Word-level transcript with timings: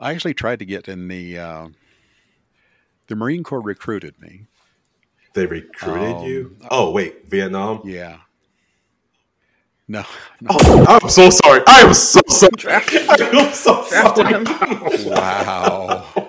I 0.00 0.12
actually 0.12 0.34
tried 0.34 0.60
to 0.60 0.64
get 0.64 0.88
in 0.88 1.08
the 1.08 1.38
uh, 1.38 1.68
the 3.08 3.16
Marine 3.16 3.42
Corps 3.42 3.60
recruited 3.60 4.14
me. 4.20 4.46
They 5.34 5.46
recruited 5.46 6.16
Um, 6.16 6.24
you? 6.24 6.56
Oh, 6.70 6.90
wait, 6.90 7.28
Vietnam? 7.28 7.82
Yeah. 7.84 8.18
No. 9.86 10.04
no. 10.40 10.50
Oh, 10.50 10.84
I'm 11.02 11.08
so 11.08 11.30
sorry. 11.30 11.62
I 11.66 11.80
am 11.80 11.94
so 11.94 12.20
sorry. 12.28 12.50
Drafted, 12.56 13.08
I'm 13.08 13.52
so 13.52 13.86
drafted 13.88 14.26
sorry. 14.26 14.44
him. 14.44 15.10
Wow. 15.10 16.28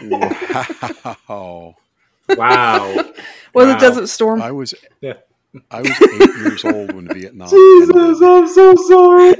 wow. 1.28 1.74
Wow. 2.36 2.94
Was 3.54 3.66
Wow. 3.66 3.70
it 3.76 3.80
Desert 3.80 4.08
Storm? 4.08 4.42
I 4.42 4.52
was 4.52 4.74
Yeah. 5.00 5.14
I 5.70 5.82
was 5.82 5.90
eight 6.02 6.36
years 6.36 6.64
old 6.64 6.92
when 6.92 7.06
Vietnam. 7.08 7.48
Jesus, 7.48 7.90
ended. 7.96 8.22
I'm 8.22 8.48
so 8.48 8.74
sorry. 8.88 9.34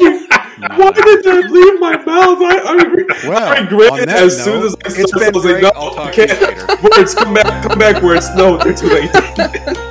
Why 0.77 0.93
did 0.93 1.25
that 1.25 1.50
leave 1.50 1.80
my 1.80 1.96
mouth? 1.96 2.39
I, 2.41 2.59
I, 2.64 3.29
Well, 3.29 3.48
I 3.48 3.61
regret 3.61 4.03
it 4.03 4.08
as 4.08 4.43
soon 4.44 4.63
as 4.64 4.77
I 4.85 4.89
started. 4.90 5.22
I 5.22 5.30
was 5.30 5.44
like, 5.44 5.63
no, 5.63 5.72
I'll 5.75 5.90
you 5.90 5.94
talk 5.94 6.13
to 6.13 6.21
you 6.21 6.27
can't. 6.29 6.82
Words, 6.82 7.14
come 7.14 7.35
back, 7.35 7.68
come 7.68 7.79
back, 7.79 8.03
words. 8.03 8.29
No, 8.36 8.57
they're 8.58 8.75
too 8.75 8.89
late. 8.89 9.90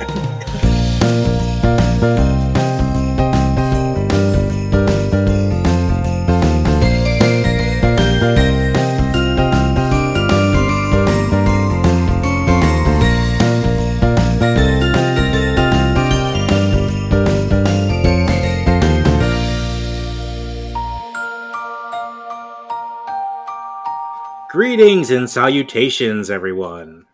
Greetings 24.84 25.10
and 25.10 25.30
salutations, 25.30 26.30
everyone, 26.30 27.06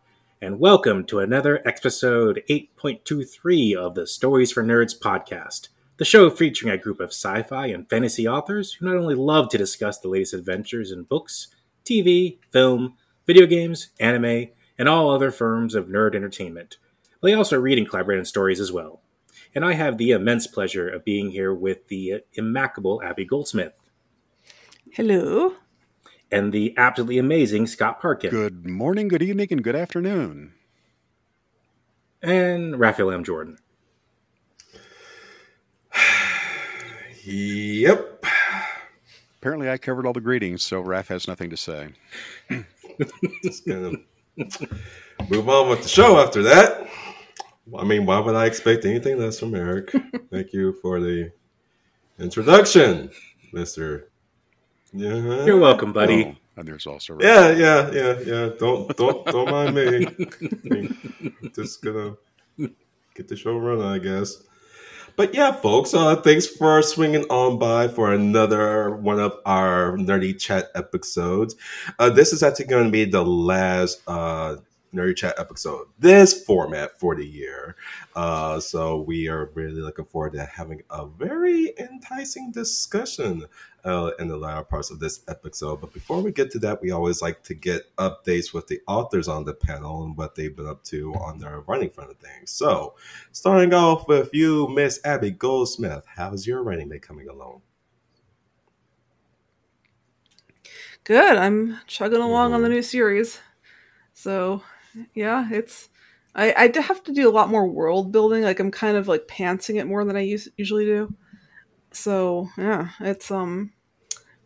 and 0.43 0.59
welcome 0.59 1.05
to 1.05 1.21
another 1.21 1.63
episode 1.65 2.43
8.23 2.51 3.77
of 3.77 3.95
the 3.95 4.09
Stories 4.09 4.51
for 4.51 4.65
Nerds 4.65 4.99
podcast, 4.99 5.69
the 5.97 6.05
show 6.05 6.31
featuring 6.31 6.73
a 6.73 6.77
group 6.77 6.99
of 6.99 7.11
sci 7.11 7.45
fi 7.45 7.67
and 7.67 7.89
fantasy 7.89 8.27
authors 8.27 8.73
who 8.73 8.87
not 8.87 8.97
only 8.97 9.15
love 9.15 9.49
to 9.51 9.57
discuss 9.57 10.01
the 10.01 10.09
latest 10.09 10.35
adventures 10.35 10.91
in 10.91 11.05
books, 11.05 11.47
TV, 11.85 12.39
film, 12.51 12.97
video 13.25 13.47
games, 13.47 13.91
anime, 14.01 14.49
and 14.77 14.89
all 14.89 15.09
other 15.09 15.31
forms 15.31 15.77
of 15.77 15.87
nerd 15.87 16.17
entertainment, 16.17 16.77
but 17.21 17.29
they 17.29 17.35
also 17.35 17.57
read 17.57 17.79
and 17.79 17.89
collaborate 17.89 18.19
on 18.19 18.25
stories 18.25 18.59
as 18.59 18.73
well. 18.73 19.01
And 19.55 19.65
I 19.65 19.75
have 19.75 19.97
the 19.97 20.11
immense 20.11 20.49
pleasure 20.49 20.89
of 20.89 21.05
being 21.05 21.31
here 21.31 21.55
with 21.55 21.87
the 21.87 22.23
immaculable 22.35 23.01
Abby 23.01 23.25
Goldsmith 23.25 23.75
Hello. 24.91 25.55
And 26.31 26.53
the 26.53 26.75
absolutely 26.77 27.19
amazing 27.19 27.67
Scott 27.67 28.01
Parkin. 28.01 28.31
Good 28.31 28.67
morning, 28.67 29.09
good 29.09 29.23
evening, 29.23 29.49
and 29.51 29.63
good 29.65 29.77
afternoon. 29.77 30.53
and 32.23 32.79
Raphael 32.79 33.11
M. 33.11 33.25
Jordan. 33.25 33.57
yep. 37.25 38.25
Apparently, 39.41 39.71
I 39.71 39.79
covered 39.79 40.07
all 40.07 40.13
the 40.13 40.21
greetings, 40.21 40.63
so 40.63 40.83
Raph 40.83 41.07
has 41.09 41.27
nothing 41.27 41.49
to 41.51 41.57
say. 41.57 41.89
Just 43.43 43.67
gonna 43.67 43.93
move 45.31 45.49
on 45.49 45.71
with 45.71 45.83
the 45.83 45.89
show 45.89 46.19
after 46.21 46.43
that. 46.43 46.87
I 47.79 47.85
mean, 47.85 48.05
why 48.05 48.19
would 48.19 48.35
I 48.35 48.47
expect 48.47 48.85
anything 48.85 49.19
less 49.19 49.39
from 49.39 49.55
Eric? 49.55 49.93
Thank 50.31 50.53
you 50.53 50.75
for 50.83 51.01
the 51.01 51.33
introduction, 52.19 53.11
Mister. 53.53 54.10
Yeah, 54.93 55.45
You're 55.45 55.59
welcome, 55.59 55.93
buddy. 55.93 56.25
Oh, 56.25 56.37
and 56.57 56.69
there's 56.69 56.87
also 56.87 57.15
Raph. 57.15 57.23
Yeah, 57.23 57.51
yeah, 57.51 57.91
yeah, 57.93 58.21
yeah. 58.21 58.49
Don't, 58.59 58.97
don't, 58.97 59.25
don't 59.27 59.51
mind 59.51 59.75
me. 59.75 61.51
Just 61.55 61.83
gonna 61.83 62.17
get 63.15 63.29
the 63.29 63.37
show 63.37 63.57
running, 63.57 63.85
I 63.85 63.99
guess. 63.99 64.43
But 65.17 65.35
yeah, 65.35 65.53
folks, 65.53 65.93
uh, 65.95 66.17
thanks 66.17 66.47
for 66.47 66.83
swinging 66.83 67.25
on 67.25 67.59
by 67.59 67.89
for 67.89 68.13
another 68.13 68.91
one 68.97 69.21
of 69.21 69.37
our 69.45 69.97
nerdy 69.97 70.39
chat 70.39 70.71
episodes. 70.75 71.57
Uh, 71.99 72.11
this 72.11 72.33
is 72.33 72.43
actually 72.43 72.67
going 72.67 72.87
to 72.87 72.91
be 72.91 73.05
the 73.05 73.25
last 73.25 74.01
uh, 74.07 74.57
nerdy 74.95 75.17
chat 75.17 75.35
episode, 75.39 75.87
this 75.99 76.45
format 76.45 76.99
for 76.99 77.15
the 77.15 77.27
year. 77.27 77.77
Uh, 78.15 78.59
so 78.61 79.01
we 79.01 79.29
are 79.29 79.51
really 79.55 79.81
looking 79.81 80.05
forward 80.05 80.33
to 80.33 80.45
having 80.45 80.83
a 80.91 81.07
very 81.07 81.75
enticing 81.79 82.51
discussion 82.51 83.45
uh, 83.85 84.11
in 84.19 84.29
the 84.29 84.37
latter 84.37 84.63
parts 84.63 84.91
of 84.91 85.01
this 85.01 85.21
episode. 85.29 85.81
But 85.81 85.93
before 85.93 86.21
we 86.23 86.33
get 86.33 86.51
to 86.53 86.59
that, 86.61 86.81
we 86.83 86.91
always 86.91 87.23
like 87.23 87.43
to 87.45 87.55
get 87.55 87.95
updates 87.97 88.53
with 88.53 88.67
the 88.67 88.81
authors 88.87 89.29
on 89.29 89.45
the 89.45 89.55
panel 89.55 90.05
and 90.05 90.17
what 90.17 90.35
they've 90.35 90.55
been 90.55 90.67
up 90.67 90.83
to 90.85 91.15
on 91.15 91.39
their 91.39 91.61
writing 91.61 91.91
front 91.91 92.11
of 92.11 92.19
things. 92.19 92.51
So, 92.51 92.95
starting 93.33 93.73
off 93.75 94.07
with 94.09 94.31
you, 94.33 94.69
Miss 94.69 95.01
Abby 95.05 95.31
Goldsmith, 95.31 96.05
how's 96.17 96.47
your 96.47 96.63
writing 96.63 96.89
been 96.89 97.01
coming 97.01 97.29
along? 97.29 97.63
Good. 101.05 101.37
I'm 101.37 101.79
chugging 101.87 102.21
along 102.21 102.53
on 102.53 102.63
the 102.63 102.69
Mhm. 102.69 102.73
new 102.73 102.83
series. 102.83 103.41
So, 104.13 104.63
yeah, 105.15 105.49
it's. 105.51 105.89
I, 106.35 106.53
I 106.75 106.81
have 106.81 107.03
to 107.05 107.13
do 107.13 107.29
a 107.29 107.33
lot 107.33 107.49
more 107.49 107.67
world 107.67 108.13
building. 108.13 108.43
Like 108.45 108.61
I'm 108.61 108.71
kind 108.71 108.97
of 108.97 109.09
like 109.09 109.27
pantsing 109.27 109.77
it 109.81 109.87
more 109.87 110.05
than 110.05 110.17
I 110.17 110.25
us- 110.33 110.49
usually 110.57 110.85
do. 110.85 111.13
So 111.93 112.49
yeah, 112.57 112.91
it's 113.01 113.31
um, 113.31 113.73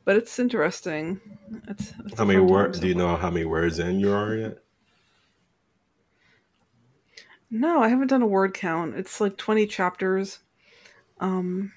but 0.04 0.16
it's 0.16 0.38
interesting. 0.38 1.20
It's, 1.68 1.92
it's 2.04 2.18
How 2.18 2.24
many 2.24 2.40
words 2.40 2.78
so 2.78 2.82
do 2.82 2.88
you 2.88 2.94
know 2.94 3.16
how 3.16 3.30
many 3.30 3.44
words 3.44 3.78
in 3.78 4.00
you 4.00 4.12
are 4.12 4.34
yet? 4.34 4.58
No, 7.50 7.82
I 7.82 7.88
haven't 7.88 8.08
done 8.08 8.22
a 8.22 8.26
word 8.26 8.52
count. 8.52 8.96
It's 8.96 9.20
like 9.20 9.36
20 9.36 9.66
chapters. 9.66 10.40
Um, 11.20 11.72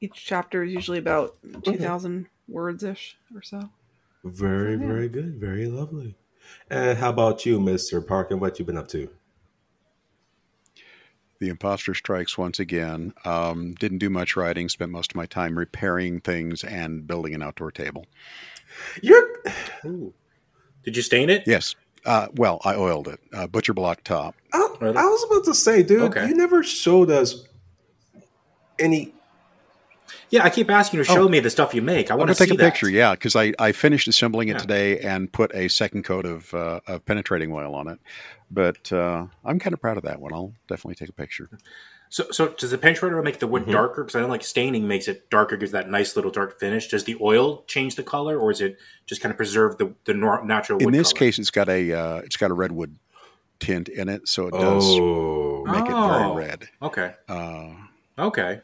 each 0.00 0.24
chapter 0.24 0.64
is 0.64 0.72
usually 0.72 0.98
about 0.98 1.36
2,000 1.62 2.26
words 2.48 2.82
ish 2.82 3.16
or 3.32 3.42
so. 3.42 3.70
Very, 4.24 4.72
Yeah. 4.72 4.86
very 4.86 5.08
good. 5.08 5.36
Very 5.36 5.66
lovely. 5.66 6.16
And 6.70 6.98
how 6.98 7.10
about 7.10 7.46
you, 7.46 7.60
Mr. 7.60 8.04
Parkin? 8.04 8.40
What 8.40 8.58
you 8.58 8.64
been 8.64 8.76
up 8.76 8.88
to? 8.88 9.08
The 11.40 11.48
imposter 11.48 11.94
strikes 11.94 12.36
once 12.36 12.58
again. 12.58 13.14
Um, 13.24 13.74
didn't 13.74 13.98
do 13.98 14.10
much 14.10 14.36
writing. 14.36 14.68
Spent 14.68 14.90
most 14.90 15.12
of 15.12 15.16
my 15.16 15.26
time 15.26 15.56
repairing 15.56 16.20
things 16.20 16.64
and 16.64 17.06
building 17.06 17.34
an 17.34 17.42
outdoor 17.42 17.70
table. 17.70 18.06
You're 19.02 19.28
Ooh. 19.84 20.12
Did 20.84 20.96
you 20.96 21.02
stain 21.02 21.30
it? 21.30 21.44
Yes. 21.46 21.74
Uh, 22.04 22.28
well, 22.34 22.60
I 22.64 22.74
oiled 22.74 23.08
it. 23.08 23.20
Uh, 23.32 23.46
butcher 23.46 23.74
block 23.74 24.02
top. 24.02 24.34
I, 24.52 24.58
I 24.80 24.88
was 24.88 25.24
about 25.24 25.44
to 25.44 25.54
say, 25.54 25.82
dude, 25.82 26.02
Okay. 26.02 26.28
you 26.28 26.34
never 26.34 26.62
showed 26.62 27.10
us 27.10 27.44
any. 28.78 29.12
Yeah, 30.30 30.44
I 30.44 30.50
keep 30.50 30.70
asking 30.70 30.98
you 30.98 31.04
to 31.04 31.10
Oh. 31.10 31.14
show 31.14 31.28
me 31.28 31.40
the 31.40 31.50
stuff 31.50 31.74
you 31.74 31.82
make. 31.82 32.10
I 32.10 32.14
want 32.14 32.28
gonna 32.28 32.34
to 32.34 32.42
see 32.42 32.44
take 32.50 32.54
a 32.54 32.56
that. 32.58 32.72
picture. 32.72 32.88
Yeah, 32.90 33.12
because 33.12 33.34
I, 33.36 33.52
I 33.58 33.72
finished 33.72 34.08
assembling 34.08 34.48
it 34.48 34.52
Yeah. 34.52 34.58
today 34.58 34.98
and 35.00 35.32
put 35.32 35.54
a 35.54 35.68
second 35.68 36.04
coat 36.04 36.24
of, 36.26 36.52
uh, 36.54 36.80
of 36.86 37.04
penetrating 37.04 37.52
oil 37.52 37.74
on 37.74 37.88
it. 37.88 37.98
But 38.50 38.92
uh, 38.92 39.26
I'm 39.44 39.58
kind 39.58 39.74
of 39.74 39.80
proud 39.80 39.96
of 39.98 40.04
that 40.04 40.20
one. 40.20 40.32
I'll 40.32 40.54
definitely 40.68 40.94
take 40.94 41.08
a 41.10 41.12
picture. 41.12 41.48
So, 42.10 42.24
so 42.30 42.48
does 42.48 42.70
the 42.70 42.78
penetrator 42.78 43.22
make 43.22 43.38
the 43.38 43.46
wood 43.46 43.66
Mhm. 43.66 43.72
darker? 43.72 44.02
Because 44.02 44.16
I 44.16 44.20
know 44.22 44.28
like 44.28 44.42
staining 44.42 44.88
makes 44.88 45.08
it 45.08 45.28
darker, 45.28 45.58
gives 45.58 45.72
that 45.72 45.90
nice 45.90 46.16
little 46.16 46.30
dark 46.30 46.58
finish. 46.58 46.88
Does 46.88 47.04
the 47.04 47.18
oil 47.20 47.64
change 47.66 47.96
the 47.96 48.02
color, 48.02 48.38
or 48.38 48.50
is 48.50 48.62
it 48.62 48.78
just 49.04 49.20
kind 49.20 49.30
of 49.30 49.36
preserve 49.36 49.76
the 49.76 49.92
the 50.06 50.14
nor- 50.14 50.42
natural? 50.42 50.78
In 50.80 50.92
this 50.92 51.12
color? 51.12 51.18
case, 51.18 51.38
it's 51.38 51.50
got 51.50 51.68
a 51.68 51.92
uh, 51.92 52.16
it's 52.20 52.38
got 52.38 52.50
a 52.50 52.54
redwood 52.54 52.96
tint 53.60 53.90
in 53.90 54.08
it, 54.08 54.26
so 54.26 54.46
it 54.46 54.52
does 54.52 54.84
Oh, 54.86 55.64
make 55.66 55.84
it 55.84 55.92
Oh. 55.94 56.32
very 56.34 56.46
red. 56.48 56.68
okay, 56.80 57.12
Uh, 57.28 57.72
okay, 58.18 58.60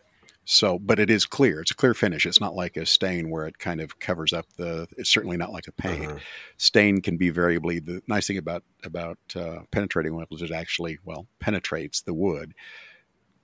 So, 0.47 0.79
but 0.79 0.99
it 0.99 1.09
is 1.09 1.25
clear. 1.25 1.63
It's 1.63 1.71
a 1.71 1.75
clear 1.75 1.95
finish. 1.95 2.27
It's 2.27 2.41
not 2.41 2.55
like 2.55 2.77
a 2.77 2.85
stain 2.85 3.31
where 3.31 3.47
it 3.47 3.59
kind 3.59 3.81
of 3.81 3.99
covers 3.99 4.33
up 4.35 4.47
the. 4.59 4.87
It's 4.99 5.09
certainly 5.09 5.39
not 5.39 5.53
like 5.53 5.67
a 5.69 5.73
paint. 5.73 6.05
Uh-huh. 6.07 6.19
Stain 6.59 7.01
can 7.01 7.17
be 7.17 7.31
variably. 7.31 7.79
The 7.79 8.03
nice 8.09 8.27
thing 8.27 8.37
about 8.39 8.63
about 8.85 9.19
uh, 9.35 9.61
penetrating 9.71 10.13
oil 10.13 10.27
is 10.33 10.43
it 10.43 10.51
actually 10.51 10.99
well 11.05 11.27
penetrates 11.41 12.03
the 12.03 12.13
wood, 12.13 12.53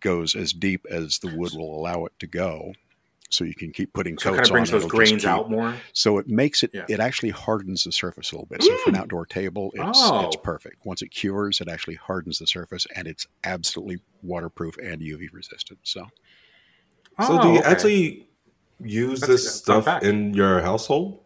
goes 0.00 0.34
as 0.34 0.52
deep 0.52 0.84
as 0.90 1.18
the 1.20 1.34
wood 1.34 1.52
will 1.54 1.74
allow 1.74 2.04
it 2.04 2.12
to 2.18 2.26
go. 2.26 2.72
So 3.32 3.44
you 3.44 3.54
can 3.54 3.70
keep 3.72 3.92
putting 3.92 4.18
so 4.18 4.30
it 4.30 4.36
kind 4.38 4.46
of 4.46 4.50
brings 4.52 4.72
on. 4.74 4.80
those 4.80 4.90
grains 4.90 5.22
keep- 5.22 5.30
out 5.30 5.48
more. 5.48 5.76
So 5.92 6.18
it 6.18 6.26
makes 6.28 6.62
it. 6.64 6.70
Yeah. 6.74 6.84
It 6.88 6.98
actually 7.00 7.30
hardens 7.30 7.84
the 7.84 7.92
surface 7.92 8.32
a 8.32 8.34
little 8.34 8.46
bit. 8.46 8.62
So 8.62 8.76
for 8.78 8.90
an 8.90 8.96
outdoor 8.96 9.24
table, 9.24 9.70
it's 9.74 9.98
Oh. 10.02 10.26
it's 10.26 10.36
perfect. 10.36 10.84
Once 10.84 11.00
it 11.00 11.08
cures, 11.08 11.60
it 11.60 11.68
actually 11.68 11.94
hardens 11.94 12.40
the 12.40 12.46
surface, 12.46 12.86
and 12.94 13.06
it's 13.08 13.26
absolutely 13.44 14.00
waterproof 14.22 14.76
and 14.78 15.00
UV 15.00 15.28
resistant. 15.32 15.78
So 15.84 16.08
So, 17.18 17.38
Oh, 17.38 17.42
do 17.42 17.48
you 17.52 17.58
okay. 17.60 17.68
actually 17.68 18.28
use 18.82 19.20
That's 19.20 19.32
this 19.32 19.54
stuff 19.56 19.84
fact. 19.84 20.04
in 20.04 20.32
your 20.34 20.60
household? 20.60 21.20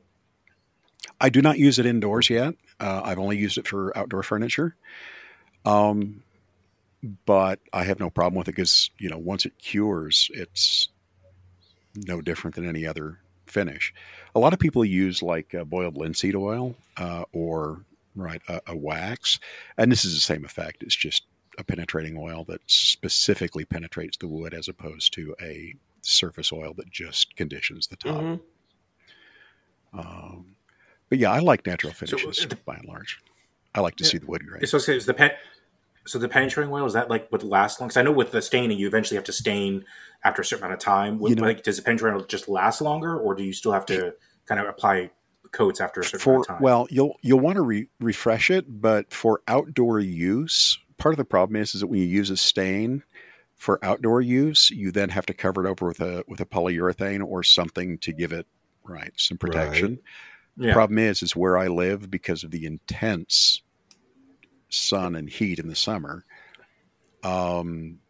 I 1.20 1.28
do 1.28 1.40
not 1.40 1.58
use 1.58 1.78
it 1.78 1.86
indoors 1.86 2.28
yet. 2.28 2.54
Uh, 2.81 3.00
I've 3.04 3.19
only 3.19 3.36
used 3.38 3.56
it 3.58 3.69
for 3.69 3.96
outdoor 3.96 4.22
furniture. 4.22 4.75
Um, 5.64 6.22
but 7.26 7.60
I 7.72 7.84
have 7.84 8.00
no 8.00 8.10
problem 8.10 8.38
with 8.38 8.48
it 8.48 8.52
because 8.56 8.90
you 8.98 9.08
know 9.08 9.19
once 9.19 9.44
it 9.46 9.56
cures, 9.58 10.31
it's 10.34 10.88
no 11.96 12.20
different 12.20 12.56
than 12.56 12.69
any 12.69 12.87
other 12.87 13.19
finish. 13.46 13.92
A 14.34 14.40
lot 14.40 14.52
of 14.52 14.58
people 14.58 14.84
use 14.84 15.22
like 15.22 15.54
uh, 15.54 15.64
boiled 15.64 15.96
linseed 15.96 16.34
oil 16.34 16.75
uh, 16.96 17.25
or 17.32 17.84
right 18.16 18.42
a, 18.48 18.60
a 18.69 18.76
wax, 18.76 19.38
and 19.78 19.92
this 19.92 20.04
is 20.04 20.14
the 20.14 20.20
same 20.20 20.44
effect. 20.44 20.82
It's 20.82 20.96
just 20.96 21.25
a 21.58 21.64
penetrating 21.64 22.16
oil 22.18 22.44
that 22.48 22.60
specifically 22.66 23.64
penetrates 23.64 24.16
the 24.16 24.28
wood 24.28 24.54
as 24.54 24.68
opposed 24.68 25.12
to 25.14 25.34
a 25.40 25.74
surface 26.02 26.52
oil 26.52 26.74
that 26.74 26.90
just 26.90 27.34
conditions 27.36 27.86
the 27.86 27.96
top. 27.96 28.16
Mhm. 28.16 28.40
Um, 29.92 30.56
but 31.08 31.18
yeah, 31.18 31.30
I 31.30 31.38
like 31.38 31.66
natural 31.66 31.92
So, 31.92 32.06
finishes 32.06 32.46
uh, 32.50 32.54
by 32.64 32.74
and 32.76 32.86
large. 32.88 33.20
I 33.74 33.80
like 33.80 33.96
to 33.96 34.04
Yeah. 34.04 34.10
see 34.10 34.18
the 34.18 34.26
wood 34.26 34.46
grain. 34.46 34.66
So, 34.66 34.78
so 34.78 34.92
is 34.92 35.06
the 35.06 35.14
pen, 35.14 35.32
so 36.06 36.18
the 36.18 36.28
penetrating 36.28 36.72
oil 36.72 36.86
is 36.86 36.92
that 36.94 37.08
like 37.10 37.30
what 37.30 37.42
lasts 37.42 37.80
long? 37.80 37.88
Because 37.88 37.96
I 37.96 38.02
know 38.02 38.12
with 38.12 38.32
the 38.32 38.42
staining, 38.42 38.78
you 38.78 38.86
eventually 38.86 39.16
have 39.16 39.24
to 39.24 39.32
stain 39.32 39.84
after 40.24 40.42
a 40.42 40.44
certain 40.44 40.64
amount 40.64 40.74
of 40.80 40.84
time. 40.84 41.18
With, 41.18 41.30
You 41.30 41.36
know- 41.36 41.42
like, 41.42 41.62
does 41.62 41.76
the 41.76 41.82
penetrating 41.82 42.20
oil 42.20 42.26
just 42.26 42.48
last 42.48 42.80
longer, 42.80 43.16
or 43.18 43.34
do 43.34 43.42
you 43.42 43.52
still 43.52 43.72
have 43.72 43.86
to 43.86 44.14
kind 44.46 44.60
of 44.60 44.66
apply 44.68 45.10
coats 45.52 45.80
after 45.80 46.00
a 46.00 46.04
certain 46.04 46.18
for 46.18 46.30
amount 46.30 46.42
of 46.42 46.46
time? 46.56 46.62
well 46.62 46.86
you'll 46.90 47.16
you'll 47.22 47.38
want 47.38 47.54
to 47.54 47.62
re- 47.62 47.86
refresh 48.00 48.50
it 48.50 48.64
but 48.82 49.12
for 49.12 49.40
outdoor 49.46 50.00
use 50.00 50.80
part 51.04 51.12
of 51.12 51.18
the 51.18 51.24
problem 51.26 51.54
is 51.56 51.74
is 51.74 51.82
that 51.82 51.86
when 51.88 52.00
you 52.00 52.06
use 52.06 52.30
a 52.30 52.36
stain 52.36 53.04
for 53.56 53.78
outdoor 53.84 54.22
use 54.22 54.70
you 54.70 54.90
then 54.90 55.10
have 55.10 55.26
to 55.26 55.34
cover 55.34 55.62
it 55.62 55.68
over 55.68 55.86
with 55.86 56.00
a 56.00 56.24
with 56.28 56.40
a 56.40 56.46
polyurethane 56.46 57.22
or 57.22 57.42
something 57.42 57.98
to 57.98 58.10
give 58.10 58.32
it 58.32 58.46
right 58.84 59.12
some 59.18 59.36
Right. 59.42 59.50
protection 59.52 59.98
yeah. 60.56 60.72
problem 60.72 60.96
is 60.98 61.22
is 61.22 61.36
where 61.36 61.58
i 61.58 61.66
live 61.66 62.10
because 62.10 62.42
of 62.42 62.52
the 62.52 62.64
intense 62.64 63.60
sun 64.70 65.14
and 65.14 65.28
heat 65.28 65.58
in 65.58 65.68
the 65.68 65.74
summer 65.76 66.24
um 67.22 68.00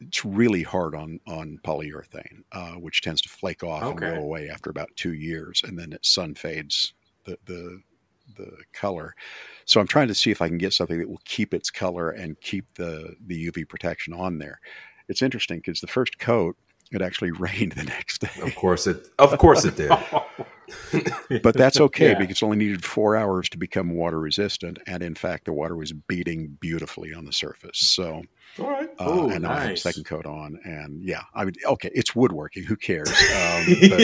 it's 0.00 0.24
really 0.24 0.62
hard 0.62 0.94
on 0.94 1.18
on 1.26 1.58
polyurethane, 1.64 2.44
uh, 2.52 2.74
which 2.74 3.02
tends 3.02 3.20
to 3.22 3.28
flake 3.28 3.64
off 3.64 3.82
and 3.90 3.98
go 3.98 4.14
away 4.14 4.48
after 4.48 4.70
about 4.70 4.88
two 4.96 5.12
years, 5.14 5.60
and 5.64 5.76
then 5.78 5.92
it 5.92 6.06
sun 6.06 6.36
fades 6.36 6.94
the 7.24 7.36
the 7.46 7.82
the 8.36 8.50
color. 8.72 9.14
So 9.64 9.80
I'm 9.80 9.86
trying 9.86 10.08
to 10.08 10.14
see 10.14 10.30
if 10.30 10.40
I 10.42 10.48
can 10.48 10.58
get 10.58 10.72
something 10.72 10.98
that 10.98 11.08
will 11.08 11.20
keep 11.24 11.52
its 11.54 11.70
color 11.70 12.10
and 12.10 12.40
keep 12.40 12.66
the 12.74 13.16
the 13.26 13.50
UV 13.50 13.68
protection 13.68 14.12
on 14.14 14.38
there. 14.38 14.60
It's 15.08 15.22
interesting 15.22 15.58
because 15.58 15.80
the 15.80 15.86
first 15.86 16.18
coat 16.18 16.56
it 16.90 17.02
actually 17.02 17.30
rained 17.38 17.72
the 17.72 17.84
next 17.84 18.18
day, 18.22 18.40
Of 18.42 18.54
course 18.54 18.86
it. 18.86 19.08
Of 19.18 19.36
course 19.38 19.64
it 19.64 19.76
did. 19.76 19.90
but 21.42 21.54
that's 21.54 21.80
okay 21.80 22.10
Yeah. 22.10 22.18
because 22.18 22.38
it 22.38 22.42
only 22.44 22.56
needed 22.56 22.84
four 22.84 23.16
hours 23.16 23.48
to 23.50 23.58
become 23.58 23.90
water 23.94 24.18
resistant, 24.18 24.78
and 24.86 25.02
in 25.02 25.14
fact 25.14 25.44
the 25.46 25.52
water 25.52 25.76
was 25.76 25.92
beating 25.92 26.56
beautifully 26.60 27.12
on 27.14 27.24
the 27.24 27.32
surface. 27.32 27.78
So 27.78 28.22
All 28.58 28.70
right. 28.70 28.88
uh, 28.90 28.94
Oh, 28.98 29.30
and 29.30 29.42
now 29.42 29.50
I 29.50 29.54
have 29.54 29.64
a 29.64 29.68
nice. 29.68 29.82
second 29.82 30.04
coat 30.04 30.26
on, 30.26 30.58
and 30.64 31.02
yeah, 31.02 31.22
I 31.34 31.44
mean, 31.44 31.54
okay, 31.64 31.90
it's 31.94 32.14
woodworking. 32.16 32.64
Who 32.64 32.76
cares? 32.76 33.08
Um, 33.38 33.76
but 33.88 34.00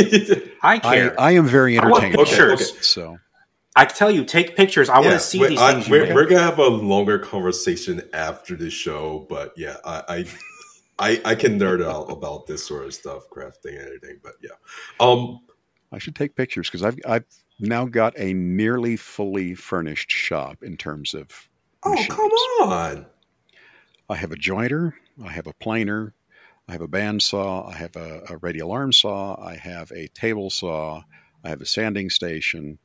I 0.63 0.79
care. 0.79 1.19
I, 1.21 1.29
I 1.29 1.31
am 1.33 1.47
very 1.47 1.79
I 1.79 1.87
want 1.87 2.05
entertained. 2.05 2.29
pictures. 2.29 2.61
it, 2.77 2.85
So 2.85 3.19
can 3.77 3.95
tell 3.97 4.11
you, 4.11 4.25
take 4.25 4.55
pictures. 4.57 4.89
I 4.89 5.01
want 5.01 5.13
to 5.13 5.19
see 5.21 5.41
we- 5.41 5.49
these 5.49 5.61
I- 5.61 5.73
things. 5.75 5.89
you 5.89 5.93
we're, 5.93 6.15
we're 6.15 6.27
gonna 6.27 6.43
have 6.43 6.59
a 6.59 6.69
longer 6.69 7.19
conversation 7.19 8.03
after 8.13 8.55
the 8.57 8.71
show, 8.71 9.27
but 9.29 9.53
yeah, 9.57 9.77
I, 9.85 10.03
I, 10.09 10.25
I, 10.99 11.21
I 11.25 11.35
can 11.35 11.59
nerd 11.59 11.85
out 11.85 12.05
about 12.11 12.47
this 12.47 12.65
sort 12.65 12.87
of 12.87 12.95
stuff, 12.95 13.25
crafting 13.31 13.77
and 13.77 13.87
everything. 13.87 14.21
But 14.23 14.35
yeah, 14.41 14.51
um, 15.01 15.41
I 15.91 15.99
should 15.99 16.15
take 16.15 16.37
pictures 16.37 16.69
because 16.69 16.85
I've 16.85 16.99
I've 17.07 17.25
now 17.59 17.85
got 17.87 18.17
a 18.19 18.33
nearly 18.33 18.97
fully 18.97 19.55
furnished 19.57 20.11
shop 20.11 20.63
in 20.63 20.77
terms 20.77 21.13
of. 21.15 21.27
oh 21.83 21.91
machines. 21.91 22.09
come 22.15 22.31
on, 22.63 23.07
I 24.09 24.15
have 24.17 24.31
a 24.31 24.37
jointer, 24.37 24.93
I 25.25 25.33
have 25.33 25.49
a 25.49 25.53
planer, 25.55 26.15
I 26.69 26.73
have 26.73 26.81
a 26.81 26.89
bandsaw, 26.89 27.69
I 27.69 27.77
have 27.77 27.97
a, 27.97 28.23
a 28.31 28.37
radial 28.37 28.71
arm 28.71 28.93
saw, 28.93 29.35
I 29.43 29.57
have 29.57 29.91
a 29.91 30.07
table 30.09 30.49
saw, 30.51 31.03
I 31.43 31.49
have 31.49 31.61
a 31.61 31.67
sanding 31.67 32.09
station. 32.09 32.79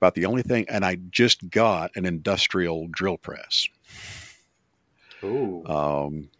About 0.00 0.14
the 0.14 0.26
only 0.26 0.42
thing, 0.42 0.64
and 0.68 0.84
I 0.84 0.96
just 1.10 1.50
got 1.50 1.90
an 1.96 2.06
industrial 2.06 2.86
drill 2.92 3.18
press, 3.18 3.66
Ooh. 5.24 5.64
um, 5.66 6.30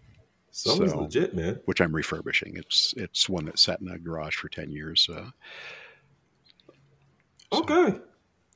So- 0.53 0.75
legit, 0.77 1.35
man. 1.35 1.59
which 1.65 1.81
I'm 1.81 1.93
refurbishing. 1.95 2.57
It's 2.57 2.95
it's 2.97 3.29
one 3.29 3.47
that 3.47 3.59
sat 3.59 3.81
in 3.81 3.89
a 3.89 3.99
garage 3.99 4.37
for 4.37 4.49
ten 4.49 4.71
years. 4.71 5.09
Uh, 5.13 5.31
so 7.53 7.61
Okay, 7.63 7.99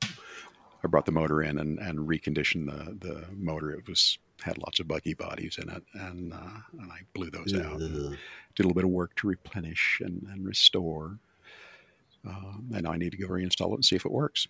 I 0.05 0.87
brought 0.87 1.05
the 1.05 1.11
motor 1.11 1.41
in 1.43 1.57
and, 1.59 1.79
and 1.79 1.99
reconditioned 1.99 2.65
the 2.67 3.07
the 3.07 3.25
motor. 3.35 3.71
It 3.71 3.85
was 3.87 4.17
had 4.41 4.57
lots 4.57 4.79
of 4.79 4.87
buggy 4.87 5.13
bodies 5.15 5.57
in 5.61 5.69
it, 5.69 5.83
and 5.95 6.31
uh, 6.33 6.59
and 6.79 6.91
I 6.93 6.99
blew 7.13 7.29
those 7.29 7.53
out. 7.55 7.79
Did 7.79 7.91
a 7.91 8.67
little 8.67 8.73
bit 8.73 8.83
of 8.85 8.89
work 8.91 9.15
to 9.15 9.27
replenish 9.27 9.99
and, 10.03 10.25
and 10.31 10.45
restore. 10.45 11.17
Um, 12.25 12.69
and 12.73 12.87
I 12.87 12.95
need 12.95 13.11
to 13.11 13.17
go 13.17 13.27
reinstall 13.27 13.71
it 13.71 13.75
and 13.75 13.83
see 13.85 13.97
if 13.97 14.05
it 14.05 14.11
works. 14.11 14.47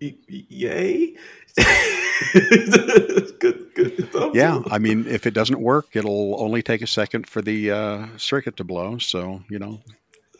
Yay! 0.00 1.16
good, 3.38 3.74
good. 3.74 4.08
Yeah. 4.34 4.62
I 4.70 4.78
mean, 4.78 5.06
if 5.06 5.26
it 5.26 5.34
doesn't 5.34 5.60
work, 5.60 5.94
it'll 5.94 6.40
only 6.40 6.62
take 6.62 6.82
a 6.82 6.86
second 6.86 7.26
for 7.28 7.42
the 7.42 7.70
uh, 7.70 8.06
circuit 8.16 8.56
to 8.58 8.64
blow. 8.64 8.98
So 8.98 9.42
you 9.48 9.58
know, 9.58 9.80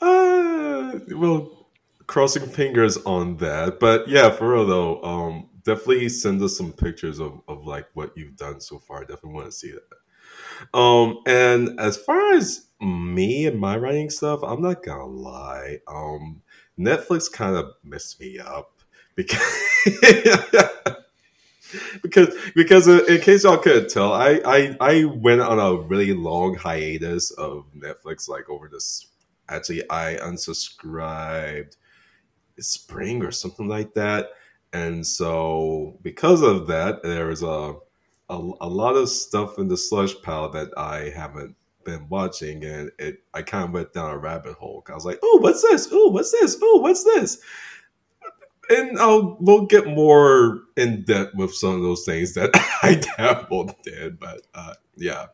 Uh, 0.00 0.99
well, 1.11 1.67
crossing 2.06 2.46
fingers 2.46 2.96
on 2.99 3.37
that. 3.38 3.81
But 3.81 4.08
yeah, 4.08 4.31
for 4.31 4.52
real 4.52 4.67
though, 4.67 5.02
um, 5.02 5.49
definitely 5.64 6.08
send 6.08 6.43
us 6.43 6.56
some 6.56 6.73
pictures 6.73 7.19
of, 7.20 7.40
of 7.49 7.67
like 7.67 7.87
what 7.94 8.12
you've 8.17 8.37
done 8.37 8.61
so 8.61 8.79
far. 8.79 9.00
Definitely 9.00 9.32
want 9.32 9.46
to 9.46 9.52
see 9.52 9.73
that. 9.73 10.79
Um, 10.79 11.20
and 11.26 11.81
as 11.81 11.96
far 11.96 12.34
as 12.34 12.67
me 12.81 13.46
and 13.46 13.58
my 13.58 13.76
writing 13.76 14.11
stuff, 14.11 14.40
I'm 14.43 14.62
not 14.62 14.82
gonna 14.82 15.06
lie. 15.06 15.79
Um, 15.88 16.43
Netflix 16.79 17.31
kind 17.31 17.56
of 17.56 17.73
messed 17.84 18.20
me 18.20 18.38
up 18.38 18.81
because 19.17 19.73
because 22.03 22.35
because 22.55 22.88
in 22.88 23.20
case 23.20 23.44
y'all 23.44 23.59
couldn't 23.59 23.91
tell, 23.91 24.12
I, 24.12 24.41
I 24.44 24.76
I 24.81 25.05
went 25.05 25.41
on 25.41 25.59
a 25.59 25.76
really 25.76 26.12
long 26.12 26.55
hiatus 26.55 27.31
of 27.32 27.67
Netflix 27.76 28.29
like 28.29 28.49
over 28.49 28.69
this 28.70 29.06
actually 29.49 29.88
I 29.91 30.17
unsubscribed 30.17 31.76
spring 32.61 33.23
or 33.25 33.31
something 33.31 33.69
like 33.69 33.94
that. 33.94 34.31
And 34.73 35.06
so 35.06 35.99
because 36.03 36.43
of 36.43 36.67
that, 36.69 37.03
there's 37.03 37.43
a, 37.43 37.75
a 38.29 38.37
a 38.61 38.69
lot 38.69 38.97
of 38.97 39.08
stuff 39.08 39.58
in 39.58 39.69
the 39.69 39.76
slush 39.76 40.15
pile 40.23 40.50
that 40.50 40.70
I 40.76 41.11
haven't 41.15 41.56
been 41.85 42.08
watching 42.08 42.65
and 42.65 42.91
it 42.99 43.19
I 43.35 43.43
kind 43.43 43.65
of 43.65 43.73
went 43.73 43.93
down 43.93 44.11
a 44.12 44.19
rabbit 44.19 44.55
hole. 44.55 44.85
I 44.88 44.94
was 44.94 45.05
like, 45.05 45.19
oh, 45.23 45.38
what's 45.43 45.62
this? 45.62 45.88
Oh, 45.93 46.08
what's 46.11 46.32
this? 46.32 46.58
Oh, 46.62 46.79
what's 46.79 47.05
this? 47.05 47.41
And 48.72 48.98
I'll 48.98 49.38
we'll 49.40 49.66
get 49.66 49.86
more 49.88 50.62
in 50.76 51.05
depth 51.05 51.34
with 51.36 51.55
some 51.55 51.76
of 51.76 51.82
those 51.82 52.05
things 52.06 52.34
that 52.34 52.50
I 52.82 53.02
dabbled 53.19 53.74
in, 53.86 54.19
but 54.20 54.43
uh, 54.55 54.74
yeah. 54.96 55.26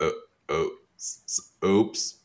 Uh, 0.00 0.10
oh, 0.50 0.70
s- 0.96 1.22
s- 1.26 1.52
oops. 1.64 2.18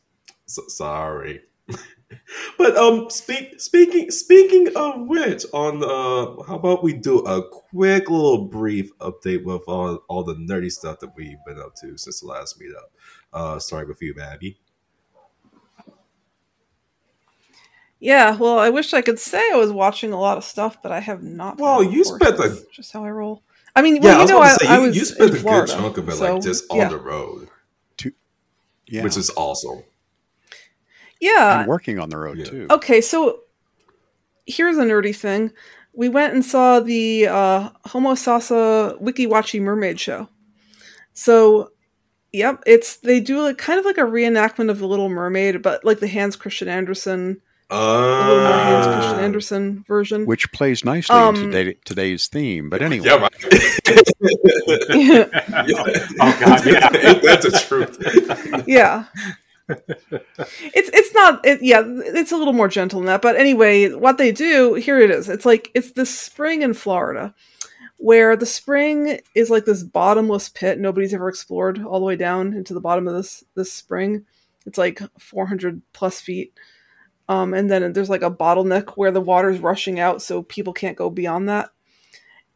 So, 0.48 0.64
sorry. 0.70 1.42
but 2.58 2.78
um 2.78 3.10
speak 3.10 3.60
speaking 3.62 4.12
speaking 4.12 4.70
of 4.76 5.08
which 5.08 5.46
on 5.54 5.84
uh 5.84 6.44
how 6.46 6.56
about 6.58 6.84
we 6.84 6.94
do 6.94 7.20
a 7.20 7.48
quick 7.50 8.10
little 8.10 8.46
brief 8.48 8.92
update 9.00 9.44
with 9.46 9.64
all, 9.68 9.98
all 10.10 10.24
the 10.24 10.36
nerdy 10.36 10.72
stuff 10.72 11.00
that 11.00 11.16
we've 11.18 11.38
been 11.48 11.60
up 11.60 11.76
to 11.76 11.98
since 11.98 12.22
the 12.22 12.28
last 12.28 12.60
meetup. 12.62 12.90
Uh 13.34 13.60
starting 13.60 13.90
with 13.90 14.02
you, 14.02 14.14
Babby. 14.16 14.60
Yeah, 18.04 18.36
well, 18.36 18.60
I 18.60 18.70
wish 18.70 18.94
I 18.94 19.02
could 19.02 19.18
say 19.18 19.42
I 19.54 19.56
was 19.56 19.72
watching 19.72 20.12
a 20.12 20.20
lot 20.20 20.38
of 20.38 20.44
stuff, 20.44 20.82
but 20.84 20.92
I 20.92 21.00
have 21.00 21.24
not. 21.24 21.58
Well, 21.58 21.82
you 21.82 22.04
course. 22.04 22.16
spent 22.22 22.38
That's 22.38 22.60
a- 22.60 22.66
just 22.70 22.92
how 22.92 23.06
I 23.06 23.10
roll. 23.12 23.44
I 23.78 23.82
mean, 23.82 23.96
Yeah, 23.96 24.02
well, 24.02 24.12
I 24.12 24.16
you 24.16 24.22
was 24.24 24.30
know, 24.30 24.38
about 24.40 24.46
I, 24.52 24.54
to 24.58 24.60
say 24.66 24.68
I 24.68 24.76
you, 24.78 24.88
was 24.88 24.96
you 24.98 25.06
spent 25.06 25.30
in 25.32 25.36
a 25.38 25.40
Florida, 25.40 25.66
good 25.68 25.82
chunk 25.82 25.98
of 25.98 26.10
it 26.10 26.16
so, 26.16 26.34
like 26.34 26.44
just 26.44 26.66
yeah. 26.70 26.84
on 26.84 26.92
the 26.92 26.98
road, 26.98 27.48
yeah, 28.88 29.04
which 29.04 29.16
is 29.16 29.32
awesome. 29.38 29.84
Yeah. 31.22 31.60
and 31.62 31.70
working 31.70 31.98
on 31.98 32.10
the 32.10 32.18
road 32.18 32.40
Yeah. 32.40 32.44
too. 32.46 32.68
Okay, 32.70 33.00
so 33.00 33.40
here's 34.46 34.78
a 34.78 34.84
nerdy 34.84 35.16
thing. 35.16 35.54
We 35.94 36.10
went 36.10 36.34
and 36.34 36.44
saw 36.44 36.82
the 36.82 37.28
uh, 37.28 37.70
Homo 37.86 38.16
Sasa 38.16 38.98
Weeki 39.02 39.28
Wachee 39.28 39.62
Mermaid 39.62 39.98
Show. 39.98 40.28
So, 41.14 41.72
yep, 42.34 42.62
it's 42.66 42.98
they 42.98 43.22
do 43.22 43.42
like 43.42 43.58
kind 43.58 43.80
of 43.80 43.86
like 43.86 43.98
a 43.98 44.02
reenactment 44.02 44.70
of 44.70 44.80
the 44.80 44.88
Little 44.88 45.08
Mermaid, 45.08 45.62
but 45.62 45.86
like 45.86 46.00
the 46.00 46.10
Hans 46.10 46.36
Christian 46.36 46.68
Andersen, 46.68 47.40
a 47.74 48.28
little 48.28 48.46
Hans 48.46 48.86
Uh, 48.88 48.94
Christian 49.00 49.20
Andersen 49.24 49.84
version. 49.88 50.26
which 50.26 50.52
plays 50.52 50.84
nicely 50.86 51.16
Um, 51.16 51.36
into 51.36 51.52
today, 51.52 51.78
today's 51.86 52.28
theme. 52.28 52.70
But 52.70 52.82
anyway, 52.82 53.08
yeah, 53.08 53.16
right. 53.16 53.34
yeah. 54.94 55.26
Oh, 56.22 56.38
God, 56.40 56.66
yeah. 56.66 56.90
That's 57.24 57.46
the 57.46 57.64
truth. 57.68 58.64
yeah 58.68 59.06
it's 59.70 60.90
it's 60.94 61.14
not 61.14 61.44
it, 61.46 61.62
yeah 61.62 61.82
it's 61.86 62.34
a 62.34 62.38
little 62.38 62.54
more 62.54 62.68
gentle 62.68 63.00
than 63.00 63.08
that 63.08 63.22
but 63.22 63.38
anyway 63.38 63.90
what 63.94 64.18
they 64.18 64.30
do 64.32 64.74
here 64.74 65.00
it 65.00 65.10
is 65.10 65.30
it's 65.30 65.46
like 65.46 65.72
it's 65.74 65.92
the 65.94 66.06
spring 66.06 66.62
in 66.64 66.74
florida 66.74 67.34
where 67.98 68.36
the 68.36 68.46
spring 68.46 69.20
is 69.36 69.50
like 69.50 69.64
this 69.64 69.82
bottomless 69.84 70.50
pit 70.50 70.80
nobody's 70.80 71.14
ever 71.14 71.30
explored 71.30 71.82
all 71.84 72.00
the 72.00 72.06
way 72.06 72.18
down 72.18 72.54
into 72.54 72.74
the 72.74 72.82
bottom 72.82 73.08
of 73.08 73.14
this 73.16 73.42
this 73.56 73.72
spring 73.72 74.26
it's 74.66 74.78
like 74.78 75.00
400 75.18 75.82
plus 75.94 76.20
feet 76.20 76.54
Um, 77.30 77.54
and 77.54 77.72
then 77.72 77.94
there's 77.94 78.10
like 78.10 78.22
a 78.22 78.32
bottleneck 78.32 78.92
where 78.92 79.12
the 79.12 79.22
water's 79.22 79.60
rushing 79.60 80.00
out, 80.00 80.22
so 80.22 80.44
people 80.44 80.74
can't 80.74 80.98
go 80.98 81.10
beyond 81.10 81.48
that. 81.50 81.70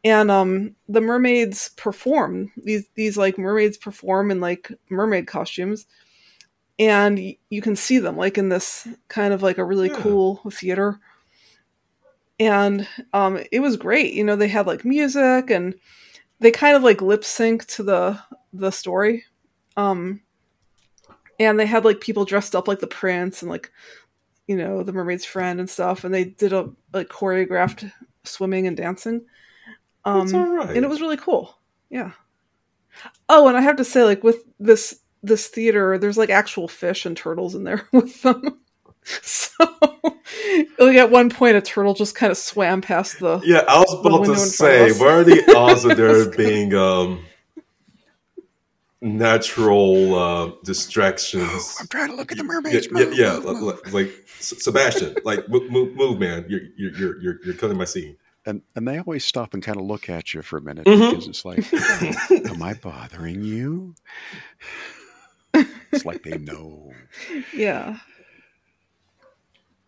And 0.04 0.30
um, 0.30 0.76
the 0.88 1.00
mermaids 1.00 1.70
perform 1.76 2.52
these 2.56 2.86
these 2.94 3.16
like 3.16 3.36
mermaids 3.38 3.76
perform 3.76 4.30
in 4.30 4.40
like 4.40 4.70
mermaid 4.90 5.26
costumes, 5.26 5.86
and 6.78 7.16
y- 7.18 7.38
you 7.50 7.60
can 7.62 7.74
see 7.76 7.98
them 7.98 8.16
like 8.16 8.38
in 8.38 8.48
this 8.48 8.86
kind 9.08 9.34
of 9.34 9.42
like 9.42 9.58
a 9.58 9.64
really 9.64 9.88
Yeah. 9.88 10.00
cool 10.00 10.40
theater. 10.52 11.00
And 12.40 12.86
um, 13.12 13.40
it 13.50 13.60
was 13.60 13.76
great. 13.76 14.14
You 14.14 14.22
know, 14.22 14.36
they 14.36 14.48
had 14.48 14.66
like 14.66 14.84
music 14.84 15.50
and 15.50 15.74
they 16.38 16.50
kind 16.52 16.76
of 16.76 16.82
like 16.84 17.02
lip 17.02 17.24
sync 17.24 17.66
to 17.66 17.82
the 17.82 18.18
the 18.52 18.70
story. 18.70 19.24
Um, 19.76 20.22
and 21.40 21.58
they 21.58 21.66
had 21.66 21.84
like 21.84 22.00
people 22.00 22.24
dressed 22.24 22.54
up 22.54 22.68
like 22.68 22.78
the 22.80 22.86
prince 22.86 23.42
and 23.42 23.50
like 23.50 23.72
you 24.48 24.56
know 24.56 24.82
the 24.82 24.92
mermaid's 24.92 25.24
friend 25.24 25.60
and 25.60 25.70
stuff 25.70 26.02
and 26.02 26.12
they 26.12 26.24
did 26.24 26.52
a 26.52 26.68
like 26.92 27.08
choreographed 27.08 27.90
swimming 28.24 28.66
and 28.66 28.76
dancing. 28.76 29.24
Um 30.04 30.34
all 30.34 30.56
right. 30.56 30.70
and 30.74 30.84
it 30.84 30.88
was 30.88 31.00
really 31.00 31.16
cool. 31.16 31.56
Yeah. 31.90 32.12
Oh 33.28 33.46
and 33.46 33.56
i 33.56 33.60
have 33.60 33.76
to 33.76 33.84
say 33.84 34.02
like 34.02 34.24
with 34.24 34.42
this 34.58 35.00
this 35.22 35.46
theater 35.48 35.98
there's 35.98 36.18
like 36.18 36.30
actual 36.30 36.66
fish 36.66 37.06
and 37.06 37.16
turtles 37.16 37.54
in 37.54 37.62
there 37.62 37.86
with 37.92 38.20
them. 38.22 38.58
So 39.04 39.64
like 40.78 40.96
at 40.96 41.10
one 41.10 41.30
point 41.30 41.56
a 41.56 41.60
turtle 41.60 41.94
just 41.94 42.14
kind 42.14 42.30
of 42.30 42.38
swam 42.38 42.80
past 42.80 43.20
the 43.20 43.40
Yeah, 43.44 43.64
I 43.68 43.78
was 43.78 43.94
about 43.94 44.24
to 44.26 44.36
say, 44.36 44.92
what 44.92 45.08
are 45.08 45.24
the 45.24 45.54
odds 45.56 45.84
of 45.86 45.96
there 45.96 46.30
being 46.30 46.74
um, 46.74 47.24
natural 49.00 50.14
uh, 50.14 50.50
distractions? 50.64 51.76
I'm 51.80 51.86
trying 51.88 52.08
to 52.10 52.16
look 52.16 52.32
at 52.32 52.38
the 52.38 52.44
mermaids. 52.44 52.86
yeah, 52.86 52.92
Move, 52.92 53.14
yeah, 53.18 53.34
move, 53.34 53.44
like, 53.44 53.56
move. 53.56 53.94
like- 53.94 53.94
like 53.94 54.24
Sebastian, 54.40 55.16
like 55.24 55.48
move, 55.48 55.70
move, 55.70 55.96
move, 55.96 56.18
man, 56.20 56.44
you're 56.48 56.60
you're 56.76 56.92
you're 56.94 57.20
you're, 57.22 57.38
you're 57.44 57.54
killing 57.54 57.76
my 57.76 57.84
scene. 57.84 58.16
And 58.46 58.62
and 58.76 58.86
they 58.86 58.98
always 58.98 59.24
stop 59.24 59.52
and 59.52 59.62
kind 59.62 59.76
of 59.76 59.84
look 59.84 60.08
at 60.08 60.32
you 60.32 60.42
for 60.42 60.58
a 60.58 60.60
minute 60.62 60.86
Mhm. 60.86 61.10
because 61.10 61.26
it's 61.28 61.44
like, 61.44 61.70
am 62.50 62.62
I 62.62 62.74
bothering 62.74 63.42
you? 63.42 63.94
It's 65.54 66.04
like 66.04 66.22
they 66.22 66.38
know. 66.38 66.92
yeah 67.54 67.98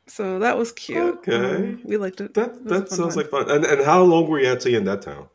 so 0.09 0.41
that 0.41 0.59
was 0.59 0.73
cute 0.73 0.99
Okay. 1.19 1.37
Um, 1.37 1.81
we 1.85 1.97
liked 1.97 2.21
it 2.21 2.35
That 2.35 2.51
It 2.57 2.63
was 2.65 2.73
a 2.73 2.81
that 2.81 2.89
fun 2.89 2.99
sounds 2.99 3.15
time. 3.15 3.23
like 3.23 3.31
fun. 3.31 3.51
And 3.51 3.65
and 3.65 3.85
how 3.85 4.03
long 4.03 4.27
were 4.29 4.41
you 4.41 4.49
actually 4.49 4.75
in 4.75 4.85
that 4.85 5.03
town? 5.03 5.29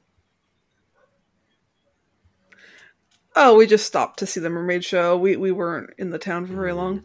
Oh, 3.36 3.56
we 3.56 3.68
just 3.68 3.86
stopped 3.86 4.20
to 4.20 4.26
see 4.26 4.40
the 4.40 4.50
mermaid 4.50 4.84
show. 4.84 5.18
We 5.18 5.36
we 5.36 5.52
weren't 5.52 5.92
in 5.98 6.10
the 6.10 6.20
town 6.20 6.46
for 6.48 6.54
very 6.54 6.74
long. 6.74 7.04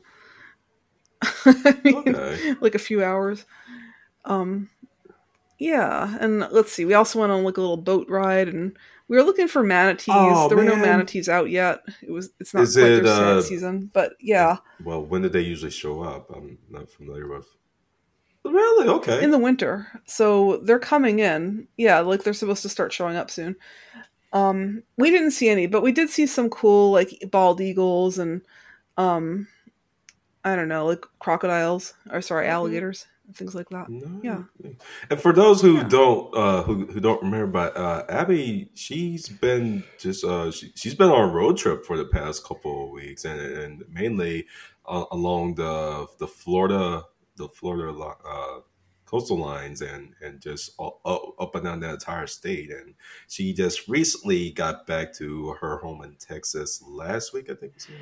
I 1.23 1.79
mean, 1.85 1.97
Okay. 2.09 2.55
like 2.61 2.75
a 2.75 2.79
few 2.79 3.03
hours. 3.05 3.45
Um 4.25 4.71
yeah, 5.59 6.17
and 6.21 6.41
let's 6.53 6.73
see. 6.73 6.87
We 6.87 6.95
also 6.95 7.21
went 7.21 7.33
on 7.33 7.45
like 7.45 7.59
a 7.59 7.61
little 7.61 7.77
boat 7.77 8.09
ride 8.09 8.49
and 8.49 8.77
we 9.09 9.17
were 9.17 9.23
looking 9.25 9.49
for 9.49 9.63
manatees. 9.63 10.15
Oh, 10.17 10.49
there 10.49 10.57
were 10.57 10.65
no 10.65 10.77
manatees 10.77 11.29
out 11.29 11.51
yet. 11.51 11.81
It 12.01 12.11
was 12.13 12.31
it's 12.39 12.55
not 12.55 12.63
Is 12.63 12.77
quite 12.77 12.93
it, 12.93 13.05
their 13.05 13.39
uh, 13.39 13.43
season, 13.43 13.91
but 13.93 14.13
yeah, 14.21 14.57
Well, 14.85 15.05
when 15.05 15.23
did 15.23 15.33
they 15.33 15.41
usually 15.43 15.73
show 15.73 16.01
up? 16.03 16.31
I'm 16.35 16.59
not 16.71 16.89
familiar 16.91 17.27
with. 17.29 17.47
Really? 18.45 18.89
Okay. 18.89 19.23
in 19.23 19.31
the 19.33 19.39
winter. 19.39 19.87
So 20.07 20.59
they're 20.65 20.79
coming 20.79 21.19
in. 21.19 21.69
Yeah, 21.77 22.01
like 22.01 22.23
they're 22.23 22.33
supposed 22.33 22.63
to 22.63 22.69
start 22.71 22.93
showing 22.93 23.17
up 23.17 23.31
soon. 23.31 23.57
Um 24.33 24.83
we 24.97 25.11
didn't 25.11 25.33
see 25.33 25.49
any, 25.49 25.67
but 25.67 25.83
we 25.83 25.93
did 25.93 26.11
see 26.11 26.27
some 26.27 26.51
cool 26.51 26.93
like 26.93 27.13
bald 27.31 27.61
eagles 27.61 28.19
and 28.19 28.43
um 28.97 29.49
I 30.45 30.57
don't 30.57 30.69
know, 30.69 30.87
like 30.87 31.05
crocodiles 31.19 31.95
or 32.11 32.23
sorry, 32.23 32.47
Mhm. 32.47 32.51
alligators 32.51 33.07
and 33.27 33.37
things 33.37 33.55
like 33.55 33.69
that. 33.71 33.89
No. 33.91 34.21
Yeah. 34.23 34.43
And 35.11 35.21
for 35.21 35.33
those 35.33 35.61
who 35.61 35.75
Yeah. 35.77 35.89
don't 35.89 36.35
uh 36.37 36.63
who, 36.63 36.87
who 36.87 37.01
don't 37.01 37.23
remember 37.23 37.47
but 37.49 37.77
uh 37.77 38.05
Abby 38.09 38.71
she's 38.75 39.29
been 39.29 39.83
just 39.99 40.25
uh 40.25 40.51
she, 40.51 40.73
she's 40.77 40.95
been 40.95 41.11
on 41.11 41.29
a 41.29 41.33
road 41.33 41.57
trip 41.57 41.85
for 41.85 41.97
the 41.97 42.07
past 42.07 42.45
couple 42.45 42.85
of 42.85 42.91
weeks 42.91 43.25
and 43.25 43.41
and 43.41 43.85
mainly 43.91 44.47
uh, 44.87 45.05
along 45.13 45.57
the 45.57 46.07
the 46.19 46.27
Florida 46.27 47.03
the 47.37 47.49
Florida 47.49 47.93
uh 48.25 48.61
coastal 49.11 49.37
lines 49.38 49.83
and 49.83 50.14
and 50.23 50.40
just 50.40 50.71
all, 50.79 51.00
up, 51.05 51.35
up 51.40 51.55
and 51.57 51.64
down 51.64 51.81
the 51.81 51.90
entire 51.90 52.26
state 52.29 52.71
and 52.71 52.95
she 53.29 53.52
just 53.52 53.88
recently 53.88 54.50
got 54.52 54.87
back 54.87 55.12
to 55.14 55.50
her 55.61 55.79
home 55.79 56.02
in 56.05 56.14
Texas 56.21 56.81
last 56.87 57.33
week 57.35 57.50
I 57.50 57.55
think 57.55 57.73
you. 57.88 57.95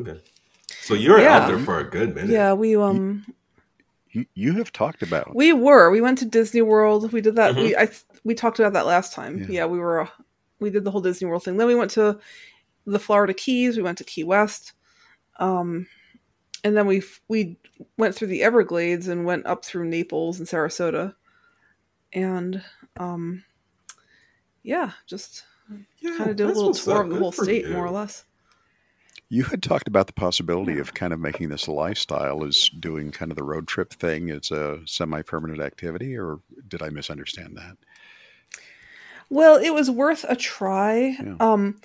Okay. 0.00 0.20
So 0.80 0.94
you're 0.94 1.20
Yeah. 1.20 1.38
out 1.38 1.48
there 1.48 1.58
for 1.58 1.78
a 1.80 1.84
good 1.84 2.14
minute. 2.14 2.30
Yeah, 2.30 2.52
we 2.54 2.76
um 2.76 3.26
You, 4.10 4.24
you 4.34 4.52
have 4.54 4.72
talked 4.72 5.02
about 5.02 5.34
we 5.34 5.52
were. 5.52 5.90
We 5.90 6.00
went 6.00 6.18
to 6.18 6.24
Disney 6.24 6.62
World. 6.62 7.12
We 7.12 7.20
did 7.20 7.36
that. 7.36 7.54
Mhm. 7.54 7.62
We 7.62 7.76
I 7.76 7.90
we 8.24 8.34
talked 8.34 8.58
about 8.58 8.72
that 8.72 8.86
last 8.86 9.12
time. 9.12 9.38
Yeah. 9.40 9.46
Yeah, 9.48 9.66
we 9.66 9.78
were 9.78 10.00
uh, 10.02 10.08
we 10.60 10.70
did 10.70 10.84
the 10.84 10.90
whole 10.90 11.00
Disney 11.02 11.28
World 11.28 11.44
thing. 11.44 11.56
Then 11.58 11.66
we 11.66 11.74
went 11.74 11.90
to 11.92 12.18
the 12.86 12.98
Florida 12.98 13.34
Keys. 13.34 13.76
We 13.76 13.82
went 13.82 13.98
to 13.98 14.04
Key 14.04 14.24
West. 14.24 14.72
Um 15.38 15.86
and 16.64 16.76
then 16.76 16.86
we 16.86 16.98
f- 16.98 17.20
we 17.28 17.56
went 17.96 18.14
through 18.14 18.28
the 18.28 18.42
Everglades 18.42 19.08
and 19.08 19.24
went 19.24 19.46
up 19.46 19.64
through 19.64 19.86
Naples 19.86 20.38
and 20.38 20.48
Sarasota. 20.48 21.14
And 22.12 22.62
um 22.98 23.44
yeah, 24.62 24.92
just 25.06 25.44
Yeah, 26.00 26.16
kind 26.16 26.30
of 26.30 26.36
did 26.36 26.46
a 26.46 26.52
little 26.52 26.74
tour 26.74 27.02
of 27.02 27.10
the 27.10 27.16
whole 27.16 27.32
state 27.32 27.66
you. 27.66 27.72
more 27.72 27.86
or 27.86 27.90
less. 27.90 28.24
You 29.30 29.44
had 29.44 29.62
talked 29.62 29.88
about 29.88 30.06
the 30.06 30.14
possibility 30.14 30.78
of 30.78 30.94
kind 30.94 31.12
of 31.12 31.20
making 31.20 31.50
this 31.50 31.66
a 31.66 31.72
lifestyle, 31.72 32.44
as 32.44 32.70
doing 32.80 33.10
kind 33.10 33.30
of 33.30 33.36
the 33.36 33.44
road 33.44 33.68
trip 33.68 33.92
thing 33.92 34.30
as 34.30 34.50
a 34.50 34.80
semi-permanent 34.86 35.60
activity, 35.60 36.16
or 36.16 36.40
did 36.66 36.80
I 36.82 36.88
misunderstand 36.88 37.56
that? 37.58 37.76
Well, 39.28 39.56
it 39.56 39.70
was 39.74 39.90
worth 39.90 40.24
a 40.26 40.34
try. 40.34 41.18
Yeah. 41.22 41.34
Um, 41.40 41.78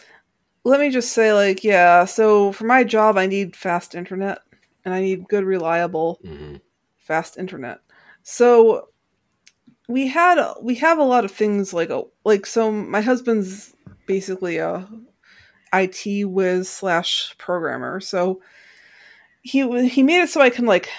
let 0.63 0.79
me 0.79 0.89
just 0.89 1.11
say, 1.11 1.33
like, 1.33 1.65
yeah. 1.65 2.05
So 2.05 2.53
for 2.53 2.63
my 2.63 2.85
job, 2.85 3.17
I 3.17 3.25
need 3.25 3.57
fast 3.57 3.93
internet, 3.93 4.39
and 4.85 4.93
I 4.93 5.01
need 5.01 5.27
good, 5.27 5.43
reliable, 5.45 6.19
Mhm. 6.23 6.61
fast 6.97 7.37
internet. 7.37 7.79
So 8.23 8.89
we 9.87 10.07
had 10.07 10.39
we 10.61 10.75
have 10.75 10.97
a 10.97 11.03
lot 11.03 11.25
of 11.25 11.31
things 11.31 11.73
like 11.73 11.89
a 11.89 12.03
like 12.25 12.45
so. 12.45 12.71
My 12.71 13.01
husband's 13.01 13.75
basically 14.05 14.57
a 14.57 14.87
IT 15.73 16.25
whiz 16.25 16.69
slash 16.69 17.35
programmer, 17.37 17.99
so 17.99 18.41
he 19.41 19.87
he 19.89 20.03
made 20.03 20.21
it 20.21 20.29
so 20.29 20.41
I 20.41 20.49
can 20.49 20.65
like 20.65 20.89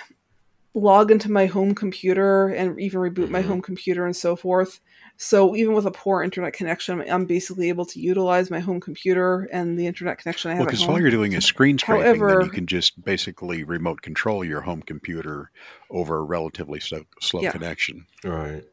log 0.75 1.11
into 1.11 1.31
my 1.31 1.47
home 1.47 1.75
computer 1.75 2.49
and 2.49 2.79
even 2.81 3.01
reboot 3.01 3.31
my 3.31 3.43
Mhm. 3.43 3.47
home 3.47 3.63
computer 3.63 4.05
and 4.07 4.17
so 4.17 4.35
forth. 4.37 4.81
So 5.17 5.55
even 5.55 5.75
with 5.75 5.87
a 5.87 5.91
poor 5.93 6.23
internet 6.25 6.53
connection, 6.55 7.01
I'm 7.09 7.25
basically 7.25 7.69
able 7.69 7.87
to 7.87 8.01
utilize 8.01 8.51
my 8.51 8.59
home 8.59 8.81
computer 8.81 9.49
and 9.53 9.79
the 9.79 9.87
internet 9.87 10.19
connection 10.19 10.51
I 10.51 10.55
have 10.55 10.61
Well, 10.61 10.69
at 10.69 10.71
because 10.73 10.85
home. 10.85 10.95
all 10.97 11.01
you're 11.01 11.11
doing 11.11 11.33
is 11.35 11.45
screen 11.45 11.79
scraping, 11.79 12.05
then 12.05 12.19
However- 12.21 12.45
you 12.45 12.51
can 12.51 12.67
just 12.67 13.03
basically 13.05 13.63
remote 13.63 14.03
control 14.03 14.45
your 14.45 14.61
home 14.61 14.83
computer 14.83 15.51
over 15.91 16.17
a 16.19 16.23
relatively 16.23 16.81
slow, 16.81 17.03
slow 17.21 17.43
Yeah. 17.43 17.53
connection. 17.53 18.07
All 18.25 18.33
right. 18.33 18.65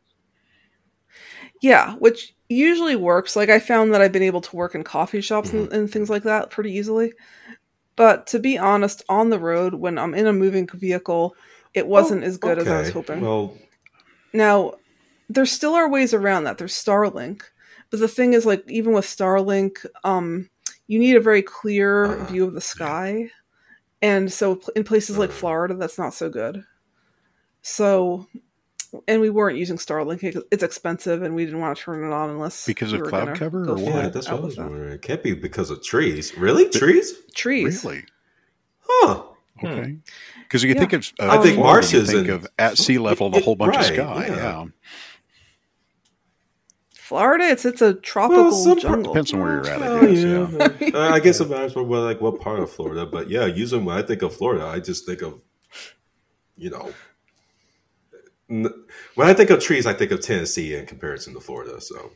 Yeah, 1.61 1.93
which 1.95 2.33
usually 2.49 2.95
works. 2.95 3.35
Like 3.35 3.49
I 3.49 3.59
found 3.59 3.93
that 3.93 4.01
I've 4.01 4.11
been 4.11 4.23
able 4.23 4.41
to 4.41 4.55
work 4.55 4.73
in 4.73 4.83
coffee 4.83 5.21
shops 5.21 5.49
Mm-hmm. 5.49 5.57
and, 5.65 5.73
and 5.73 5.91
things 5.91 6.09
like 6.09 6.23
that 6.23 6.49
pretty 6.49 6.71
easily. 6.71 7.13
But 7.95 8.25
to 8.27 8.39
be 8.39 8.57
honest, 8.57 9.03
on 9.09 9.29
the 9.29 9.37
road 9.39 9.75
when 9.75 9.97
I'm 9.99 10.15
in 10.15 10.25
a 10.25 10.33
moving 10.33 10.67
vehicle, 10.73 11.35
it 11.75 11.85
wasn't 11.85 12.23
Oh, 12.23 12.27
as 12.27 12.37
good 12.37 12.57
as 12.57 12.67
I 12.67 12.79
was 12.79 12.89
hoping. 12.89 13.21
Well, 13.21 13.55
Now, 14.33 14.73
there 15.33 15.45
still 15.45 15.73
are 15.75 15.89
ways 15.89 16.13
around 16.13 16.43
that. 16.45 16.57
There's 16.57 16.73
Starlink, 16.73 17.41
but 17.89 17.99
the 17.99 18.07
thing 18.07 18.33
is, 18.33 18.45
like, 18.45 18.63
even 18.69 18.93
with 18.93 19.05
Starlink, 19.05 19.85
um, 20.03 20.49
you 20.87 20.99
need 20.99 21.15
a 21.15 21.21
very 21.21 21.41
clear 21.41 22.05
Uh, 22.05 22.25
view 22.25 22.43
of 22.45 22.53
the 22.53 22.61
sky, 22.61 23.29
and 24.01 24.31
so 24.31 24.59
in 24.75 24.83
places 24.83 25.17
like 25.17 25.29
Uh. 25.29 25.33
Florida, 25.33 25.73
that's 25.75 25.97
not 25.97 26.13
so 26.13 26.29
good. 26.29 26.63
So, 27.61 28.27
and 29.07 29.21
we 29.21 29.29
weren't 29.29 29.57
using 29.57 29.77
Starlink; 29.77 30.43
it's 30.51 30.63
expensive, 30.63 31.21
and 31.21 31.35
we 31.35 31.45
didn't 31.45 31.59
want 31.61 31.77
to 31.77 31.83
turn 31.83 32.03
it 32.03 32.11
on 32.13 32.29
unless 32.29 32.65
Because 32.65 32.91
we 32.91 32.99
of 32.99 33.05
were 33.05 33.09
cloud 33.09 33.35
cover 33.37 33.69
or 33.69 33.75
what? 33.75 33.83
yeah, 33.83 34.09
that's 34.09 34.27
what 34.29 34.39
I 34.39 34.43
was 34.43 34.57
with 34.57 34.65
that. 34.65 34.71
wondering. 34.71 34.93
It 34.93 35.01
can't 35.01 35.23
be 35.23 35.33
because 35.33 35.69
of 35.69 35.83
trees. 35.83 36.35
Really? 36.37 36.67
Trees? 36.69 37.13
Trees. 37.35 37.83
Really? 37.83 38.03
Huh. 38.79 39.23
Okay. 39.63 39.97
Because 40.43 40.63
you 40.63 40.73
Yeah. 40.73 40.79
think 40.79 40.93
of, 40.93 41.13
uh, 41.19 41.27
I 41.29 41.41
think 41.43 41.55
Florida, 41.55 41.61
marshes 41.61 42.09
think 42.09 42.27
and- 42.27 42.29
of 42.31 42.47
at 42.57 42.77
sea 42.79 42.97
level, 42.97 43.29
the 43.29 43.39
whole 43.45 43.55
bunch 43.55 43.75
Right, 43.75 43.89
of 43.91 43.95
sky. 43.95 44.25
yeah. 44.27 44.35
Yeah. 44.35 44.65
Florida, 47.11 47.43
it's 47.45 47.65
it's 47.65 47.81
a 47.81 47.93
tropical 47.95 48.51
some 48.51 48.79
par- 48.79 48.89
jungle. 48.91 49.13
Depends 49.13 49.33
on 49.33 49.39
where 49.41 49.51
you're 49.53 49.67
at, 49.69 49.81
I 49.83 49.87
Oh, 49.87 50.01
guess. 50.01 50.81
yeah. 50.81 50.89
Uh, 50.99 51.09
I 51.13 51.19
guess 51.19 51.39
it 51.41 51.49
matters 51.49 51.73
for 51.73 51.83
well, 51.83 52.03
like 52.03 52.21
what 52.21 52.39
part 52.39 52.59
of 52.59 52.71
Florida, 52.71 53.05
but 53.05 53.29
yeah, 53.29 53.45
usually 53.45 53.83
when 53.83 53.97
I 53.97 54.01
think 54.01 54.21
of 54.21 54.33
Florida, 54.35 54.65
I 54.65 54.79
just 54.79 55.05
think 55.05 55.21
of, 55.21 55.41
you 56.57 56.69
know, 56.69 56.93
n- 58.49 58.73
when 59.15 59.27
I 59.27 59.33
think 59.33 59.49
of 59.49 59.59
trees, 59.61 59.85
I 59.85 59.93
think 59.93 60.11
of 60.11 60.21
Tennessee 60.21 60.73
in 60.75 60.85
comparison 60.85 61.33
to 61.33 61.39
Florida. 61.41 61.79
So 61.81 62.11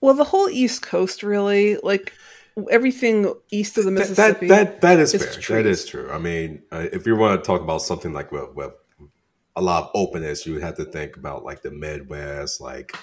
Well, 0.00 0.14
the 0.14 0.24
whole 0.24 0.48
East 0.48 0.82
Coast, 0.82 1.22
really, 1.22 1.76
like 1.82 2.12
everything 2.70 3.32
east 3.50 3.76
of 3.78 3.84
the 3.84 3.90
Mississippi. 3.90 4.46
that, 4.48 4.80
that, 4.80 4.80
that 4.82 4.98
is 4.98 5.14
is 5.14 5.22
fair. 5.24 5.42
Trees. 5.62 5.66
is 5.66 5.86
true. 5.86 6.10
I 6.10 6.18
mean, 6.18 6.62
uh, 6.72 6.86
if 6.92 7.06
you 7.06 7.16
want 7.16 7.42
to 7.42 7.46
talk 7.46 7.60
about 7.60 7.82
something 7.82 8.12
like 8.12 8.32
with, 8.32 8.54
with 8.54 8.72
a 9.56 9.62
lot 9.62 9.84
of 9.84 9.90
openness, 9.94 10.46
you 10.46 10.52
would 10.52 10.62
have 10.62 10.76
to 10.76 10.84
think 10.84 11.16
about 11.16 11.44
like 11.44 11.62
the 11.62 11.70
Midwest, 11.70 12.60
like 12.60 12.94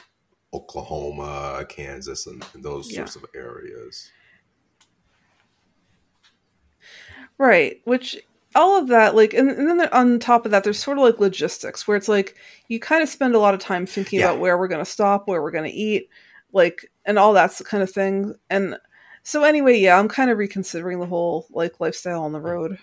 Oklahoma, 0.53 1.65
Kansas, 1.67 2.27
and, 2.27 2.45
and 2.53 2.63
those 2.63 2.91
Yeah. 2.91 3.05
sorts 3.05 3.15
of 3.15 3.25
areas. 3.35 4.11
Right, 7.39 7.81
which 7.85 8.15
all 8.55 8.77
of 8.77 8.87
that, 8.89 9.15
like, 9.15 9.33
and, 9.33 9.49
and 9.49 9.67
then 9.67 9.89
on 9.91 10.19
top 10.19 10.45
of 10.45 10.51
that, 10.51 10.63
there's 10.63 10.81
sort 10.81 10.99
of 10.99 11.03
like 11.03 11.19
logistics 11.19 11.87
where 11.87 11.97
it's 11.97 12.07
like 12.07 12.35
you 12.67 12.79
kind 12.79 13.01
of 13.01 13.09
spend 13.09 13.33
a 13.33 13.39
lot 13.39 13.55
of 13.55 13.59
time 13.59 13.85
thinking 13.87 14.19
Yeah. 14.19 14.27
about 14.29 14.39
where 14.39 14.57
we're 14.57 14.67
going 14.67 14.83
to 14.83 14.89
stop, 14.89 15.27
where 15.27 15.41
we're 15.41 15.51
going 15.51 15.69
to 15.69 15.75
eat, 15.75 16.09
like, 16.51 16.85
and 17.05 17.17
all 17.17 17.33
that 17.33 17.59
kind 17.65 17.81
of 17.81 17.89
thing. 17.91 18.35
And 18.51 18.77
so, 19.23 19.43
anyway, 19.43 19.79
yeah, 19.79 19.97
I'm 19.97 20.07
kind 20.07 20.29
of 20.29 20.37
reconsidering 20.37 20.99
the 20.99 21.07
whole 21.07 21.47
like 21.49 21.79
lifestyle 21.79 22.21
on 22.23 22.31
the 22.31 22.39
road. 22.41 22.77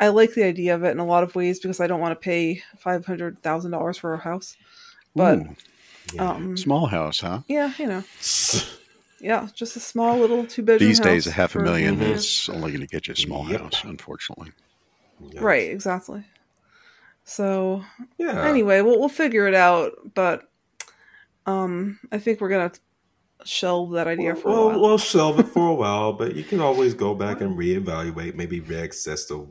I 0.00 0.08
like 0.08 0.34
the 0.34 0.44
idea 0.44 0.74
of 0.74 0.84
it 0.84 0.90
in 0.90 0.98
a 0.98 1.04
lot 1.06 1.24
of 1.24 1.34
ways 1.34 1.58
because 1.60 1.80
I 1.80 1.86
don't 1.86 2.00
want 2.00 2.12
to 2.12 2.24
pay 2.24 2.62
five 2.78 3.04
hundred 3.04 3.38
thousand 3.40 3.72
dollars 3.72 3.98
for 3.98 4.14
a 4.14 4.18
house. 4.18 4.56
But 5.14 5.38
Ooh, 5.38 5.56
Yeah. 6.12 6.30
um, 6.30 6.56
small 6.56 6.86
house, 6.86 7.20
huh? 7.20 7.40
yeah, 7.48 7.72
you 7.78 7.86
know, 7.86 8.04
yeah, 9.20 9.48
just 9.54 9.76
a 9.76 9.80
small 9.80 10.18
little 10.18 10.46
two 10.46 10.62
bedroom. 10.62 10.88
These 10.88 11.00
days, 11.00 11.26
a 11.26 11.32
half 11.32 11.50
a 11.50 11.52
for- 11.54 11.62
million 11.62 11.96
Mhm. 11.98 12.14
is 12.14 12.48
only 12.52 12.70
going 12.70 12.80
to 12.80 12.86
get 12.86 13.08
you 13.08 13.12
a 13.12 13.16
small 13.16 13.48
Yep. 13.48 13.60
house, 13.60 13.82
unfortunately. 13.84 14.52
Yeah. 15.32 15.40
Right, 15.42 15.70
exactly. 15.70 16.24
So 17.24 17.84
Yeah. 18.18 18.46
anyway, 18.46 18.80
we'll 18.80 18.98
we'll 18.98 19.08
figure 19.08 19.46
it 19.48 19.54
out, 19.54 19.92
but 20.14 20.48
um 21.46 21.98
I 22.12 22.18
think 22.18 22.40
we're 22.40 22.48
gonna 22.48 22.72
shelve 23.44 23.92
that 23.92 24.06
idea 24.06 24.34
for 24.34 24.48
a 24.48 24.52
Well, 24.52 24.68
while. 24.70 24.80
we'll 24.80 24.98
shelve 24.98 25.38
it 25.40 25.48
for 25.48 25.68
a 25.68 25.74
while, 25.82 26.12
but 26.12 26.34
you 26.36 26.44
can 26.44 26.60
always 26.60 26.94
go 26.94 27.14
back 27.14 27.40
and 27.40 27.56
reevaluate, 27.58 28.34
maybe 28.34 28.60
reassess 28.60 29.28
the 29.28 29.46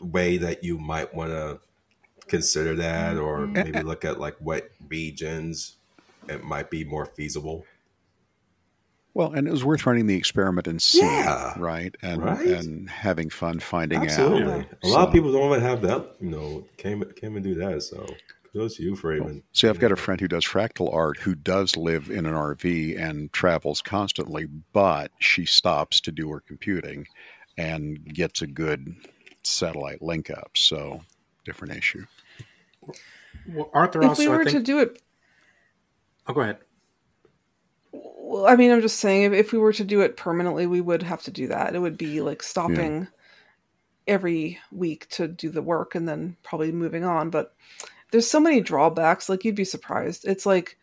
way 0.00 0.36
that 0.38 0.64
you 0.64 0.78
might 0.78 1.14
want 1.14 1.30
to 1.30 1.60
consider 2.26 2.74
that, 2.76 3.16
or 3.16 3.40
Mm-hmm. 3.40 3.52
maybe 3.54 3.82
look 3.82 4.04
at 4.04 4.20
like 4.20 4.36
what 4.40 4.70
regions 4.88 5.76
it 6.28 6.44
might 6.44 6.70
be 6.70 6.84
more 6.84 7.06
feasible. 7.06 7.64
Well, 9.14 9.32
and 9.32 9.48
it 9.48 9.50
was 9.50 9.64
worth 9.64 9.86
running 9.86 10.06
the 10.06 10.14
experiment 10.16 10.68
and 10.68 10.80
seeing, 10.80 11.08
Yeah. 11.10 11.58
right? 11.58 11.94
And 12.02 12.22
Right. 12.22 12.46
and 12.46 12.88
having 12.88 13.28
fun 13.28 13.58
finding 13.58 14.02
Absolutely, 14.04 14.60
out. 14.60 14.66
a 14.84 14.88
lot 14.88 15.08
of 15.08 15.12
people 15.12 15.32
don't 15.32 15.50
even 15.50 15.60
have 15.60 15.82
that. 15.82 16.14
You 16.20 16.30
know, 16.30 16.64
came 16.76 17.02
came 17.16 17.34
and 17.34 17.44
do 17.44 17.54
that. 17.56 17.82
So 17.82 18.06
kudos 18.52 18.76
to 18.76 18.84
you 18.84 18.94
for 18.94 19.12
even. 19.14 19.42
See, 19.52 19.66
I've 19.66 19.80
got 19.80 19.90
a 19.90 19.96
friend 19.96 20.20
who 20.20 20.28
does 20.28 20.44
fractal 20.44 20.94
art 20.94 21.18
who 21.18 21.34
does 21.34 21.76
live 21.76 22.08
in 22.08 22.24
an 22.24 22.34
RV 22.34 22.96
and 23.00 23.32
travels 23.32 23.82
constantly, 23.82 24.46
but 24.72 25.10
she 25.18 25.44
stops 25.44 26.00
to 26.02 26.12
do 26.12 26.30
her 26.30 26.40
computing 26.40 27.06
and 27.58 28.04
gets 28.14 28.42
a 28.42 28.46
good 28.46 28.94
satellite 29.42 30.02
link 30.02 30.30
up. 30.30 30.52
So, 30.56 31.02
different 31.44 31.76
issue. 31.76 32.04
Well, 33.48 33.70
aren't 33.72 33.92
there 33.92 34.02
if 34.02 34.10
also? 34.10 34.22
we 34.22 34.28
were 34.28 34.40
I 34.40 34.44
think, 34.44 34.56
to 34.58 34.62
do 34.62 34.80
it 34.80 35.02
oh, 36.30 36.32
go 36.34 36.40
ahead. 36.40 36.58
well, 37.92 38.46
I 38.46 38.56
mean 38.56 38.70
I'm 38.70 38.80
just 38.80 38.98
saying 38.98 39.24
if, 39.24 39.32
if 39.32 39.52
we 39.52 39.58
were 39.58 39.72
to 39.72 39.84
do 39.84 40.00
it 40.00 40.16
permanently 40.16 40.66
we 40.66 40.80
would 40.80 41.02
have 41.02 41.22
to 41.22 41.30
do 41.30 41.48
that. 41.48 41.74
It 41.74 41.80
would 41.80 41.98
be 41.98 42.20
like 42.20 42.42
stopping 42.42 43.08
every 44.06 44.58
week 44.72 45.08
to 45.10 45.28
do 45.28 45.50
the 45.50 45.62
work 45.62 45.94
and 45.94 46.08
then 46.08 46.36
probably 46.42 46.72
moving 46.72 47.04
on. 47.04 47.30
But 47.30 47.54
there's 48.10 48.28
so 48.28 48.40
many 48.40 48.60
drawbacks, 48.60 49.28
like 49.28 49.44
you'd 49.44 49.54
be 49.54 49.64
surprised. 49.64 50.24
It's 50.26 50.46
like, 50.46 50.78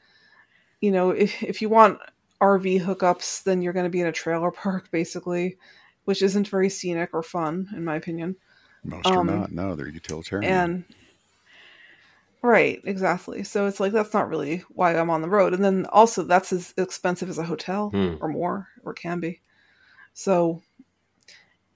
you 0.81 0.91
know, 0.91 1.11
if 1.11 1.41
if 1.43 1.61
you 1.61 1.69
want 1.69 1.99
RV 2.41 2.81
hookups, 2.81 3.43
then 3.43 3.61
you're 3.61 3.73
gonna 3.73 3.89
be 3.89 4.01
in 4.01 4.07
a 4.07 4.11
trailer 4.11 4.51
park 4.63 4.91
basically, 4.91 5.57
which 6.05 6.21
isn't 6.21 6.47
very 6.47 6.69
scenic 6.69 7.09
or 7.13 7.23
fun, 7.23 7.69
in 7.75 7.83
my 7.83 7.95
opinion. 7.95 8.35
Most 8.87 9.05
Um, 9.07 9.29
are 9.29 9.37
not. 9.37 9.51
No, 9.51 9.75
they're 9.75 9.87
utilitarian. 9.87 10.51
and 10.51 10.83
right 12.43 12.79
exactly 12.85 13.43
so 13.43 13.65
it's 13.65 13.79
like 13.79 13.91
that's 13.91 14.13
not 14.13 14.29
really 14.29 14.63
why 14.69 14.95
i'm 14.95 15.09
on 15.09 15.21
the 15.21 15.27
road 15.27 15.53
and 15.53 15.65
then 15.65 15.85
also 15.87 16.23
that's 16.23 16.53
as 16.53 16.73
expensive 16.77 17.29
as 17.29 17.39
a 17.39 17.43
hotel 17.43 17.89
Hmm. 17.89 18.15
or 18.21 18.29
more 18.29 18.67
or 18.85 18.93
can 18.93 19.19
be 19.19 19.41
so 20.13 20.61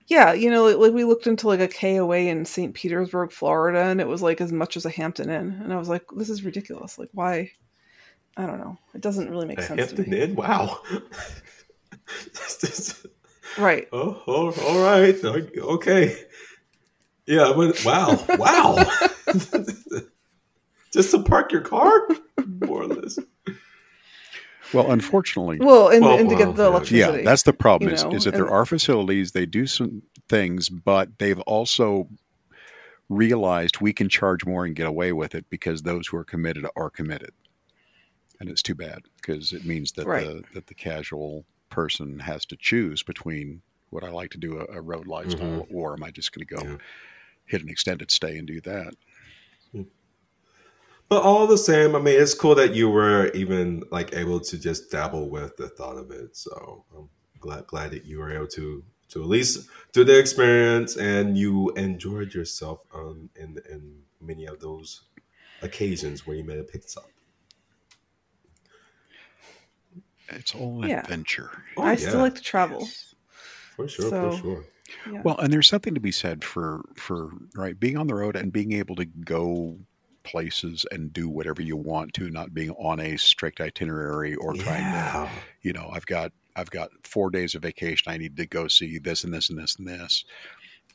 yeah 0.08 0.32
you 0.34 0.50
know 0.52 0.64
like, 0.66 0.78
like 0.78 0.94
we 0.94 1.04
looked 1.04 1.26
into 1.28 1.48
like 1.48 1.60
a 1.60 1.68
koa 1.68 2.16
in 2.20 2.46
st 2.46 2.74
petersburg 2.76 3.32
florida 3.32 3.80
and 3.80 4.00
it 4.00 4.08
was 4.08 4.22
like 4.22 4.40
as 4.40 4.52
much 4.54 4.78
as 4.78 4.86
a 4.86 4.90
hampton 4.92 5.30
inn 5.32 5.60
and 5.64 5.74
i 5.74 5.78
was 5.78 5.90
like 5.90 6.04
this 6.16 6.30
is 6.30 6.44
ridiculous 6.44 6.98
like 7.00 7.10
why 7.14 7.52
i 8.38 8.46
don't 8.46 8.60
know 8.60 8.78
it 8.94 9.02
doesn't 9.02 9.30
really 9.32 9.48
make 9.48 9.58
A 9.60 9.64
sense 9.64 9.90
to 9.90 9.96
Hampton 9.96 10.10
me 10.12 10.22
Inn? 10.22 10.36
Wow. 10.36 10.80
right 13.58 13.88
oh, 13.92 14.22
all, 14.28 14.54
all 14.54 14.84
right. 14.84 15.16
Okay. 15.24 16.16
Yeah, 17.28 17.54
but 17.56 17.84
wow. 17.86 18.24
Wow. 18.38 18.84
Just 20.94 21.12
to 21.12 21.24
park 21.24 21.52
your 21.52 21.62
car? 21.62 22.08
More 22.46 22.82
or 22.84 22.88
less. 22.88 23.18
well, 24.74 24.92
unfortunately, 24.92 25.58
well 25.60 25.88
and, 25.90 26.04
Well, 26.04 26.18
and 26.20 26.30
to 26.30 26.36
well, 26.36 26.46
get 26.46 26.56
the 26.56 26.64
yeah. 26.64 26.70
electricity 26.70 27.18
yeah, 27.20 27.24
that's 27.24 27.44
the 27.44 27.54
problem. 27.54 27.90
you 27.90 27.96
is, 27.96 28.04
know, 28.04 28.14
is 28.14 28.24
that 28.26 28.34
and- 28.34 28.44
there 28.44 28.52
are 28.52 28.66
facilities 28.66 29.32
they 29.32 29.46
do 29.46 29.68
some 29.68 30.02
things, 30.28 30.70
but 30.70 31.18
they've 31.20 31.40
also 31.42 32.08
realized 33.10 33.82
we 33.82 33.94
can 33.94 34.10
charge 34.10 34.46
more 34.46 34.66
and 34.66 34.76
get 34.76 34.88
away 34.88 35.12
with 35.12 35.36
it 35.36 35.46
because 35.50 35.82
those 35.84 36.08
who 36.08 36.18
are 36.18 36.24
committed 36.24 36.66
are 36.76 36.90
committed, 36.90 37.32
and 38.40 38.50
it's 38.50 38.62
too 38.62 38.76
bad 38.76 39.04
because 39.22 39.52
it 39.54 39.66
means 39.66 39.92
that 39.94 40.08
Right. 40.08 40.26
the 40.26 40.44
that 40.54 40.68
the 40.68 40.74
casual 40.74 41.46
person 41.70 42.20
has 42.20 42.46
to 42.48 42.58
choose 42.58 43.02
between 43.04 43.62
would 43.92 44.04
I 44.04 44.10
like 44.10 44.32
to 44.32 44.38
do 44.38 44.60
a, 44.60 44.78
a 44.78 44.82
road 44.82 45.08
lifestyle 45.08 45.64
mm-hmm. 45.64 45.76
or 45.76 45.94
am 45.94 46.04
I 46.04 46.12
just 46.12 46.32
going 46.34 46.46
to 46.48 46.56
go 46.56 46.62
Yeah. 46.72 46.78
Hit 47.52 47.62
an 47.62 47.70
extended 47.70 48.10
stay 48.10 48.38
and 48.38 48.48
do 48.48 48.62
that? 48.62 48.94
But 51.10 51.24
all 51.24 51.46
the 51.46 51.58
same, 51.58 51.94
I 51.94 52.00
mean, 52.00 52.18
it's 52.22 52.34
cool 52.34 52.56
that 52.56 52.74
you 52.74 52.90
were 52.90 53.28
even 53.34 53.84
like 53.92 54.16
able 54.16 54.40
to 54.40 54.58
just 54.58 54.90
dabble 54.90 55.30
with 55.30 55.58
the 55.58 55.68
thought 55.68 55.98
of 55.98 56.10
it. 56.10 56.38
So 56.38 56.86
I'm 56.98 57.10
glad 57.42 57.68
glad 57.68 57.92
that 57.92 58.06
you 58.06 58.18
were 58.20 58.32
able 58.34 58.48
to 58.48 58.82
to 59.10 59.22
at 59.22 59.28
least 59.28 59.68
do 59.92 60.06
the 60.06 60.18
experience 60.18 60.96
and 60.96 61.38
you 61.38 61.72
enjoyed 61.72 62.34
yourself 62.34 62.80
um, 62.96 63.30
in 63.36 63.58
in 63.70 63.82
many 64.22 64.46
of 64.46 64.62
those 64.62 65.02
occasions 65.62 66.26
where 66.26 66.38
you 66.38 66.46
made 66.46 66.60
a 66.60 66.64
pit 66.64 66.86
up. 66.96 67.10
It's 70.30 70.56
all 70.56 70.82
an 70.84 70.90
Yeah. 70.92 71.02
adventure. 71.02 71.52
Oh, 71.76 71.82
i 71.84 71.92
yeah. 71.92 71.98
still 72.08 72.22
like 72.22 72.36
to 72.36 72.42
travel 72.42 72.88
For 73.76 73.86
sure, 73.90 74.10
So- 74.10 74.32
for 74.32 74.38
sure. 74.38 74.66
Yeah. 75.12 75.22
Well, 75.24 75.38
and 75.38 75.52
there's 75.52 75.68
something 75.68 75.94
to 75.94 76.00
be 76.00 76.12
said 76.12 76.44
for 76.44 76.82
for 76.96 77.32
right 77.56 77.80
being 77.80 77.98
on 77.98 78.08
the 78.08 78.16
road 78.16 78.36
and 78.36 78.52
being 78.52 78.74
able 78.74 78.96
to 78.96 79.06
go 79.06 79.78
places 80.24 80.86
and 80.92 81.12
do 81.12 81.28
whatever 81.30 81.62
you 81.62 81.76
want 81.76 82.14
to, 82.14 82.30
not 82.30 82.54
being 82.54 82.70
on 82.72 83.00
a 83.00 83.18
strict 83.18 83.60
itinerary 83.60 84.36
or 84.36 84.54
trying 84.54 84.84
to, 84.84 85.30
you 85.64 85.74
know, 85.74 85.90
I've 85.92 86.06
got 86.06 86.32
I've 86.56 86.70
got 86.70 86.90
four 87.04 87.30
days 87.32 87.56
of 87.56 87.62
vacation. 87.64 88.12
I 88.12 88.18
need 88.18 88.38
to 88.38 88.46
go 88.46 88.68
see 88.68 89.00
this 89.00 89.24
and 89.24 89.34
this 89.34 89.50
and 89.50 89.58
this 89.58 89.78
and 89.78 89.88
this. 89.88 90.26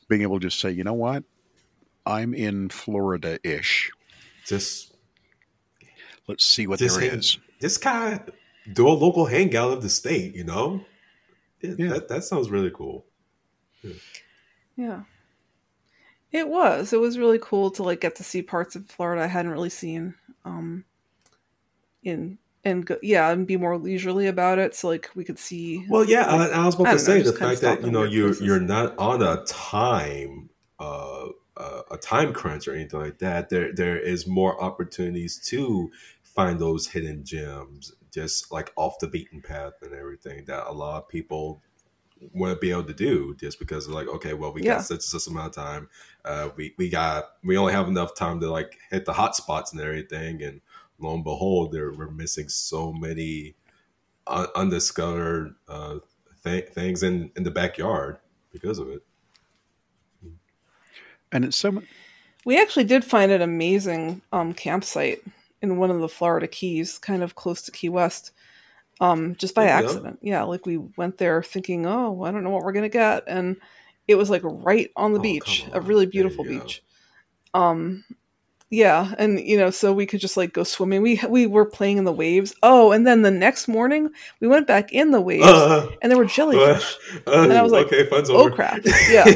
Being 0.07 0.21
able 0.21 0.39
to 0.39 0.47
just 0.47 0.59
say, 0.59 0.71
you 0.71 0.83
know 0.83 0.93
what, 0.93 1.23
I'm 2.05 2.33
in 2.33 2.69
Florida 2.69 3.39
ish. 3.43 3.91
Just 4.45 4.93
Let's 6.27 6.45
see 6.45 6.67
what 6.67 6.79
there 6.79 6.89
hang- 6.89 7.19
is. 7.19 7.37
just 7.61 7.81
kind 7.81 8.13
of 8.13 8.29
do 8.73 8.87
a 8.87 8.91
local 8.91 9.25
hangout 9.25 9.71
of 9.71 9.81
the 9.81 9.89
state, 9.89 10.35
you 10.35 10.43
know? 10.43 10.85
Yeah, 11.61 11.73
Yeah. 11.77 11.89
That, 11.89 12.07
that 12.09 12.23
sounds 12.23 12.49
really 12.49 12.71
cool. 12.73 13.05
Yeah. 14.75 15.03
It 16.31 16.47
was. 16.47 16.93
It 16.93 16.99
was 16.99 17.17
really 17.17 17.39
cool 17.41 17.71
to 17.71 17.83
like 17.83 18.01
get 18.01 18.15
to 18.17 18.23
see 18.23 18.41
parts 18.41 18.75
of 18.75 18.85
Florida 18.87 19.23
I 19.23 19.27
hadn't 19.27 19.51
really 19.51 19.69
seen. 19.69 20.15
Um 20.45 20.85
in 22.03 22.37
and 22.63 22.85
go, 22.85 22.97
yeah, 23.01 23.29
and 23.31 23.47
be 23.47 23.55
more 23.57 23.77
leisurely 23.77 24.27
about 24.27 24.59
it 24.59 24.75
so 24.75 24.87
like 24.89 25.09
we 25.15 25.23
could 25.23 25.39
see 25.39 25.85
Well, 25.89 26.03
yeah, 26.03 26.25
I, 26.25 26.47
I 26.47 26.65
was 26.65 26.75
about 26.75 26.87
I 26.87 26.97
to 26.97 26.97
don't 26.97 27.07
know, 27.07 27.17
say 27.17 27.21
the 27.21 27.33
fact 27.33 27.61
that 27.61 27.83
you 27.83 27.91
know 27.91 28.01
weird 28.01 28.13
you 28.13 28.23
places. 28.25 28.41
you're 28.41 28.59
not 28.59 28.97
on 28.97 29.21
a 29.21 29.43
time 29.45 30.49
uh, 30.79 31.27
uh, 31.55 31.81
a 31.91 31.97
time 31.97 32.33
crunch 32.33 32.67
or 32.67 32.73
anything 32.75 32.99
like 32.99 33.19
that. 33.19 33.49
There 33.49 33.73
there 33.73 33.97
is 33.97 34.27
more 34.27 34.61
opportunities 34.61 35.39
to 35.47 35.89
find 36.23 36.59
those 36.59 36.87
hidden 36.87 37.23
gems, 37.23 37.93
just 38.13 38.51
like 38.51 38.71
off 38.75 38.99
the 38.99 39.07
beaten 39.07 39.41
path 39.41 39.73
and 39.81 39.93
everything 39.93 40.45
that 40.45 40.67
a 40.67 40.71
lot 40.73 41.03
of 41.03 41.09
people 41.09 41.61
want 42.33 42.53
to 42.53 42.59
be 42.59 42.71
able 42.71 42.83
to 42.83 42.93
do 42.93 43.35
just 43.35 43.59
because 43.59 43.87
like 43.87 44.07
okay 44.07 44.33
well 44.33 44.53
we 44.53 44.63
Yeah. 44.63 44.75
got 44.75 44.83
such 44.85 44.95
and 44.95 45.01
such 45.03 45.27
amount 45.27 45.55
of 45.57 45.63
time 45.63 45.89
uh 46.25 46.49
we 46.55 46.73
we 46.77 46.89
got 46.89 47.25
we 47.43 47.57
only 47.57 47.73
have 47.73 47.87
enough 47.87 48.15
time 48.15 48.39
to 48.39 48.49
like 48.49 48.77
hit 48.89 49.05
the 49.05 49.13
hot 49.13 49.35
spots 49.35 49.71
and 49.71 49.81
everything 49.81 50.41
and 50.43 50.61
lo 50.99 51.13
and 51.13 51.23
behold 51.23 51.71
there 51.71 51.91
we're 51.93 52.09
missing 52.09 52.49
so 52.49 52.91
many 52.93 53.55
un- 54.27 54.47
undiscovered 54.55 55.53
uh 55.67 55.95
th- 56.43 56.69
things 56.69 57.03
in 57.03 57.31
in 57.35 57.43
the 57.43 57.51
backyard 57.51 58.17
because 58.51 58.79
of 58.79 58.89
it 58.89 59.03
And 61.31 61.43
it's 61.45 61.57
so 61.57 61.83
We 62.45 62.59
actually 62.61 62.85
did 62.85 63.03
find 63.03 63.31
an 63.31 63.41
amazing 63.41 64.21
um, 64.31 64.53
campsite 64.53 65.21
in 65.61 65.77
one 65.77 65.91
of 65.91 65.99
the 65.99 66.07
Florida 66.07 66.47
Keys, 66.47 66.97
kind 66.97 67.21
of 67.21 67.35
close 67.35 67.61
to 67.63 67.71
Key 67.71 67.89
West. 67.89 68.31
Um, 68.99 69.35
just 69.37 69.55
by 69.55 69.65
Yeah. 69.65 69.79
accident. 69.83 70.19
Yeah, 70.21 70.43
like 70.43 70.65
we 70.65 70.77
went 70.77 71.17
there 71.17 71.43
thinking, 71.43 71.85
oh, 71.85 72.23
I 72.23 72.31
don't 72.31 72.43
know 72.43 72.49
what 72.51 72.63
we're 72.63 72.73
gonna 72.73 72.89
get, 72.89 73.23
and 73.27 73.57
it 74.07 74.15
was 74.15 74.29
like 74.29 74.41
right 74.43 74.91
on 74.95 75.13
the 75.13 75.19
Oh, 75.19 75.21
beach, 75.21 75.65
come 75.65 75.73
a 75.73 75.81
really 75.81 76.05
beautiful 76.05 76.43
you 76.45 76.49
go. 76.51 76.59
beach. 76.65 76.83
Um, 77.53 78.03
yeah, 78.69 79.13
and 79.17 79.39
you 79.39 79.57
know, 79.57 79.69
so 79.71 79.93
we 79.93 80.05
could 80.05 80.19
just 80.19 80.37
like 80.37 80.53
go 80.53 80.63
swimming. 80.63 81.01
We 81.01 81.21
we 81.29 81.47
were 81.47 81.65
playing 81.65 81.97
in 81.97 82.03
the 82.05 82.11
waves. 82.13 82.53
Oh, 82.63 82.91
and 82.91 83.07
then 83.07 83.21
the 83.21 83.31
next 83.31 83.67
morning 83.67 84.09
we 84.41 84.47
went 84.47 84.67
back 84.67 84.91
in 84.93 85.11
the 85.11 85.21
waves, 85.21 85.43
Uh, 85.43 85.87
and 86.01 86.11
there 86.11 86.17
were 86.17 86.25
jellyfish. 86.25 86.97
uh, 87.27 87.31
And 87.43 87.53
I 87.53 87.61
was 87.63 87.71
like, 87.71 87.87
okay, 87.87 88.05
fun's 88.09 88.29
oh 88.33 88.49
over. 88.49 88.49
crap! 88.49 88.81
Yeah, 89.07 89.33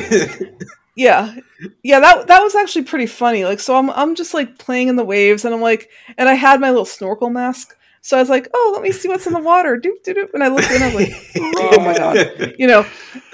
yeah 0.96 1.36
yeah 1.84 2.00
that 2.00 2.28
that 2.28 2.42
was 2.42 2.54
actually 2.56 2.84
pretty 2.84 3.06
funny 3.06 3.46
like 3.46 3.60
so 3.60 3.76
i'm 3.78 3.90
i'm 3.92 4.14
just 4.14 4.34
like 4.34 4.58
playing 4.58 4.90
in 4.90 4.98
the 4.98 5.06
waves 5.06 5.46
and 5.46 5.54
i'm 5.54 5.62
like 5.62 5.90
and 6.18 6.28
i 6.28 6.34
had 6.34 6.60
my 6.60 6.70
little 6.70 6.86
snorkel 6.86 7.30
mask 7.30 7.76
so 8.02 8.18
i 8.18 8.20
was 8.20 8.30
like 8.30 8.48
oh 8.54 8.72
let 8.74 8.82
me 8.84 8.92
see 8.92 9.08
what's 9.08 9.28
in 9.28 9.34
the 9.34 9.40
water. 9.40 9.78
Doop 9.78 10.04
doop 10.06 10.16
doop. 10.18 10.34
And 10.34 10.44
i 10.44 10.48
looked 10.48 10.70
in 10.72 10.82
i 10.82 10.88
was 10.88 10.96
like 10.96 11.14
oh 11.38 11.80
my 11.80 11.98
god 11.98 12.56
you 12.60 12.68
know? 12.68 12.86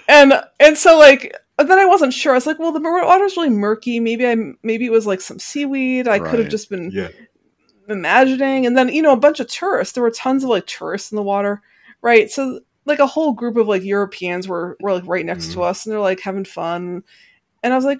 And 0.07 0.33
and 0.59 0.77
so 0.77 0.97
like 0.97 1.35
then 1.57 1.79
i 1.79 1.85
wasn't 1.85 2.13
sure. 2.13 2.33
I 2.33 2.35
was 2.35 2.45
like 2.47 2.59
well 2.59 2.71
the 2.71 2.79
water's 2.81 3.35
really 3.37 3.49
murky. 3.49 3.99
Maybe 3.99 4.27
i 4.27 4.35
maybe 4.63 4.85
it 4.85 4.91
was 4.91 5.07
like 5.07 5.21
some 5.21 5.39
seaweed 5.39 6.07
i 6.07 6.19
could 6.19 6.39
have 6.39 6.49
just 6.49 6.69
been 6.69 6.91
Yeah. 6.91 7.09
imagining. 7.87 8.65
And 8.65 8.77
then 8.77 8.89
you 8.89 9.01
know 9.01 9.13
a 9.13 9.17
bunch 9.17 9.39
of 9.39 9.47
tourists. 9.47 9.93
There 9.93 10.03
were 10.03 10.11
tons 10.11 10.43
of 10.43 10.49
like 10.49 10.67
tourists 10.67 11.11
in 11.11 11.15
the 11.15 11.23
water 11.23 11.61
right? 12.01 12.29
So 12.29 12.59
like 12.85 12.99
a 12.99 13.07
whole 13.07 13.33
group 13.33 13.57
of 13.57 13.67
like 13.67 13.83
europeans 13.83 14.47
were 14.47 14.77
were 14.79 14.93
like 14.93 15.07
right 15.07 15.25
next 15.25 15.51
to 15.53 15.59
Mhm. 15.59 15.63
us 15.63 15.85
and 15.85 15.93
they're 15.93 15.99
like 15.99 16.21
having 16.21 16.45
fun. 16.45 17.03
And 17.63 17.73
i 17.73 17.75
was 17.75 17.85
like 17.85 17.99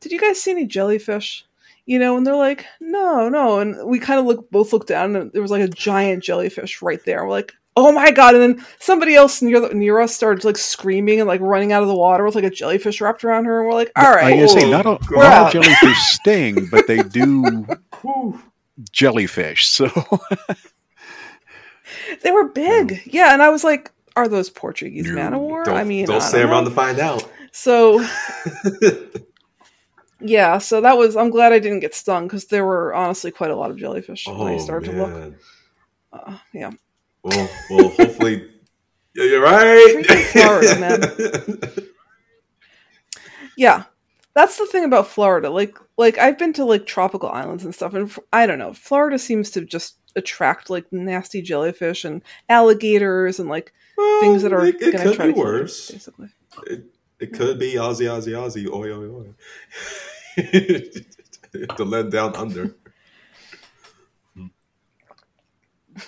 did 0.00 0.12
you 0.12 0.20
guys 0.20 0.40
see 0.40 0.50
any 0.50 0.66
jellyfish 0.66 1.44
you 1.86 1.98
know 1.98 2.16
and 2.16 2.26
they're 2.26 2.36
like 2.36 2.64
no 2.80 3.28
no 3.28 3.58
and 3.58 3.76
we 3.86 3.98
kind 3.98 4.18
of 4.20 4.26
look 4.26 4.50
both 4.50 4.72
look 4.72 4.86
down 4.86 5.14
and 5.16 5.32
there 5.32 5.42
was 5.42 5.50
like 5.50 5.62
a 5.62 5.68
giant 5.68 6.22
jellyfish 6.22 6.80
right 6.82 7.04
there 7.04 7.24
we're 7.24 7.30
like 7.30 7.52
oh 7.76 7.92
my 7.92 8.10
god 8.10 8.34
and 8.34 8.42
then 8.58 8.66
somebody 8.78 9.14
else 9.14 9.42
near 9.42 9.60
the, 9.60 9.74
near 9.74 10.00
us 10.00 10.14
started 10.14 10.44
like 10.44 10.56
screaming 10.56 11.18
and 11.20 11.28
like 11.28 11.40
running 11.40 11.72
out 11.72 11.82
of 11.82 11.88
the 11.88 11.96
water 11.96 12.24
with 12.24 12.34
like 12.34 12.44
a 12.44 12.50
jellyfish 12.50 13.00
wrapped 13.00 13.24
around 13.24 13.44
her 13.44 13.58
and 13.60 13.68
we're 13.68 13.74
like 13.74 13.90
all 13.96 14.10
right 14.10 14.24
I 14.24 14.30
right 14.30 14.40
gotta 14.40 14.60
say, 14.60 14.70
not 14.70 14.86
all, 14.86 14.98
not 15.10 15.32
all 15.32 15.50
jellyfish 15.50 15.98
sting, 16.10 16.68
but 16.70 16.86
they 16.86 17.02
do 17.02 17.66
jellyfish. 18.92 19.66
So 19.66 19.88
They 22.22 22.30
were 22.30 22.48
big, 22.48 23.02
yeah. 23.06 23.32
And 23.32 23.42
I 23.42 23.50
was 23.50 23.64
like, 23.64 23.90
"Are 24.16 24.28
those 24.28 24.50
Portuguese 24.50 25.10
man 25.10 25.34
o' 25.34 25.38
war?" 25.38 25.68
I 25.68 25.84
mean, 25.84 26.06
don't 26.06 26.16
I 26.16 26.26
stay 26.26 26.40
don't 26.40 26.50
around 26.50 26.64
know. 26.64 26.70
to 26.70 26.76
find 26.76 26.98
out. 26.98 27.28
So 27.52 27.98
yeah, 30.24 30.58
so 30.58 30.80
that 30.80 30.96
was. 30.96 31.16
I'm 31.16 31.30
glad 31.30 31.52
I 31.52 31.58
didn't 31.58 31.80
get 31.80 31.94
stung 31.94 32.26
because 32.26 32.46
there 32.46 32.64
were 32.64 32.94
honestly 32.94 33.30
quite 33.30 33.50
a 33.50 33.56
lot 33.56 33.70
of 33.70 33.76
jellyfish 33.76 34.26
when 34.26 34.40
I 34.40 34.54
Oh 34.54 34.58
started 34.58 34.90
to 34.90 34.96
look. 34.96 35.34
Uh, 36.12 36.38
yeah, 36.52 36.70
Well, 37.22 37.48
well, 37.70 37.88
hopefully, 37.90 38.48
yeah, 39.14 39.24
you're 39.24 39.42
right. 39.42 40.06
Florida, 40.32 41.64
yeah. 43.56 43.84
That's 44.34 44.58
the 44.58 44.66
thing 44.66 44.84
about 44.84 45.06
Florida. 45.06 45.48
Like, 45.48 45.78
like 45.96 46.18
I've 46.18 46.38
been 46.38 46.52
to 46.54 46.64
like 46.64 46.86
tropical 46.86 47.28
islands 47.28 47.64
and 47.64 47.74
stuff, 47.74 47.94
and 47.94 48.12
I 48.32 48.46
don't 48.46 48.58
know. 48.58 48.72
Florida 48.72 49.18
seems 49.18 49.50
to 49.52 49.64
just 49.64 49.96
attract 50.16 50.70
like 50.70 50.92
nasty 50.92 51.40
jellyfish 51.40 52.04
and 52.04 52.20
alligators 52.48 53.38
and 53.38 53.48
like 53.48 53.72
Well, 53.96 54.20
things 54.20 54.42
that 54.42 54.52
are 54.52 54.64
it, 54.64 54.80
could 54.80 54.92
try 54.92 55.04
be 55.04 55.14
kill 55.14 55.26
you, 55.28 55.34
worse. 55.34 55.90
basically. 55.90 56.28
It, 56.66 56.84
it 57.20 57.32
could 57.32 57.58
be 57.58 57.74
Aussie, 57.74 58.06
Aussie, 58.06 58.32
Aussie, 58.32 58.68
oi, 58.68 58.92
oi, 58.92 59.08
oi. 59.08 59.34
the 60.36 61.84
land 61.84 62.12
down 62.12 62.34
under. 62.36 62.74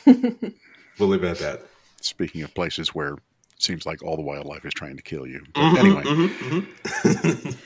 we'll 0.07 1.09
leave 1.09 1.23
it 1.25 1.29
at 1.29 1.39
that. 1.39 1.62
speaking 2.01 2.43
of 2.43 2.53
places 2.55 2.95
where 2.95 3.15
it 3.15 3.21
seems 3.59 3.87
like 3.87 4.03
all 4.03 4.17
the 4.17 4.23
wildlife 4.23 4.65
is 4.65 4.75
trying 4.75 4.97
to 4.97 5.03
kill 5.03 5.27
you. 5.27 5.45
But 5.55 5.62
Mhm, 5.62 5.79
anyway, 5.79 6.03
mhm, 6.03 6.29
mhm. 6.39 7.57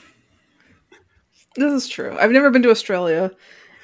This 1.56 1.72
is 1.72 1.88
true. 1.88 2.16
I've 2.18 2.30
never 2.30 2.50
been 2.50 2.62
to 2.62 2.70
Australia, 2.70 3.32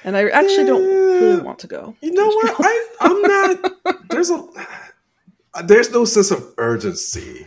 and 0.04 0.16
I 0.16 0.28
actually 0.28 0.66
don't 0.66 0.84
really 0.84 1.42
want 1.42 1.58
to 1.60 1.66
go. 1.66 1.96
You 2.00 2.12
know 2.12 2.26
what? 2.28 2.54
I, 2.60 2.88
I'm 3.00 3.22
not. 3.22 3.72
There's 4.10 4.30
a. 4.30 4.46
There's 5.64 5.90
no 5.90 6.04
sense 6.04 6.30
of 6.30 6.54
urgency 6.58 7.46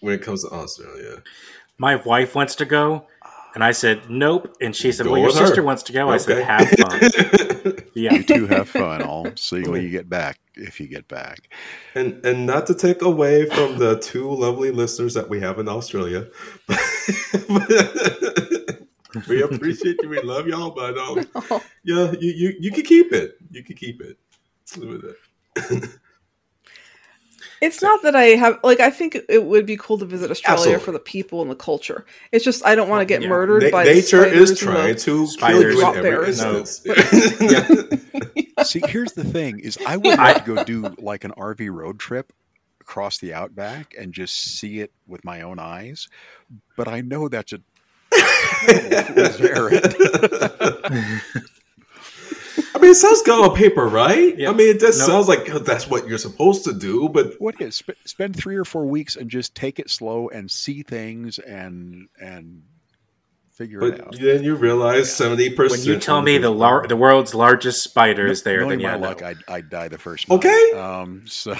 when 0.00 0.14
it 0.14 0.22
comes 0.22 0.42
to 0.44 0.50
Australia. 0.50 1.22
My 1.78 1.96
wife 1.96 2.34
wants 2.34 2.54
to 2.56 2.64
go, 2.64 3.06
and 3.54 3.62
I 3.64 3.72
said 3.72 4.10
nope. 4.10 4.54
And 4.60 4.74
she 4.74 4.92
said, 4.92 5.04
Go 5.04 5.12
"Well, 5.12 5.20
your 5.20 5.28
with 5.28 5.38
her. 5.38 5.46
sister 5.46 5.62
wants 5.62 5.82
to 5.84 5.92
go." 5.92 6.10
I 6.10 6.16
said, 6.18 6.42
"Have 6.44 6.68
fun." 6.70 7.74
Yeah, 7.94 8.14
you 8.14 8.24
two 8.24 8.46
have 8.48 8.68
fun. 8.68 9.02
I'll 9.02 9.30
see 9.36 9.62
when 9.62 9.80
you 9.82 9.88
get 9.88 10.08
back, 10.08 10.40
if 10.56 10.80
you 10.80 10.88
get 10.88 11.06
back. 11.06 11.48
and 11.94 12.24
and 12.26 12.44
not 12.44 12.66
to 12.66 12.74
take 12.74 13.02
away 13.02 13.46
from 13.48 13.78
the 13.78 13.98
two 14.00 14.28
lovely 14.34 14.72
listeners 14.72 15.14
that 15.14 15.28
we 15.28 15.38
have 15.40 15.60
in 15.60 15.68
Australia, 15.68 16.26
we 19.28 19.42
appreciate 19.42 19.96
you. 20.02 20.08
We 20.08 20.20
love 20.22 20.48
y'all, 20.48 20.70
but 20.72 20.98
um, 20.98 21.24
yeah, 21.84 22.12
you, 22.20 22.32
you 22.32 22.54
you 22.58 22.70
can 22.72 22.82
keep 22.84 23.12
it. 23.12 23.36
You 23.50 23.62
can 23.62 23.76
keep 23.76 24.00
it. 24.02 24.18
With 27.64 27.72
it. 27.72 27.74
It's 27.74 27.82
not 27.82 28.02
that 28.02 28.14
I 28.16 28.24
have 28.36 28.58
like 28.62 28.80
I 28.80 28.90
think 28.90 29.18
it 29.28 29.44
would 29.44 29.66
be 29.66 29.76
cool 29.76 29.98
to 29.98 30.04
visit 30.04 30.30
Australia 30.30 30.58
Absolutely. 30.60 30.84
for 30.84 30.92
the 30.92 30.98
people 31.00 31.42
and 31.42 31.50
the 31.50 31.54
culture. 31.56 32.04
It's 32.32 32.44
just 32.44 32.64
I 32.66 32.74
don't 32.74 32.88
want 32.88 33.00
to 33.02 33.06
get 33.06 33.22
Yeah. 33.22 33.28
murdered 33.28 33.62
Na- 33.64 33.70
by 33.70 33.84
the 33.84 33.94
nature 33.94 34.24
is 34.24 34.50
spiders 34.50 34.50
and 34.50 34.58
the- 34.58 34.72
trying 34.72 34.96
to 34.96 35.04
kill 35.04 35.26
Spiders. 35.26 35.74
you 35.74 35.80
Drop 35.80 35.96
in 35.96 36.06
every 36.06 36.24
bears. 36.26 36.40
No. 36.40 36.58
instance. 37.84 38.04
See, 38.70 38.80
here's 38.86 39.12
the 39.12 39.24
thing: 39.24 39.58
is 39.58 39.78
I 39.86 39.96
would 39.96 40.18
like 40.18 40.44
to 40.44 40.54
go 40.54 40.64
do 40.64 40.94
like 40.98 41.24
an 41.24 41.32
RV 41.32 41.70
road 41.72 41.98
trip 41.98 42.32
across 42.80 43.18
the 43.18 43.34
outback 43.34 43.94
and 43.98 44.12
just 44.12 44.58
see 44.58 44.80
it 44.80 44.92
with 45.06 45.24
my 45.24 45.42
own 45.42 45.58
eyes, 45.58 46.08
but 46.76 46.86
I 46.86 47.00
know 47.00 47.28
that's 47.28 47.52
a 47.52 47.58
I 52.74 52.78
mean, 52.80 52.90
it 52.90 52.94
sounds 52.96 53.22
good 53.22 53.38
on 53.42 53.54
paper, 53.56 53.86
right? 53.86 54.36
Yeah. 54.36 54.50
I 54.50 54.52
mean, 54.52 54.68
it 54.74 54.80
just 54.80 54.98
No. 54.98 55.06
sounds 55.06 55.28
like 55.28 55.46
that's 55.64 55.88
what 55.88 56.08
you're 56.08 56.18
supposed 56.18 56.64
to 56.64 56.72
do, 56.72 57.08
but 57.08 57.34
what 57.40 57.60
is 57.60 57.76
sp- 57.78 57.94
spend 58.04 58.34
three 58.34 58.56
or 58.56 58.64
four 58.64 58.84
weeks 58.86 59.14
and 59.16 59.30
just 59.30 59.54
take 59.54 59.78
it 59.78 59.88
slow 59.90 60.28
and 60.30 60.50
see 60.50 60.82
things 60.82 61.38
and 61.38 62.08
and 62.20 62.62
figure 63.52 63.84
it 63.84 64.00
out. 64.00 64.10
but 64.10 64.20
then 64.20 64.42
you 64.42 64.56
realize 64.56 65.14
seventy 65.14 65.50
percent. 65.50 65.82
when 65.82 65.88
you 65.94 66.00
tell 66.00 66.20
me 66.20 66.38
the 66.38 66.50
lar- 66.50 66.86
the 66.88 66.96
world's 66.96 67.32
largest 67.34 67.84
spider 67.84 68.26
is 68.26 68.42
there, 68.42 68.62
Knowing 68.62 68.70
then 68.70 68.80
yeah, 68.80 68.92
my 68.96 68.98
no. 68.98 69.08
luck, 69.08 69.22
I'd, 69.22 69.38
I'd 69.46 69.70
die 69.70 69.86
the 69.88 69.98
first. 69.98 70.28
Okay. 70.28 70.72
Um. 70.72 71.22
So 71.28 71.54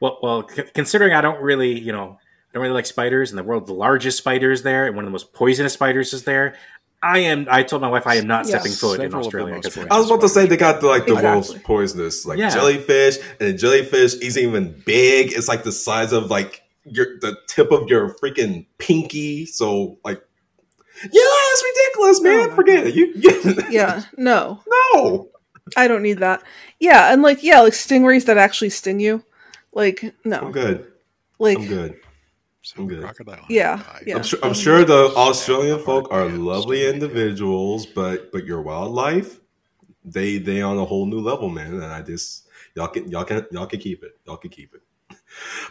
Well, 0.00 0.18
well, 0.22 0.48
c- 0.48 0.62
considering 0.74 1.12
I 1.12 1.20
don't 1.20 1.42
really, 1.42 1.78
you 1.78 1.92
know, 1.92 2.18
I 2.20 2.54
don't 2.54 2.62
really 2.62 2.72
like 2.74 2.86
spiders, 2.86 3.30
and 3.30 3.38
the 3.38 3.42
world's 3.42 3.68
largest 3.70 4.16
spider 4.18 4.52
is 4.52 4.62
there, 4.62 4.86
and 4.86 4.94
one 4.94 5.04
of 5.04 5.08
the 5.08 5.12
most 5.12 5.32
poisonous 5.32 5.72
spiders 5.74 6.12
is 6.14 6.22
there. 6.24 6.56
I 7.02 7.20
am. 7.20 7.46
I 7.50 7.62
told 7.62 7.82
my 7.82 7.88
wife 7.88 8.06
I 8.06 8.16
am 8.16 8.26
not 8.26 8.46
Yeah. 8.46 8.58
stepping 8.58 8.72
foot 8.72 9.00
in 9.00 9.06
Several 9.06 9.20
of 9.20 9.26
Australia. 9.26 9.54
most 9.54 9.64
'cause- 9.64 9.74
poisonous 9.74 9.92
I 9.92 9.98
was 9.98 10.06
about 10.10 10.20
to 10.22 10.28
say 10.28 10.46
they 10.46 10.56
got 10.56 10.80
the, 10.80 10.88
like 10.88 11.06
the 11.06 11.12
Exactly. 11.14 11.36
most 11.54 11.62
poisonous, 11.62 12.26
like 12.26 12.38
Yeah. 12.38 12.50
jellyfish, 12.50 13.18
and 13.38 13.48
the 13.50 13.52
jellyfish 13.52 14.14
isn't 14.14 14.42
even 14.42 14.82
big. 14.84 15.32
It's 15.32 15.46
like 15.48 15.62
the 15.62 15.72
size 15.72 16.12
of 16.12 16.30
like 16.30 16.62
your 16.84 17.18
the 17.20 17.36
tip 17.46 17.70
of 17.70 17.88
your 17.88 18.14
freaking 18.22 18.66
pinky. 18.78 19.46
So 19.46 19.98
like, 20.04 20.20
yeah, 21.02 21.08
it's 21.12 21.64
ridiculous, 21.64 22.20
man. 22.20 22.48
My 22.50 22.54
Forget 22.56 22.86
it. 22.88 22.94
You, 22.94 23.12
you 23.14 23.62
Yeah, 23.70 24.02
no. 24.16 24.60
no. 24.92 25.28
I 25.76 25.86
don't 25.86 26.02
need 26.02 26.18
that. 26.18 26.42
Yeah, 26.80 27.12
and 27.12 27.22
like 27.22 27.42
yeah, 27.44 27.60
like 27.60 27.74
stingrays 27.74 28.24
that 28.24 28.38
actually 28.38 28.70
sting 28.70 28.98
you. 29.00 29.22
Like 29.72 30.14
no, 30.24 30.38
I'm 30.38 30.52
good. 30.52 30.86
Like 31.38 31.58
I'm 31.58 31.66
good. 31.66 31.94
So 32.74 32.82
I'm 32.82 32.88
good. 32.88 33.00
crocodile. 33.02 33.44
Yeah, 33.48 33.82
I- 33.88 34.02
yeah. 34.06 34.16
I'm 34.16 34.22
sure, 34.22 34.38
I'm 34.42 34.54
sure 34.54 34.84
the 34.84 35.12
Australian 35.16 35.78
folk 35.80 36.08
are 36.10 36.28
lovely 36.28 36.86
individuals, 36.88 37.86
but 37.86 38.30
but 38.32 38.44
your 38.44 38.60
wildlife, 38.62 39.40
they 40.04 40.38
they 40.38 40.60
on 40.62 40.76
a 40.78 40.84
whole 40.84 41.06
new 41.06 41.20
level, 41.20 41.48
man. 41.48 41.74
And 41.74 41.84
I 41.84 42.02
just 42.02 42.46
y'all 42.74 42.88
can 42.88 43.10
y'all 43.10 43.24
can 43.24 43.46
y'all 43.50 43.66
can 43.66 43.80
keep 43.80 44.02
it. 44.04 44.18
Y'all 44.26 44.36
can 44.36 44.50
keep 44.50 44.74
it. 44.74 44.82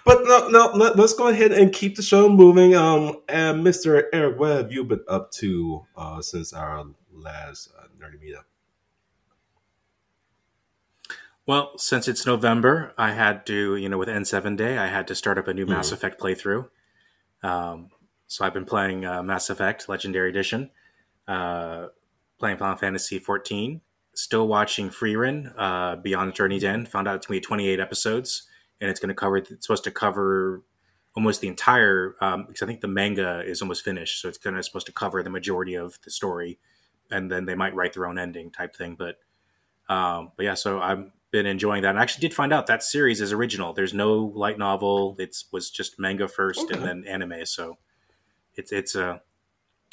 But 0.05 0.19
no, 0.23 0.47
no. 0.49 0.71
Let, 0.75 0.97
us 0.99 1.13
go 1.13 1.27
ahead 1.27 1.51
and 1.51 1.73
keep 1.73 1.95
the 1.95 2.01
show 2.01 2.29
moving. 2.29 2.75
Um, 2.75 3.17
and 3.27 3.65
Mr. 3.65 4.03
Eric, 4.13 4.39
what 4.39 4.51
have 4.55 4.71
you 4.71 4.83
been 4.83 5.03
up 5.07 5.31
to 5.33 5.85
uh, 5.97 6.21
since 6.21 6.53
our 6.53 6.85
last 7.13 7.69
uh, 7.77 7.87
nerdy 7.99 8.17
meetup? 8.23 8.43
Well, 11.45 11.77
since 11.77 12.07
it's 12.07 12.25
November, 12.25 12.93
I 12.97 13.13
had 13.13 13.45
to, 13.47 13.75
you 13.75 13.87
know, 13.89 13.97
with 13.97 14.09
N7 14.09 14.57
Day, 14.57 14.77
I 14.77 14.87
had 14.87 15.07
to 15.07 15.15
start 15.15 15.37
up 15.37 15.47
a 15.47 15.53
new 15.53 15.65
Hmm. 15.65 15.71
Mass 15.71 15.91
Effect 15.91 16.19
playthrough. 16.19 16.69
Um, 17.43 17.89
so 18.27 18.45
I've 18.45 18.53
been 18.53 18.65
playing 18.65 19.05
uh, 19.05 19.23
Mass 19.23 19.49
Effect 19.49 19.87
Legendary 19.87 20.29
Edition, 20.29 20.69
uh, 21.27 21.87
playing 22.39 22.57
Final 22.57 22.77
Fantasy 22.77 23.19
14, 23.19 23.81
still 24.15 24.47
watching 24.47 24.89
Frieren, 24.89 25.53
uh, 25.57 25.95
Beyond 25.95 26.35
Journey's 26.35 26.63
End. 26.63 26.89
Found 26.89 27.07
out 27.07 27.15
it's 27.15 27.27
going 27.27 27.41
to 27.41 27.41
be 27.41 27.47
28 27.47 27.79
episodes, 27.79 28.47
and 28.81 28.89
it's 28.89 28.99
going 28.99 29.09
to 29.09 29.15
cover, 29.15 29.37
it's 29.37 29.65
supposed 29.65 29.85
to 29.85 29.91
cover 29.91 30.63
almost 31.15 31.41
the 31.41 31.47
entire, 31.47 32.15
um, 32.21 32.45
because 32.45 32.61
I 32.61 32.65
think 32.65 32.81
the 32.81 32.87
manga 32.87 33.41
is 33.45 33.61
almost 33.61 33.83
finished, 33.83 34.21
so 34.21 34.27
it's 34.27 34.37
going 34.37 34.55
to 34.55 34.63
supposed 34.63 34.85
to 34.87 34.91
cover 34.91 35.23
the 35.23 35.29
majority 35.29 35.75
of 35.75 35.97
the 36.03 36.11
story, 36.11 36.59
and 37.09 37.31
then 37.31 37.45
they 37.45 37.55
might 37.55 37.73
write 37.73 37.93
their 37.93 38.05
own 38.05 38.19
ending 38.19 38.51
type 38.51 38.75
thing. 38.75 38.95
But 38.95 39.17
um, 39.91 40.31
but 40.35 40.43
yeah, 40.43 40.53
so 40.53 40.79
I'm 40.79 41.13
been 41.31 41.45
enjoying 41.45 41.81
that. 41.83 41.89
And 41.89 41.99
I 41.99 42.01
actually 42.01 42.21
did 42.21 42.33
find 42.33 42.53
out 42.53 42.67
that 42.67 42.83
series 42.83 43.21
is 43.21 43.33
original. 43.33 43.73
There's 43.73 43.93
no 43.93 44.31
light 44.35 44.57
novel. 44.57 45.15
It 45.19 45.35
was 45.51 45.69
just 45.69 45.99
manga 45.99 46.27
first 46.27 46.61
Okay. 46.61 46.75
and 46.75 46.83
then 46.83 47.03
anime. 47.07 47.45
So 47.45 47.77
it's 48.55 48.71
it's 48.71 48.95
uh, 48.95 49.19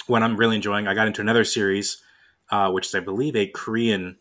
one 0.07 0.23
I'm 0.23 0.37
really 0.37 0.57
enjoying. 0.57 0.87
I 0.87 0.94
got 0.94 1.07
into 1.07 1.20
another 1.20 1.44
series, 1.44 2.03
uh, 2.51 2.70
which 2.70 2.87
is 2.87 2.94
I 2.94 3.01
believe 3.01 3.37
a 3.37 3.47
Korean, 3.47 4.16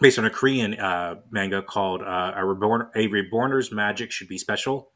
based 0.00 0.18
on 0.18 0.24
a 0.24 0.30
Korean 0.30 0.78
uh, 0.78 1.16
manga 1.30 1.62
called 1.62 2.02
uh, 2.02 2.32
a 2.36 2.44
reborn 2.44 2.88
a 2.94 3.08
Returner's 3.08 3.72
magic 3.72 4.10
should 4.10 4.28
be 4.28 4.38
special, 4.38 4.90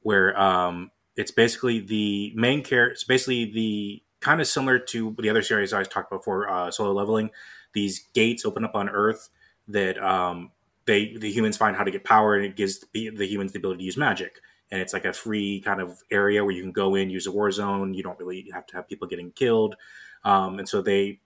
where 0.00 0.38
um, 0.38 0.90
it's 1.16 1.30
basically 1.30 1.80
the 1.80 2.32
main 2.34 2.62
character. 2.62 2.92
It's 2.92 3.04
basically 3.04 3.44
the 3.52 4.02
kind 4.20 4.40
of 4.40 4.46
similar 4.46 4.78
to 4.78 5.14
the 5.18 5.30
other 5.30 5.42
series 5.42 5.72
I 5.72 5.78
was 5.78 5.88
talked 5.88 6.10
about 6.10 6.22
before, 6.22 6.48
uh, 6.48 6.70
solo 6.70 6.92
leveling. 6.92 7.30
These 7.74 8.08
gates 8.14 8.44
open 8.44 8.64
up 8.64 8.74
on 8.74 8.88
Earth 8.88 9.28
that 9.68 10.02
um, 10.02 10.50
they 10.86 11.16
the 11.16 11.30
humans 11.30 11.56
find 11.56 11.76
how 11.76 11.84
to 11.84 11.90
get 11.90 12.04
power, 12.04 12.36
and 12.36 12.44
it 12.44 12.56
gives 12.56 12.84
the, 12.92 13.10
the 13.10 13.26
humans 13.26 13.52
the 13.52 13.58
ability 13.58 13.78
to 13.78 13.84
use 13.84 13.96
magic. 13.96 14.40
And 14.70 14.80
it's 14.80 14.92
like 14.92 15.04
a 15.04 15.12
free 15.12 15.60
kind 15.60 15.80
of 15.80 16.02
area 16.10 16.42
where 16.44 16.54
you 16.54 16.62
can 16.62 16.72
go 16.72 16.94
in, 16.94 17.10
use 17.10 17.26
a 17.26 17.32
war 17.32 17.50
zone. 17.50 17.94
You 17.94 18.02
don't 18.02 18.18
really 18.18 18.48
have 18.52 18.66
to 18.66 18.76
have 18.76 18.88
people 18.88 19.06
getting 19.06 19.30
killed. 19.32 19.76
Um, 20.24 20.58
and 20.58 20.68
so 20.68 20.82
they 20.82 21.20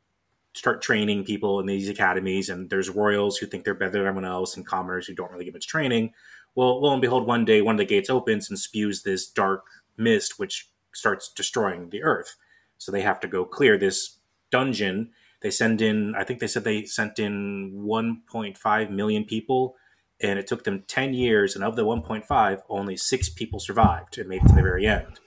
start 0.55 0.83
training 0.83 1.25
people 1.25 1.61
in 1.61 1.67
these 1.67 1.89
academies, 1.89 2.49
and 2.49 2.69
there's 2.69 2.91
royals 2.91 3.37
who 3.37 3.47
think 3.47 3.65
they're 3.65 3.75
better 3.75 3.93
than 3.93 4.01
everyone 4.01 4.25
else, 4.25 4.57
and 4.57 4.67
commoners 4.67 5.07
who 5.07 5.15
don't 5.15 5.31
really 5.31 5.45
get 5.45 5.55
much 5.55 5.69
training. 5.69 6.13
Well, 6.55 6.83
lo 6.83 6.93
and 6.93 7.01
behold, 7.01 7.27
one 7.27 7.45
day 7.45 7.63
one 7.63 7.77
of 7.77 7.79
the 7.79 7.85
gates 7.85 8.11
opens 8.11 8.51
and 8.51 8.59
spews 8.59 9.03
this 9.03 9.29
dark 9.29 9.67
mist, 9.97 10.39
which 10.39 10.69
starts 10.93 11.33
destroying 11.33 11.91
the 11.91 12.03
earth. 12.03 12.37
So 12.79 12.91
they 12.91 13.03
have 13.03 13.21
to 13.21 13.29
go 13.29 13.45
clear 13.45 13.79
this 13.79 14.19
dungeon. 14.51 15.11
They 15.41 15.51
send 15.51 15.81
in, 15.81 16.15
I 16.17 16.25
think 16.25 16.41
they 16.41 16.47
said 16.47 16.65
they 16.65 16.85
sent 16.85 17.19
in 17.19 17.73
1.5 17.75 18.91
million 18.91 19.25
people, 19.25 19.77
and 20.21 20.39
it 20.39 20.47
took 20.47 20.65
them 20.65 20.85
10 20.89 21.15
years. 21.15 21.55
And 21.55 21.65
of 21.65 21.77
the 21.77 21.85
1.5, 21.85 22.63
only 22.69 22.97
six 22.97 23.29
people 23.29 23.61
survived 23.61 24.19
and 24.19 24.29
made 24.29 24.43
it 24.43 24.49
to 24.49 24.55
the 24.55 24.63
very 24.63 24.87
end. 24.87 25.21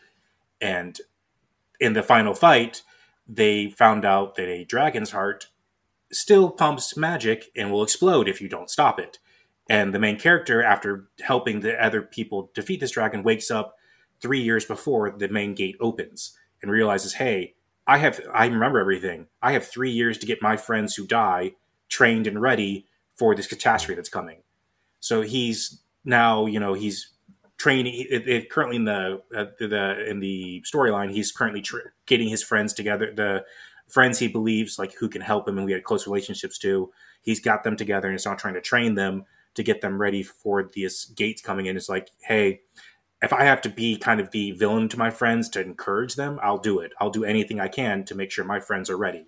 And 0.59 0.99
in 1.79 1.93
the 1.93 2.03
final 2.03 2.33
fight, 2.33 2.83
they 3.27 3.69
found 3.69 4.03
out 4.03 4.35
that 4.35 4.49
a 4.49 4.65
dragon's 4.65 5.11
heart 5.11 5.47
still 6.11 6.49
pumps 6.49 6.97
magic 6.97 7.49
and 7.55 7.71
will 7.71 7.83
explode 7.83 8.27
if 8.27 8.41
you 8.41 8.49
don't 8.49 8.69
stop 8.69 8.99
it. 8.99 9.17
And 9.69 9.93
the 9.93 9.99
main 9.99 10.19
character, 10.19 10.61
after 10.61 11.07
helping 11.21 11.61
the 11.61 11.81
other 11.81 12.01
people 12.01 12.51
defeat 12.53 12.81
this 12.81 12.91
dragon, 12.91 13.23
wakes 13.23 13.49
up 13.49 13.75
three 14.21 14.41
years 14.41 14.65
before 14.65 15.11
the 15.17 15.29
main 15.29 15.55
gate 15.55 15.77
opens 15.79 16.37
and 16.61 16.71
realizes, 16.71 17.13
hey, 17.13 17.55
I 17.87 17.97
have 17.97 18.21
I 18.33 18.45
remember 18.45 18.79
everything. 18.79 19.27
I 19.41 19.53
have 19.53 19.67
three 19.67 19.91
years 19.91 20.17
to 20.19 20.25
get 20.25 20.41
my 20.41 20.57
friends 20.57 20.95
who 20.95 21.05
die 21.05 21.53
trained 21.89 22.27
and 22.27 22.41
ready 22.41 22.87
for 23.15 23.35
this 23.35 23.47
catastrophe 23.47 23.95
that's 23.95 24.09
coming. 24.09 24.41
So 24.99 25.21
he's 25.21 25.81
now, 26.05 26.45
you 26.45 26.59
know, 26.59 26.73
he's 26.73 27.11
training. 27.57 28.05
It, 28.09 28.27
it, 28.27 28.49
currently 28.49 28.77
in 28.77 28.85
the 28.85 29.21
uh, 29.35 29.45
the 29.59 30.05
in 30.09 30.19
the 30.19 30.63
storyline, 30.65 31.11
he's 31.11 31.31
currently 31.31 31.61
tr- 31.61 31.89
getting 32.05 32.29
his 32.29 32.43
friends 32.43 32.73
together. 32.73 33.11
The 33.13 33.43
friends 33.89 34.19
he 34.19 34.27
believes 34.27 34.79
like 34.79 34.93
who 34.95 35.09
can 35.09 35.21
help 35.21 35.47
him 35.47 35.57
and 35.57 35.65
we 35.65 35.73
had 35.73 35.83
close 35.83 36.07
relationships 36.07 36.57
to. 36.59 36.91
He's 37.21 37.39
got 37.39 37.63
them 37.63 37.75
together 37.75 38.07
and 38.07 38.15
is 38.15 38.25
now 38.25 38.35
trying 38.35 38.55
to 38.55 38.61
train 38.61 38.95
them 38.95 39.25
to 39.53 39.63
get 39.63 39.81
them 39.81 39.99
ready 39.99 40.23
for 40.23 40.69
these 40.73 41.05
gates 41.05 41.41
coming 41.41 41.65
in. 41.65 41.75
It's 41.75 41.89
like, 41.89 42.09
hey, 42.21 42.61
if 43.21 43.31
I 43.31 43.43
have 43.43 43.61
to 43.61 43.69
be 43.69 43.97
kind 43.97 44.19
of 44.19 44.31
the 44.31 44.51
villain 44.51 44.89
to 44.89 44.97
my 44.97 45.09
friends 45.11 45.47
to 45.49 45.61
encourage 45.61 46.15
them, 46.15 46.39
I'll 46.41 46.57
do 46.57 46.79
it. 46.79 46.91
I'll 46.99 47.11
do 47.11 47.23
anything 47.23 47.59
I 47.59 47.67
can 47.67 48.03
to 48.05 48.15
make 48.15 48.31
sure 48.31 48.43
my 48.43 48.59
friends 48.59 48.89
are 48.89 48.97
ready. 48.97 49.27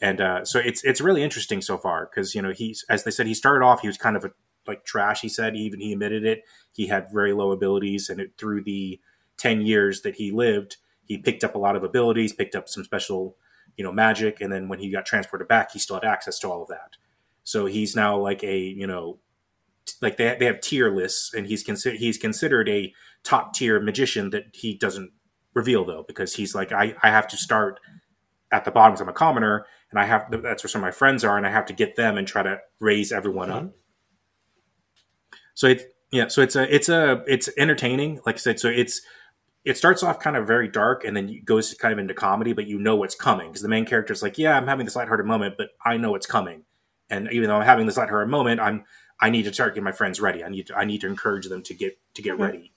And 0.00 0.20
uh, 0.20 0.44
so 0.44 0.58
it's 0.58 0.84
it's 0.84 1.00
really 1.00 1.22
interesting 1.22 1.60
so 1.60 1.78
far 1.78 2.06
because 2.06 2.34
you 2.34 2.42
know 2.42 2.52
he's 2.52 2.84
as 2.88 3.04
they 3.04 3.10
said 3.10 3.26
he 3.26 3.34
started 3.34 3.64
off 3.64 3.80
he 3.80 3.86
was 3.86 3.96
kind 3.96 4.16
of 4.16 4.24
a 4.24 4.32
like 4.66 4.84
trash. 4.84 5.20
He 5.20 5.28
said 5.28 5.56
even 5.56 5.80
he 5.80 5.92
admitted 5.92 6.24
it. 6.24 6.42
He 6.72 6.86
had 6.86 7.12
very 7.12 7.32
low 7.32 7.52
abilities, 7.52 8.08
and 8.08 8.20
it, 8.20 8.32
through 8.38 8.64
the 8.64 9.00
ten 9.36 9.62
years 9.62 10.02
that 10.02 10.16
he 10.16 10.30
lived, 10.30 10.76
he 11.04 11.18
picked 11.18 11.44
up 11.44 11.54
a 11.54 11.58
lot 11.58 11.76
of 11.76 11.84
abilities, 11.84 12.32
picked 12.32 12.54
up 12.54 12.68
some 12.68 12.84
special 12.84 13.36
you 13.76 13.84
know 13.84 13.92
magic, 13.92 14.40
and 14.40 14.52
then 14.52 14.68
when 14.68 14.78
he 14.78 14.90
got 14.90 15.06
transported 15.06 15.48
back, 15.48 15.72
he 15.72 15.78
still 15.78 15.96
had 15.96 16.04
access 16.04 16.38
to 16.40 16.48
all 16.50 16.62
of 16.62 16.68
that. 16.68 16.96
So 17.42 17.66
he's 17.66 17.94
now 17.94 18.18
like 18.18 18.42
a 18.42 18.58
you 18.58 18.86
know 18.86 19.18
like 20.00 20.16
they 20.16 20.36
they 20.38 20.46
have 20.46 20.60
tier 20.60 20.90
lists, 20.90 21.32
and 21.34 21.46
he's 21.46 21.62
considered 21.62 21.98
he's 21.98 22.18
considered 22.18 22.68
a 22.68 22.92
top 23.24 23.54
tier 23.54 23.80
magician 23.80 24.30
that 24.30 24.44
he 24.52 24.74
doesn't 24.74 25.10
reveal 25.54 25.84
though 25.84 26.04
because 26.06 26.34
he's 26.34 26.54
like 26.54 26.72
I, 26.72 26.94
I 27.02 27.10
have 27.10 27.26
to 27.28 27.36
start 27.36 27.80
at 28.52 28.64
the 28.64 28.70
bottom 28.70 28.92
because 28.92 29.00
I'm 29.00 29.08
a 29.08 29.12
commoner 29.12 29.66
and 29.90 29.98
I 29.98 30.04
have 30.04 30.30
that's 30.42 30.62
where 30.62 30.68
some 30.68 30.80
of 30.82 30.86
my 30.86 30.90
friends 30.90 31.24
are 31.24 31.36
and 31.36 31.46
I 31.46 31.50
have 31.50 31.66
to 31.66 31.72
get 31.72 31.96
them 31.96 32.18
and 32.18 32.26
try 32.26 32.42
to 32.42 32.60
raise 32.80 33.12
everyone 33.12 33.50
up. 33.50 33.62
Mm-hmm. 33.62 33.70
So 35.54 35.68
it's 35.68 35.84
yeah, 36.10 36.28
so 36.28 36.42
it's 36.42 36.54
a 36.54 36.72
it's 36.74 36.88
a 36.88 37.24
it's 37.26 37.48
entertaining. 37.56 38.20
Like 38.26 38.36
I 38.36 38.38
said, 38.38 38.60
so 38.60 38.68
it's 38.68 39.00
it 39.64 39.76
starts 39.76 40.02
off 40.02 40.20
kind 40.20 40.36
of 40.36 40.46
very 40.46 40.68
dark 40.68 41.04
and 41.04 41.16
then 41.16 41.40
goes 41.44 41.72
kind 41.74 41.92
of 41.92 41.98
into 41.98 42.14
comedy, 42.14 42.52
but 42.52 42.66
you 42.66 42.78
know 42.78 42.96
what's 42.96 43.14
coming 43.14 43.48
because 43.48 43.62
the 43.62 43.68
main 43.68 43.86
character 43.86 44.12
is 44.12 44.22
like, 44.22 44.36
yeah, 44.36 44.56
I'm 44.56 44.66
having 44.66 44.84
this 44.84 44.94
lighthearted 44.94 45.26
moment, 45.26 45.54
but 45.56 45.70
I 45.84 45.96
know 45.96 46.14
it's 46.14 46.26
coming. 46.26 46.64
And 47.08 47.28
even 47.32 47.48
though 47.48 47.56
I'm 47.56 47.64
having 47.64 47.86
this 47.86 47.96
lighthearted 47.96 48.30
moment, 48.30 48.60
I'm 48.60 48.84
I 49.20 49.30
need 49.30 49.44
to 49.44 49.54
start 49.54 49.74
getting 49.74 49.84
my 49.84 49.92
friends 49.92 50.20
ready. 50.20 50.44
I 50.44 50.48
need 50.48 50.66
to 50.66 50.76
I 50.76 50.84
need 50.84 51.00
to 51.00 51.06
encourage 51.06 51.48
them 51.48 51.62
to 51.62 51.74
get 51.74 51.98
to 52.14 52.22
get 52.22 52.34
mm-hmm. 52.34 52.42
ready. 52.42 52.73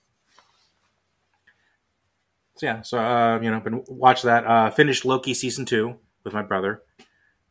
So 2.58 2.65
yeah, 2.65 2.82
so 2.82 2.98
uh, 2.98 3.39
you 3.39 3.52
know, 3.52 3.58
I've 3.58 3.63
been 3.63 3.84
watch 3.88 4.24
that. 4.24 4.46
Uh, 4.46 4.72
finished 4.72 5.06
Loki 5.06 5.36
season 5.36 5.63
two 5.65 5.98
with 6.24 6.34
my 6.34 6.41
brother. 6.41 6.82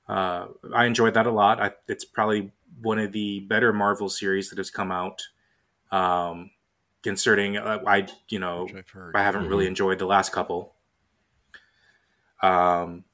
Uh, 0.08 0.46
I 0.74 0.86
enjoyed 0.86 1.14
that 1.14 1.26
a 1.26 1.30
lot. 1.30 1.62
I, 1.62 1.72
it's 1.88 2.04
probably 2.04 2.52
one 2.82 2.98
of 2.98 3.12
the 3.12 3.40
better 3.40 3.72
Marvel 3.72 4.08
series 4.08 4.50
that 4.50 4.58
has 4.58 4.70
come 4.70 4.90
out. 4.90 5.22
Um, 5.92 6.50
concerning, 7.02 7.56
uh, 7.56 7.82
I 7.86 8.08
you 8.28 8.40
know. 8.40 8.66
I 9.14 9.22
haven't 9.22 9.48
really 9.48 9.68
enjoyed 9.68 10.00
the 10.00 10.06
last 10.06 10.32
couple. 10.32 10.74
Um, 12.42 13.04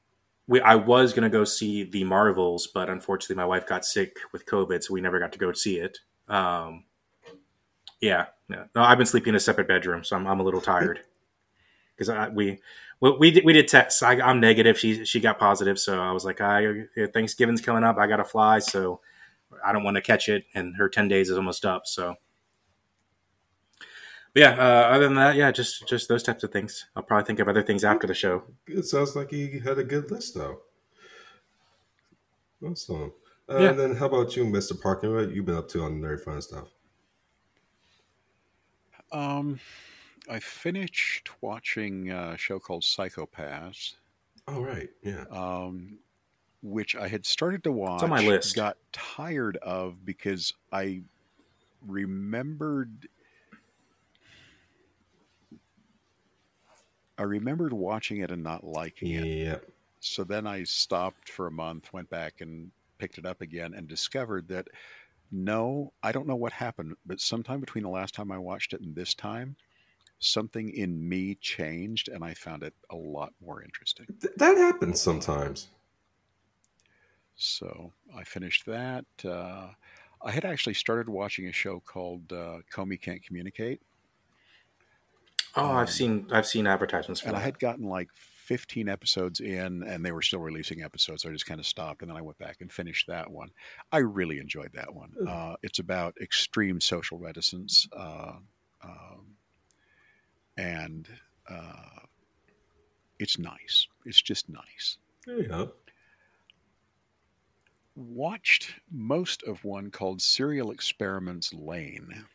we 0.47 0.61
I 0.61 0.73
was 0.75 1.13
gonna 1.13 1.29
go 1.29 1.43
see 1.43 1.83
the 1.83 2.03
Marvels, 2.03 2.65
but 2.65 2.89
unfortunately, 2.89 3.35
my 3.35 3.45
wife 3.45 3.67
got 3.67 3.85
sick 3.85 4.17
with 4.31 4.47
COVID, 4.47 4.83
so 4.83 4.95
we 4.95 5.01
never 5.01 5.19
got 5.19 5.31
to 5.33 5.39
go 5.39 5.53
see 5.53 5.77
it. 5.77 5.99
Um, 6.27 6.85
yeah, 8.01 8.25
yeah. 8.49 8.63
No, 8.75 8.81
I've 8.81 8.97
been 8.97 9.05
sleeping 9.05 9.29
in 9.29 9.35
a 9.35 9.39
separate 9.39 9.67
bedroom, 9.67 10.03
so 10.03 10.15
I'm, 10.15 10.25
I'm 10.25 10.39
a 10.39 10.43
little 10.43 10.61
tired 10.73 11.01
because 11.97 12.31
we 12.33 12.59
we 12.99 13.11
we 13.17 13.31
did, 13.31 13.45
we 13.45 13.53
did 13.53 13.67
tests. 13.67 14.01
I, 14.03 14.13
I'm 14.13 14.39
negative. 14.39 14.77
She 14.77 15.05
she 15.05 15.19
got 15.19 15.39
positive, 15.39 15.79
so 15.79 16.01
I 16.01 16.11
was 16.11 16.25
like, 16.25 16.41
I 16.41 16.85
Thanksgiving's 17.13 17.61
coming 17.61 17.83
up. 17.83 17.97
I 17.97 18.07
got 18.07 18.17
to 18.17 18.25
fly, 18.25 18.59
so 18.59 19.01
I 19.63 19.71
don't 19.71 19.83
want 19.83 19.95
to 19.95 20.01
catch 20.01 20.29
it. 20.29 20.45
And 20.53 20.75
her 20.77 20.89
ten 20.89 21.07
days 21.07 21.29
is 21.29 21.37
almost 21.37 21.65
up, 21.65 21.85
so. 21.85 22.15
But 24.33 24.39
yeah. 24.39 24.51
Uh, 24.51 24.95
other 24.95 25.05
than 25.05 25.15
that, 25.15 25.35
yeah, 25.35 25.51
just 25.51 25.87
just 25.87 26.09
those 26.09 26.23
types 26.23 26.43
of 26.43 26.51
things. 26.51 26.87
I'll 26.95 27.03
probably 27.03 27.25
think 27.25 27.39
of 27.39 27.47
other 27.47 27.61
things 27.61 27.83
after 27.83 28.07
the 28.07 28.15
show. 28.15 28.43
It 28.67 28.85
sounds 28.85 29.15
like 29.15 29.29
he 29.29 29.59
had 29.59 29.77
a 29.77 29.83
good 29.83 30.09
list, 30.09 30.33
though. 30.33 30.61
Awesome. 32.65 33.13
Uh, 33.47 33.59
Yeah. 33.59 33.69
And 33.69 33.79
then, 33.79 33.95
how 33.95 34.07
about 34.07 34.35
you, 34.35 34.45
Mister 34.45 34.73
Parker? 34.73 35.13
What 35.13 35.31
you've 35.31 35.45
been 35.45 35.57
up 35.57 35.67
to 35.69 35.83
on 35.83 36.01
nerd 36.01 36.21
fun 36.21 36.41
stuff? 36.41 36.69
Um, 39.11 39.59
I 40.29 40.39
finished 40.39 41.29
watching 41.41 42.11
a 42.11 42.37
show 42.37 42.59
called 42.59 42.83
Psycho-Pass, 42.83 43.95
Oh, 44.47 44.61
right, 44.61 44.89
yeah. 45.01 45.25
um, 45.31 45.99
which 46.61 46.95
I 46.95 47.07
had 47.07 47.25
started 47.25 47.63
to 47.65 47.71
watch. 47.71 48.03
on 48.03 48.09
my 48.09 48.21
list. 48.21 48.55
Got 48.55 48.77
tired 48.91 49.57
of 49.57 50.05
because 50.05 50.53
I 50.71 51.01
remembered. 51.85 53.07
I 57.17 57.23
remembered 57.23 57.73
watching 57.73 58.17
it 58.21 58.31
and 58.31 58.43
not 58.43 58.63
liking 58.63 59.11
it. 59.11 59.73
So 59.99 60.23
then 60.23 60.47
I 60.47 60.63
stopped 60.63 61.29
for 61.29 61.47
a 61.47 61.51
month, 61.51 61.93
went 61.93 62.09
back 62.09 62.41
and 62.41 62.71
picked 62.97 63.17
it 63.17 63.25
up 63.25 63.41
again, 63.41 63.73
and 63.73 63.87
discovered 63.87 64.47
that 64.49 64.67
no, 65.31 65.93
I 66.03 66.11
don't 66.11 66.27
know 66.27 66.35
what 66.35 66.51
happened, 66.51 66.95
but 67.05 67.19
sometime 67.21 67.59
between 67.59 67.83
the 67.83 67.89
last 67.89 68.13
time 68.13 68.31
I 68.31 68.37
watched 68.37 68.73
it 68.73 68.81
and 68.81 68.93
this 68.95 69.13
time, 69.13 69.55
something 70.19 70.69
in 70.69 71.07
me 71.07 71.35
changed, 71.35 72.09
and 72.09 72.23
I 72.23 72.33
found 72.33 72.63
it 72.63 72.75
a 72.89 72.95
lot 72.95 73.33
more 73.41 73.61
interesting. 73.63 74.07
Th- 74.21 74.33
that 74.37 74.57
happens 74.57 75.01
sometimes. 75.01 75.69
So 77.35 77.93
I 78.13 78.23
finished 78.23 78.65
that. 78.65 79.05
Uh, 79.23 79.73
I 80.21 80.31
had 80.31 80.45
actually 80.45 80.75
started 80.75 81.09
watching 81.09 81.47
a 81.47 81.51
show 81.51 81.79
called 81.79 82.31
uh, 82.31 82.59
Komi 82.71 82.99
Can't 83.01 83.23
Communicate, 83.23 83.81
Oh, 85.55 85.71
Um, 85.71 85.77
I've 85.77 85.89
seen 85.89 86.27
I've 86.31 86.47
seen 86.47 86.65
advertisements 86.65 87.21
for 87.21 87.29
and 87.29 87.37
I 87.37 87.39
had 87.41 87.59
gotten 87.59 87.85
like 87.87 88.09
15 88.15 88.89
episodes 88.89 89.39
in, 89.39 89.83
and 89.83 90.03
they 90.05 90.11
were 90.11 90.21
still 90.21 90.39
releasing 90.39 90.81
episodes. 90.81 91.21
So 91.23 91.29
I 91.29 91.31
just 91.33 91.45
kind 91.45 91.59
of 91.59 91.65
stopped, 91.67 92.01
and 92.01 92.09
then 92.09 92.17
I 92.17 92.21
went 92.21 92.37
back 92.39 92.57
and 92.61 92.71
finished 92.71 93.07
that 93.07 93.29
one. 93.31 93.49
I 93.91 93.99
really 93.99 94.39
enjoyed 94.39 94.73
that 94.73 94.93
one. 94.93 95.15
Uh, 95.25 95.55
it's 95.61 95.79
about 95.79 96.15
extreme 96.19 96.81
social 96.81 97.19
reticence, 97.19 97.87
uh, 97.95 98.37
um, 98.81 99.32
and 100.57 101.07
uh, 101.49 101.99
it's 103.19 103.37
nice. 103.37 103.87
It's 104.05 104.21
just 104.21 104.49
nice. 104.49 104.97
There 105.25 105.37
you 105.39 105.47
go. 105.47 105.71
watched 107.95 108.73
most 108.91 109.43
of 109.43 109.63
one 109.63 109.91
called 109.91 110.21
Serial 110.21 110.71
Experiments 110.71 111.53
Lain, 111.53 112.25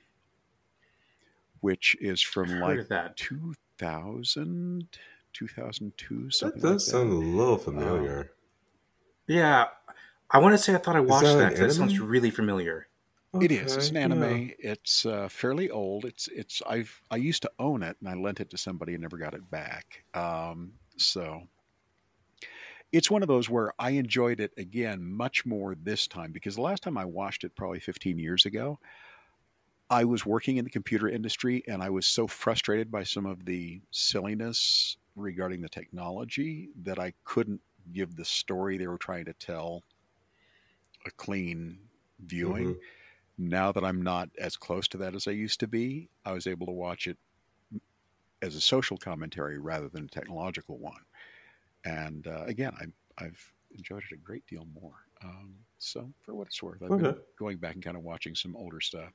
which 1.61 1.97
is 2.01 2.21
from 2.23 2.49
Heard 2.49 2.61
like 2.61 2.79
of 2.81 2.89
that. 2.89 3.17
2000, 3.17 4.89
2002, 5.33 6.25
That 6.25 6.33
something 6.35 6.63
does 6.63 6.87
like 6.87 6.93
sound 6.93 7.11
a 7.13 7.17
little 7.17 7.59
familiar. 7.59 8.33
Yeah, 9.27 9.67
I 10.31 10.39
want 10.39 10.55
to 10.55 10.59
say 10.59 10.75
I 10.75 10.79
thought 10.79 10.97
I 10.97 11.01
watched 11.01 11.25
that 11.25 11.55
that. 11.55 11.57
that 11.57 11.73
sounds 11.73 12.01
really 12.01 12.31
familiar. 12.31 12.89
It 13.41 13.53
is. 13.53 13.77
It's 13.77 13.91
an 13.91 13.97
anime. 13.97 14.23
yeah. 14.23 14.38
It's 14.59 15.07
uh, 15.07 15.29
fairly 15.29 15.71
old. 15.71 16.05
It's 16.05 16.29
it's 16.29 16.61
I've 16.67 17.01
I 17.11 17.17
used 17.17 17.43
to 17.43 17.53
own 17.59 17.83
it 17.83 17.97
and 18.01 18.09
I 18.09 18.14
lent 18.14 18.41
it 18.41 18.51
to 18.51 18.59
somebody 18.59 18.95
and 18.95 19.03
never 19.03 19.17
got 19.19 19.35
it 19.35 19.49
back. 19.51 20.05
Um, 20.14 20.79
so 20.97 21.49
it's 22.93 23.11
one 23.11 23.23
of 23.23 23.29
those 23.29 23.51
where 23.51 23.73
I 23.79 23.91
enjoyed 23.91 24.41
it 24.41 24.53
again 24.57 25.05
much 25.05 25.45
more 25.45 25.75
this 25.75 26.07
time 26.07 26.33
because 26.33 26.55
the 26.55 26.62
last 26.62 26.83
time 26.83 26.97
I 26.97 27.05
watched 27.05 27.45
it 27.45 27.55
probably 27.55 27.81
15 27.81 28.19
years 28.19 28.47
ago, 28.47 28.79
I 29.91 30.05
was 30.05 30.25
working 30.27 30.57
in 30.59 30.64
the 30.64 30.71
computer 30.71 31.09
industry 31.09 31.62
and 31.67 31.83
I 31.83 31.91
was 31.91 32.07
so 32.07 32.27
frustrated 32.27 32.91
by 32.91 33.05
some 33.05 33.27
of 33.27 33.45
the 33.45 33.83
silliness 33.91 34.97
regarding 35.14 35.61
the 35.62 35.69
technology 35.69 36.71
that 36.83 36.99
I 36.99 37.14
couldn't 37.25 37.62
give 37.93 38.17
the 38.17 38.25
story 38.25 38.77
they 38.77 38.87
were 38.87 38.99
trying 38.99 39.25
to 39.27 39.35
tell 39.35 39.83
a 41.07 41.11
clean 41.11 41.88
viewing 42.21 42.67
Mhm. 42.67 42.81
Now 43.38 43.70
that 43.72 43.85
I'm 43.85 44.03
not 44.03 44.29
as 44.38 44.57
close 44.57 44.88
to 44.88 44.98
that 44.98 45.14
as 45.14 45.29
I 45.29 45.31
used 45.31 45.61
to 45.61 45.68
be, 45.68 46.09
I 46.24 46.33
was 46.33 46.46
able 46.46 46.66
to 46.66 46.72
watch 46.72 47.07
it 47.07 47.16
as 48.42 48.55
a 48.55 48.61
social 48.61 48.96
commentary 48.96 49.59
rather 49.59 49.88
than 49.88 50.05
a 50.05 50.09
technological 50.09 50.79
one. 50.79 51.01
And 51.85 52.27
uh, 52.27 52.44
again, 52.44 52.72
I, 52.81 53.24
I've 53.24 53.53
enjoyed 53.77 54.03
it 54.11 54.14
a 54.14 54.16
great 54.16 54.46
deal 54.46 54.66
more. 54.81 54.94
Um, 55.22 55.55
so, 55.79 56.11
for 56.24 56.35
what 56.35 56.48
it's 56.48 56.62
worth, 56.62 56.83
I've 56.83 56.90
been 57.14 57.16
going 57.38 57.59
back 57.59 57.74
and 57.74 57.83
kind 57.83 57.96
of 57.96 58.03
watching 58.03 58.35
some 58.35 58.57
older 58.57 58.81
stuff. 58.81 59.12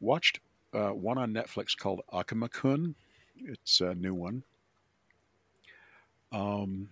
Watched 0.00 0.40
uh, 0.72 0.90
one 0.90 1.18
on 1.18 1.32
Netflix 1.32 1.76
called 1.76 2.02
Akuma-kun. 2.12 2.94
It's 3.36 3.80
a 3.80 3.94
new 3.94 4.14
one. 4.14 4.42
Um, 6.32 6.88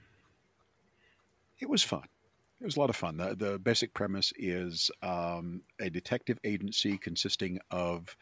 it 1.59 1.69
was 1.69 1.83
fun. 1.83 2.07
It 2.63 2.67
was 2.67 2.77
a 2.77 2.81
lot 2.81 2.91
of 2.91 2.97
fun. 2.97 3.17
The, 3.17 3.35
the 3.35 3.59
basic 3.59 3.93
premise 3.93 4.33
is 4.37 4.89
um, 5.03 5.63
a 5.81 5.91
detective 5.91 6.39
agency 6.45 6.97
consisting 6.97 7.59
of 7.73 8.17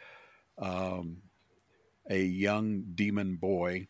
um, 0.56 1.18
a 2.08 2.24
young 2.24 2.84
demon 2.94 3.36
boy 3.36 3.86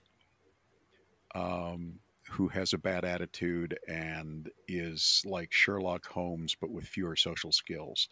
um, 1.37 2.01
who 2.29 2.49
has 2.49 2.73
a 2.73 2.79
bad 2.79 3.05
attitude 3.05 3.79
and 3.87 4.51
is 4.67 5.23
like 5.25 5.53
Sherlock 5.53 6.05
Holmes, 6.07 6.57
but 6.61 6.71
with 6.71 6.85
fewer 6.85 7.15
social 7.15 7.53
skills. 7.53 8.09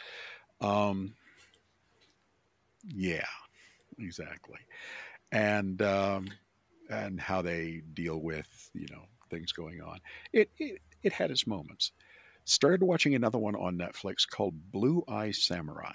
Um, 0.61 1.15
yeah, 2.87 3.27
exactly. 3.99 4.61
And 5.33 5.83
um, 5.83 6.29
and 6.89 7.21
how 7.21 7.43
they 7.43 7.83
deal 7.95 8.21
with 8.21 8.71
you 8.75 8.87
know 8.93 9.07
things 9.29 9.51
going 9.51 9.81
on. 9.81 9.99
It 10.33 10.51
it, 10.59 10.81
it 11.03 11.13
had 11.13 11.33
its 11.33 11.45
moments. 11.45 11.91
Started 12.49 12.83
watching 12.83 13.15
another 13.15 13.37
one 13.37 13.55
on 13.55 13.77
Netflix 13.77 14.27
called 14.27 14.73
Blue 14.73 15.05
Eye 15.07 15.33
Samurai. 15.33 15.93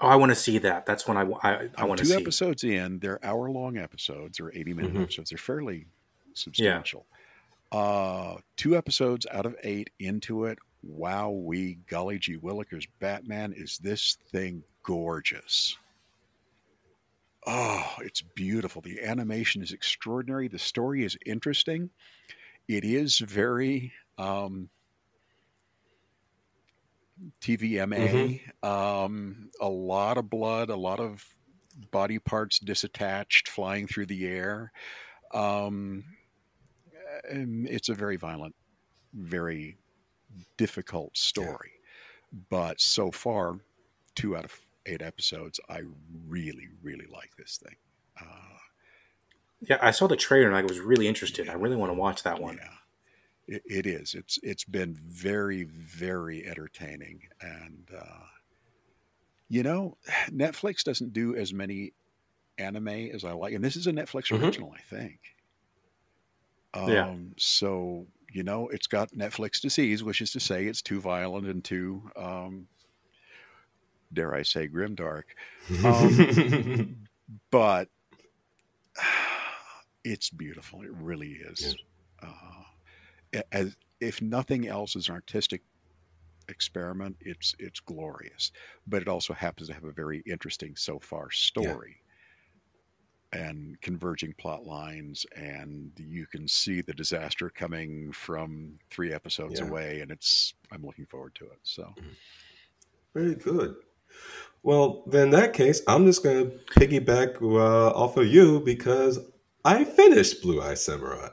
Oh, 0.00 0.06
I 0.06 0.14
want 0.14 0.30
to 0.30 0.36
see 0.36 0.58
that. 0.58 0.86
That's 0.86 1.08
when 1.08 1.16
I, 1.16 1.22
I, 1.42 1.68
I 1.76 1.84
want 1.84 1.98
to 1.98 2.06
see. 2.06 2.12
two 2.14 2.20
episodes 2.20 2.62
in. 2.62 3.00
They're 3.00 3.18
hour 3.24 3.50
long 3.50 3.76
episodes 3.76 4.38
or 4.38 4.52
80 4.54 4.74
minute 4.74 4.94
Mhm. 4.94 5.02
episodes. 5.02 5.30
They're 5.30 5.38
fairly 5.38 5.86
substantial. 6.34 7.06
Uh, 7.72 8.36
two 8.56 8.76
episodes 8.76 9.26
out 9.32 9.46
of 9.46 9.56
eight 9.64 9.90
into 9.98 10.44
it. 10.44 10.58
Wow, 10.84 11.30
we 11.30 11.74
golly 11.88 12.20
gee 12.20 12.36
willikers, 12.38 12.86
Batman 13.00 13.52
is 13.52 13.78
this 13.78 14.16
thing 14.30 14.62
gorgeous. 14.84 15.76
Oh, 17.48 17.96
it's 18.00 18.22
beautiful. 18.22 18.80
The 18.80 19.02
animation 19.02 19.60
is 19.60 19.72
extraordinary. 19.72 20.46
The 20.46 20.60
story 20.60 21.02
is 21.02 21.18
interesting. 21.26 21.90
It 22.68 22.84
is 22.84 23.18
very 23.18 23.92
um, 24.18 24.68
TVMA. 27.40 28.40
Um, 28.62 29.50
a 29.60 29.68
lot 29.68 30.18
of 30.18 30.28
blood, 30.30 30.70
a 30.70 30.76
lot 30.76 31.00
of 31.00 31.24
body 31.90 32.18
parts 32.18 32.58
disattached, 32.58 33.48
flying 33.48 33.86
through 33.86 34.06
the 34.06 34.26
air. 34.26 34.72
Um, 35.32 36.04
it's 37.30 37.88
a 37.88 37.94
very 37.94 38.16
violent, 38.16 38.54
very 39.14 39.76
difficult 40.56 41.16
story. 41.16 41.72
But 42.50 42.80
so 42.80 43.10
far, 43.10 43.58
two 44.14 44.36
out 44.36 44.44
of 44.44 44.60
eight 44.86 45.02
episodes, 45.02 45.60
I 45.68 45.82
really, 46.26 46.68
really 46.82 47.06
like 47.06 47.36
this 47.36 47.58
thing. 47.62 47.76
Uh, 48.20 48.58
Yeah, 49.60 49.78
I 49.80 49.90
saw 49.90 50.06
the 50.06 50.16
trailer 50.16 50.46
and 50.46 50.56
I 50.56 50.62
was 50.62 50.80
really 50.80 51.08
interested. 51.08 51.48
I 51.48 51.54
really 51.54 51.76
want 51.76 51.90
to 51.90 51.94
watch 51.94 52.22
that 52.24 52.40
one. 52.40 52.56
Yeah, 52.56 52.74
it, 53.48 53.62
it 53.66 53.86
is. 53.86 54.14
It's 54.14 54.38
it's 54.42 54.64
been 54.64 54.94
very 54.94 55.64
very 55.64 56.46
entertaining, 56.46 57.20
and 57.40 57.88
uh, 57.96 58.24
you 59.48 59.62
know, 59.62 59.96
Netflix 60.30 60.84
doesn't 60.84 61.12
do 61.12 61.34
as 61.34 61.52
many 61.52 61.92
anime 62.58 62.88
as 62.88 63.24
I 63.24 63.32
like, 63.32 63.54
and 63.54 63.64
this 63.64 63.76
is 63.76 63.86
a 63.86 63.92
Netflix 63.92 64.26
Mhm. 64.32 64.42
original, 64.42 64.72
I 64.76 64.80
think. 64.82 65.18
Um, 66.74 66.88
Yeah. 66.90 67.14
So 67.38 68.06
you 68.30 68.42
know, 68.42 68.68
it's 68.68 68.86
got 68.86 69.10
Netflix 69.12 69.58
disease, 69.60 70.04
which 70.04 70.20
is 70.20 70.30
to 70.32 70.40
say, 70.40 70.66
it's 70.66 70.82
too 70.82 71.00
violent 71.00 71.46
and 71.46 71.64
too, 71.64 72.10
um, 72.14 72.68
dare 74.12 74.34
I 74.34 74.42
say, 74.42 74.68
grimdark. 74.68 75.22
Um, 75.82 77.06
but 77.50 77.88
it's 80.04 80.30
beautiful. 80.30 80.82
It 80.82 80.90
really 80.92 81.32
is. 81.32 81.76
Uh, 82.22 82.26
a- 82.26 82.66
as 83.52 83.76
if 84.00 84.22
nothing 84.22 84.68
else 84.68 84.96
is 84.96 85.08
an 85.08 85.14
artistic 85.14 85.62
experiment, 86.48 87.16
it's 87.20 87.54
it's 87.58 87.80
glorious. 87.80 88.52
But 88.86 89.02
it 89.02 89.08
also 89.08 89.34
happens 89.34 89.68
to 89.68 89.74
have 89.74 89.84
a 89.84 89.92
very 89.92 90.22
interesting 90.26 90.76
so 90.76 90.98
far 90.98 91.30
story. 91.30 91.96
And 93.34 93.78
converging 93.82 94.32
plot 94.38 94.64
lines, 94.64 95.26
and 95.36 95.92
you 95.98 96.26
can 96.26 96.48
see 96.48 96.80
the 96.80 96.94
disaster 96.94 97.50
coming 97.50 98.10
from 98.10 98.78
three 98.90 99.12
episodes 99.12 99.60
Yeah. 99.60 99.66
away, 99.66 100.00
and 100.00 100.10
it's 100.10 100.54
I'm 100.72 100.82
looking 100.82 101.04
forward 101.04 101.34
to 101.36 101.44
it. 101.44 101.58
So 101.62 101.94
Very 103.14 103.34
good. 103.34 103.74
Well, 104.62 105.02
then 105.06 105.24
in 105.24 105.30
that 105.30 105.52
case, 105.52 105.82
I'm 105.86 106.06
just 106.06 106.22
going 106.22 106.50
to 106.50 106.56
piggyback 106.74 107.40
uh, 107.42 107.90
off 107.90 108.16
of 108.16 108.26
you 108.26 108.60
because 108.60 109.18
I 109.64 109.84
finished 109.84 110.40
Blue 110.42 110.60
Eye 110.62 110.74
Samurai. 110.74 111.28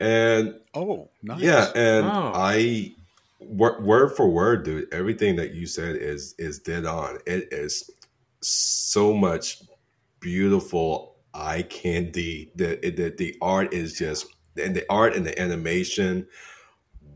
And 0.00 0.54
oh, 0.74 1.10
nice. 1.22 1.40
yeah, 1.40 1.70
and 1.74 2.06
Oh. 2.06 2.32
I 2.34 2.94
word, 3.40 3.82
word 3.84 4.16
for 4.16 4.28
word, 4.28 4.64
dude, 4.64 4.92
everything 4.92 5.36
that 5.36 5.54
you 5.54 5.66
said 5.66 5.96
is 5.96 6.34
is 6.38 6.58
dead 6.60 6.86
on. 6.86 7.18
It 7.26 7.48
is 7.52 7.90
so 8.40 9.12
much 9.12 9.62
beautiful 10.20 11.16
eye 11.34 11.62
candy. 11.62 12.52
The 12.54 12.76
the, 12.76 13.14
the 13.16 13.36
art 13.42 13.72
is 13.74 13.94
just 13.98 14.26
and 14.56 14.74
the 14.76 14.84
art 14.90 15.14
and 15.16 15.26
the 15.26 15.38
animation. 15.40 16.26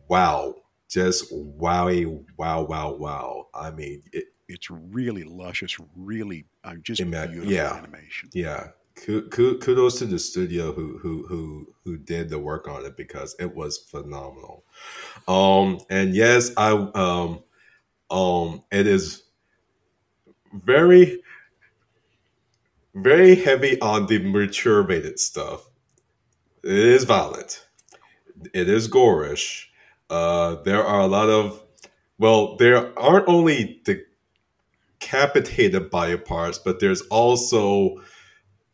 Wow. 0.08 0.56
Just 0.88 1.32
wowie, 1.32 2.22
wow, 2.36 2.62
wow, 2.64 2.92
wow. 2.92 3.46
I 3.54 3.70
mean, 3.70 4.02
it, 4.12 4.26
it's 4.46 4.70
really 4.70 5.24
luscious, 5.24 5.78
really 5.96 6.44
I'm 6.64 6.82
just 6.82 7.00
Ima- 7.00 7.26
beautiful 7.28 7.50
yeah. 7.50 7.72
animation. 7.74 8.28
yeah 8.34 8.60
Ku- 8.60 8.66
ku- 8.66 8.72
kudos 8.96 9.98
to 9.98 10.06
the 10.06 10.18
studio 10.18 10.72
who 10.72 10.98
who 10.98 11.26
who 11.26 11.74
who 11.84 11.96
did 11.96 12.30
the 12.30 12.38
work 12.38 12.68
on 12.68 12.84
it 12.84 12.96
because 12.96 13.36
it 13.38 13.54
was 13.54 13.78
phenomenal. 13.78 14.64
Um 15.28 15.80
and 15.90 16.14
yes 16.14 16.52
i 16.56 16.70
um 16.70 17.42
um 18.10 18.64
it 18.70 18.86
is 18.86 19.22
very 20.52 21.22
very 22.94 23.34
heavy 23.34 23.80
on 23.80 24.06
the 24.06 24.18
mature 24.18 24.82
rated 24.82 25.18
stuff. 25.18 25.68
It 26.62 26.72
is 26.72 27.04
violent. 27.04 27.66
It 28.54 28.68
is 28.68 28.88
gorish. 28.88 29.66
Uh 30.10 30.56
there 30.64 30.84
are 30.84 31.00
a 31.00 31.06
lot 31.06 31.28
of 31.30 31.62
well 32.18 32.56
there 32.56 32.98
aren't 32.98 33.28
only 33.28 33.80
the 33.86 34.02
decapitated 35.00 35.90
body 35.90 36.16
parts 36.16 36.58
but 36.58 36.80
there's 36.80 37.02
also 37.02 37.96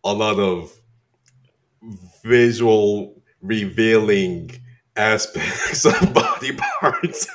a 0.05 0.13
lot 0.13 0.39
of 0.39 0.73
visual 2.25 3.23
revealing 3.43 4.51
aspects 4.97 5.85
of 5.85 6.13
body 6.15 6.53
parts 6.81 7.27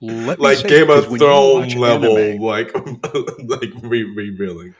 like 0.00 0.66
game 0.66 0.90
of 0.90 1.08
because 1.08 1.08
when 1.08 1.12
you 1.12 1.18
thrones 1.18 1.76
level 1.76 2.18
anime- 2.18 2.42
like 2.42 2.74
like 3.44 3.70
re- 3.82 4.02
revealing 4.16 4.74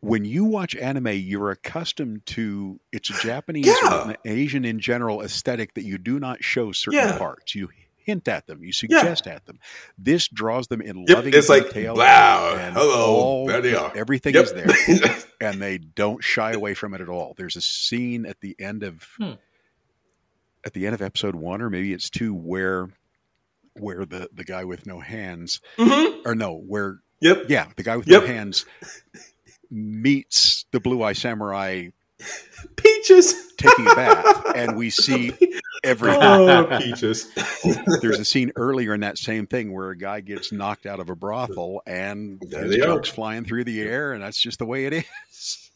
when 0.00 0.26
you 0.26 0.44
watch 0.44 0.76
anime, 0.76 1.06
you're 1.14 1.50
accustomed 1.50 2.26
to 2.26 2.78
it's 2.92 3.08
a 3.08 3.14
Japanese 3.22 3.66
Yeah. 3.66 4.10
or 4.10 4.16
Asian 4.26 4.64
in 4.66 4.78
general 4.78 5.22
aesthetic 5.22 5.72
that 5.74 5.84
you 5.84 5.96
do 5.96 6.18
not 6.20 6.44
show 6.44 6.72
certain 6.72 6.98
Yeah. 7.00 7.16
parts. 7.16 7.54
You 7.54 7.70
hint 8.04 8.28
at 8.28 8.46
them, 8.46 8.62
you 8.62 8.72
suggest 8.72 9.26
at 9.26 9.44
them. 9.46 9.58
This 9.98 10.28
draws 10.28 10.68
them 10.68 10.80
in 10.80 11.04
Yep, 11.08 11.16
loving 11.16 11.34
it's 11.34 11.48
like, 11.48 11.74
wow, 11.74 12.56
and 12.58 12.74
hello, 12.76 13.04
all- 13.16 13.46
there 13.46 13.60
they 13.60 13.74
are. 13.74 13.92
Everything 13.96 14.34
Yep. 14.34 14.44
is 14.44 14.52
there, 14.52 15.16
and 15.40 15.60
they 15.60 15.78
don't 15.78 16.22
shy 16.22 16.52
away 16.52 16.74
from 16.74 16.94
it 16.94 17.00
at 17.00 17.08
all. 17.08 17.34
There's 17.36 17.56
a 17.56 17.60
scene 17.60 18.26
at 18.26 18.40
the 18.40 18.54
end 18.58 18.82
of 18.82 19.02
Hmm. 19.18 19.32
at 20.64 20.72
the 20.72 20.86
end 20.86 20.94
of 20.94 21.02
episode 21.02 21.34
one, 21.34 21.60
or 21.60 21.68
maybe 21.70 21.92
it's 21.92 22.08
two, 22.10 22.32
where 22.34 22.88
where 23.74 24.04
the 24.06 24.28
the 24.32 24.44
guy 24.44 24.64
with 24.64 24.86
no 24.86 25.00
hands, 25.00 25.60
Mhm. 25.78 26.20
or 26.24 26.34
no, 26.34 26.54
where 26.54 27.00
Yep. 27.20 27.46
yeah, 27.48 27.68
the 27.76 27.82
guy 27.82 27.96
with 27.96 28.06
Yep. 28.06 28.22
no 28.22 28.26
hands 28.28 28.64
meets 29.70 30.66
the 30.70 30.80
blue 30.80 31.02
eye 31.02 31.12
samurai 31.12 31.88
Peaches 32.76 33.52
taking 33.56 33.86
a 33.86 33.94
bath, 33.94 34.52
and 34.56 34.76
we 34.76 34.90
see 34.90 35.32
everything. 35.82 36.18
Oh, 36.22 36.78
peaches. 36.80 37.30
There's 38.00 38.18
a 38.18 38.24
scene 38.24 38.52
earlier 38.56 38.94
in 38.94 39.00
that 39.00 39.18
same 39.18 39.46
thing 39.46 39.72
where 39.72 39.90
a 39.90 39.96
guy 39.96 40.20
gets 40.20 40.52
knocked 40.52 40.86
out 40.86 41.00
of 41.00 41.10
a 41.10 41.16
brothel 41.16 41.82
and 41.86 42.40
There 42.48 42.64
his 42.64 42.76
they 42.76 42.80
are. 42.82 43.02
flying 43.02 43.44
through 43.44 43.64
the 43.64 43.82
air, 43.82 44.12
and 44.12 44.22
that's 44.22 44.40
just 44.40 44.58
the 44.58 44.66
way 44.66 44.86
it 44.86 44.92
is. 44.92 45.70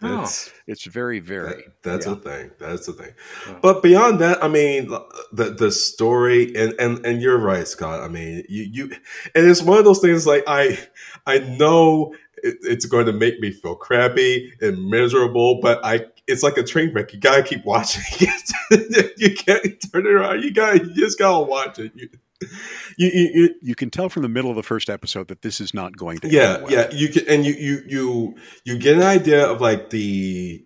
That's 0.00 0.50
It's 0.66 0.84
very, 0.84 1.20
very. 1.20 1.48
that- 1.48 1.82
that's 1.82 2.06
yeah. 2.06 2.12
a 2.12 2.16
thing. 2.16 2.50
That's 2.58 2.88
a 2.88 2.92
thing. 2.92 3.12
Yeah. 3.46 3.58
But 3.62 3.82
beyond 3.82 4.20
that, 4.20 4.42
I 4.42 4.48
mean, 4.48 4.88
the 5.32 5.50
the 5.56 5.70
story 5.70 6.54
and 6.56 6.74
and 6.78 7.04
and 7.06 7.22
you're 7.22 7.38
right, 7.38 7.66
Scott. 7.68 8.00
I 8.00 8.08
mean, 8.08 8.44
you 8.48 8.62
you 8.64 8.84
and 9.34 9.48
it's 9.48 9.62
one 9.62 9.78
of 9.78 9.84
those 9.84 10.00
things 10.00 10.26
like 10.26 10.44
I 10.46 10.78
I 11.26 11.38
know 11.40 12.14
it, 12.42 12.56
it's 12.62 12.86
going 12.86 13.06
to 13.06 13.12
make 13.12 13.40
me 13.40 13.50
feel 13.50 13.74
crappy 13.74 14.52
and 14.60 14.88
miserable, 14.88 15.60
but 15.60 15.84
I 15.84 16.06
it's 16.26 16.42
like 16.42 16.58
a 16.58 16.62
train 16.62 16.92
wreck. 16.92 17.12
You 17.12 17.20
gotta 17.20 17.42
keep 17.42 17.64
watching. 17.64 18.02
you 19.16 19.34
can't 19.34 19.62
turn 19.92 20.06
it 20.06 20.12
around. 20.12 20.42
You 20.42 20.52
got 20.52 20.74
you 20.74 20.94
just 20.94 21.18
gotta 21.18 21.44
watch 21.44 21.78
it. 21.78 21.92
You, 21.96 22.08
you, 22.96 23.30
you, 23.34 23.54
you 23.60 23.74
can 23.74 23.90
tell 23.90 24.08
from 24.08 24.22
the 24.22 24.28
middle 24.28 24.50
of 24.50 24.56
the 24.56 24.62
first 24.62 24.88
episode 24.88 25.26
that 25.28 25.42
this 25.42 25.60
is 25.60 25.74
not 25.74 25.96
going 25.96 26.18
to 26.18 26.28
yeah 26.28 26.58
well. 26.58 26.70
yeah 26.70 26.88
you 26.92 27.08
can 27.08 27.24
and 27.28 27.44
you 27.44 27.52
you 27.54 27.82
you 27.88 28.34
you 28.64 28.78
get 28.78 28.96
an 28.96 29.02
idea 29.02 29.44
of 29.44 29.60
like 29.60 29.90
the 29.90 30.64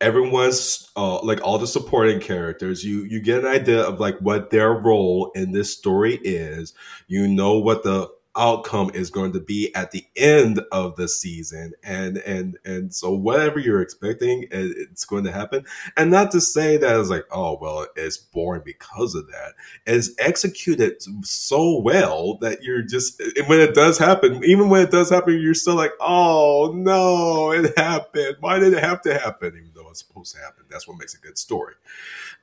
everyone's 0.00 0.90
uh 0.96 1.20
like 1.22 1.40
all 1.42 1.58
the 1.58 1.68
supporting 1.68 2.18
characters 2.18 2.84
you 2.84 3.04
you 3.04 3.20
get 3.20 3.38
an 3.38 3.46
idea 3.46 3.80
of 3.80 4.00
like 4.00 4.18
what 4.18 4.50
their 4.50 4.72
role 4.72 5.30
in 5.36 5.52
this 5.52 5.72
story 5.72 6.16
is 6.24 6.74
you 7.06 7.28
know 7.28 7.58
what 7.58 7.84
the 7.84 8.08
outcome 8.36 8.90
is 8.94 9.10
going 9.10 9.32
to 9.32 9.40
be 9.40 9.74
at 9.74 9.90
the 9.90 10.04
end 10.16 10.60
of 10.72 10.96
the 10.96 11.08
season. 11.08 11.72
And 11.82 12.18
and 12.18 12.58
and 12.64 12.94
so 12.94 13.12
whatever 13.12 13.58
you're 13.58 13.80
expecting 13.80 14.46
it's 14.50 15.04
going 15.04 15.24
to 15.24 15.32
happen. 15.32 15.64
And 15.96 16.10
not 16.10 16.30
to 16.32 16.40
say 16.40 16.76
that 16.76 16.98
it's 16.98 17.10
like 17.10 17.26
oh 17.30 17.58
well 17.60 17.86
it's 17.96 18.16
boring 18.16 18.62
because 18.64 19.14
of 19.14 19.26
that. 19.28 19.54
It's 19.86 20.10
executed 20.18 21.02
so 21.22 21.80
well 21.80 22.38
that 22.40 22.62
you're 22.62 22.82
just 22.82 23.22
when 23.46 23.60
it 23.60 23.74
does 23.74 23.98
happen 23.98 24.42
even 24.44 24.68
when 24.68 24.82
it 24.82 24.90
does 24.90 25.10
happen 25.10 25.38
you're 25.38 25.54
still 25.54 25.76
like 25.76 25.92
oh 26.00 26.72
no 26.74 27.52
it 27.52 27.76
happened. 27.78 28.36
Why 28.40 28.58
did 28.58 28.74
it 28.74 28.82
have 28.82 29.02
to 29.02 29.18
happen? 29.18 29.48
Even 29.56 29.70
though 29.74 29.90
it's 29.90 30.04
supposed 30.06 30.34
to 30.34 30.40
happen. 30.40 30.64
That's 30.70 30.88
what 30.88 30.98
makes 30.98 31.14
a 31.14 31.18
good 31.20 31.38
story. 31.38 31.74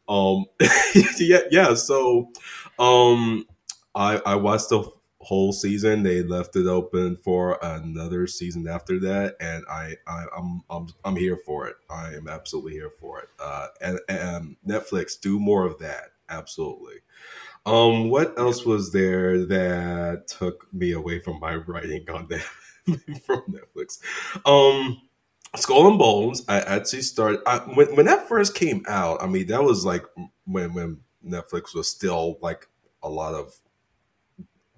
Um 0.07 0.45
yeah 1.19 1.41
yeah 1.51 1.73
so 1.73 2.31
um 2.79 3.45
i 3.93 4.21
i 4.25 4.35
watched 4.35 4.69
the 4.69 4.89
whole 5.21 5.53
season 5.53 6.03
they 6.03 6.23
left 6.23 6.55
it 6.55 6.65
open 6.65 7.15
for 7.15 7.59
another 7.61 8.25
season 8.25 8.67
after 8.67 8.99
that 8.99 9.35
and 9.39 9.63
i, 9.69 9.95
I 10.07 10.25
i'm 10.37 10.63
i'm 10.69 10.87
i'm 11.05 11.15
here 11.15 11.37
for 11.45 11.67
it 11.67 11.75
i 11.89 12.13
am 12.13 12.27
absolutely 12.27 12.73
here 12.73 12.91
for 12.99 13.19
it 13.19 13.29
uh 13.39 13.67
and, 13.81 13.99
and 14.09 14.55
netflix 14.67 15.19
do 15.19 15.39
more 15.39 15.65
of 15.65 15.77
that 15.79 16.13
absolutely 16.29 16.95
um, 17.65 18.09
what 18.09 18.37
else 18.39 18.65
was 18.65 18.91
there 18.91 19.45
that 19.45 20.27
took 20.27 20.67
me 20.73 20.93
away 20.93 21.19
from 21.19 21.39
my 21.39 21.55
writing 21.55 22.09
on 22.09 22.27
that 22.29 22.41
from 23.25 23.43
Netflix? 23.53 23.99
Um, 24.45 25.01
Skull 25.55 25.87
and 25.87 25.99
Bones. 25.99 26.43
I 26.47 26.59
actually 26.61 27.03
started 27.03 27.41
I, 27.45 27.59
when 27.59 27.95
when 27.95 28.05
that 28.07 28.27
first 28.27 28.55
came 28.55 28.83
out. 28.87 29.21
I 29.21 29.27
mean, 29.27 29.47
that 29.47 29.63
was 29.63 29.85
like 29.85 30.03
when 30.45 30.73
when 30.73 31.01
Netflix 31.25 31.75
was 31.75 31.87
still 31.87 32.39
like 32.41 32.67
a 33.03 33.09
lot 33.09 33.35
of. 33.35 33.53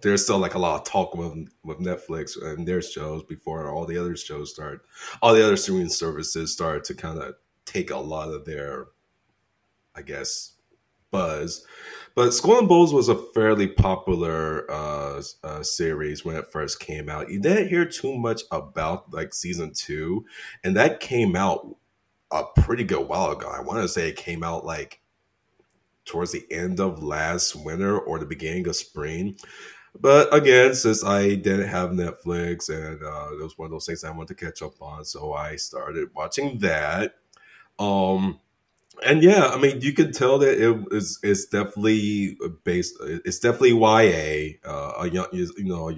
There's 0.04 0.24
still 0.24 0.38
like 0.38 0.54
a 0.54 0.60
lot 0.60 0.82
of 0.82 0.86
talk 0.86 1.16
with 1.16 1.48
with 1.64 1.80
Netflix 1.80 2.42
and 2.42 2.68
their 2.68 2.82
shows 2.82 3.24
before 3.24 3.72
all 3.72 3.86
the 3.86 3.98
other 3.98 4.16
shows 4.16 4.52
start, 4.52 4.86
All 5.22 5.34
the 5.34 5.44
other 5.44 5.58
streaming 5.58 5.90
services 5.90 6.54
start 6.54 6.84
to 6.86 6.94
kind 6.94 7.18
of 7.18 7.36
take 7.66 7.90
a 7.90 7.98
lot 7.98 8.30
of 8.30 8.46
their, 8.46 8.88
I 9.96 10.02
guess, 10.02 10.54
buzz. 11.10 11.66
But 12.16 12.32
Skull 12.34 12.60
and 12.60 12.70
Bones 12.70 12.94
was 12.94 13.10
a 13.10 13.16
fairly 13.34 13.68
popular 13.68 14.70
uh, 14.70 15.22
uh, 15.44 15.64
series 15.64 16.24
when 16.24 16.36
it 16.36 16.52
first 16.52 16.80
came 16.80 17.10
out. 17.10 17.30
You 17.32 17.40
didn't 17.40 17.70
hear 17.70 17.86
too 17.86 18.18
much 18.18 18.42
about 18.52 19.12
like 19.14 19.34
season 19.34 19.72
two, 19.74 20.26
and 20.64 20.76
that 20.76 21.00
came 21.00 21.36
out 21.36 21.76
a 22.32 22.44
pretty 22.62 22.84
good 22.84 23.08
while 23.08 23.32
ago. 23.32 23.48
I 23.48 23.62
want 23.62 23.82
to 23.82 23.88
say 23.88 24.10
it 24.10 24.16
came 24.16 24.44
out 24.44 24.66
like 24.66 25.02
towards 26.06 26.32
the 26.32 26.46
end 26.52 26.80
of 26.80 27.02
last 27.02 27.56
winter 27.56 27.98
or 27.98 28.20
the 28.20 28.26
beginning 28.26 28.68
of 28.68 28.76
spring. 28.76 29.38
But 30.00 30.34
again, 30.34 30.74
since 30.76 31.04
I 31.04 31.36
didn't 31.36 31.70
have 31.70 31.92
Netflix 31.92 32.70
and 32.70 33.02
uh, 33.04 33.28
it 33.34 33.44
was 33.44 33.58
one 33.58 33.68
of 33.68 33.72
those 33.72 33.86
things 33.86 34.04
I 34.04 34.12
wanted 34.12 34.38
to 34.38 34.46
catch 34.46 34.62
up 34.62 34.82
on, 34.82 35.06
so 35.06 35.34
I 35.34 35.56
started 35.56 36.10
watching 36.16 36.60
that. 36.60 37.16
Um, 37.80 38.40
and 39.06 39.24
yeah, 39.24 39.48
I 39.48 39.60
mean, 39.60 39.82
you 39.82 39.94
can 39.94 40.12
tell 40.12 40.38
that 40.40 40.58
it 40.62 40.88
is 40.92 41.20
it's 41.24 41.46
definitely 41.46 42.38
based. 42.64 42.96
It's 43.02 43.40
definitely 43.40 43.72
YA, 43.74 44.54
uh, 44.70 44.94
a 45.02 45.10
young, 45.10 45.28
you 45.34 45.54
know, 45.60 45.92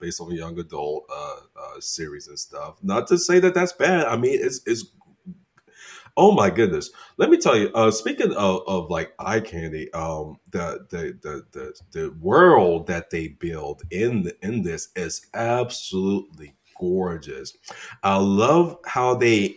based 0.00 0.20
on 0.20 0.32
a 0.32 0.34
young 0.34 0.58
adult 0.58 1.04
uh, 1.14 1.36
uh, 1.56 1.80
series 1.80 2.28
and 2.28 2.38
stuff. 2.38 2.76
Not 2.82 3.08
to 3.08 3.18
say 3.18 3.40
that 3.40 3.54
that's 3.54 3.72
bad. 3.72 4.06
I 4.06 4.16
mean, 4.16 4.38
it's 4.42 4.60
it's. 4.66 4.86
Oh 6.20 6.32
my 6.32 6.50
goodness! 6.50 6.90
Let 7.16 7.30
me 7.30 7.38
tell 7.38 7.56
you. 7.56 7.70
Uh, 7.74 7.90
speaking 7.90 8.32
of, 8.34 8.62
of 8.66 8.90
like 8.90 9.14
eye 9.18 9.40
candy, 9.40 9.90
um, 9.94 10.38
the, 10.50 10.86
the 10.90 11.18
the 11.22 11.44
the 11.52 11.74
the 11.92 12.10
world 12.20 12.86
that 12.88 13.08
they 13.08 13.28
build 13.28 13.82
in 13.90 14.24
the, 14.24 14.36
in 14.42 14.62
this 14.62 14.90
is 14.94 15.26
absolutely 15.32 16.54
gorgeous. 16.78 17.56
I 18.02 18.16
love 18.16 18.78
how 18.84 19.14
they. 19.14 19.56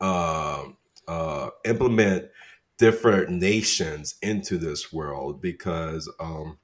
Um, 0.00 0.76
uh, 1.08 1.50
implement 1.64 2.26
different 2.78 3.30
nations 3.30 4.16
into 4.22 4.58
this 4.58 4.92
world 4.92 5.40
because 5.40 6.10
um, 6.20 6.58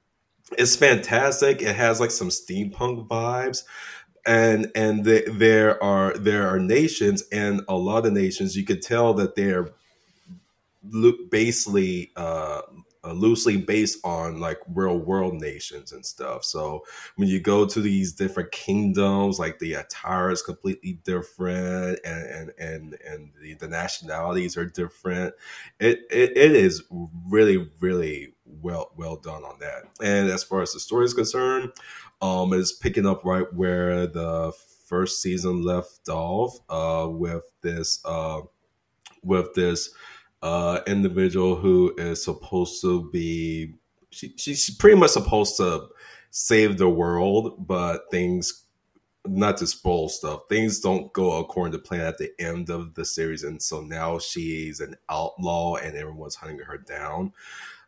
it's 0.57 0.75
fantastic. 0.75 1.61
It 1.61 1.75
has 1.75 1.99
like 1.99 2.11
some 2.11 2.29
steampunk 2.29 3.07
vibes, 3.07 3.63
and 4.25 4.71
and 4.75 5.03
the, 5.03 5.25
there 5.31 5.81
are 5.83 6.17
there 6.17 6.47
are 6.47 6.59
nations, 6.59 7.23
and 7.31 7.61
a 7.67 7.75
lot 7.75 8.05
of 8.05 8.13
nations 8.13 8.55
you 8.55 8.63
could 8.63 8.81
tell 8.81 9.13
that 9.15 9.35
they're 9.35 9.69
lo- 10.83 11.13
basically 11.29 12.11
uh, 12.15 12.61
loosely 13.03 13.57
based 13.57 13.99
on 14.05 14.39
like 14.39 14.59
real 14.73 14.97
world 14.97 15.33
nations 15.33 15.91
and 15.91 16.05
stuff. 16.05 16.45
So 16.45 16.85
when 17.15 17.27
you 17.27 17.39
go 17.39 17.65
to 17.65 17.81
these 17.81 18.13
different 18.13 18.51
kingdoms, 18.51 19.39
like 19.39 19.59
the 19.59 19.73
attire 19.73 20.31
is 20.31 20.41
completely 20.41 20.93
different, 21.03 21.99
and 22.05 22.23
and 22.25 22.51
and, 22.57 22.97
and 23.05 23.31
the, 23.41 23.55
the 23.55 23.67
nationalities 23.67 24.55
are 24.55 24.65
different. 24.65 25.33
It, 25.79 26.01
it 26.09 26.37
it 26.37 26.51
is 26.55 26.83
really 27.29 27.69
really 27.81 28.33
well 28.45 28.91
well 28.95 29.17
done 29.17 29.43
on 29.43 29.59
that. 29.59 29.83
And 30.01 30.29
as 30.29 30.43
far 30.43 30.61
as 30.61 30.73
the 30.73 30.79
story 30.79 31.05
is 31.05 31.13
concerned, 31.13 31.71
um, 32.23 32.53
it's 32.53 32.71
picking 32.71 33.05
up 33.05 33.25
right 33.25 33.51
where 33.53 34.07
the 34.07 34.53
first 34.87 35.21
season 35.21 35.61
left 35.61 36.07
off, 36.07 36.57
uh, 36.69 37.07
with 37.09 37.43
this 37.61 37.99
uh, 38.05 38.41
with 39.23 39.53
this 39.55 39.89
uh, 40.41 40.79
individual 40.87 41.57
who 41.57 41.93
is 41.97 42.23
supposed 42.23 42.81
to 42.81 43.09
be 43.11 43.73
she, 44.09 44.33
she's 44.37 44.69
pretty 44.69 44.97
much 44.97 45.11
supposed 45.11 45.57
to 45.57 45.87
save 46.29 46.77
the 46.77 46.89
world, 46.89 47.67
but 47.67 48.09
things 48.09 48.63
not 49.25 49.57
to 49.57 49.67
spoil 49.67 50.07
stuff, 50.07 50.43
things 50.47 50.79
don't 50.79 51.11
go 51.11 51.39
according 51.39 51.73
to 51.73 51.79
plan 51.79 52.01
at 52.01 52.17
the 52.17 52.31
end 52.39 52.69
of 52.69 52.93
the 52.93 53.03
series, 53.03 53.43
and 53.43 53.61
so 53.61 53.81
now 53.81 54.17
she's 54.17 54.79
an 54.79 54.95
outlaw 55.09 55.75
and 55.75 55.97
everyone's 55.97 56.35
hunting 56.35 56.59
her 56.59 56.77
down. 56.77 57.33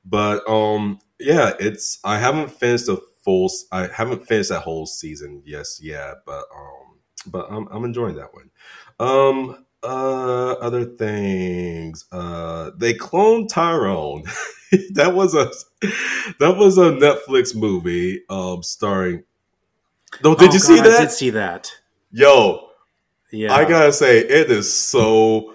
But 0.04 0.48
um, 0.48 1.00
yeah, 1.20 1.54
it's 1.58 2.00
I 2.04 2.20
haven't 2.20 2.52
finished 2.52 2.88
the 2.88 3.02
full. 3.26 3.51
I 3.73 3.88
haven't 3.88 4.28
finished 4.28 4.49
that 4.51 4.61
whole 4.61 4.86
season. 4.86 5.41
Yes, 5.45 5.80
yeah, 5.84 6.13
but 6.26 6.45
um, 6.55 6.99
but 7.28 7.47
I'm 7.51 7.67
I'm 7.69 7.84
enjoying 7.84 8.15
that 8.17 8.34
one. 8.34 8.51
Um, 8.99 9.65
uh, 9.84 10.53
other 10.53 10.86
things. 10.86 12.05
Uh, 12.11 12.71
they 12.78 12.93
cloned 12.93 13.49
Tyrone. 13.49 14.23
that 14.93 15.13
was 15.13 15.36
a 15.36 15.51
that 16.39 16.57
was 16.57 16.78
a 16.78 16.91
Netflix 16.91 17.55
movie. 17.55 18.21
Um, 18.30 18.63
starring. 18.63 19.23
No, 20.23 20.36
did 20.36 20.49
Oh, 20.49 20.53
you 20.53 20.59
God, 20.59 20.61
see 20.61 20.80
I 20.80 20.84
that? 20.84 20.99
did 21.01 21.11
see 21.11 21.30
that. 21.32 21.71
Yo, 22.11 22.69
Yeah. 23.32 23.53
I 23.53 23.65
gotta 23.65 23.91
say, 23.91 24.19
it 24.19 24.49
is 24.49 24.73
so 24.73 25.53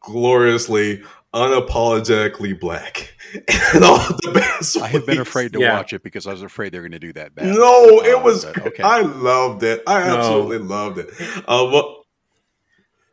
gloriously 0.00 1.02
unapologetically 1.34 2.58
black 2.58 3.12
and 3.74 3.84
all 3.84 3.98
the 4.22 4.30
best. 4.32 4.76
I 4.78 4.86
have 4.88 5.04
been 5.06 5.18
afraid 5.20 5.52
to 5.54 5.60
Yeah. 5.60 5.76
watch 5.76 5.92
it 5.92 6.02
because 6.02 6.26
I 6.26 6.32
was 6.32 6.42
afraid 6.42 6.72
they're 6.72 6.82
going 6.82 6.92
to 6.92 6.98
do 6.98 7.12
that 7.14 7.34
bad. 7.34 7.46
No, 7.46 8.00
it 8.02 8.14
Uh, 8.16 8.20
was. 8.20 8.44
but, 8.44 8.66
okay. 8.68 8.82
I 8.82 9.00
loved 9.00 9.62
it. 9.64 9.82
I 9.86 10.06
No. 10.06 10.16
absolutely 10.16 10.58
loved 10.58 10.98
it. 10.98 11.08
Uh, 11.46 11.68
well, 11.72 12.06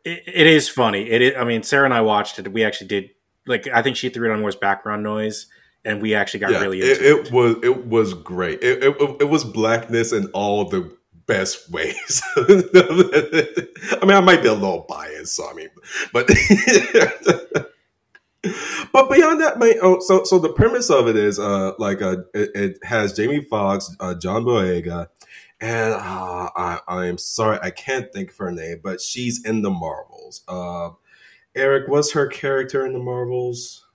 It, 0.04 0.22
it 0.26 0.46
is 0.46 0.68
funny. 0.68 1.10
It 1.10 1.22
is, 1.22 1.34
I 1.36 1.44
mean, 1.44 1.62
Sarah 1.62 1.84
and 1.84 1.94
I 1.94 2.00
watched 2.00 2.38
it. 2.38 2.52
We 2.52 2.64
actually 2.64 2.88
did 2.88 3.10
like 3.46 3.66
I 3.68 3.82
think 3.82 3.96
she 3.96 4.08
threw 4.08 4.30
it 4.30 4.32
on 4.32 4.38
more 4.40 4.48
as 4.50 4.56
background 4.56 5.02
noise, 5.02 5.46
and 5.84 6.00
we 6.00 6.14
actually 6.14 6.40
got 6.40 6.52
yeah, 6.52 6.60
really 6.60 6.80
it, 6.80 6.98
into 6.98 7.20
it. 7.20 7.26
it 7.26 7.32
was 7.32 7.56
it 7.64 7.86
was 7.86 8.14
great. 8.14 8.62
It, 8.62 8.82
it 8.84 8.96
it 9.20 9.28
was 9.28 9.42
blackness 9.44 10.12
in 10.12 10.26
all 10.32 10.68
the 10.68 10.90
best 11.26 11.70
ways. 11.72 12.22
I 12.36 13.98
mean, 14.04 14.16
I 14.16 14.20
might 14.20 14.42
be 14.42 14.48
a 14.48 14.52
little 14.54 14.86
biased, 14.88 15.34
so 15.36 15.48
I 15.50 15.54
mean, 15.54 15.70
but 16.12 16.28
but 18.92 19.10
beyond 19.10 19.40
that, 19.40 19.58
my 19.58 19.74
oh, 19.82 20.00
so 20.00 20.24
so 20.24 20.38
the 20.38 20.52
premise 20.52 20.90
of 20.90 21.08
it 21.08 21.16
is 21.16 21.38
uh 21.38 21.72
like 21.78 22.02
uh 22.02 22.18
it, 22.34 22.50
it 22.54 22.84
has 22.84 23.12
Jamie 23.12 23.42
Foxx, 23.42 23.94
uh, 24.00 24.14
John 24.14 24.44
Boyega, 24.44 25.08
and 25.60 25.94
uh, 25.94 26.50
I 26.56 26.80
I 26.88 27.06
am 27.06 27.18
sorry 27.18 27.58
I 27.62 27.70
can't 27.70 28.12
think 28.12 28.30
of 28.30 28.36
her 28.38 28.50
name, 28.50 28.80
but 28.82 29.00
she's 29.00 29.44
in 29.44 29.62
the 29.62 29.70
Marvels. 29.70 30.42
Uh, 30.48 30.90
Eric, 31.54 31.88
what's 31.88 32.12
her 32.12 32.26
character 32.26 32.84
in 32.84 32.94
the 32.94 32.98
Marvels? 32.98 33.86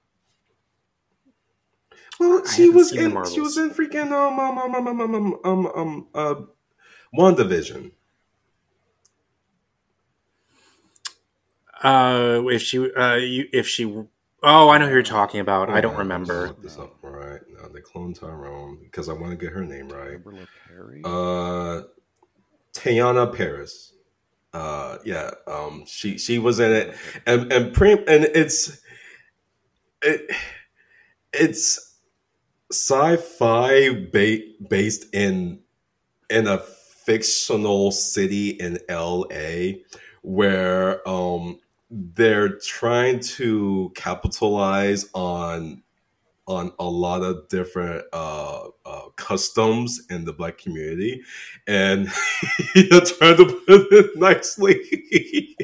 Well, 2.20 2.46
she 2.46 2.70
was 2.70 2.94
in 2.94 3.12
she 3.26 3.40
was 3.40 3.58
in 3.58 3.70
freaking 3.72 4.12
um 4.12 4.40
um 4.40 4.58
um 4.58 4.88
um 4.88 5.02
um 5.02 5.16
um 5.16 5.40
um, 5.44 5.68
um 5.68 6.08
uh 6.16 6.36
WandaVision. 7.16 7.92
Uh, 11.84 12.42
if 12.48 12.62
she, 12.62 12.92
uh, 12.94 13.16
you, 13.16 13.48
if 13.54 13.68
she, 13.68 13.86
oh, 14.44 14.70
I 14.70 14.78
know 14.78 14.88
who 14.88 14.94
you're 14.94 15.04
talking 15.04 15.40
about. 15.40 15.70
I 15.70 15.82
don't 15.82 15.92
Hold 15.94 16.02
on, 16.02 16.08
remember. 16.08 16.48
Look 16.48 16.62
this 16.64 16.78
up 16.78 16.96
right 17.02 17.42
now. 17.50 17.68
They 17.74 17.82
clone 17.82 18.14
Tyrone 18.14 18.80
because 18.84 19.10
I 19.10 19.14
want 19.14 19.32
to 19.32 19.38
get 19.38 19.54
her 19.54 19.64
name 19.66 19.90
right. 19.90 20.14
Amber 20.14 20.48
Uh, 21.04 21.82
Teyonah 22.74 23.36
Parris. 23.36 23.94
Uh, 24.54 24.98
yeah. 25.06 25.32
Um, 25.48 25.84
she 25.86 26.18
she 26.18 26.40
was 26.40 26.60
in 26.60 26.72
it, 26.72 26.96
and 27.26 27.52
and 27.52 27.74
prim 27.74 28.00
and 28.08 28.26
it's 28.26 28.80
it 30.02 30.32
it's 31.34 31.96
sci-fi 32.72 34.08
ba- 34.12 34.40
based 34.70 35.14
in 35.14 35.60
in 36.30 36.48
a 36.48 36.58
fictional 37.06 37.92
city 37.92 38.50
in 38.50 38.78
LA 38.90 39.80
where 40.22 41.08
um 41.08 41.60
they're 41.90 42.58
trying 42.60 43.20
to 43.22 43.92
capitalize 43.96 45.10
on 45.14 45.84
on 46.48 46.72
a 46.80 46.86
lot 46.86 47.24
of 47.24 47.48
different 47.50 48.06
uh, 48.14 48.68
uh, 48.86 49.10
customs 49.18 50.02
in 50.10 50.26
the 50.26 50.34
black 50.34 50.58
community, 50.58 51.22
and 51.68 52.10
you're 52.76 53.02
trying 53.02 53.38
to 53.38 53.46
put 53.68 53.88
it 53.92 54.18
nicely. 54.18 55.56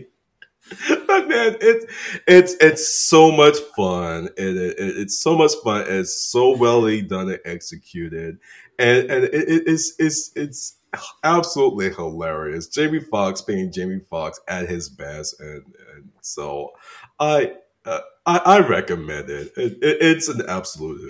but 1.07 1.27
man, 1.27 1.57
it's 1.61 1.85
it's 2.27 2.53
it's 2.61 2.87
so 2.87 3.31
much 3.31 3.57
fun. 3.75 4.27
It, 4.37 4.57
it, 4.57 4.75
it's 4.79 5.19
so 5.19 5.37
much 5.37 5.51
fun. 5.63 5.85
It's 5.87 6.15
so 6.15 6.55
well 6.57 6.81
done 7.01 7.29
and 7.29 7.39
executed, 7.45 8.37
and 8.79 9.09
and 9.11 9.23
it, 9.25 9.33
it- 9.33 9.63
it's 9.67 9.93
it's 9.99 10.31
it's 10.35 10.77
absolutely 11.23 11.93
hilarious. 11.93 12.67
Jamie 12.67 12.99
Foxx 13.01 13.41
being 13.41 13.71
Jamie 13.71 14.01
Foxx 14.09 14.39
at 14.47 14.69
his 14.69 14.89
best, 14.89 15.39
and 15.39 15.63
and 15.95 16.09
so 16.23 16.71
I 17.19 17.53
uh, 17.85 17.99
I, 18.25 18.37
I 18.37 18.59
recommend 18.59 19.29
it. 19.29 19.51
It, 19.57 19.73
it. 19.83 19.97
It's 20.01 20.27
an 20.29 20.41
absolute. 20.47 21.01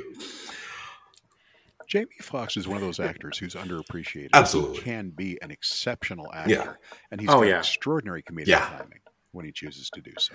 Jamie 1.88 2.08
Foxx 2.22 2.58
is 2.58 2.68
one 2.68 2.78
of 2.78 2.82
those 2.82 3.00
actors 3.00 3.38
who's 3.38 3.54
underappreciated. 3.54 4.30
Absolutely. 4.34 4.78
He 4.78 4.82
can 4.82 5.10
be 5.12 5.38
an 5.44 5.52
exceptional 5.52 6.32
actor. 6.34 6.50
Yeah. 6.52 6.74
And 7.12 7.22
he's 7.22 7.30
Oh, 7.30 7.42
got 7.42 7.48
yeah. 7.48 7.60
extraordinary 7.60 8.24
comedic 8.24 8.48
Yeah. 8.48 8.66
timing 8.68 9.00
when 9.32 9.46
he 9.46 9.52
chooses 9.52 9.92
to 9.92 10.02
do 10.02 10.12
so. 10.18 10.34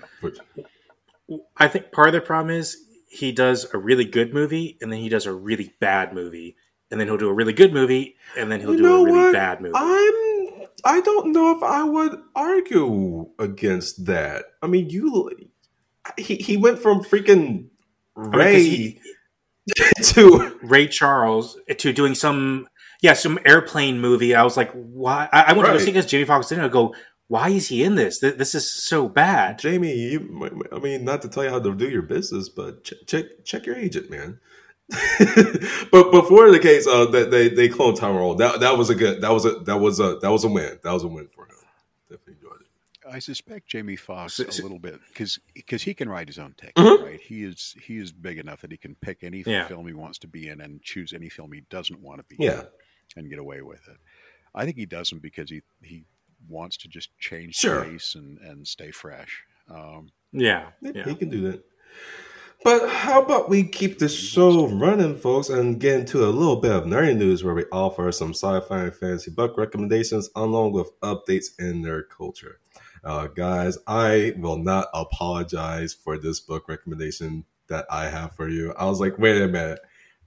I 1.57 1.67
think 1.67 1.91
part 1.91 2.07
of 2.07 2.13
the 2.13 2.21
problem 2.21 2.55
is 2.55 2.77
he 3.09 3.31
does 3.33 3.67
a 3.73 3.77
really 3.77 4.05
good 4.05 4.33
movie, 4.33 4.77
and 4.81 4.91
then 4.91 4.99
he 4.99 5.09
does 5.09 5.25
a 5.25 5.33
really 5.33 5.73
bad 5.81 6.13
movie, 6.13 6.55
and 6.91 6.99
then 6.99 7.07
he'll 7.07 7.17
do 7.17 7.27
a 7.29 7.33
really 7.33 7.53
good 7.53 7.73
movie, 7.73 8.15
and 8.37 8.49
then 8.51 8.61
he'll 8.61 8.71
You 8.75 8.77
do 8.77 8.95
a 9.01 9.03
really 9.03 9.19
what? 9.25 9.33
bad 9.33 9.59
movie. 9.61 9.73
I'm. 9.75 10.13
I 10.85 11.01
don't 11.01 11.31
know 11.33 11.55
if 11.55 11.63
I 11.63 11.83
would 11.83 12.19
argue 12.35 13.27
against 13.39 14.05
that. 14.05 14.45
I 14.61 14.67
mean, 14.67 14.89
you. 14.89 15.29
He 16.17 16.35
he 16.35 16.57
went 16.57 16.79
from 16.79 17.03
freaking 17.03 17.67
I 18.17 18.21
mean, 18.21 18.31
Ray 18.31 18.61
he- 18.63 19.01
to 20.03 20.57
Ray 20.63 20.87
Charles 20.87 21.57
to 21.77 21.93
doing 21.93 22.15
some 22.15 22.67
yeah 23.01 23.13
some 23.13 23.37
airplane 23.45 23.99
movie. 23.99 24.33
I 24.35 24.43
was 24.43 24.57
like, 24.57 24.71
why? 24.71 25.29
I, 25.31 25.41
I 25.47 25.53
went 25.53 25.67
to 25.67 25.73
go 25.73 25.77
see 25.79 25.85
because 25.91 26.05
Jamie 26.07 26.25
Foxx 26.25 26.47
didn't. 26.49 26.63
I 26.65 26.69
go, 26.69 26.95
why 27.27 27.49
is 27.49 27.67
he 27.67 27.83
in 27.83 27.95
this? 27.95 28.19
Th- 28.19 28.35
This 28.35 28.55
is 28.55 28.71
so 28.71 29.07
bad. 29.07 29.59
Jamie. 29.59 29.93
You, 29.95 30.49
I 30.71 30.79
mean, 30.79 31.03
not 31.05 31.21
to 31.21 31.29
tell 31.29 31.43
you 31.43 31.49
how 31.51 31.59
to 31.59 31.75
do 31.75 31.89
your 31.89 32.01
business, 32.01 32.49
but 32.49 32.83
check 32.83 32.97
check, 33.05 33.25
check 33.45 33.65
your 33.67 33.75
agent, 33.75 34.09
man. 34.09 34.39
But 35.91 36.11
before 36.11 36.51
the 36.51 36.59
case, 36.61 36.87
uh, 36.87 37.05
that 37.07 37.31
they 37.31 37.49
they 37.49 37.69
cloned 37.69 37.97
Tyrone. 37.97 38.37
That 38.37 38.59
that 38.61 38.77
was 38.77 38.89
a 38.89 38.95
good. 38.95 39.21
That 39.21 39.31
was 39.31 39.45
a 39.45 39.59
that 39.59 39.77
was 39.77 39.99
a 39.99 40.17
that 40.21 40.31
was 40.31 40.43
a 40.43 40.47
win. 40.47 40.79
That 40.83 40.91
was 40.91 41.03
a 41.03 41.07
win 41.07 41.27
for 41.33 41.45
him. 41.45 41.55
Definitely 42.09 42.33
enjoyed 42.35 42.61
it. 42.61 42.67
I 43.15 43.19
suspect 43.19 43.67
Jamie 43.67 43.95
Foxx 43.95 44.35
So- 44.35 44.43
a 44.45 44.61
little 44.63 44.79
bit 44.79 44.99
because 45.09 45.39
because 45.53 45.81
he 45.83 45.93
can 45.93 46.09
write 46.09 46.27
his 46.27 46.39
own 46.39 46.55
take, 46.57 46.73
Mhm. 46.75 47.03
right? 47.03 47.19
He 47.21 47.43
is 47.43 47.75
he 47.83 47.97
is 47.97 48.11
big 48.11 48.37
enough 48.39 48.61
that 48.61 48.71
he 48.71 48.77
can 48.77 48.95
pick 48.95 49.23
any 49.23 49.43
Yeah. 49.45 49.67
film 49.67 49.87
he 49.87 49.93
wants 49.93 50.17
to 50.19 50.27
be 50.27 50.47
in 50.47 50.61
and 50.61 50.81
choose 50.81 51.13
any 51.13 51.29
film 51.29 51.51
he 51.51 51.61
doesn't 51.69 51.99
want 52.01 52.19
to 52.19 52.35
be 52.35 52.43
Yeah. 52.43 52.61
in 52.61 52.67
and 53.17 53.29
get 53.29 53.39
away 53.39 53.61
with 53.61 53.87
it. 53.87 53.97
I 54.55 54.65
think 54.65 54.77
he 54.77 54.85
doesn't 54.85 55.19
because 55.21 55.49
he 55.49 55.61
he 55.83 56.05
wants 56.47 56.77
to 56.77 56.87
just 56.87 57.09
change 57.19 57.55
Sure. 57.55 57.83
the 57.83 57.91
pace 57.91 58.15
and 58.15 58.37
and 58.39 58.67
stay 58.67 58.91
fresh. 58.91 59.43
Um, 59.69 60.11
Yeah, 60.31 60.71
Yeah, 60.81 60.91
yeah. 60.95 61.05
He 61.05 61.15
can 61.15 61.29
do 61.29 61.41
that. 61.51 61.63
But 62.61 62.89
how 62.89 63.21
about 63.21 63.49
we 63.49 63.63
keep 63.63 63.99
the 63.99 64.09
show 64.09 64.67
running, 64.67 65.15
folks, 65.15 65.47
and 65.47 65.79
get 65.79 66.01
into 66.01 66.25
a 66.25 66.27
little 66.27 66.57
bit 66.57 66.71
of 66.71 66.83
nerdy 66.83 67.15
news 67.15 67.41
where 67.41 67.53
we 67.53 67.63
offer 67.71 68.11
some 68.11 68.31
sci-fi 68.31 68.83
and 68.83 68.93
fantasy 68.93 69.31
book 69.31 69.57
recommendations 69.57 70.29
along 70.35 70.73
with 70.73 70.99
updates 70.99 71.57
in 71.57 71.81
their 71.83 72.03
culture. 72.03 72.59
Uh, 73.03 73.27
guys, 73.27 73.77
I 73.87 74.33
will 74.37 74.57
not 74.57 74.87
apologize 74.93 75.93
for 75.93 76.17
this 76.17 76.41
book 76.41 76.67
recommendation 76.67 77.45
that 77.69 77.85
I 77.89 78.09
have 78.09 78.35
for 78.35 78.49
you. 78.49 78.73
I 78.73 78.85
was 78.85 78.99
like, 78.99 79.17
wait 79.17 79.41
a 79.41 79.47
minute. 79.47 79.79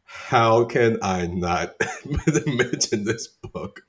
How 0.04 0.64
can 0.64 0.98
I 1.02 1.26
not 1.26 1.74
mention 2.46 3.04
this 3.04 3.28
book? 3.28 3.82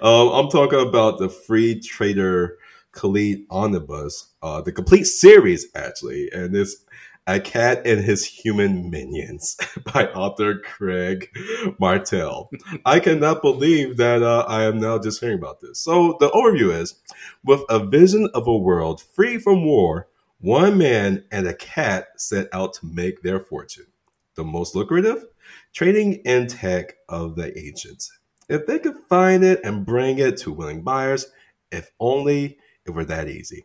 Um, 0.00 0.28
I'm 0.30 0.48
talking 0.48 0.80
about 0.80 1.18
the 1.18 1.28
Free 1.28 1.80
Trader 1.80 2.56
Khalid 2.92 3.44
Omnibus, 3.50 4.32
uh, 4.42 4.62
the 4.62 4.72
complete 4.72 5.04
series, 5.04 5.66
actually. 5.74 6.30
And 6.32 6.56
it's 6.56 6.84
A 7.26 7.40
Cat 7.40 7.86
and 7.86 8.04
His 8.04 8.24
Human 8.24 8.90
Minions 8.90 9.56
by 9.92 10.08
author 10.08 10.58
Craig 10.58 11.30
Martelle. 11.78 12.50
I 12.84 13.00
cannot 13.00 13.40
believe 13.40 13.96
that 13.96 14.22
uh, 14.22 14.44
I 14.46 14.64
am 14.64 14.78
now 14.78 14.98
just 14.98 15.20
hearing 15.20 15.38
about 15.38 15.60
this. 15.60 15.80
So 15.80 16.18
the 16.20 16.28
overview 16.30 16.78
is 16.78 16.96
with 17.42 17.62
a 17.70 17.84
vision 17.84 18.28
of 18.34 18.46
a 18.46 18.56
world 18.56 19.00
free 19.00 19.38
from 19.38 19.64
war, 19.64 20.08
one 20.40 20.76
man 20.76 21.24
and 21.32 21.46
a 21.46 21.54
cat 21.54 22.08
set 22.18 22.48
out 22.52 22.74
to 22.74 22.86
make 22.86 23.22
their 23.22 23.40
fortune. 23.40 23.86
The 24.34 24.44
most 24.44 24.74
lucrative? 24.74 25.24
Trading 25.72 26.14
in 26.26 26.46
tech 26.46 26.96
of 27.08 27.36
the 27.36 27.58
ancients. 27.58 28.12
If 28.50 28.66
they 28.66 28.78
could 28.78 28.96
find 29.08 29.42
it 29.42 29.60
and 29.64 29.86
bring 29.86 30.18
it 30.18 30.36
to 30.38 30.52
willing 30.52 30.82
buyers, 30.82 31.26
if 31.72 31.90
only 31.98 32.58
it 32.84 32.90
were 32.90 33.06
that 33.06 33.28
easy. 33.28 33.64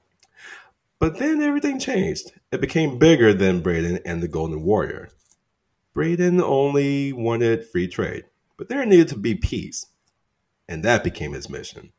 But 0.99 1.17
then 1.17 1.41
everything 1.41 1.79
changed. 1.79 2.33
It 2.51 2.59
became 2.59 2.99
bigger 2.99 3.33
than 3.33 3.61
Braden 3.61 3.99
and 4.05 4.21
the 4.21 4.27
Golden 4.27 4.63
Warrior. 4.63 5.09
Braden 5.93 6.41
only 6.41 7.13
wanted 7.13 7.65
free 7.65 7.87
trade, 7.87 8.25
but 8.57 8.67
there 8.67 8.85
needed 8.85 9.07
to 9.09 9.17
be 9.17 9.35
peace. 9.35 9.85
And 10.67 10.83
that 10.83 11.03
became 11.03 11.33
his 11.33 11.49
mission. 11.49 11.93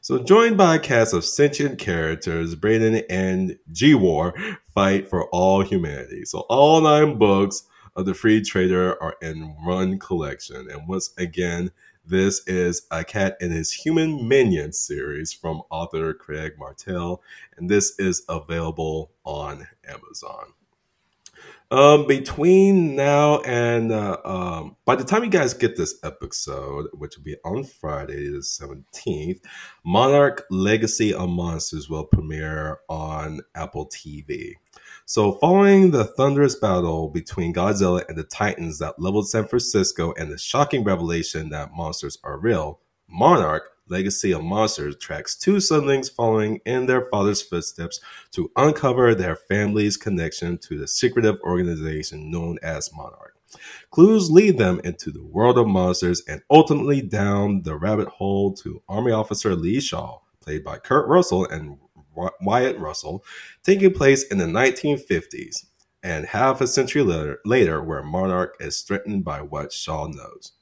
So, 0.00 0.22
joined 0.22 0.56
by 0.56 0.76
a 0.76 0.78
cast 0.78 1.12
of 1.12 1.24
sentient 1.24 1.80
characters, 1.80 2.54
Braden 2.54 3.02
and 3.10 3.58
G 3.72 3.94
War 3.94 4.34
fight 4.72 5.10
for 5.10 5.28
all 5.30 5.62
humanity. 5.62 6.24
So, 6.24 6.40
all 6.48 6.80
nine 6.80 7.18
books 7.18 7.64
of 7.96 8.06
the 8.06 8.14
Free 8.14 8.40
Trader 8.42 9.02
are 9.02 9.16
in 9.20 9.56
one 9.64 9.98
collection. 9.98 10.70
And 10.70 10.86
once 10.86 11.12
again, 11.18 11.72
this 12.06 12.46
is 12.46 12.86
A 12.90 13.04
Cat 13.04 13.36
and 13.40 13.52
His 13.52 13.72
Human 13.72 14.28
Minions 14.28 14.78
series 14.78 15.32
from 15.32 15.62
author 15.70 16.14
Craig 16.14 16.52
Martelle, 16.58 17.22
and 17.56 17.68
this 17.68 17.98
is 17.98 18.24
available 18.28 19.10
on 19.24 19.66
Amazon. 19.88 20.52
Um, 21.68 22.06
between 22.06 22.94
now 22.94 23.40
and 23.40 23.90
uh, 23.90 24.18
um, 24.24 24.76
by 24.84 24.94
the 24.94 25.02
time 25.02 25.24
you 25.24 25.30
guys 25.30 25.52
get 25.52 25.76
this 25.76 25.98
episode, 26.04 26.86
which 26.92 27.16
will 27.16 27.24
be 27.24 27.36
on 27.44 27.64
Friday 27.64 28.28
the 28.28 28.42
seventeenth, 28.42 29.40
Monarch 29.84 30.46
Legacy 30.48 31.12
of 31.12 31.28
Monsters 31.28 31.90
will 31.90 32.04
premiere 32.04 32.78
on 32.88 33.40
Apple 33.56 33.88
TV. 33.88 34.52
So, 35.08 35.34
following 35.34 35.92
the 35.92 36.04
thunderous 36.04 36.56
battle 36.56 37.08
between 37.08 37.54
Godzilla 37.54 38.02
and 38.08 38.18
the 38.18 38.24
Titans 38.24 38.80
that 38.80 38.98
leveled 38.98 39.28
San 39.28 39.46
Francisco 39.46 40.12
and 40.18 40.32
the 40.32 40.36
shocking 40.36 40.82
revelation 40.82 41.50
that 41.50 41.72
monsters 41.72 42.18
are 42.24 42.36
real, 42.36 42.80
Monarch 43.08 43.70
Legacy 43.88 44.32
of 44.32 44.42
Monsters 44.42 44.96
tracks 44.96 45.36
two 45.36 45.60
siblings 45.60 46.08
following 46.08 46.58
in 46.66 46.86
their 46.86 47.02
father's 47.02 47.40
footsteps 47.40 48.00
to 48.32 48.50
uncover 48.56 49.14
their 49.14 49.36
family's 49.36 49.96
connection 49.96 50.58
to 50.58 50.76
the 50.76 50.88
secretive 50.88 51.38
organization 51.42 52.28
known 52.28 52.58
as 52.60 52.90
Monarch. 52.92 53.36
Clues 53.92 54.28
lead 54.28 54.58
them 54.58 54.80
into 54.82 55.12
the 55.12 55.22
world 55.22 55.56
of 55.56 55.68
monsters 55.68 56.20
and 56.26 56.42
ultimately 56.50 57.00
down 57.00 57.62
the 57.62 57.76
rabbit 57.76 58.08
hole 58.08 58.52
to 58.54 58.82
Army 58.88 59.12
Officer 59.12 59.54
Lee 59.54 59.80
Shaw, 59.80 60.18
played 60.40 60.64
by 60.64 60.78
Kurt 60.78 61.06
Russell 61.06 61.46
and 61.46 61.78
Wyatt 62.40 62.78
Russell, 62.78 63.24
taking 63.62 63.92
place 63.92 64.24
in 64.24 64.38
the 64.38 64.44
1950s 64.44 65.66
and 66.02 66.26
half 66.26 66.60
a 66.60 66.66
century 66.66 67.02
later, 67.02 67.40
later 67.44 67.82
where 67.82 68.02
Monarch 68.02 68.56
is 68.60 68.80
threatened 68.82 69.24
by 69.24 69.42
what 69.42 69.72
Shaw 69.72 70.06
knows. 70.06 70.52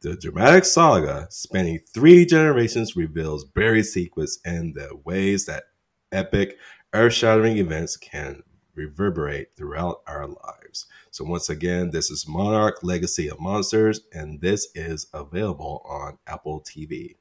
The 0.00 0.16
dramatic 0.16 0.64
saga, 0.64 1.26
spanning 1.30 1.80
three 1.92 2.26
generations, 2.26 2.96
reveals 2.96 3.44
buried 3.44 3.84
secrets 3.84 4.38
and 4.44 4.74
the 4.74 4.98
ways 5.04 5.46
that 5.46 5.64
epic, 6.12 6.58
earth 6.92 7.14
shattering 7.14 7.58
events 7.58 7.96
can 7.96 8.42
reverberate 8.74 9.56
throughout 9.56 10.02
our 10.06 10.26
lives. 10.26 10.86
So, 11.10 11.24
once 11.24 11.48
again, 11.48 11.90
this 11.90 12.10
is 12.10 12.28
Monarch 12.28 12.82
Legacy 12.82 13.28
of 13.28 13.40
Monsters, 13.40 14.00
and 14.12 14.40
this 14.40 14.68
is 14.74 15.06
available 15.12 15.82
on 15.88 16.18
Apple 16.26 16.60
TV. 16.60 17.16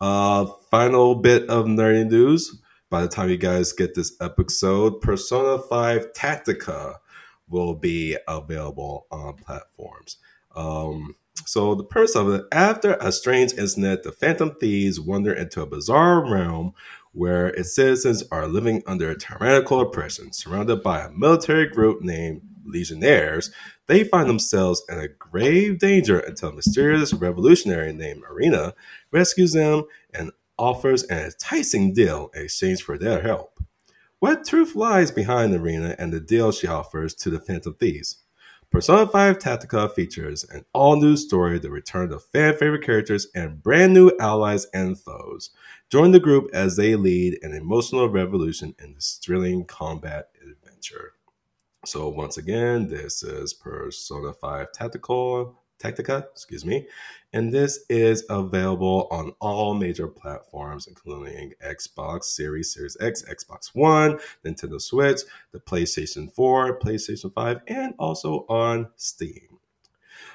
Uh, 0.00 0.46
final 0.70 1.14
bit 1.14 1.48
of 1.48 1.66
nerdy 1.66 2.08
news. 2.08 2.60
By 2.90 3.02
the 3.02 3.08
time 3.08 3.28
you 3.28 3.36
guys 3.36 3.72
get 3.72 3.94
this 3.94 4.16
episode, 4.20 5.02
Persona 5.02 5.58
5 5.58 6.12
Tactica 6.14 6.96
will 7.46 7.74
be 7.74 8.16
available 8.26 9.06
on 9.10 9.34
platforms. 9.34 10.16
Um, 10.56 11.14
so 11.44 11.74
the 11.74 11.84
premise 11.84 12.16
of 12.16 12.30
it, 12.30 12.46
after 12.50 12.94
a 12.94 13.12
strange 13.12 13.52
incident, 13.52 14.04
the 14.04 14.12
Phantom 14.12 14.54
Thieves 14.58 14.98
wander 14.98 15.32
into 15.32 15.60
a 15.60 15.66
bizarre 15.66 16.26
realm 16.26 16.72
where 17.12 17.48
its 17.48 17.74
citizens 17.74 18.22
are 18.30 18.46
living 18.46 18.82
under 18.86 19.14
tyrannical 19.14 19.80
oppression. 19.80 20.32
Surrounded 20.32 20.82
by 20.82 21.00
a 21.00 21.10
military 21.10 21.66
group 21.66 22.00
named 22.00 22.40
Legionnaires, 22.64 23.50
they 23.86 24.04
find 24.04 24.28
themselves 24.28 24.82
in 24.88 24.98
a 24.98 25.08
grave 25.08 25.78
danger 25.78 26.18
until 26.18 26.50
a 26.50 26.54
mysterious 26.54 27.12
revolutionary 27.12 27.92
named 27.92 28.22
Erina 28.24 28.72
rescues 29.10 29.52
them 29.52 29.84
and 30.12 30.32
offers 30.58 31.04
an 31.04 31.18
enticing 31.24 31.92
deal 31.92 32.30
in 32.34 32.44
exchange 32.44 32.82
for 32.82 32.98
their 32.98 33.22
help. 33.22 33.60
What 34.18 34.44
truth 34.44 34.74
lies 34.74 35.10
behind 35.10 35.54
Erina 35.54 35.94
and 35.98 36.12
the 36.12 36.20
deal 36.20 36.50
she 36.50 36.66
offers 36.66 37.14
to 37.14 37.30
the 37.30 37.38
Phantom 37.38 37.74
Thieves? 37.74 38.18
Persona 38.70 39.06
5 39.06 39.38
Tactica 39.38 39.90
features 39.94 40.44
an 40.44 40.64
all 40.74 41.00
new 41.00 41.16
story, 41.16 41.58
the 41.58 41.70
return 41.70 42.12
of 42.12 42.24
fan 42.24 42.54
favorite 42.54 42.84
characters, 42.84 43.28
and 43.34 43.62
brand 43.62 43.94
new 43.94 44.12
allies 44.20 44.66
and 44.74 44.98
foes. 44.98 45.50
Join 45.88 46.10
the 46.10 46.20
group 46.20 46.50
as 46.52 46.76
they 46.76 46.94
lead 46.94 47.38
an 47.42 47.54
emotional 47.54 48.10
revolution 48.10 48.74
in 48.78 48.92
this 48.92 49.18
thrilling 49.24 49.64
combat 49.64 50.28
adventure. 50.42 51.14
So, 51.86 52.08
once 52.08 52.36
again, 52.36 52.88
this 52.88 53.22
is 53.22 53.54
Persona 53.54 54.34
5 54.34 54.72
Tactical 54.72 55.62
Tactica, 55.78 56.24
excuse 56.30 56.64
me. 56.64 56.86
And 57.32 57.52
this 57.52 57.80
is 57.90 58.24
available 58.30 59.06
on 59.10 59.32
all 59.40 59.74
major 59.74 60.08
platforms, 60.08 60.86
including 60.86 61.52
Xbox 61.64 62.24
Series, 62.24 62.72
Series 62.72 62.96
X, 63.00 63.22
Xbox 63.22 63.68
One, 63.74 64.18
Nintendo 64.44 64.80
Switch, 64.80 65.20
the 65.52 65.60
PlayStation 65.60 66.32
4, 66.32 66.78
PlayStation 66.78 67.32
5, 67.32 67.60
and 67.68 67.94
also 67.98 68.46
on 68.48 68.88
Steam. 68.96 69.57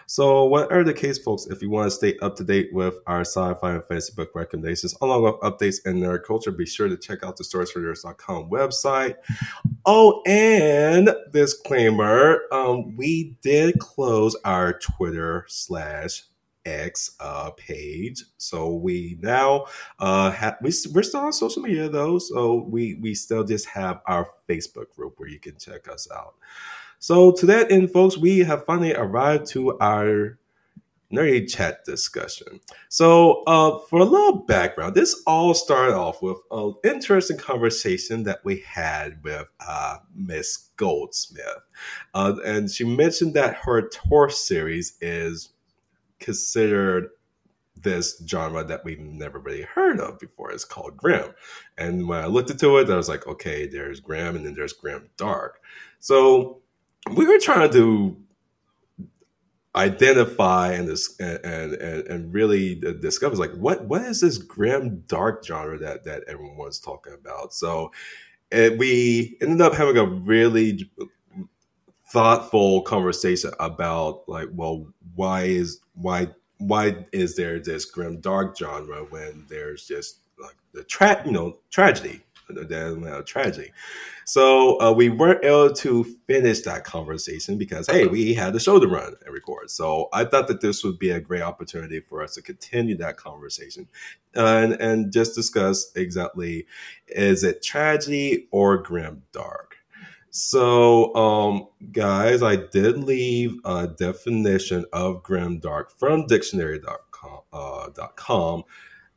So, 0.06 0.46
whatever 0.46 0.84
the 0.84 0.94
case, 0.94 1.18
folks, 1.18 1.48
if 1.48 1.62
you 1.62 1.70
want 1.70 1.88
to 1.88 1.96
stay 1.96 2.18
up 2.20 2.36
to 2.38 2.44
date 2.44 2.70
with 2.74 2.96
our 3.08 3.22
sci-fi 3.22 3.74
and 3.74 3.84
fantasy 3.86 4.14
book 4.16 4.32
recommendations, 4.36 4.96
along 5.02 5.24
with 5.24 5.36
updates 5.36 5.86
in 5.86 5.98
nerd 5.98 6.24
culture, 6.24 6.52
be 6.52 6.66
sure 6.66 6.88
to 6.88 6.98
check 6.98 7.24
out 7.24 7.38
the 7.38 7.44
storiesfornerds.com 7.44 8.50
website. 8.50 9.16
Oh, 9.86 10.22
and 10.26 11.14
disclaimer: 11.34 12.44
um, 12.54 12.96
we 12.96 13.36
did 13.42 13.80
close 13.80 14.34
our 14.46 14.80
Twitter 14.80 15.44
slash 15.50 16.24
X 16.66 17.16
uh, 17.20 17.52
page. 17.52 18.24
So 18.38 18.74
we 18.74 19.18
now 19.22 19.66
uh, 20.00 20.32
have 20.32 20.58
we 20.62 20.72
we're 20.94 21.04
still 21.04 21.22
on 21.22 21.34
social 21.34 21.62
media 21.62 21.90
though, 21.90 22.20
so 22.20 22.66
we 22.70 22.96
we 22.96 23.14
still 23.14 23.44
just 23.44 23.68
have 23.68 24.02
our 24.06 24.28
Facebook 24.50 24.90
group 24.96 25.16
where 25.18 25.30
you 25.30 25.40
can 25.40 25.58
check 25.58 25.88
us 25.88 26.08
out. 26.16 26.36
So 27.04 27.34
to 27.34 27.46
that 27.48 27.70
end, 27.70 27.92
folks, 27.92 28.18
we 28.18 28.40
have 28.40 28.64
finally 28.64 28.94
arrived 28.94 29.48
to 29.48 29.78
our 29.80 30.40
nerdy 31.12 31.54
chat 31.54 31.84
discussion. 31.84 32.62
So 32.88 33.44
uh, 33.44 33.80
for 33.90 34.00
a 34.00 34.06
little 34.06 34.38
background, 34.46 34.96
this 34.96 35.22
all 35.28 35.54
started 35.54 35.96
off 35.96 36.22
with 36.22 36.38
an 36.50 36.76
interesting 36.86 37.36
conversation 37.36 38.24
that 38.24 38.40
we 38.46 38.64
had 38.66 39.22
with 39.22 39.50
uh, 39.68 39.98
Miss 40.16 40.70
Goldsmith, 40.78 41.44
uh, 42.14 42.36
and 42.46 42.72
she 42.72 42.86
mentioned 42.86 43.34
that 43.34 43.56
her 43.64 43.90
Torth 43.90 44.36
series 44.36 44.98
is 45.02 45.50
considered 46.22 47.10
this 47.76 48.24
genre 48.26 48.64
that 48.64 48.86
we've 48.86 49.02
never 49.02 49.40
really 49.40 49.64
heard 49.64 50.00
of 50.00 50.20
before. 50.20 50.52
It's 50.52 50.64
called 50.64 50.96
Grim. 50.96 51.34
And 51.78 52.08
when 52.08 52.20
I 52.24 52.28
looked 52.28 52.50
into 52.50 52.78
it, 52.78 52.90
I 52.90 52.96
was 52.96 53.10
like, 53.10 53.28
okay, 53.28 53.68
there's 53.68 54.00
Grim 54.00 54.38
and 54.38 54.46
then 54.46 54.54
there's 54.54 54.72
Grim 54.72 55.10
Dark. 55.18 55.60
So 56.00 56.63
we 57.12 57.26
were 57.26 57.40
trying 57.40 57.72
to 57.72 58.18
identify 59.76 60.72
and 60.74 60.88
this 60.88 61.20
and, 61.20 61.74
and 61.74 62.08
and 62.08 62.34
really 62.34 62.76
discover 62.76 63.36
like 63.36 63.54
what 63.54 63.86
what 63.86 64.02
is 64.02 64.22
this 64.22 64.38
grim 64.38 65.04
dark 65.08 65.44
genre 65.46 65.78
that 65.78 66.04
that 66.04 66.24
everyone's 66.28 66.80
talking 66.80 67.14
about? 67.14 67.54
So 67.54 67.92
and 68.52 68.78
we 68.78 69.38
ended 69.42 69.62
up 69.62 69.74
having 69.74 69.98
a 69.98 70.06
really 70.06 70.90
thoughtful 72.08 72.84
conversation 72.84 73.52
about 73.60 74.28
like 74.30 74.48
well 74.54 74.88
why 75.16 75.44
is 75.44 75.80
why 75.96 76.28
why 76.60 77.06
is 77.12 77.36
there 77.36 77.60
this 77.60 77.86
grim 77.86 78.22
dark 78.22 78.58
genre 78.58 79.04
when 79.10 79.46
there's 79.50 79.88
just 79.88 80.20
like 80.40 80.56
the 80.74 80.84
tra- 80.84 81.24
you 81.26 81.32
know 81.32 81.58
tragedy 81.72 82.23
than 82.50 83.08
uh, 83.08 83.22
tragedy. 83.22 83.72
So 84.26 84.80
uh, 84.82 84.92
we 84.92 85.10
weren't 85.10 85.44
able 85.44 85.74
to 85.74 86.04
finish 86.28 86.62
that 86.62 86.84
conversation 86.84 87.58
because 87.58 87.88
hey, 87.88 88.08
we 88.08 88.34
had 88.34 88.54
the 88.54 88.60
show 88.60 88.80
to 88.80 88.88
run 88.88 89.16
and 89.26 89.34
record. 89.34 89.70
So 89.70 90.10
I 90.14 90.26
thought 90.26 90.48
that 90.48 90.62
this 90.62 90.84
would 90.84 91.00
be 91.00 91.10
a 91.10 91.20
great 91.20 91.42
opportunity 91.42 92.00
for 92.00 92.24
us 92.24 92.36
to 92.36 92.42
continue 92.42 92.96
that 92.98 93.18
conversation 93.18 93.88
and 94.36 94.74
and 94.74 95.12
just 95.12 95.36
discuss 95.36 95.92
exactly 95.96 96.66
is 97.08 97.44
it 97.44 97.62
tragedy 97.62 98.48
or 98.52 98.78
grim 98.78 99.24
dark. 99.32 99.78
So, 100.36 101.14
um, 101.14 101.68
guys, 101.92 102.42
I 102.42 102.56
did 102.56 102.98
leave 102.98 103.60
a 103.66 103.88
definition 103.88 104.84
of 104.92 105.22
grim 105.22 105.60
dark 105.60 105.92
from 105.92 106.26
dictionary.com. 106.26 107.04
Uh, 107.54 107.90
.com 108.16 108.64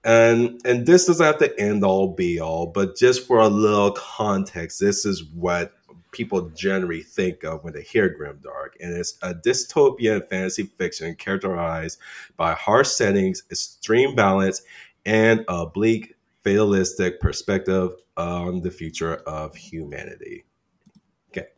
and 0.07 0.61
and 0.65 0.87
this 0.87 1.07
doesn't 1.07 1.27
have 1.27 1.39
to 1.39 1.61
end 1.61 1.85
all 1.85 2.15
be 2.15 2.39
all, 2.39 2.69
but 2.69 2.97
just 2.97 3.27
for 3.27 3.39
a 3.39 3.49
little 3.49 3.91
context, 3.91 4.79
this 4.79 5.05
is 5.05 5.25
what 5.25 5.73
people 6.13 6.49
generally 6.51 7.03
think 7.03 7.43
of 7.43 7.65
when 7.65 7.73
they 7.73 7.83
hear 7.83 8.09
grimdark, 8.09 8.71
and 8.81 8.97
it's 8.97 9.19
a 9.23 9.35
dystopian 9.35 10.27
fantasy 10.29 10.63
fiction 10.63 11.17
characterized 11.17 11.99
by 12.37 12.55
harsh 12.55 12.89
settings, 12.89 13.43
extreme 13.51 14.15
balance, 14.15 14.63
and 15.05 15.45
a 15.49 15.67
bleak, 15.67 16.15
fatalistic 16.45 17.21
perspective 17.21 17.91
on 18.17 18.61
the 18.61 18.71
future 18.71 19.17
of 19.27 19.57
humanity. 19.57 20.45
Okay, 21.31 21.49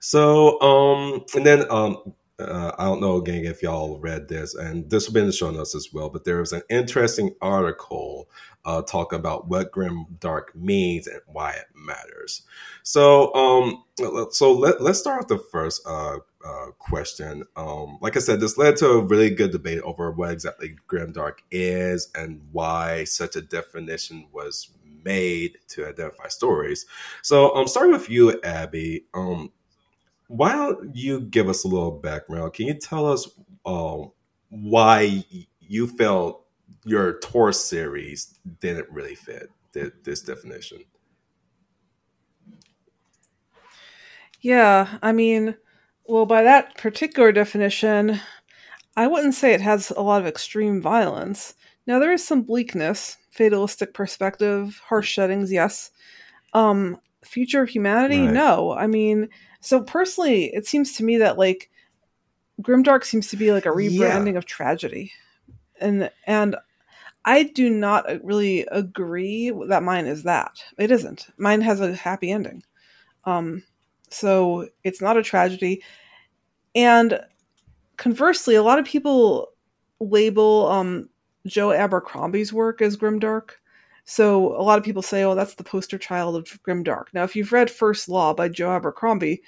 so 0.00 0.60
um, 0.60 1.24
and 1.36 1.46
then 1.46 1.70
um, 1.70 2.14
uh, 2.38 2.72
I 2.78 2.84
don't 2.84 3.00
know, 3.00 3.20
gang, 3.20 3.44
if 3.44 3.62
y'all 3.62 3.98
read 3.98 4.28
this, 4.28 4.54
and 4.54 4.88
this 4.88 5.06
will 5.06 5.14
be 5.14 5.20
in 5.20 5.26
the 5.26 5.32
show 5.32 5.50
notes 5.50 5.74
as 5.74 5.92
well. 5.92 6.08
But 6.08 6.24
there 6.24 6.38
was 6.38 6.52
an 6.52 6.62
interesting 6.70 7.34
article 7.40 8.30
uh, 8.64 8.82
talking 8.82 9.18
about 9.18 9.48
what 9.48 9.72
grim 9.72 10.06
dark 10.20 10.54
means 10.54 11.06
and 11.08 11.20
why 11.26 11.52
it 11.52 11.66
matters. 11.74 12.42
So, 12.84 13.34
um, 13.34 13.84
so 14.30 14.52
let, 14.52 14.80
let's 14.80 15.00
start 15.00 15.18
with 15.18 15.28
the 15.28 15.44
first 15.50 15.82
uh, 15.86 16.18
uh, 16.44 16.66
question. 16.78 17.44
Um, 17.56 17.98
like 18.00 18.16
I 18.16 18.20
said, 18.20 18.40
this 18.40 18.56
led 18.56 18.76
to 18.76 18.86
a 18.86 19.04
really 19.04 19.30
good 19.30 19.50
debate 19.50 19.80
over 19.82 20.12
what 20.12 20.30
exactly 20.30 20.76
grim 20.86 21.12
dark 21.12 21.42
is 21.50 22.08
and 22.14 22.40
why 22.52 23.04
such 23.04 23.34
a 23.34 23.40
definition 23.40 24.28
was 24.32 24.70
made 25.04 25.58
to 25.68 25.86
identify 25.88 26.28
stories. 26.28 26.86
So, 27.22 27.54
um, 27.56 27.66
starting 27.66 27.92
with 27.92 28.08
you, 28.08 28.40
Abby. 28.42 29.06
Um, 29.12 29.50
why 30.28 30.52
don't 30.52 30.94
you 30.94 31.20
give 31.20 31.48
us 31.48 31.64
a 31.64 31.68
little 31.68 31.90
background? 31.90 32.52
Can 32.54 32.66
you 32.66 32.74
tell 32.74 33.10
us 33.10 33.28
um, 33.66 34.12
why 34.50 35.24
you 35.60 35.86
felt 35.86 36.44
your 36.84 37.18
Torth 37.20 37.56
series 37.56 38.38
didn't 38.60 38.88
really 38.90 39.14
fit 39.14 39.50
this 39.72 40.22
definition? 40.22 40.78
Yeah, 44.40 44.98
I 45.02 45.12
mean, 45.12 45.56
well, 46.06 46.26
by 46.26 46.42
that 46.42 46.76
particular 46.76 47.32
definition, 47.32 48.20
I 48.96 49.06
wouldn't 49.06 49.34
say 49.34 49.52
it 49.54 49.60
has 49.60 49.90
a 49.90 50.02
lot 50.02 50.20
of 50.20 50.26
extreme 50.26 50.80
violence. 50.80 51.54
Now 51.86 51.98
there 51.98 52.12
is 52.12 52.24
some 52.26 52.42
bleakness, 52.42 53.16
fatalistic 53.30 53.94
perspective, 53.94 54.80
harsh 54.86 55.14
settings, 55.14 55.50
yes. 55.52 55.90
Um, 56.52 56.98
future 57.24 57.62
of 57.62 57.68
humanity, 57.68 58.26
Right. 58.26 58.32
no. 58.32 58.72
I 58.72 58.86
mean, 58.86 59.28
so 59.60 59.82
personally, 59.82 60.46
it 60.54 60.66
seems 60.66 60.92
to 60.94 61.04
me 61.04 61.18
that 61.18 61.38
like 61.38 61.70
Grimdark 62.62 63.04
seems 63.04 63.28
to 63.28 63.36
be 63.36 63.52
like 63.52 63.66
a 63.66 63.70
Yeah. 63.70 64.18
rebranding 64.18 64.36
of 64.36 64.46
tragedy, 64.46 65.12
and 65.80 66.10
and 66.26 66.56
I 67.24 67.42
do 67.44 67.68
not 67.70 68.06
really 68.24 68.66
agree 68.70 69.52
that 69.68 69.82
mine 69.82 70.06
is 70.06 70.22
that. 70.24 70.62
It 70.78 70.90
isn't. 70.90 71.28
Mine 71.36 71.60
has 71.60 71.80
a 71.80 71.94
happy 71.94 72.30
ending. 72.30 72.62
Um, 73.24 73.62
so 74.10 74.68
it's 74.84 75.02
not 75.02 75.16
a 75.18 75.22
tragedy. 75.22 75.82
And 76.74 77.20
conversely, 77.96 78.54
a 78.54 78.62
lot 78.62 78.78
of 78.78 78.86
people 78.86 79.48
label 80.00 80.68
um, 80.68 81.10
Joe 81.46 81.72
Abercrombie's 81.72 82.52
work 82.52 82.80
as 82.80 82.96
grimdark. 82.96 83.50
So 84.10 84.56
a 84.56 84.62
lot 84.64 84.78
of 84.78 84.84
people 84.84 85.02
say, 85.02 85.22
"Oh, 85.24 85.34
that's 85.34 85.54
the 85.54 85.62
poster 85.62 85.98
child 85.98 86.34
of 86.34 86.44
grimdark." 86.62 87.04
Now, 87.12 87.24
if 87.24 87.36
you've 87.36 87.52
read 87.52 87.70
First 87.70 88.08
Law 88.08 88.32
by 88.32 88.48
Joe 88.48 88.70
Abercrombie, 88.70 89.42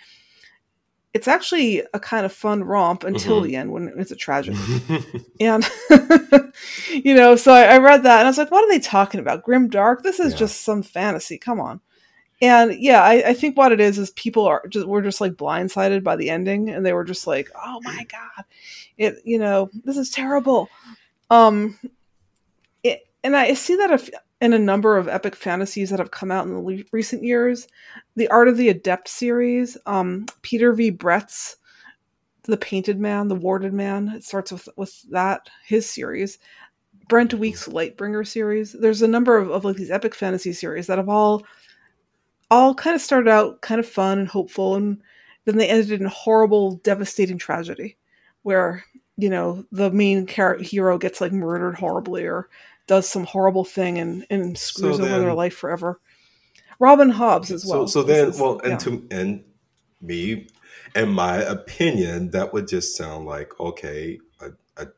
it's 1.15 1.27
actually 1.27 1.83
a 1.95 1.99
kind 1.99 2.27
of 2.27 2.33
fun 2.33 2.63
romp 2.63 3.03
until 3.05 3.41
Mhm. 3.41 3.45
the 3.45 3.57
end 3.57 3.73
when 3.73 3.93
it's 3.97 4.11
a 4.11 4.17
tragedy. 4.17 4.59
And 5.41 5.67
you 6.91 7.15
know, 7.15 7.35
so 7.37 7.51
I, 7.55 7.63
I 7.65 7.79
read 7.79 8.03
that 8.03 8.19
and 8.19 8.27
I 8.27 8.31
was 8.31 8.37
like, 8.37 8.51
what 8.51 8.63
are 8.63 8.69
they 8.71 8.79
talking 8.79 9.19
about? 9.21 9.43
Grim 9.43 9.71
dark? 9.71 10.03
This 10.03 10.21
is 10.21 10.35
Yeah. 10.35 10.41
just 10.41 10.61
some 10.61 10.83
fantasy. 10.83 11.39
Come 11.39 11.59
on. 11.59 11.81
And 12.43 12.75
yeah, 12.79 13.03
I, 13.03 13.31
I 13.31 13.33
think 13.35 13.57
what 13.57 13.73
it 13.73 13.81
is 13.81 13.97
is 13.99 14.11
people 14.11 14.45
are 14.45 14.63
just 14.69 14.87
were 14.87 15.01
just 15.01 15.19
like 15.23 15.33
blindsided 15.33 16.05
by 16.05 16.17
the 16.17 16.29
ending 16.29 16.69
and 16.69 16.85
they 16.85 16.93
were 16.93 17.05
just 17.05 17.27
like, 17.27 17.49
Oh 17.57 17.81
my 17.83 18.05
god. 18.13 18.45
It 18.99 19.23
you 19.25 19.39
know, 19.39 19.71
this 19.85 19.97
is 19.97 20.11
terrible. 20.11 20.69
Um 21.31 21.79
it, 22.83 23.01
and 23.25 23.35
I 23.35 23.55
see 23.55 23.77
that 23.77 23.91
if, 23.93 24.11
in 24.41 24.53
a 24.53 24.59
number 24.59 24.97
of 24.97 25.09
epic 25.09 25.37
fantasies 25.37 25.91
that 25.91 25.99
have 25.99 26.11
come 26.11 26.31
out 26.31 26.47
in 26.47 26.55
the 26.55 26.61
le- 26.61 26.85
recent 26.93 27.23
years. 27.23 27.69
The 28.17 28.29
Art 28.29 28.49
of 28.49 28.57
the 28.57 28.71
Adept 28.71 29.09
series, 29.09 29.77
um, 29.87 30.27
Peter 30.43 30.73
V. 30.73 30.91
Brett's 30.91 31.57
The 32.45 32.57
Painted 32.57 32.99
Man, 32.99 33.29
The 33.29 33.35
Warded 33.35 33.75
Man. 33.75 34.09
It 34.09 34.25
starts 34.25 34.53
with 34.53 34.69
with 34.77 35.03
that 35.11 35.49
his 35.65 35.89
series. 35.89 36.39
Brent 37.09 37.35
Weeks' 37.35 37.69
Lightbringer 37.69 38.27
series. 38.27 38.73
There's 38.73 39.03
a 39.03 39.09
number 39.09 39.37
of, 39.37 39.51
of 39.51 39.65
like 39.65 39.77
these 39.77 39.91
epic 39.91 40.15
fantasy 40.15 40.53
series 40.53 40.87
that 40.87 40.99
have 40.99 41.09
all 41.09 41.45
all 42.51 42.75
kind 42.75 42.97
of 42.97 43.03
started 43.03 43.29
out 43.29 43.61
kind 43.61 43.79
of 43.79 43.87
fun 43.87 44.19
and 44.21 44.29
hopeful, 44.29 44.77
and 44.77 45.01
then 45.45 45.57
they 45.57 45.69
ended 45.69 46.01
in 46.01 46.07
horrible, 46.07 46.77
devastating 46.77 47.39
tragedy, 47.39 47.97
where 48.43 48.85
you 49.17 49.29
know 49.29 49.65
the 49.73 49.91
main 49.91 50.27
hero 50.27 50.99
gets 50.99 51.21
like 51.21 51.33
murdered 51.33 51.75
horribly 51.75 52.25
or 52.25 52.49
does 52.91 53.09
some 53.09 53.23
horrible 53.25 53.65
thing 53.65 53.99
and 53.99 54.27
and 54.31 54.59
screws 54.59 54.97
So 54.97 55.05
over 55.05 55.21
their 55.21 55.33
life 55.33 55.55
forever. 55.55 56.01
Robin 56.81 57.11
Hobbs 57.11 57.53
as 57.53 57.65
well. 57.65 57.87
so 57.87 58.03
This 58.03 58.17
then, 58.17 58.29
is- 58.31 58.41
well, 58.41 58.59
and 58.61 58.73
yeah. 58.73 58.77
to 58.79 59.07
and 59.13 59.45
me, 60.01 60.49
in 60.97 61.11
my 61.11 61.37
opinion, 61.37 62.31
that 62.33 62.53
would 62.53 62.67
just 62.67 62.97
sound 62.97 63.27
like 63.27 63.53
okay, 63.61 64.19
a, 64.41 64.51
a 64.83 64.89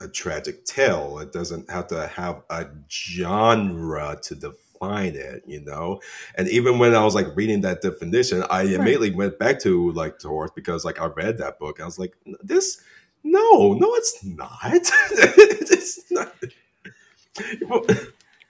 a 0.00 0.08
tragic 0.08 0.64
tale. 0.64 1.18
It 1.18 1.30
doesn't 1.30 1.70
have 1.70 1.88
to 1.88 2.06
have 2.06 2.42
a 2.48 2.66
genre 2.88 4.18
to 4.22 4.34
define 4.34 5.14
it, 5.14 5.42
you 5.46 5.60
know. 5.60 6.00
And 6.36 6.48
even 6.48 6.78
when 6.78 6.94
I 6.94 7.04
was 7.04 7.14
like 7.14 7.26
reading 7.36 7.60
that 7.62 7.82
definition, 7.82 8.44
I 8.48 8.62
immediately 8.62 9.10
went 9.10 9.38
back 9.38 9.60
to 9.60 9.92
like 9.92 10.18
Taurus 10.18 10.52
because 10.54 10.86
like 10.86 11.02
I 11.02 11.06
read 11.08 11.36
that 11.36 11.58
book. 11.58 11.80
I 11.80 11.84
was 11.84 11.98
like, 11.98 12.14
this, 12.42 12.80
no, 13.22 13.74
no, 13.74 13.94
it's 13.96 14.24
not. 14.24 14.58
it's 14.72 16.10
not. 16.10 16.32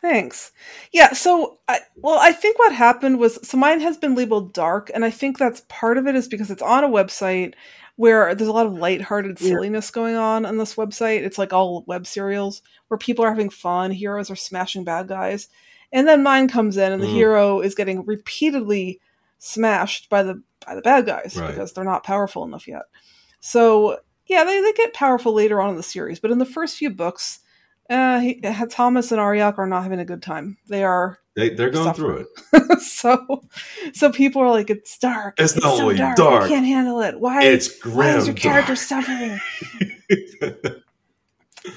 Thanks. 0.02 0.52
Yeah, 0.92 1.12
so 1.12 1.58
I, 1.68 1.80
well, 1.96 2.18
I 2.18 2.32
think 2.32 2.58
what 2.58 2.72
happened 2.72 3.18
was 3.18 3.38
so 3.46 3.58
mine 3.58 3.80
has 3.80 3.98
been 3.98 4.14
labeled 4.14 4.54
dark, 4.54 4.90
and 4.94 5.04
I 5.04 5.10
think 5.10 5.36
that's 5.36 5.62
part 5.68 5.98
of 5.98 6.06
it 6.06 6.14
is 6.14 6.26
because 6.26 6.50
it's 6.50 6.62
on 6.62 6.84
a 6.84 6.88
website 6.88 7.54
where 7.96 8.34
there's 8.34 8.48
a 8.48 8.52
lot 8.52 8.64
of 8.64 8.72
lighthearted 8.78 9.38
Yeah. 9.40 9.48
silliness 9.48 9.90
going 9.90 10.16
on 10.16 10.46
on 10.46 10.56
this 10.56 10.76
website. 10.76 11.22
It's 11.22 11.36
like 11.36 11.52
all 11.52 11.84
web 11.86 12.06
serials 12.06 12.62
where 12.88 12.96
people 12.96 13.26
are 13.26 13.30
having 13.30 13.50
fun, 13.50 13.90
heroes 13.90 14.30
are 14.30 14.36
smashing 14.36 14.84
bad 14.84 15.06
guys, 15.06 15.48
and 15.92 16.08
then 16.08 16.22
mine 16.22 16.48
comes 16.48 16.78
in, 16.78 16.92
and 16.92 17.02
the 17.02 17.06
Mm. 17.06 17.12
hero 17.12 17.60
is 17.60 17.74
getting 17.74 18.06
repeatedly 18.06 19.00
smashed 19.38 20.08
by 20.08 20.22
the 20.22 20.42
by 20.66 20.74
the 20.74 20.82
bad 20.82 21.04
guys 21.04 21.36
Right. 21.36 21.48
because 21.48 21.72
they're 21.74 21.84
not 21.84 22.04
powerful 22.04 22.44
enough 22.44 22.66
yet. 22.66 22.82
So 23.40 23.98
yeah, 24.26 24.44
they, 24.44 24.62
they 24.62 24.72
get 24.72 24.94
powerful 24.94 25.34
later 25.34 25.60
on 25.60 25.70
in 25.70 25.76
the 25.76 25.82
series, 25.82 26.20
but 26.20 26.30
in 26.30 26.38
the 26.38 26.46
first 26.46 26.76
few 26.78 26.88
books, 26.88 27.40
uh, 27.90 28.20
he, 28.20 28.40
Thomas 28.70 29.12
and 29.12 29.20
Ariak 29.20 29.58
are 29.58 29.66
not 29.66 29.82
having 29.82 29.98
a 29.98 30.04
good 30.04 30.22
time. 30.22 30.56
They 30.68 30.84
are 30.84 31.18
They, 31.36 31.50
they're 31.50 31.70
going 31.70 31.86
Suffering. 31.86 32.26
through 32.52 32.62
it. 32.70 32.80
so. 32.82 33.42
So 33.92 34.10
people 34.12 34.40
are 34.42 34.50
like, 34.50 34.70
"It's 34.70 34.96
dark. 34.98 35.34
It's 35.38 35.56
not 35.56 35.76
so 35.76 35.82
only 35.82 35.96
dark. 35.96 36.16
dark, 36.16 36.42
I 36.44 36.48
can't 36.48 36.66
handle 36.66 37.00
it. 37.02 37.18
Why? 37.20 37.42
It's 37.44 37.68
grim. 37.78 37.96
why 37.96 38.16
is 38.16 38.26
your 38.26 38.36
character 38.36 38.74
dark. 38.74 38.78
suffering?" 38.78 39.40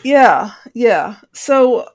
Yeah, 0.03 0.51
yeah. 0.73 1.17
So, 1.33 1.89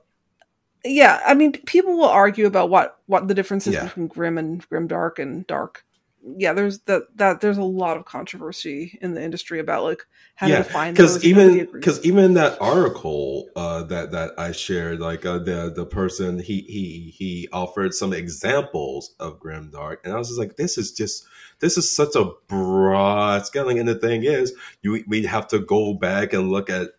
yeah. 0.85 1.19
I 1.25 1.33
mean, 1.33 1.53
people 1.53 1.97
will 1.97 2.05
argue 2.09 2.45
about 2.45 2.69
what 2.69 2.99
what 3.07 3.27
the 3.27 3.33
difference 3.33 3.65
is 3.65 3.73
Yeah. 3.73 3.85
between 3.85 4.07
grim 4.07 4.37
and 4.37 4.67
grim 4.69 4.87
dark 4.87 5.17
and 5.17 5.45
dark. 5.47 5.83
Yeah, 6.21 6.53
there's 6.53 6.79
that 6.81 7.03
that 7.15 7.39
there's 7.39 7.57
a 7.57 7.63
lot 7.63 7.95
of 7.95 8.05
controversy 8.05 8.97
in 9.01 9.13
the 9.13 9.23
industry 9.23 9.59
about 9.59 9.83
like 9.83 10.05
how 10.35 10.47
yeah, 10.47 10.57
to 10.57 10.63
define 10.63 10.93
because 10.93 11.23
even 11.23 11.71
because 11.71 12.03
even 12.05 12.33
that 12.33 12.61
article 12.61 13.49
uh, 13.55 13.83
that 13.83 14.11
that 14.11 14.31
I 14.37 14.51
shared, 14.51 14.99
like 14.99 15.25
uh, 15.25 15.39
the 15.39 15.71
the 15.73 15.85
person 15.85 16.37
he 16.39 16.61
he 16.61 17.13
he 17.17 17.47
offered 17.53 17.93
some 17.93 18.11
examples 18.11 19.15
of 19.19 19.39
grimdark, 19.39 19.97
and 20.03 20.13
I 20.13 20.17
was 20.17 20.27
just 20.27 20.39
like, 20.39 20.57
this 20.57 20.77
is 20.77 20.91
just 20.91 21.25
this 21.59 21.77
is 21.77 21.93
such 21.93 22.15
a 22.15 22.31
broad 22.47 23.45
scaling, 23.45 23.79
and 23.79 23.87
the 23.87 23.95
thing 23.95 24.23
is, 24.23 24.53
you 24.81 25.03
we 25.07 25.25
have 25.25 25.47
to 25.49 25.59
go 25.59 25.93
back 25.93 26.33
and 26.33 26.49
look 26.49 26.69
at 26.69 26.89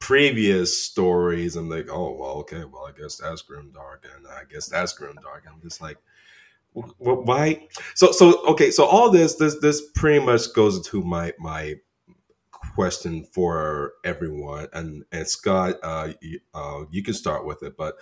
previous 0.00 0.82
stories 0.82 1.54
and 1.54 1.70
like, 1.70 1.88
oh 1.90 2.16
well, 2.18 2.32
okay, 2.38 2.64
well 2.64 2.86
I 2.86 3.00
guess 3.00 3.18
that's 3.18 3.42
grimdark, 3.42 4.00
and 4.16 4.26
I 4.26 4.42
guess 4.50 4.66
that's 4.66 4.98
grimdark. 4.98 5.46
I'm 5.48 5.60
just 5.62 5.80
like. 5.80 5.98
Wh- 6.76 6.90
wh- 6.98 7.26
Why? 7.26 7.68
So 7.94 8.12
so 8.12 8.44
okay. 8.46 8.70
So 8.70 8.84
all 8.84 9.10
this 9.10 9.36
this 9.36 9.58
this 9.60 9.82
pretty 9.94 10.24
much 10.24 10.52
goes 10.54 10.76
into 10.76 11.02
my 11.02 11.32
my 11.38 11.76
question 12.74 13.24
for 13.32 13.92
everyone 14.04 14.66
and 14.72 15.04
and 15.12 15.28
scott 15.28 15.76
uh 15.82 16.12
you, 16.20 16.40
uh 16.54 16.84
you 16.90 17.02
can 17.02 17.12
start 17.12 17.44
with 17.44 17.62
it 17.62 17.76
but 17.76 17.96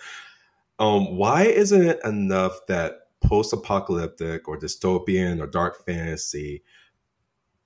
um 0.79 1.17
why 1.17 1.43
isn't 1.43 1.83
it 1.83 1.99
enough 2.05 2.59
that 2.67 2.93
post-apocalyptic 3.23 4.47
or 4.47 4.57
dystopian 4.59 5.41
or 5.41 5.47
dark 5.47 5.85
fantasy 5.85 6.63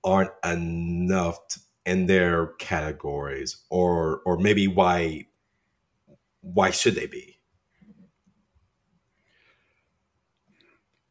aren't 0.04 0.32
enough 0.44 1.40
t- 1.50 1.62
in 1.86 2.06
their 2.08 2.48
categories 2.60 3.58
or 3.70 4.22
or 4.26 4.38
maybe 4.38 4.68
why 4.68 5.26
why 6.42 6.72
should 6.72 6.96
they 6.96 7.08
be 7.08 7.35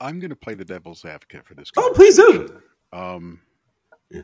I'm 0.00 0.18
going 0.18 0.30
to 0.30 0.36
play 0.36 0.54
the 0.54 0.64
devil's 0.64 1.04
advocate 1.04 1.46
for 1.46 1.54
this. 1.54 1.70
Oh, 1.76 1.92
please 1.94 2.16
do. 2.16 2.60
Um, 2.92 3.40
Yeah. 4.10 4.22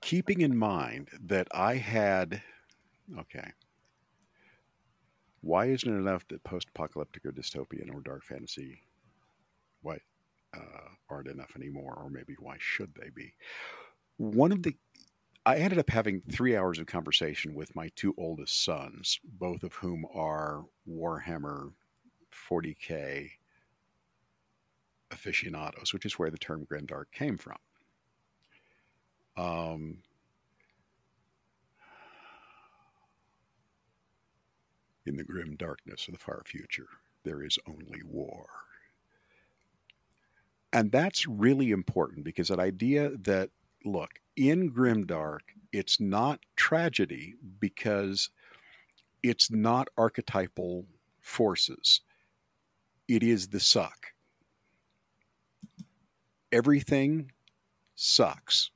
Keeping 0.00 0.40
in 0.40 0.56
mind 0.56 1.08
that 1.26 1.48
I 1.52 1.74
had, 1.74 2.40
okay, 3.18 3.52
why 5.42 5.66
isn't 5.66 5.92
it 5.92 5.98
enough 5.98 6.26
that 6.28 6.42
post-apocalyptic 6.44 7.26
or 7.26 7.32
dystopian 7.32 7.94
or 7.94 8.00
dark 8.00 8.24
fantasy, 8.24 8.80
why 9.82 9.98
uh, 10.56 10.88
aren't 11.10 11.28
enough 11.28 11.52
anymore, 11.56 11.98
or 12.02 12.10
maybe 12.10 12.34
why 12.40 12.56
should 12.58 12.90
they 12.94 13.10
be? 13.10 13.34
One 14.16 14.50
of 14.50 14.62
the 14.62 14.74
I 15.46 15.56
ended 15.56 15.78
up 15.78 15.88
having 15.88 16.20
three 16.30 16.56
hours 16.56 16.78
of 16.78 16.86
conversation 16.86 17.54
with 17.54 17.74
my 17.74 17.88
two 17.96 18.14
oldest 18.18 18.64
sons, 18.64 19.18
both 19.24 19.62
of 19.62 19.72
whom 19.74 20.04
are 20.14 20.64
Warhammer 20.86 21.72
40k 22.32 23.30
aficionados, 25.10 25.92
which 25.92 26.06
is 26.06 26.18
where 26.18 26.30
the 26.30 26.38
term 26.38 26.66
grimdark 26.66 27.06
came 27.12 27.36
from. 27.36 27.56
Um, 29.36 29.98
in 35.06 35.16
the 35.16 35.24
grim 35.24 35.56
darkness 35.56 36.06
of 36.08 36.14
the 36.14 36.18
far 36.18 36.42
future, 36.44 36.88
there 37.24 37.42
is 37.42 37.58
only 37.66 38.02
war. 38.04 38.46
And 40.72 40.92
that's 40.92 41.26
really 41.26 41.70
important 41.70 42.24
because 42.24 42.48
that 42.48 42.60
idea 42.60 43.10
that, 43.22 43.50
look, 43.84 44.20
in 44.36 44.70
grimdark, 44.70 45.40
it's 45.72 45.98
not 45.98 46.40
tragedy 46.56 47.34
because 47.58 48.30
it's 49.22 49.50
not 49.50 49.88
archetypal 49.96 50.84
forces 51.20 52.02
it 53.08 53.22
is 53.22 53.48
the 53.48 53.60
suck. 53.60 54.08
everything 56.52 57.30
sucks. 57.94 58.70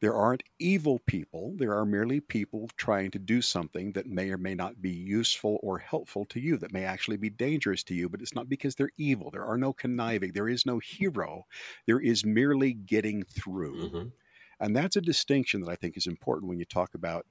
There 0.00 0.14
aren't 0.14 0.42
evil 0.58 0.98
people. 1.06 1.54
There 1.56 1.72
are 1.74 1.86
merely 1.86 2.20
people 2.20 2.68
trying 2.76 3.10
to 3.12 3.18
do 3.18 3.40
something 3.40 3.92
that 3.92 4.06
may 4.06 4.30
or 4.30 4.36
may 4.36 4.54
not 4.54 4.82
be 4.82 4.90
useful 4.90 5.58
or 5.62 5.78
helpful 5.78 6.26
to 6.26 6.40
you, 6.40 6.58
that 6.58 6.72
may 6.72 6.84
actually 6.84 7.16
be 7.16 7.30
dangerous 7.30 7.82
to 7.84 7.94
you, 7.94 8.08
but 8.10 8.20
it's 8.20 8.34
not 8.34 8.48
because 8.48 8.74
they're 8.74 8.90
evil. 8.98 9.30
There 9.30 9.44
are 9.46 9.56
no 9.56 9.72
conniving. 9.72 10.32
There 10.32 10.48
is 10.48 10.66
no 10.66 10.78
hero. 10.78 11.46
There 11.86 12.00
is 12.00 12.24
merely 12.24 12.74
getting 12.74 13.24
through. 13.24 13.90
Mhm. 13.90 14.12
And 14.60 14.76
that's 14.76 14.96
a 14.96 15.00
distinction 15.00 15.62
that 15.62 15.70
I 15.70 15.76
think 15.76 15.96
is 15.96 16.06
important 16.06 16.48
when 16.48 16.58
you 16.58 16.66
talk 16.66 16.94
about 16.94 17.26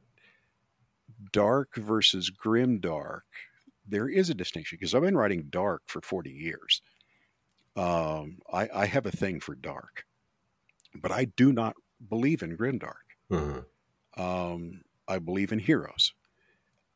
dark 1.32 1.76
versus 1.76 2.30
grim 2.30 2.80
dark. 2.80 3.26
There 3.86 4.10
is 4.10 4.30
a 4.30 4.34
distinction 4.36 4.78
because 4.80 4.94
I've 4.96 5.02
been 5.02 5.18
writing 5.18 5.48
dark 5.50 5.84
for 5.88 6.02
40 6.02 6.32
years. 6.32 6.82
Um, 7.76 8.40
I, 8.52 8.70
I 8.74 8.86
have 8.88 9.06
a 9.06 9.12
thing 9.12 9.40
for 9.40 9.56
dark, 9.56 10.06
but 10.96 11.12
I 11.12 11.26
do 11.26 11.54
not 11.54 11.76
believe 12.10 12.44
in 12.44 12.58
grimdark. 12.58 13.16
Mhm. 13.30 13.66
Um, 14.18 14.82
I 15.08 15.20
believe 15.20 15.52
in 15.52 15.60
heroes. 15.60 16.14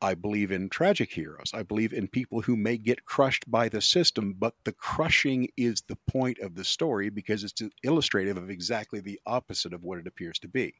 I 0.01 0.15
believe 0.15 0.51
in 0.51 0.69
tragic 0.69 1.11
heroes. 1.13 1.51
I 1.53 1.63
believe 1.63 1.93
in 1.93 2.07
people 2.07 2.41
who 2.41 2.57
may 2.57 2.77
get 2.77 3.05
crushed 3.05 3.49
by 3.51 3.69
the 3.69 3.81
system, 3.81 4.33
but 4.33 4.55
the 4.65 4.73
crushing 4.73 5.49
is 5.57 5.83
the 5.83 5.97
point 6.07 6.39
of 6.39 6.55
the 6.55 6.65
story 6.65 7.09
because 7.09 7.43
it's 7.43 7.61
illustrative 7.83 8.37
of 8.37 8.49
exactly 8.49 9.01
the 9.01 9.19
opposite 9.25 9.73
of 9.73 9.83
what 9.83 9.99
it 9.99 10.07
appears 10.07 10.39
to 10.39 10.49
be. 10.49 10.75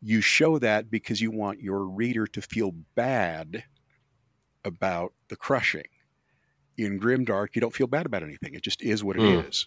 You 0.00 0.20
show 0.20 0.58
that 0.58 0.90
because 0.90 1.20
you 1.20 1.30
want 1.30 1.60
your 1.60 1.84
reader 1.86 2.26
to 2.26 2.42
feel 2.42 2.72
bad 2.72 3.64
about 4.68 5.12
the 5.28 5.36
crushing. 5.36 5.88
In 6.76 7.00
Grimdark, 7.00 7.48
you 7.54 7.60
don't 7.60 7.74
feel 7.74 7.88
bad 7.88 8.06
about 8.06 8.22
anything. 8.22 8.54
It 8.54 8.62
just 8.62 8.82
is 8.82 9.02
what 9.02 9.16
it 9.16 9.22
is. 9.22 9.66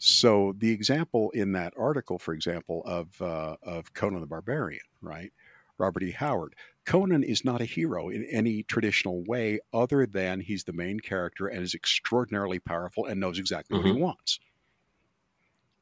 So 0.00 0.54
the 0.58 0.70
example 0.70 1.30
in 1.30 1.52
that 1.52 1.74
article, 1.78 2.18
for 2.18 2.34
example, 2.34 2.82
of 2.84 3.20
uh, 3.22 3.56
of 3.62 3.92
Conan 3.94 4.20
the 4.20 4.26
Barbarian, 4.26 4.80
right? 5.00 5.30
Robert 5.78 6.02
E. 6.02 6.10
Howard. 6.10 6.54
Conan 6.86 7.22
is 7.22 7.44
not 7.44 7.60
a 7.60 7.66
hero 7.66 8.08
in 8.08 8.24
any 8.24 8.62
traditional 8.62 9.22
way, 9.24 9.60
other 9.72 10.06
than 10.06 10.40
he's 10.40 10.64
the 10.64 10.72
main 10.72 10.98
character 10.98 11.46
and 11.46 11.62
is 11.62 11.74
extraordinarily 11.74 12.58
powerful 12.58 13.06
and 13.06 13.20
knows 13.20 13.38
exactly 13.38 13.76
what 13.76 13.86
he 13.86 13.92
wants. 13.92 14.40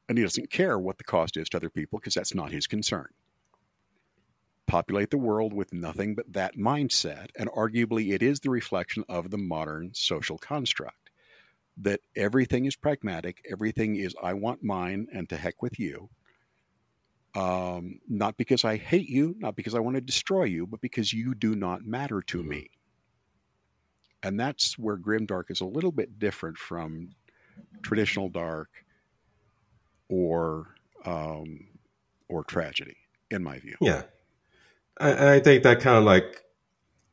And 0.07 0.17
he 0.17 0.23
doesn't 0.23 0.51
care 0.51 0.77
what 0.77 0.97
the 0.97 1.03
cost 1.03 1.37
is 1.37 1.49
to 1.49 1.57
other 1.57 1.69
people 1.69 1.99
because 1.99 2.13
that's 2.13 2.35
not 2.35 2.51
his 2.51 2.67
concern. 2.67 3.07
Populate 4.69 5.09
the 5.09 5.17
world 5.17 5.51
with 5.51 5.73
nothing 5.73 6.13
but 6.13 6.31
that 6.31 6.55
mindset, 6.55 7.29
and 7.35 7.49
arguably 7.49 8.13
it 8.13 8.21
is 8.21 8.39
the 8.39 8.51
reflection 8.51 9.03
of 9.09 9.31
the 9.31 9.37
modern 9.37 9.91
social 9.95 10.37
construct 10.37 11.09
that 11.77 12.01
everything 12.15 12.65
is 12.65 12.75
pragmatic, 12.75 13.43
everything 13.49 13.95
is 13.95 14.15
I 14.21 14.33
want 14.33 14.63
mine 14.63 15.07
and 15.11 15.27
to 15.29 15.37
heck 15.37 15.63
with 15.63 15.79
you. 15.79 16.09
Um, 17.33 17.99
not 18.07 18.37
because 18.37 18.63
I 18.63 18.77
hate 18.77 19.09
you, 19.09 19.35
not 19.39 19.55
because 19.55 19.73
I 19.73 19.79
want 19.79 19.95
to 19.95 20.01
destroy 20.01 20.43
you, 20.43 20.67
but 20.67 20.81
because 20.81 21.13
you 21.13 21.33
do 21.33 21.55
not 21.55 21.85
matter 21.85 22.21
to 22.23 22.43
Mhm. 22.43 22.47
me. 22.47 22.69
And 24.21 24.39
that's 24.39 24.77
where 24.77 24.97
Grimdark 24.97 25.49
is 25.49 25.61
a 25.61 25.65
little 25.65 25.91
bit 25.91 26.19
different 26.19 26.57
from 26.57 27.15
traditional 27.81 28.29
dark 28.29 28.85
or 30.09 30.75
um, 31.05 31.69
or 32.27 32.43
tragedy, 32.43 32.97
in 33.31 33.43
my 33.43 33.59
view. 33.59 33.77
Yeah, 33.79 34.03
I, 34.99 35.35
I 35.35 35.39
think 35.39 35.63
that 35.63 35.79
kind 35.79 35.97
of 35.97 36.03
like 36.03 36.43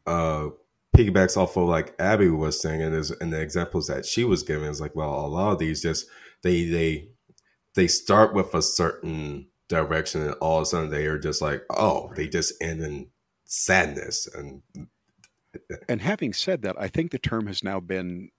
uh, 0.07 0.49
piggybacks 0.97 1.37
off 1.37 1.57
of 1.57 1.69
like 1.69 1.95
Abby 1.99 2.29
was 2.29 2.61
saying, 2.61 2.83
and 2.83 2.95
is 2.95 3.11
and 3.11 3.33
the 3.33 3.41
examples 3.41 3.87
that 3.87 4.07
she 4.07 4.25
was 4.25 4.43
giving 4.43 4.69
is 4.69 4.81
like, 4.81 4.95
well, 4.97 5.15
a 5.25 5.29
lot 5.29 5.53
of 5.53 5.59
these 5.59 5.83
just 5.83 6.07
they 6.43 6.65
they 6.65 7.09
they 7.75 7.87
start 7.87 8.35
with 8.35 8.55
a 8.55 8.63
certain 8.63 9.47
direction, 9.69 10.23
and 10.23 10.35
all 10.35 10.59
of 10.59 10.63
a 10.63 10.67
sudden 10.67 10.91
they 10.91 11.07
are 11.07 11.19
just 11.19 11.43
like, 11.43 11.63
oh, 11.71 12.13
they 12.17 12.29
just 12.29 12.55
end 12.61 12.83
in 12.83 13.09
sadness, 13.45 14.27
and 14.35 14.63
And 15.89 16.03
having 16.03 16.33
said 16.33 16.63
that, 16.63 16.77
I 16.79 16.89
think 16.89 17.11
the 17.11 17.19
term 17.19 17.47
has 17.47 17.65
now 17.65 17.81
been 17.81 18.31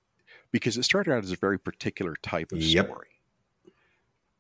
because 0.52 0.78
it 0.78 0.84
started 0.84 1.12
out 1.14 1.24
as 1.24 1.32
a 1.32 1.36
very 1.38 1.60
particular 1.60 2.16
type 2.22 2.52
of 2.52 2.60
Yep. 2.60 2.86
story. 2.86 3.08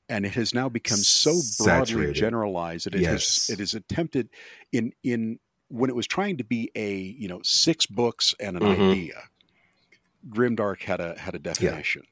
And 0.10 0.26
it 0.26 0.34
has 0.36 0.54
now 0.54 0.70
become 0.70 1.04
so 1.04 1.42
broadly 1.44 2.08
Saturated. 2.08 2.08
generalized 2.08 2.86
that 2.86 2.96
it 2.96 3.06
Yes. 3.06 3.08
has 3.08 3.42
it 3.48 3.60
is 3.60 3.74
attempted 3.74 4.30
in 4.72 4.94
in 5.04 5.40
when 5.70 5.90
it 5.90 5.96
was 5.96 6.08
trying 6.08 6.38
to 6.38 6.44
be 6.46 6.72
a 6.76 6.96
you 6.98 7.28
know 7.28 7.42
six 7.44 7.86
books 7.86 8.34
and 8.40 8.56
an 8.58 8.64
Mhm. 8.64 8.66
idea. 8.66 9.24
Grimdark 10.30 10.82
had 10.84 11.00
a 11.00 11.18
had 11.20 11.36
a 11.36 11.40
definition. 11.40 12.04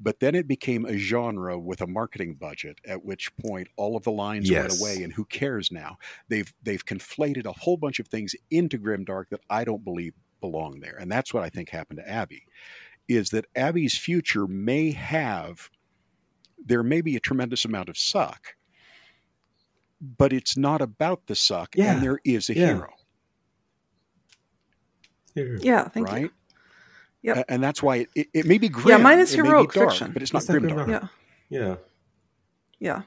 But 0.00 0.18
then 0.20 0.34
it 0.34 0.48
became 0.48 0.84
a 0.84 0.96
genre 0.98 1.58
with 1.58 1.80
a 1.80 1.86
marketing 1.86 2.34
budget, 2.34 2.80
at 2.84 3.04
which 3.04 3.34
point 3.36 3.68
all 3.76 3.96
of 3.96 4.02
the 4.02 4.10
lines 4.12 4.50
Yes. 4.50 4.52
went 4.52 4.72
away, 4.72 5.02
and 5.02 5.12
who 5.12 5.24
cares 5.24 5.70
now? 5.70 5.96
They've 6.28 6.52
they've 6.62 6.84
conflated 6.84 7.46
a 7.46 7.52
whole 7.52 7.76
bunch 7.76 8.00
of 8.00 8.08
things 8.08 8.34
into 8.50 8.78
Grimdark 8.78 9.28
that 9.30 9.42
I 9.50 9.64
don't 9.64 9.84
believe 9.84 10.14
belong 10.40 10.80
there, 10.80 10.96
and 10.98 11.10
that's 11.10 11.32
what 11.32 11.44
I 11.44 11.50
think 11.50 11.68
happened 11.70 11.98
to 11.98 12.08
Abby. 12.08 12.46
Is 13.08 13.30
that 13.30 13.46
Abby's 13.56 13.98
future 13.98 14.46
may 14.48 14.92
have 14.92 15.70
there 16.64 16.82
may 16.82 17.00
be 17.00 17.16
a 17.16 17.20
tremendous 17.20 17.64
amount 17.64 17.88
of 17.88 17.96
suck, 17.98 18.54
but 20.18 20.32
it's 20.32 20.56
not 20.56 20.80
about 20.82 21.26
the 21.26 21.34
suck, 21.34 21.74
Yeah. 21.76 21.94
and 21.94 22.02
there 22.02 22.18
is 22.24 22.48
a 22.50 22.54
Yeah. 22.54 22.66
hero, 25.34 25.58
Yeah, 25.62 25.88
thank 25.88 26.08
right? 26.08 26.22
you. 26.22 26.30
Yep. 27.22 27.36
A- 27.36 27.50
And 27.52 27.62
that's 27.62 27.82
why 27.82 27.96
it, 27.98 28.08
it, 28.14 28.28
it 28.34 28.46
may 28.46 28.58
be 28.58 28.68
grim. 28.68 29.02
mine 29.02 29.18
is 29.20 29.32
it 29.32 29.36
may 29.38 29.42
be 29.44 29.48
heroic 29.48 29.72
dark, 29.72 29.90
fiction. 29.90 30.12
but 30.12 30.22
it's 30.22 30.32
not 30.32 30.42
It's 30.42 30.48
not 30.48 30.58
grimdark. 30.60 30.86
grimdark. 30.86 31.10
Yeah. 31.48 31.58
yeah, 31.60 31.76
Yeah. 32.80 33.02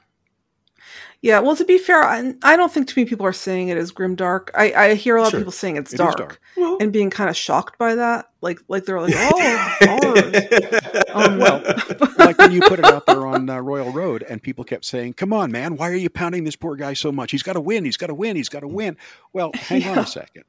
Yeah, 1.22 1.40
well, 1.40 1.56
to 1.56 1.64
be 1.64 1.78
fair, 1.78 2.04
I, 2.04 2.34
I 2.42 2.56
don't 2.56 2.70
think 2.70 2.86
too 2.88 3.00
many 3.00 3.08
people 3.08 3.26
are 3.26 3.32
saying 3.32 3.68
it 3.68 3.76
is 3.78 3.90
grimdark. 3.90 4.50
I, 4.54 4.72
I 4.72 4.94
hear 4.94 5.16
a 5.16 5.22
lot 5.22 5.30
Sure. 5.30 5.38
of 5.38 5.42
people 5.42 5.52
saying 5.52 5.76
it's 5.76 5.92
It 5.92 5.94
is 5.94 5.98
dark, 5.98 6.16
dark. 6.18 6.40
well, 6.56 6.76
and 6.80 6.92
being 6.92 7.10
kind 7.10 7.28
of 7.30 7.36
shocked 7.36 7.78
by 7.78 7.94
that. 7.96 8.30
Like, 8.42 8.60
like 8.68 8.84
they're 8.84 9.00
like, 9.00 9.14
oh, 9.16 9.76
horrors. 9.80 11.04
Um, 11.14 11.38
Well, 11.38 11.62
like 12.18 12.36
when 12.38 12.52
you 12.52 12.60
put 12.60 12.78
it 12.78 12.84
out 12.84 13.06
there 13.06 13.26
on 13.26 13.48
uh, 13.48 13.58
Royal 13.58 13.90
Road, 13.90 14.22
and 14.28 14.42
people 14.42 14.64
kept 14.64 14.84
saying, 14.84 15.14
"Come 15.14 15.32
on, 15.32 15.50
man, 15.50 15.76
why 15.76 15.90
are 15.90 15.94
you 15.96 16.10
pounding 16.10 16.44
this 16.44 16.56
poor 16.56 16.76
guy 16.76 16.92
so 16.92 17.10
much? 17.10 17.30
He's 17.30 17.42
got 17.42 17.54
to 17.54 17.60
win. 17.60 17.84
He's 17.84 17.96
got 17.96 18.08
to 18.08 18.14
win. 18.14 18.36
He's 18.36 18.48
got 18.50 18.60
to 18.60 18.68
win." 18.68 18.96
Well, 19.32 19.50
hang 19.54 19.86
on 19.88 19.98
a 19.98 20.06
second. 20.06 20.44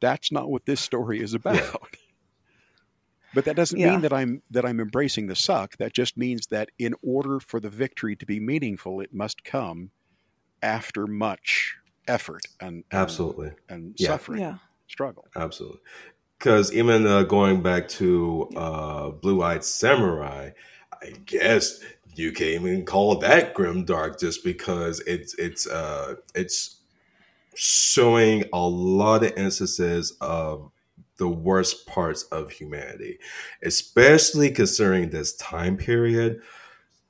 That's 0.00 0.30
not 0.30 0.50
what 0.50 0.66
this 0.66 0.80
story 0.80 1.20
is 1.20 1.32
about. 1.34 1.96
But 3.34 3.44
that 3.46 3.56
doesn't 3.56 3.80
Yeah. 3.80 3.90
mean 3.90 4.00
that 4.02 4.12
I'm 4.12 4.42
that 4.50 4.64
I'm 4.64 4.80
embracing 4.80 5.26
the 5.26 5.36
suck. 5.36 5.76
That 5.78 5.92
just 5.92 6.16
means 6.16 6.46
that 6.48 6.70
in 6.78 6.94
order 7.02 7.40
for 7.40 7.60
the 7.60 7.70
victory 7.70 8.16
to 8.16 8.26
be 8.26 8.40
meaningful, 8.40 9.00
it 9.00 9.12
must 9.14 9.44
come 9.44 9.90
after 10.62 11.06
much 11.06 11.76
effort 12.08 12.46
and 12.60 12.84
and, 12.90 12.92
absolutely, 13.00 13.52
and 13.68 13.94
Yeah. 13.98 14.06
suffering, 14.08 14.40
yeah, 14.40 14.58
struggle. 14.88 15.26
absolutely. 15.36 15.80
Because 16.38 16.72
even 16.72 17.06
uh, 17.06 17.22
going 17.24 17.62
back 17.62 17.88
to 17.90 18.50
uh, 18.56 19.10
Blue 19.10 19.42
Eyed 19.42 19.64
Samurai, 19.64 20.50
I 21.02 21.10
guess 21.26 21.80
you 22.14 22.32
can 22.32 22.48
even 22.48 22.84
call 22.84 23.18
that 23.20 23.54
grim 23.54 23.84
dark 23.84 24.18
just 24.20 24.44
because 24.44 25.00
it's 25.00 25.34
it's 25.34 25.66
uh, 25.66 26.16
it's 26.34 26.80
showing 27.54 28.44
a 28.52 28.60
lot 28.60 29.24
of 29.24 29.32
instances 29.36 30.16
of 30.20 30.70
the 31.16 31.28
worst 31.28 31.86
parts 31.86 32.24
of 32.24 32.50
humanity, 32.50 33.18
especially 33.62 34.50
considering 34.50 35.10
this 35.10 35.34
time 35.36 35.76
period. 35.76 36.40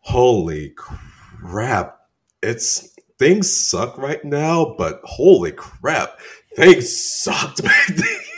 Holy 0.01 0.71
crap! 0.71 1.99
It's 2.43 2.95
things 3.19 3.51
suck 3.51 3.97
right 3.99 4.25
now, 4.25 4.75
but 4.77 5.01
holy 5.05 5.53
crap, 5.53 6.19
things 6.57 6.95
sucked 6.95 7.61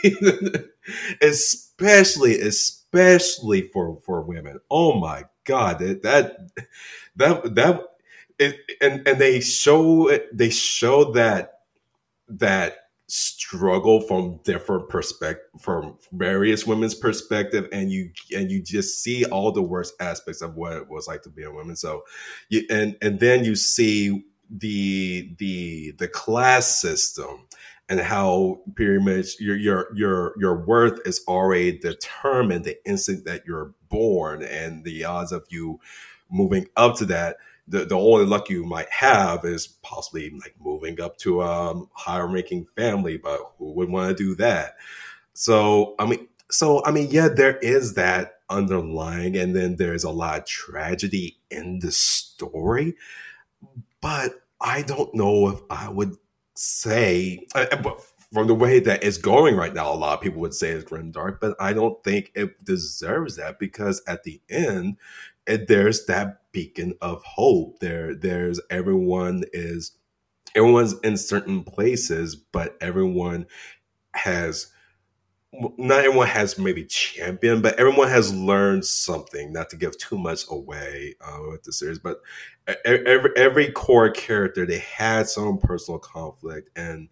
especially, 1.21 2.39
especially 2.39 3.61
for 3.69 3.99
for 4.05 4.21
women. 4.21 4.59
Oh 4.69 4.99
my 4.99 5.25
god, 5.43 5.79
that 5.79 6.03
that 6.03 6.37
that, 7.15 7.55
that 7.55 7.81
it, 8.39 8.59
and 8.81 9.07
and 9.07 9.19
they 9.19 9.39
show 9.39 10.09
it. 10.09 10.35
They 10.35 10.49
show 10.49 11.11
that 11.13 11.61
that 12.29 12.86
struggle 13.07 14.01
from 14.01 14.37
different 14.43 14.89
perspective 14.89 15.45
from 15.61 15.97
various 16.11 16.67
women's 16.67 16.93
perspective 16.93 17.67
and 17.71 17.89
you 17.89 18.11
and 18.35 18.51
you 18.51 18.61
just 18.61 19.01
see 19.01 19.23
all 19.25 19.51
the 19.51 19.61
worst 19.61 19.93
aspects 20.01 20.41
of 20.41 20.55
what 20.55 20.73
it 20.73 20.89
was 20.89 21.07
like 21.07 21.21
to 21.21 21.29
be 21.29 21.43
a 21.43 21.51
woman. 21.51 21.75
So 21.75 22.03
you 22.49 22.63
and 22.69 22.97
and 23.01 23.19
then 23.19 23.45
you 23.45 23.55
see 23.55 24.25
the 24.49 25.33
the 25.37 25.91
the 25.97 26.07
class 26.07 26.81
system 26.81 27.47
and 27.89 28.01
how 28.01 28.59
pretty 28.75 29.03
much 29.03 29.39
your 29.39 29.55
your 29.55 29.87
your 29.95 30.33
your 30.37 30.65
worth 30.65 30.99
is 31.05 31.21
already 31.27 31.77
determined 31.77 32.65
the 32.65 32.77
instant 32.85 33.25
that 33.25 33.45
you're 33.45 33.73
born 33.89 34.43
and 34.43 34.83
the 34.83 35.05
odds 35.05 35.31
of 35.31 35.45
you 35.49 35.79
moving 36.29 36.67
up 36.75 36.97
to 36.97 37.05
that 37.05 37.37
the, 37.67 37.85
the 37.85 37.95
only 37.95 38.25
luck 38.25 38.49
you 38.49 38.63
might 38.63 38.89
have 38.89 39.43
is 39.43 39.67
possibly 39.67 40.29
like 40.31 40.55
moving 40.59 41.01
up 41.01 41.17
to 41.17 41.41
a 41.41 41.81
higher 41.93 42.27
ranking 42.27 42.65
family, 42.75 43.17
but 43.17 43.39
who 43.57 43.73
would 43.73 43.89
want 43.89 44.17
to 44.17 44.23
do 44.23 44.35
that? 44.35 44.75
So 45.33 45.95
I 45.99 46.05
mean, 46.05 46.27
so 46.49 46.83
I 46.85 46.91
mean, 46.91 47.09
yeah, 47.11 47.27
there 47.27 47.57
is 47.57 47.95
that 47.95 48.35
underlying, 48.49 49.35
and 49.35 49.55
then 49.55 49.75
there's 49.75 50.03
a 50.03 50.09
lot 50.09 50.39
of 50.39 50.45
tragedy 50.45 51.37
in 51.51 51.79
the 51.79 51.91
story. 51.91 52.95
But 54.01 54.41
I 54.61 54.81
don't 54.83 55.13
know 55.13 55.49
if 55.49 55.59
I 55.69 55.89
would 55.89 56.15
say, 56.55 57.45
uh, 57.53 57.65
uh, 57.71 57.93
from 58.33 58.47
the 58.47 58.55
way 58.55 58.79
that 58.79 59.03
it's 59.03 59.17
going 59.17 59.55
right 59.55 59.73
now, 59.73 59.91
a 59.91 59.95
lot 59.95 60.15
of 60.15 60.21
people 60.21 60.41
would 60.41 60.53
say 60.53 60.69
it's 60.69 60.83
grim 60.83 61.11
dark, 61.11 61.39
but 61.39 61.55
I 61.59 61.73
don't 61.73 62.03
think 62.03 62.31
it 62.35 62.63
deserves 62.63 63.35
that 63.37 63.59
because 63.59 64.01
at 64.07 64.23
the 64.23 64.41
end, 64.49 64.97
it, 65.47 65.67
there's 65.67 66.05
that 66.05 66.41
beacon 66.51 66.93
of 67.01 67.23
hope. 67.23 67.79
There, 67.79 68.15
there's 68.15 68.59
everyone 68.69 69.43
is 69.53 69.91
everyone's 70.55 70.95
in 71.03 71.17
certain 71.17 71.63
places, 71.63 72.35
but 72.35 72.77
everyone 72.81 73.47
has 74.13 74.67
not 75.53 75.99
everyone 75.99 76.27
has 76.27 76.57
maybe 76.59 76.85
champion, 76.85 77.61
but 77.61 77.79
everyone 77.79 78.09
has 78.09 78.33
learned 78.33 78.85
something. 78.85 79.53
Not 79.53 79.69
to 79.69 79.77
give 79.77 79.97
too 79.97 80.17
much 80.17 80.43
away 80.49 81.15
uh, 81.21 81.39
with 81.49 81.63
the 81.63 81.71
series, 81.71 81.99
but 81.99 82.21
every 82.85 83.31
every 83.35 83.71
core 83.71 84.11
character 84.11 84.65
they 84.65 84.79
had 84.79 85.29
some 85.29 85.57
personal 85.57 85.99
conflict, 85.99 86.69
and 86.75 87.09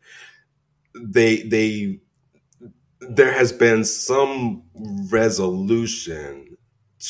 they 0.94 1.44
they 1.44 2.00
there 3.00 3.32
has 3.32 3.52
been 3.52 3.84
some 3.86 4.64
resolution 5.10 6.55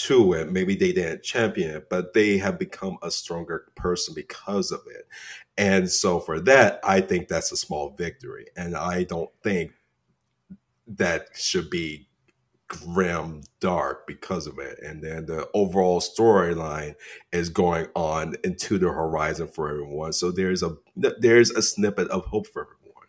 to 0.03 0.33
it. 0.33 0.51
Maybe 0.51 0.75
they 0.75 0.91
didn't 0.91 1.23
champion 1.23 1.71
it, 1.77 1.89
but 1.89 2.13
they 2.13 2.37
have 2.37 2.59
become 2.59 2.97
a 3.01 3.11
stronger 3.11 3.67
person 3.75 4.13
because 4.13 4.71
of 4.71 4.81
it. 4.87 5.07
And 5.57 5.89
so 5.89 6.19
for 6.19 6.39
that, 6.41 6.79
I 6.83 7.01
think 7.01 7.27
that's 7.27 7.51
a 7.51 7.57
small 7.57 7.91
victory. 7.91 8.47
And 8.57 8.75
I 8.75 9.03
don't 9.03 9.31
think 9.41 9.71
that 10.87 11.29
should 11.33 11.69
be 11.69 12.07
grim 12.67 13.41
dark 13.59 14.07
because 14.07 14.47
of 14.47 14.57
it 14.57 14.79
and 14.81 15.03
then 15.03 15.27
the 15.27 15.47
overall 15.53 15.99
storyline 15.99 16.95
is 17.31 17.47
going 17.47 17.85
on 17.95 18.33
into 18.43 18.79
the 18.79 18.87
horizon 18.87 19.47
for 19.47 19.69
everyone 19.69 20.11
so 20.11 20.31
there's 20.31 20.63
a 20.63 20.75
there's 20.95 21.51
a 21.51 21.61
snippet 21.61 22.07
of 22.07 22.25
hope 22.25 22.47
for 22.47 22.63
everyone 22.63 23.05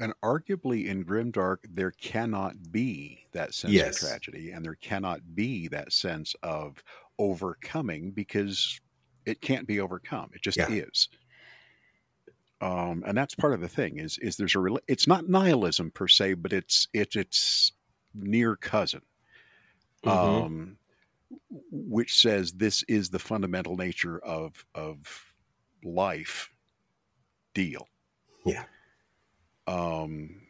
and 0.00 0.12
arguably 0.20 0.86
in 0.86 1.04
grimdark 1.04 1.58
there 1.70 1.92
cannot 1.92 2.72
be 2.72 3.24
that 3.38 3.54
sense 3.54 3.72
yes. 3.72 4.02
of 4.02 4.08
tragedy 4.08 4.50
and 4.50 4.64
there 4.64 4.76
cannot 4.76 5.20
be 5.34 5.68
that 5.68 5.92
sense 5.92 6.34
of 6.42 6.82
overcoming 7.18 8.10
because 8.10 8.80
it 9.26 9.40
can't 9.40 9.66
be 9.66 9.80
overcome 9.80 10.30
it 10.34 10.42
just 10.42 10.56
yeah. 10.56 10.68
is 10.70 11.08
um, 12.60 13.04
and 13.06 13.16
that's 13.16 13.34
part 13.34 13.54
of 13.54 13.60
the 13.60 13.68
thing 13.68 13.98
is 13.98 14.18
is 14.18 14.36
there's 14.36 14.56
a 14.56 14.64
it's 14.88 15.06
not 15.06 15.28
nihilism 15.28 15.90
per 15.92 16.08
se, 16.08 16.34
but 16.34 16.52
it's 16.52 16.88
it's 16.92 17.14
it's 17.14 17.72
near 18.14 18.56
cousin, 18.56 19.02
mm-hmm. 20.04 20.18
um, 20.18 20.76
which 21.70 22.18
says 22.18 22.52
this 22.52 22.82
is 22.88 23.10
the 23.10 23.18
fundamental 23.18 23.76
nature 23.76 24.18
of 24.18 24.64
of 24.74 25.32
life. 25.84 26.50
Deal. 27.54 27.88
Yeah. 28.44 28.64
Um, 29.66 30.42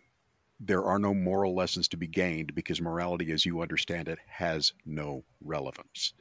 there 0.60 0.84
are 0.84 0.98
no 0.98 1.14
moral 1.14 1.54
lessons 1.54 1.88
to 1.88 1.96
be 1.96 2.06
gained 2.06 2.54
because 2.54 2.80
morality, 2.80 3.32
as 3.32 3.46
you 3.46 3.62
understand 3.62 4.08
it, 4.08 4.18
has 4.26 4.72
no 4.84 5.24
relevance. 5.42 6.14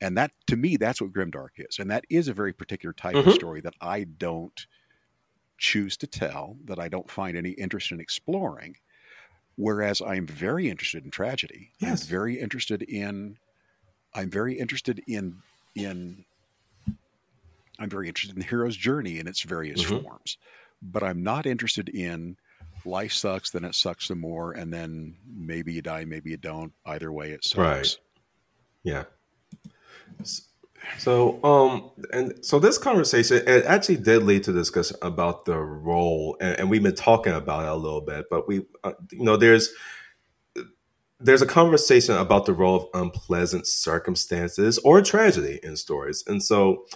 And 0.00 0.16
that, 0.16 0.30
to 0.46 0.56
me, 0.56 0.76
that's 0.76 1.02
what 1.02 1.12
Grimdark 1.12 1.50
is. 1.58 1.78
And 1.78 1.90
that 1.90 2.04
is 2.08 2.28
a 2.28 2.32
very 2.32 2.52
particular 2.52 2.92
type 2.92 3.14
mm-hmm. 3.14 3.28
of 3.28 3.34
story 3.34 3.60
that 3.60 3.74
I 3.80 4.04
don't 4.04 4.66
choose 5.58 5.96
to 5.98 6.06
tell, 6.06 6.56
that 6.64 6.78
I 6.78 6.88
don't 6.88 7.10
find 7.10 7.36
any 7.36 7.50
interest 7.50 7.92
in 7.92 8.00
exploring. 8.00 8.76
Whereas 9.56 10.00
I'm 10.00 10.26
very 10.26 10.70
interested 10.70 11.04
in 11.04 11.10
tragedy. 11.10 11.70
Yes. 11.78 12.02
I'm 12.02 12.08
very 12.08 12.40
interested 12.40 12.82
in 12.82 13.38
I'm 14.14 14.30
very 14.30 14.58
interested 14.58 15.02
in 15.06 15.36
in 15.74 16.24
I'm 17.78 17.90
very 17.90 18.08
interested 18.08 18.36
in 18.36 18.40
the 18.40 18.48
hero's 18.48 18.76
journey 18.76 19.18
in 19.18 19.26
its 19.26 19.42
various 19.42 19.82
mm-hmm. 19.82 20.02
forms. 20.02 20.38
But 20.82 21.02
I'm 21.02 21.22
not 21.22 21.46
interested 21.46 21.88
in 21.88 22.36
life 22.86 23.12
sucks, 23.12 23.50
then 23.50 23.64
it 23.64 23.74
sucks 23.74 24.06
some 24.06 24.20
more, 24.20 24.52
and 24.52 24.72
then 24.72 25.16
maybe 25.26 25.72
you 25.72 25.82
die, 25.82 26.04
maybe 26.04 26.30
you 26.30 26.36
don't. 26.36 26.72
Either 26.84 27.12
way, 27.12 27.30
it 27.30 27.44
sucks. 27.44 27.58
Right. 27.58 27.98
Yeah. 28.82 29.04
So, 30.98 31.42
um, 31.44 31.90
and 32.12 32.44
so 32.44 32.58
this 32.58 32.78
conversation 32.78 33.42
it 33.46 33.64
actually 33.64 33.96
did 33.96 34.22
lead 34.22 34.44
to 34.44 34.52
discussion 34.52 34.96
about 35.02 35.44
the 35.44 35.58
role, 35.58 36.36
and, 36.40 36.60
and 36.60 36.70
we've 36.70 36.82
been 36.82 36.94
talking 36.94 37.32
about 37.32 37.64
it 37.64 37.68
a 37.68 37.74
little 37.74 38.00
bit. 38.00 38.26
But 38.30 38.46
we, 38.46 38.62
uh, 38.84 38.92
you 39.10 39.24
know, 39.24 39.36
there's 39.36 39.68
there's 41.18 41.42
a 41.42 41.46
conversation 41.46 42.16
about 42.16 42.46
the 42.46 42.52
role 42.52 42.76
of 42.76 43.02
unpleasant 43.02 43.66
circumstances 43.66 44.78
or 44.78 45.02
tragedy 45.02 45.58
in 45.62 45.76
stories, 45.76 46.22
and 46.26 46.42
so 46.42 46.86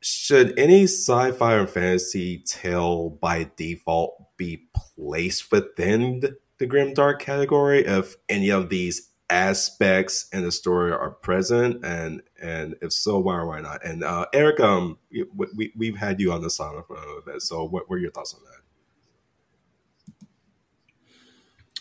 should 0.00 0.58
any 0.58 0.82
sci-fi 0.84 1.54
or 1.54 1.66
fantasy 1.66 2.42
tale 2.44 3.10
by 3.10 3.48
default 3.56 4.31
be 4.42 4.66
placed 4.74 5.52
within 5.52 6.20
the, 6.20 6.66
grim 6.66 6.94
dark 6.94 7.20
category 7.20 7.84
if 7.84 8.14
any 8.28 8.48
of 8.48 8.68
these 8.68 9.10
aspects 9.28 10.28
in 10.32 10.44
the 10.44 10.52
story 10.52 10.92
are 10.92 11.10
present? 11.10 11.84
And 11.84 12.22
and 12.40 12.76
if 12.80 12.92
so 12.92 13.18
why 13.18 13.34
or 13.36 13.46
why 13.48 13.60
not? 13.60 13.84
And 13.84 14.04
uh 14.04 14.26
eric 14.32 14.60
um 14.60 14.98
we, 15.34 15.72
we 15.76 15.86
have 15.88 15.96
had 15.96 16.20
you 16.20 16.32
on 16.32 16.40
the 16.40 16.50
side 16.50 16.74
for 16.86 16.96
a 16.96 17.22
bit 17.26 17.42
so 17.42 17.64
what 17.64 17.88
were 17.90 17.98
your 17.98 18.12
thoughts 18.12 18.34
on 18.34 18.40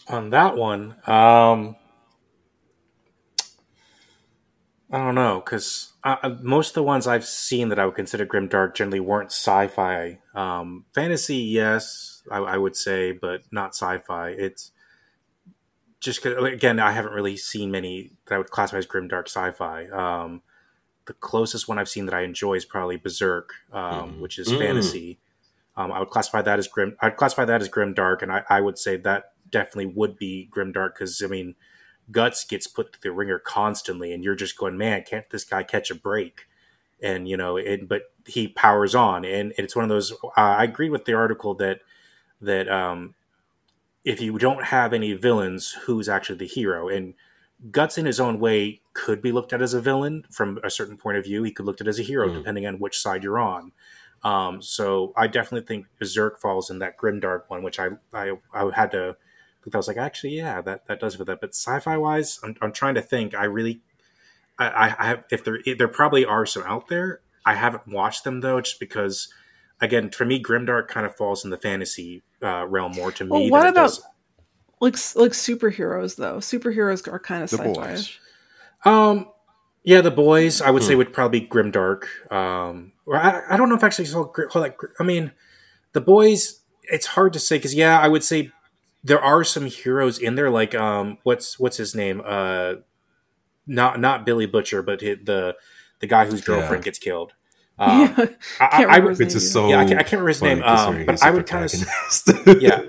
that? 0.08 0.14
On 0.16 0.30
that 0.32 0.56
one 0.58 0.96
um 1.08 1.76
i 4.92 4.98
don't 4.98 5.16
know 5.16 5.42
because 5.46 5.94
most 6.42 6.70
of 6.70 6.74
the 6.74 6.84
ones 6.84 7.08
i've 7.08 7.24
seen 7.26 7.70
that 7.70 7.80
i 7.80 7.86
would 7.86 7.96
consider 7.96 8.26
grim 8.26 8.48
dark 8.48 8.76
generally 8.76 9.00
weren't 9.00 9.32
sci-fi. 9.32 10.20
Um 10.34 10.86
fantasy 10.94 11.38
yes 11.38 12.11
I, 12.30 12.38
I 12.38 12.58
would 12.58 12.76
say 12.76 13.12
but 13.12 13.44
not 13.52 13.70
sci-fi 13.70 14.30
it's 14.30 14.72
just 16.02 16.24
cause, 16.24 16.34
again, 16.44 16.80
I 16.80 16.92
haven't 16.92 17.14
really 17.14 17.38
seen 17.38 17.72
many 17.72 18.12
that 18.26 18.36
I 18.36 18.38
would 18.40 18.50
classify 18.50 18.80
as 18.80 18.88
grim 18.88 19.08
dark 19.08 19.28
sci-fi. 19.28 19.86
Um, 19.88 20.42
the 21.06 21.14
closest 21.14 21.68
one 21.68 21.78
I've 21.78 21.88
seen 21.88 22.06
that 22.08 22.16
I 22.16 22.22
enjoy 22.22 22.56
is 22.56 22.66
probably 22.66 22.98
Berserk, 22.98 23.54
um, 23.72 24.14
mm. 24.16 24.20
which 24.20 24.38
is 24.38 24.50
mm. 24.50 24.58
fantasy. 24.58 25.20
Um, 25.78 25.92
I 25.92 26.00
would 26.00 26.10
classify 26.10 26.42
that 26.42 26.60
as 26.60 26.68
grim. 26.68 26.98
I'd 27.00 27.16
classify 27.16 27.46
that 27.46 27.62
as 27.62 27.70
grim 27.70 27.94
dark, 27.94 28.22
and 28.22 28.32
I, 28.32 28.44
I 28.50 28.62
would 28.62 28.78
say 28.78 28.98
that 28.98 29.34
definitely 29.50 29.88
would 29.88 30.18
be 30.18 30.48
grim 30.52 30.72
dark 30.72 30.96
because 30.96 31.22
I 31.24 31.28
mean, 31.28 31.56
guts 32.12 32.44
gets 32.44 32.68
put 32.68 32.94
through 32.94 33.12
the 33.12 33.16
ringer 33.16 33.40
constantly, 33.40 34.12
and 34.12 34.24
you're 34.24 34.36
just 34.36 34.58
going, 34.58 34.78
man, 34.78 35.04
can't 35.04 35.30
this 35.30 35.44
guy 35.44 35.64
catch 35.64 35.92
a 35.92 35.96
break? 35.96 36.48
And 37.02 37.28
you 37.28 37.38
know, 37.38 37.58
it, 37.58 37.88
but 37.88 38.04
he 38.28 38.48
powers 38.48 38.96
on, 38.96 39.24
and, 39.24 39.54
and 39.58 39.60
it's 39.60 39.76
one 39.76 39.84
of 39.84 39.90
those. 39.90 40.12
Uh, 40.12 40.28
I 40.36 40.64
agree 40.64 40.90
with 40.90 41.06
the 41.06 41.14
article 41.14 41.54
that 41.56 41.80
that 42.42 42.70
um, 42.70 43.16
if 44.04 44.22
you 44.22 44.38
don't 44.38 44.66
have 44.66 44.94
any 44.94 45.14
villains, 45.14 45.74
who's 45.84 46.10
actually 46.10 46.38
the 46.38 46.48
hero? 46.48 46.90
And 46.90 47.14
Guts, 47.70 47.98
in 47.98 48.06
his 48.06 48.20
own 48.20 48.40
way, 48.40 48.82
could 48.94 49.22
be 49.22 49.32
looked 49.32 49.54
at 49.54 49.62
as 49.62 49.74
a 49.74 49.82
villain 49.82 50.26
from 50.32 50.60
a 50.64 50.70
certain 50.72 50.98
point 50.98 51.18
of 51.18 51.24
view. 51.24 51.44
He 51.44 51.52
could 51.52 51.66
looked 51.66 51.82
at 51.82 51.88
as 51.88 52.00
a 52.00 52.04
hero, 52.04 52.28
mm. 52.28 52.34
depending 52.34 52.66
on 52.66 52.80
which 52.80 53.00
side 53.00 53.24
you're 53.24 53.40
on. 53.40 53.72
Um, 54.24 54.62
so 54.62 55.14
I 55.16 55.28
definitely 55.28 55.66
think 55.68 55.88
Berserk 56.00 56.40
falls 56.40 56.70
in 56.70 56.80
that 56.80 56.98
grimdark 56.98 57.44
one, 57.48 57.64
which 57.64 57.80
I 57.80 57.90
I, 58.14 58.34
I 58.54 58.70
had 58.74 58.92
to. 58.92 59.16
I 59.72 59.78
was 59.78 59.88
like, 59.88 59.98
actually, 59.98 60.36
yeah, 60.38 60.60
that, 60.62 60.88
that 60.88 61.00
does 61.00 61.16
for 61.16 61.24
that. 61.26 61.40
But 61.40 61.54
sci-fi 61.54 61.96
wise, 61.96 62.40
I'm, 62.44 62.56
I'm 62.64 62.72
trying 62.72 62.96
to 62.96 63.02
think. 63.02 63.36
I 63.36 63.44
really, 63.44 63.82
I, 64.58 64.96
I 64.98 65.06
have 65.06 65.24
if 65.30 65.44
there 65.44 65.60
there 65.78 65.88
probably 65.88 66.26
are 66.26 66.48
some 66.48 66.64
out 66.64 66.88
there. 66.88 67.22
I 67.46 67.56
haven't 67.56 67.88
watched 67.88 68.24
them 68.24 68.42
though, 68.42 68.62
just 68.62 68.80
because 68.80 69.32
again, 69.82 70.10
for 70.12 70.26
me, 70.26 70.42
grimdark 70.42 70.88
kind 70.88 71.06
of 71.06 71.16
falls 71.16 71.44
in 71.44 71.50
the 71.50 71.58
fantasy 71.58 72.24
uh, 72.42 72.66
realm 72.68 72.94
more 72.94 73.12
to 73.12 73.24
me. 73.26 73.30
well, 73.30 73.40
me. 73.40 73.52
What 73.52 73.68
about 73.68 74.00
like 74.80 74.94
like 75.16 75.32
superheroes 75.32 76.16
though? 76.16 76.38
Superheroes 76.38 77.12
are 77.12 77.20
kind 77.20 77.44
of 77.44 77.50
the 77.50 77.58
sci-fi. 77.58 77.88
Boys. 77.88 78.20
Um, 78.86 79.28
yeah, 79.84 80.02
the 80.02 80.12
boys 80.12 80.62
I 80.62 80.72
would 80.72 80.84
hmm. 80.84 80.88
say 80.88 80.96
would 80.96 81.14
probably 81.14 81.42
be 81.42 81.48
grimdark. 81.48 82.04
Um, 82.32 82.94
or 83.06 83.18
I, 83.18 83.42
I 83.50 83.58
don't 83.58 83.70
know 83.70 83.76
if 83.76 83.84
actually 83.84 84.08
call 84.08 84.62
like 84.62 84.78
I 85.00 85.04
mean, 85.04 85.32
the 85.94 86.02
boys. 86.02 86.60
It's 86.84 87.08
hard 87.08 87.34
to 87.34 87.40
say 87.40 87.58
because 87.58 87.74
yeah, 87.74 88.00
I 88.00 88.08
would 88.08 88.24
say 88.24 88.52
there 89.04 89.22
are 89.22 89.44
some 89.44 89.66
heroes 89.66 90.18
in 90.18 90.36
there. 90.36 90.50
Like 90.50 90.76
um, 90.76 91.18
what's 91.24 91.60
what's 91.60 91.78
his 91.78 91.96
name? 91.96 92.22
Uh, 92.26 92.76
not 93.68 94.00
not 94.00 94.26
Billy 94.26 94.46
Butcher, 94.46 94.82
but 94.82 95.00
the 95.00 95.56
the 96.00 96.08
guy 96.08 96.26
whose 96.26 96.42
girlfriend 96.42 96.84
yeah. 96.84 96.86
gets 96.86 97.00
killed. 97.00 97.34
Um, 97.82 98.14
yeah, 98.18 98.26
I, 98.60 98.86
I, 98.86 98.96
I 98.98 99.14
just 99.16 99.52
so 99.52 99.68
yeah, 99.68 99.80
I 99.80 99.86
can't, 99.86 100.00
I 100.00 100.04
can't 100.04 100.22
remember 100.22 100.28
his 100.28 100.42
name, 100.44 100.62
um, 100.62 101.04
but 101.04 101.24
I 101.24 101.32
would 101.32 101.48
kind 101.48 101.66
of 101.66 101.72
yeah, 102.62 102.84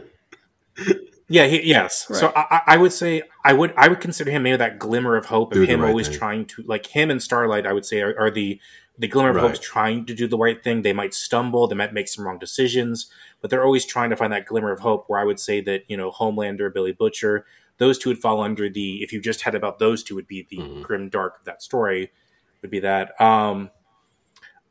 yeah, 1.28 1.46
he, 1.46 1.66
yes. 1.66 2.06
Right. 2.10 2.20
So 2.20 2.30
I, 2.36 2.60
I, 2.66 2.76
would 2.76 2.92
say 2.92 3.22
I 3.42 3.54
would 3.54 3.72
I 3.74 3.88
would 3.88 4.00
consider 4.00 4.30
him 4.30 4.42
maybe 4.42 4.58
that 4.58 4.78
glimmer 4.78 5.16
of 5.16 5.24
hope 5.26 5.54
of 5.54 5.66
him 5.66 5.80
right 5.80 5.88
always 5.88 6.08
thing. 6.08 6.18
trying 6.18 6.44
to 6.46 6.62
like 6.66 6.88
him 6.88 7.10
and 7.10 7.22
Starlight. 7.22 7.66
I 7.66 7.72
would 7.72 7.86
say 7.86 8.02
are, 8.02 8.14
are 8.20 8.30
the 8.30 8.60
the 8.98 9.08
glimmer 9.08 9.30
of 9.30 9.36
right. 9.36 9.50
hope 9.50 9.62
trying 9.62 10.04
to 10.04 10.14
do 10.14 10.28
the 10.28 10.36
right 10.36 10.62
thing. 10.62 10.82
They 10.82 10.92
might 10.92 11.14
stumble, 11.14 11.66
they 11.66 11.74
might 11.74 11.94
make 11.94 12.08
some 12.08 12.26
wrong 12.26 12.38
decisions, 12.38 13.10
but 13.40 13.48
they're 13.48 13.64
always 13.64 13.86
trying 13.86 14.10
to 14.10 14.16
find 14.16 14.30
that 14.34 14.44
glimmer 14.44 14.72
of 14.72 14.80
hope. 14.80 15.04
Where 15.06 15.18
I 15.18 15.24
would 15.24 15.40
say 15.40 15.62
that 15.62 15.84
you 15.88 15.96
know 15.96 16.10
Homelander, 16.10 16.70
Billy 16.70 16.92
Butcher, 16.92 17.46
those 17.78 17.98
two 17.98 18.10
would 18.10 18.18
fall 18.18 18.42
under 18.42 18.68
the. 18.68 19.02
If 19.02 19.10
you 19.10 19.22
just 19.22 19.40
had 19.40 19.54
about 19.54 19.78
those 19.78 20.02
two, 20.02 20.14
would 20.16 20.28
be 20.28 20.46
the 20.50 20.58
Mhm. 20.58 20.82
grim 20.82 21.08
dark 21.08 21.38
of 21.38 21.44
that 21.46 21.62
story. 21.62 22.12
Would 22.60 22.70
be 22.70 22.80
that. 22.80 23.18
Um, 23.18 23.70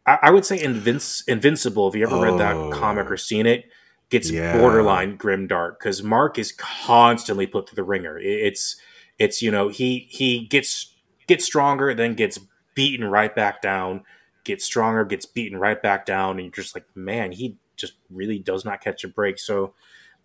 I, 0.05 0.19
I 0.23 0.31
would 0.31 0.45
say 0.45 0.57
Invinci- 0.59 1.27
Invincible. 1.27 1.87
If 1.87 1.95
you 1.95 2.03
ever 2.05 2.19
read 2.19 2.33
Oh. 2.33 2.37
that 2.37 2.73
comic 2.77 3.09
or 3.09 3.17
seen 3.17 3.45
it, 3.45 3.65
gets 4.09 4.29
Yeah. 4.29 4.57
borderline 4.59 5.15
grim 5.15 5.47
dark 5.47 5.79
because 5.79 6.03
Mark 6.03 6.37
is 6.37 6.51
constantly 6.51 7.47
put 7.47 7.69
through 7.69 7.77
the 7.77 7.83
ringer. 7.83 8.17
It- 8.19 8.25
It's 8.47 8.75
it's 9.19 9.41
you 9.41 9.51
know 9.51 9.67
he 9.69 10.07
he 10.09 10.45
gets 10.47 10.93
gets 11.27 11.45
stronger, 11.45 11.93
then 11.93 12.13
gets 12.15 12.39
beaten 12.73 13.05
right 13.05 13.33
back 13.35 13.61
down, 13.61 14.03
gets 14.43 14.65
stronger, 14.65 15.05
gets 15.05 15.25
beaten 15.25 15.57
right 15.59 15.81
back 15.81 16.05
down, 16.05 16.31
and 16.39 16.41
you're 16.45 16.63
just 16.63 16.75
like, 16.75 16.85
man, 16.95 17.31
he 17.31 17.57
just 17.77 17.93
really 18.09 18.39
does 18.39 18.65
not 18.65 18.81
catch 18.81 19.03
a 19.03 19.07
break. 19.07 19.37
So 19.39 19.73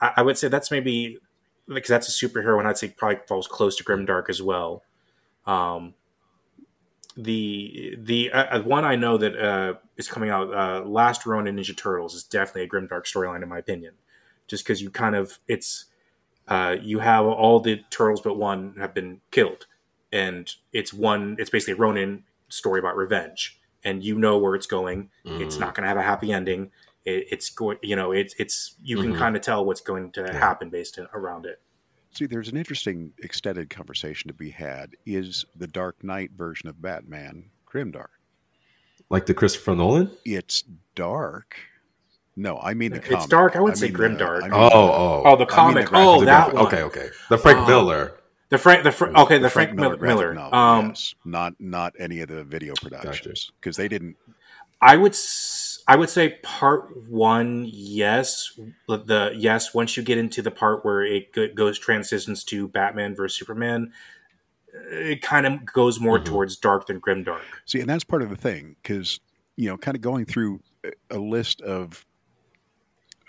I, 0.00 0.12
I 0.18 0.22
would 0.22 0.38
say 0.38 0.48
that's 0.48 0.70
maybe 0.70 1.18
because 1.68 1.88
that's 1.88 2.08
a 2.22 2.26
superhero, 2.26 2.58
and 2.58 2.66
I'd 2.68 2.78
say 2.78 2.88
probably 2.88 3.18
falls 3.28 3.46
close 3.46 3.76
to 3.76 3.84
grim 3.84 4.04
dark 4.06 4.30
as 4.30 4.40
well. 4.40 4.82
Um, 5.46 5.94
the 7.16 7.96
the 7.98 8.30
uh, 8.30 8.58
uh, 8.58 8.62
one 8.62 8.84
I 8.84 8.96
know 8.96 9.16
that 9.16 9.36
uh, 9.36 9.74
is 9.96 10.08
coming 10.08 10.30
out, 10.30 10.52
uh, 10.52 10.84
Last 10.86 11.26
Ronin 11.26 11.56
Ninja 11.56 11.76
Turtles, 11.76 12.14
is 12.14 12.24
definitely 12.24 12.62
a 12.64 12.68
grimdark 12.68 13.04
storyline 13.04 13.42
in 13.42 13.48
my 13.48 13.58
opinion. 13.58 13.94
Just 14.46 14.64
because 14.64 14.82
you 14.82 14.90
kind 14.90 15.16
of 15.16 15.38
it's 15.48 15.86
uh, 16.48 16.76
you 16.80 17.00
have 17.00 17.24
all 17.26 17.60
the 17.60 17.82
turtles 17.90 18.20
but 18.20 18.36
one 18.36 18.74
have 18.78 18.94
been 18.94 19.20
killed, 19.30 19.66
and 20.12 20.54
it's 20.72 20.92
one. 20.92 21.36
It's 21.38 21.50
basically 21.50 21.74
a 21.74 21.76
Ronin 21.76 22.24
story 22.48 22.78
about 22.78 22.96
revenge, 22.96 23.58
and 23.82 24.04
you 24.04 24.18
know 24.18 24.38
where 24.38 24.54
it's 24.54 24.66
going. 24.66 25.10
It's 25.24 25.56
Mhm. 25.56 25.60
not 25.60 25.74
going 25.74 25.82
to 25.82 25.88
have 25.88 25.96
a 25.96 26.02
happy 26.02 26.32
ending. 26.32 26.70
It, 27.04 27.26
it's 27.30 27.50
going, 27.50 27.78
you 27.82 27.96
know, 27.96 28.12
it's 28.12 28.34
it's 28.38 28.74
you 28.82 28.98
can 28.98 29.12
Mhm. 29.14 29.18
kind 29.18 29.36
of 29.36 29.42
tell 29.42 29.64
what's 29.64 29.80
going 29.80 30.12
to 30.12 30.22
Yeah. 30.22 30.38
happen 30.38 30.70
based 30.70 30.98
on, 30.98 31.08
around 31.12 31.46
it. 31.46 31.60
See, 32.16 32.24
there's 32.24 32.48
an 32.48 32.56
interesting 32.56 33.12
extended 33.22 33.68
conversation 33.68 34.28
to 34.28 34.34
be 34.34 34.48
had. 34.48 34.92
Is 35.04 35.44
the 35.54 35.66
Dark 35.66 36.02
Knight 36.02 36.30
version 36.34 36.66
of 36.68 36.80
Batman 36.80 37.50
grimdark? 37.70 38.06
like 39.10 39.26
the 39.26 39.34
Christopher 39.34 39.76
Nolan. 39.76 40.10
It's 40.24 40.64
dark. 40.96 41.56
No, 42.34 42.58
I 42.58 42.72
mean 42.74 42.90
the 42.92 42.98
comic. 42.98 43.12
It's 43.12 43.16
comic. 43.26 43.30
dark. 43.30 43.56
I 43.56 43.60
would 43.60 43.76
say 43.76 43.86
mean 43.88 43.96
grimdark. 43.96 44.38
I 44.42 44.48
mean 44.48 44.52
Oh, 44.54 44.68
the- 44.68 44.74
oh, 44.74 45.22
Oh, 45.26 45.36
the 45.36 45.44
the 45.44 45.52
comic. 45.52 45.86
graphic- 45.86 46.06
oh, 46.08 46.20
The 46.20 46.26
that 46.26 46.54
one. 46.54 46.66
Okay, 46.66 46.82
okay. 46.84 47.08
The 47.28 47.38
Frank 47.38 47.58
Oh. 47.58 47.66
Miller. 47.68 48.14
The 48.48 48.58
Frank. 48.58 48.82
The 48.82 48.90
Fra- 48.92 49.12
okay. 49.22 49.38
The, 49.38 49.50
Frank, 49.50 49.74
Miller 49.74 49.96
Miller. 49.98 50.32
novel, 50.34 50.58
um, 50.58 50.88
yes. 50.88 51.14
not 51.24 51.52
not 51.60 51.92
any 51.98 52.20
of 52.20 52.28
the 52.28 52.42
video 52.44 52.72
productions 52.80 53.52
because 53.60 53.76
they 53.76 53.88
didn't. 53.88 54.16
I 54.80 54.96
would. 54.96 55.12
s- 55.12 55.55
I 55.88 55.94
would 55.96 56.10
say 56.10 56.38
part 56.42 57.08
one, 57.08 57.64
yes. 57.72 58.58
The, 58.88 58.96
the 58.98 59.32
yes. 59.36 59.72
Once 59.72 59.96
you 59.96 60.02
get 60.02 60.18
into 60.18 60.42
the 60.42 60.50
part 60.50 60.84
where 60.84 61.04
it 61.04 61.54
goes 61.54 61.78
transitions 61.78 62.42
to 62.44 62.66
Batman 62.68 63.14
versus 63.14 63.38
Superman, 63.38 63.92
it 64.90 65.22
kind 65.22 65.46
of 65.46 65.64
goes 65.64 66.00
more 66.00 66.18
Mhm. 66.18 66.24
towards 66.24 66.56
dark 66.56 66.86
than 66.86 67.00
grimdark. 67.00 67.42
See, 67.66 67.80
and 67.80 67.88
that's 67.88 68.04
part 68.04 68.22
of 68.22 68.30
the 68.30 68.36
thing 68.36 68.76
because 68.82 69.20
you 69.58 69.68
know, 69.70 69.76
kind 69.78 69.94
of 69.94 70.02
going 70.02 70.26
through 70.26 70.60
a- 70.84 70.92
a 71.16 71.18
list 71.18 71.60
of. 71.62 72.04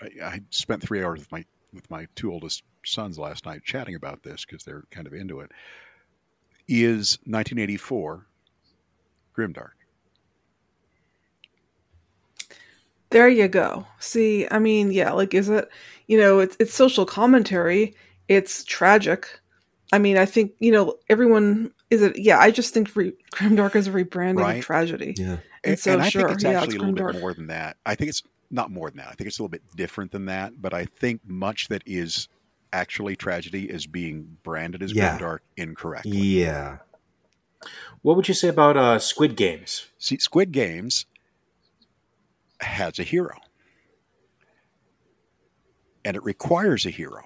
I, 0.00 0.06
I 0.22 0.40
spent 0.50 0.82
three 0.82 1.02
hours 1.02 1.20
with 1.20 1.32
my 1.32 1.44
with 1.72 1.88
my 1.90 2.06
two 2.16 2.30
oldest 2.32 2.64
sons 2.84 3.18
last 3.18 3.46
night 3.46 3.62
chatting 3.64 3.94
about 3.94 4.22
this 4.22 4.44
because 4.44 4.64
they're 4.64 4.84
kind 4.90 5.06
of 5.06 5.12
into 5.14 5.40
it. 5.40 5.52
Is 6.66 7.18
1984 7.24 8.26
grimdark? 9.36 9.70
There 13.10 13.28
you 13.28 13.48
go. 13.48 13.86
See, 13.98 14.46
I 14.50 14.58
mean, 14.58 14.90
yeah, 14.92 15.12
like 15.12 15.32
is 15.34 15.48
it, 15.48 15.68
you 16.06 16.18
know, 16.18 16.38
it's 16.40 16.56
it's 16.60 16.74
social 16.74 17.06
commentary, 17.06 17.94
it's 18.28 18.64
tragic. 18.64 19.40
I 19.92 19.98
mean, 19.98 20.18
I 20.18 20.26
think, 20.26 20.52
you 20.60 20.70
know, 20.70 20.96
everyone 21.08 21.72
is 21.90 22.02
it 22.02 22.18
yeah, 22.18 22.38
I 22.38 22.50
just 22.50 22.74
think 22.74 22.94
re- 22.94 23.14
Grimdark 23.32 23.74
is 23.76 23.86
a 23.86 23.90
rebranding 23.90 24.40
Right. 24.40 24.58
of 24.58 24.64
tragedy. 24.64 25.14
Yeah. 25.16 25.38
And 25.64 25.78
so 25.78 25.98
I 25.98 26.08
sure, 26.08 26.22
think 26.28 26.34
it's 26.34 26.44
yeah, 26.44 26.50
actually 26.60 26.74
it's 26.76 26.82
a 26.84 26.86
little 26.86 27.12
bit 27.12 27.20
more 27.20 27.34
than 27.34 27.46
that. 27.48 27.76
I 27.86 27.94
think 27.94 28.10
it's 28.10 28.22
not 28.50 28.70
more 28.70 28.90
than 28.90 28.98
that. 28.98 29.08
I 29.08 29.12
think 29.14 29.26
it's 29.28 29.38
a 29.38 29.42
little 29.42 29.50
bit 29.50 29.62
different 29.76 30.12
than 30.12 30.26
that. 30.26 30.60
But 30.60 30.74
I 30.74 30.84
think 30.84 31.20
much 31.26 31.68
that 31.68 31.82
is 31.86 32.28
actually 32.72 33.16
tragedy 33.16 33.64
is 33.70 33.86
being 33.86 34.36
branded 34.42 34.82
as 34.82 34.92
Yeah. 34.92 35.16
grimdark 35.18 35.38
incorrectly. 35.56 36.12
Yeah. 36.18 36.78
What 38.02 38.16
would 38.16 38.28
you 38.28 38.34
say 38.34 38.48
about 38.48 38.76
uh, 38.76 38.98
Squid 38.98 39.34
Games? 39.36 39.86
See, 39.98 40.18
Squid 40.18 40.52
Games 40.52 41.06
has 42.60 42.98
a 42.98 43.02
hero, 43.02 43.36
and 46.04 46.16
it 46.16 46.22
requires 46.22 46.86
a 46.86 46.90
hero. 46.90 47.22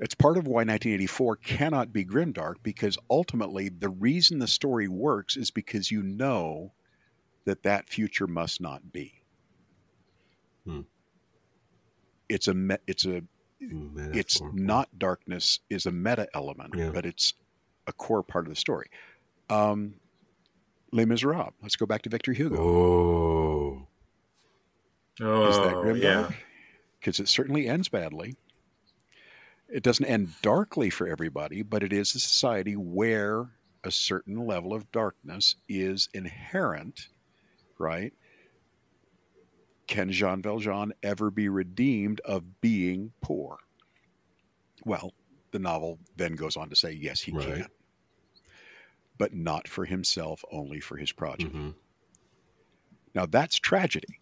It's 0.00 0.14
part 0.14 0.36
of 0.36 0.46
why 0.46 0.60
1984 0.64 1.36
cannot 1.36 1.92
be 1.92 2.04
grimdark 2.04 2.56
because 2.62 2.98
ultimately 3.08 3.68
the 3.68 3.88
reason 3.88 4.38
the 4.40 4.48
story 4.48 4.88
works 4.88 5.36
is 5.36 5.50
because 5.52 5.90
you 5.92 6.02
know 6.02 6.72
that 7.44 7.62
that 7.62 7.88
future 7.88 8.26
must 8.26 8.60
not 8.60 8.92
be. 8.92 9.22
Hmm. 10.66 10.80
It's 12.28 12.48
a 12.48 12.54
me- 12.54 12.76
it's 12.86 13.04
a 13.04 13.22
Mm, 13.62 14.12
it's 14.16 14.42
not 14.52 14.98
darkness 14.98 15.60
is 15.70 15.86
a 15.86 15.92
meta 15.92 16.26
element, 16.34 16.74
Yeah. 16.76 16.90
but 16.90 17.06
it's 17.06 17.34
a 17.86 17.92
core 17.92 18.24
part 18.24 18.44
of 18.46 18.48
the 18.50 18.56
story. 18.56 18.88
Um, 19.48 19.94
Les 20.90 21.04
Miserables. 21.04 21.52
Let's 21.62 21.76
go 21.76 21.86
back 21.86 22.02
to 22.02 22.08
Victor 22.10 22.32
Hugo. 22.32 22.56
Oh. 22.58 23.51
Oh, 25.22 25.48
Is 25.48 25.56
that 25.58 25.74
grimdark? 25.76 26.02
yeah. 26.02 26.30
Because 26.98 27.20
it 27.20 27.28
certainly 27.28 27.68
ends 27.68 27.88
badly. 27.88 28.36
It 29.68 29.82
doesn't 29.82 30.04
end 30.04 30.34
darkly 30.42 30.90
for 30.90 31.08
everybody, 31.08 31.62
but 31.62 31.82
it 31.82 31.92
is 31.92 32.14
a 32.14 32.18
society 32.20 32.76
where 32.76 33.50
a 33.84 33.90
certain 33.90 34.46
level 34.46 34.72
of 34.74 34.90
darkness 34.92 35.56
is 35.68 36.08
inherent, 36.14 37.08
right? 37.78 38.12
Can 39.86 40.10
Jean 40.12 40.42
Valjean 40.42 40.92
ever 41.02 41.30
be 41.30 41.48
redeemed 41.48 42.20
of 42.20 42.60
being 42.60 43.12
poor? 43.20 43.58
Well, 44.84 45.12
the 45.50 45.58
novel 45.58 45.98
then 46.16 46.34
goes 46.36 46.56
on 46.56 46.68
to 46.70 46.76
say, 46.76 46.92
yes, 46.92 47.20
he 47.20 47.32
Right. 47.32 47.46
can. 47.46 47.66
But 49.18 49.34
not 49.34 49.68
for 49.68 49.84
himself, 49.84 50.44
only 50.50 50.80
for 50.80 50.96
his 50.96 51.12
progeny. 51.12 51.50
Mhm. 51.50 51.74
Now 53.14 53.26
that's 53.26 53.56
tragedy, 53.58 54.18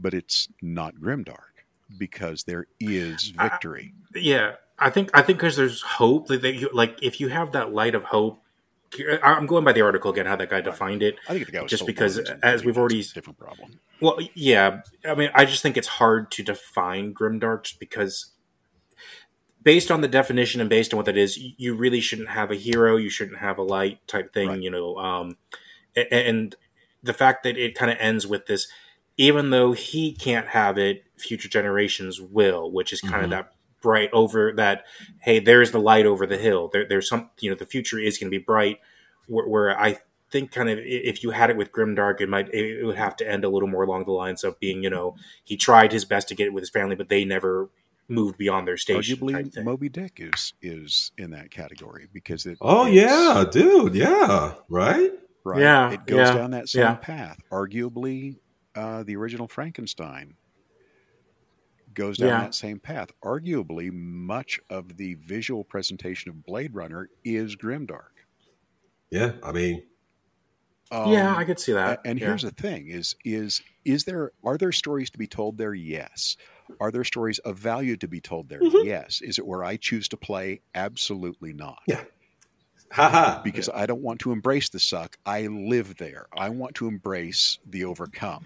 but 0.00 0.14
it's 0.14 0.48
not 0.62 0.94
grimdark 0.96 1.64
because 1.98 2.44
there 2.44 2.66
is 2.80 3.32
I- 3.38 3.48
victory. 3.48 3.94
Yeah, 4.14 4.54
I 4.78 4.90
think 4.90 5.10
I 5.14 5.22
think 5.22 5.38
because 5.38 5.56
there's 5.56 5.82
hope 5.82 6.28
that 6.28 6.42
you 6.54 6.70
like 6.72 7.02
if 7.02 7.20
you 7.20 7.28
have 7.28 7.52
that 7.52 7.72
light 7.72 7.94
of 7.94 8.04
hope. 8.04 8.40
I- 8.98 9.18
I'm 9.22 9.44
going 9.44 9.64
by 9.64 9.74
the 9.74 9.82
article 9.82 10.10
again, 10.10 10.24
how 10.24 10.36
that 10.36 10.48
guy 10.48 10.62
defined 10.62 11.02
it. 11.02 11.16
I 11.28 11.34
think 11.34 11.44
the 11.44 11.52
guy 11.52 11.64
just 11.66 11.84
because, 11.84 12.18
as 12.42 12.64
we've 12.64 12.78
already- 12.78 13.02
different 13.02 13.38
problem. 13.38 13.80
Well, 14.00 14.18
yeah, 14.32 14.80
I 15.04 15.14
mean, 15.14 15.30
I 15.34 15.44
just 15.44 15.62
think 15.62 15.76
it's 15.76 15.88
hard 15.88 16.30
to 16.30 16.42
define 16.42 17.12
grimdark 17.12 17.78
because, 17.78 18.30
based 19.62 19.90
on 19.90 20.00
the 20.00 20.08
definition 20.08 20.60
and 20.62 20.70
based 20.70 20.94
on 20.94 20.96
what 20.96 21.04
that 21.06 21.18
is, 21.18 21.36
you 21.36 21.74
really 21.74 22.00
shouldn't 22.00 22.30
have 22.30 22.50
a 22.50 22.54
hero, 22.54 22.96
you 22.96 23.10
shouldn't 23.10 23.38
have 23.40 23.58
a 23.58 23.62
light 23.62 23.98
type 24.08 24.32
thing, 24.32 24.48
Right. 24.48 24.62
you 24.62 24.70
know. 24.70 24.96
Um, 24.96 25.36
and 26.10 26.54
the 27.02 27.12
fact 27.12 27.42
that 27.42 27.58
it 27.58 27.74
kind 27.74 27.90
of 27.90 27.98
ends 28.00 28.26
with 28.26 28.46
this, 28.46 28.68
even 29.18 29.50
though 29.50 29.72
he 29.72 30.12
can't 30.12 30.48
have 30.48 30.78
it, 30.78 31.04
future 31.18 31.48
generations 31.48 32.20
will, 32.20 32.70
which 32.70 32.92
is 32.92 33.00
kind 33.02 33.16
Mhm. 33.20 33.24
of 33.24 33.30
that 33.30 33.52
bright 33.82 34.08
over 34.12 34.52
that. 34.56 34.84
Hey, 35.20 35.38
there's 35.40 35.70
the 35.72 35.78
light 35.80 36.06
over 36.06 36.26
the 36.26 36.38
hill. 36.38 36.68
There, 36.72 36.86
there's 36.88 37.08
some, 37.08 37.30
you 37.40 37.50
know, 37.50 37.56
the 37.56 37.66
future 37.66 37.98
is 37.98 38.16
going 38.18 38.30
to 38.32 38.38
be 38.38 38.42
bright. 38.42 38.78
Where, 39.26 39.46
where 39.46 39.78
I 39.78 39.98
think 40.30 40.52
kind 40.52 40.68
of 40.70 40.78
if 40.80 41.22
you 41.22 41.30
had 41.30 41.50
it 41.50 41.56
with 41.56 41.72
Grimdark, 41.72 42.20
it 42.20 42.28
might 42.28 42.52
it 42.54 42.84
would 42.84 42.96
have 42.96 43.16
to 43.16 43.30
end 43.30 43.44
a 43.44 43.48
little 43.48 43.68
more 43.68 43.82
along 43.82 44.04
the 44.06 44.12
lines 44.12 44.42
of 44.44 44.58
being, 44.60 44.82
you 44.82 44.90
know, 44.90 45.16
he 45.44 45.56
tried 45.56 45.92
his 45.92 46.04
best 46.04 46.28
to 46.28 46.34
get 46.34 46.46
it 46.46 46.52
with 46.52 46.62
his 46.62 46.70
family, 46.70 46.96
but 46.96 47.08
they 47.08 47.24
never 47.24 47.68
moved 48.08 48.38
beyond 48.38 48.66
their 48.66 48.76
station. 48.78 49.18
type 49.28 49.44
Arguably. 49.46 49.64
Moby 49.64 49.88
Dick 49.90 50.12
is 50.18 50.54
is 50.62 51.12
in 51.18 51.30
that 51.32 51.50
category 51.50 52.08
because 52.12 52.46
it. 52.46 52.56
Oh 52.60 52.86
it's- 52.86 52.94
yeah, 53.10 53.44
dude. 53.50 53.94
Yeah. 53.94 54.54
Right. 54.68 55.12
right. 55.44 55.60
Yeah, 55.60 55.92
it 55.92 56.06
goes 56.06 56.28
yeah, 56.28 56.34
down 56.34 56.50
that 56.52 56.68
same 56.68 56.82
yeah. 56.82 56.94
path. 56.94 57.38
Arguably, 57.52 58.36
uh, 58.78 59.02
the 59.02 59.16
original 59.16 59.48
Frankenstein 59.48 60.34
goes 61.94 62.18
down 62.18 62.28
Yeah. 62.28 62.40
that 62.42 62.54
same 62.54 62.78
path. 62.78 63.10
Arguably, 63.24 63.92
much 63.92 64.60
of 64.70 64.96
the 64.96 65.14
visual 65.14 65.64
presentation 65.64 66.30
of 66.30 66.44
Blade 66.44 66.74
Runner 66.74 67.08
is 67.24 67.56
grimdark. 67.56 68.14
Yeah. 69.10 69.32
I 69.42 69.52
mean, 69.52 69.82
Um, 70.90 71.12
yeah, 71.12 71.34
I 71.36 71.44
could 71.44 71.58
see 71.58 71.72
that. 71.72 71.98
A- 72.04 72.08
And 72.08 72.18
yeah. 72.18 72.26
here's 72.28 72.42
the 72.42 72.50
thing: 72.50 72.88
is 72.88 73.14
is 73.24 73.60
is 73.84 74.04
there 74.04 74.32
are 74.44 74.56
there 74.56 74.72
stories 74.72 75.10
to 75.10 75.18
be 75.18 75.26
told 75.26 75.58
there? 75.58 75.74
Yes. 75.74 76.36
Are 76.80 76.90
there 76.90 77.04
stories 77.04 77.38
of 77.40 77.58
value 77.58 77.96
to 77.98 78.08
be 78.08 78.20
told 78.20 78.48
there? 78.48 78.60
Mhm. 78.60 78.84
Yes. 78.84 79.20
Is 79.22 79.38
it 79.38 79.46
where 79.46 79.64
I 79.64 79.76
choose 79.76 80.08
to 80.08 80.16
play? 80.16 80.60
Absolutely 80.74 81.52
not. 81.52 81.80
Yeah. 81.86 82.04
Haha. 82.92 83.42
Because 83.42 83.68
I 83.72 83.86
don't 83.86 84.02
want 84.02 84.20
to 84.20 84.32
embrace 84.32 84.68
the 84.68 84.78
suck. 84.78 85.16
I 85.26 85.46
live 85.46 85.96
there. 85.96 86.26
I 86.36 86.48
want 86.48 86.74
to 86.76 86.88
embrace 86.88 87.58
the 87.66 87.84
overcome. 87.84 88.44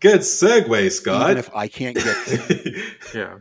Good 0.00 0.20
segue, 0.20 0.90
Scott. 0.92 1.22
Even 1.30 1.38
if 1.38 1.54
I 1.54 1.68
can't 1.68 1.96
get 1.96 2.16
yeah. 3.14 3.38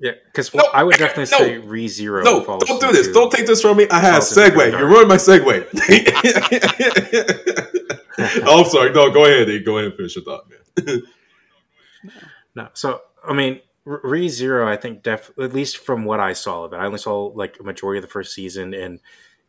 Yeah, 0.00 0.12
because 0.26 0.54
No, 0.54 0.64
I 0.72 0.82
would 0.82 0.96
definitely 0.96 1.30
no. 1.30 1.44
say 1.44 1.58
Re 1.58 1.86
Zero. 1.86 2.22
No, 2.24 2.42
don't 2.42 2.80
do 2.80 2.90
this. 2.90 3.08
Don't 3.08 3.30
take 3.30 3.46
this 3.46 3.60
from 3.60 3.76
me. 3.76 3.86
I 3.90 4.00
had 4.00 4.14
a 4.14 4.18
segue. 4.20 4.78
You 4.78 4.86
ruined 4.86 5.08
my 5.08 5.16
segue. 5.16 5.66
oh, 8.46 8.64
I'm 8.64 8.70
sorry. 8.70 8.92
No, 8.92 9.10
go 9.10 9.26
ahead. 9.26 9.64
Go 9.64 9.76
ahead 9.76 9.88
and 9.88 9.96
finish 9.96 10.16
your 10.16 10.24
thought, 10.24 10.46
man. 10.48 11.02
No, 12.56 12.68
so 12.72 13.02
I 13.24 13.32
mean, 13.32 13.60
Re 13.84 14.28
Zero. 14.28 14.66
I 14.68 14.76
think 14.76 15.02
def 15.04 15.30
at 15.38 15.52
least 15.52 15.76
from 15.78 16.04
what 16.04 16.18
I 16.18 16.32
saw 16.32 16.64
of 16.64 16.72
it, 16.72 16.76
I 16.76 16.86
only 16.86 16.98
saw 16.98 17.26
like 17.26 17.58
a 17.60 17.62
majority 17.62 17.98
of 17.98 18.02
the 18.02 18.10
first 18.10 18.34
season, 18.34 18.74
and 18.74 18.98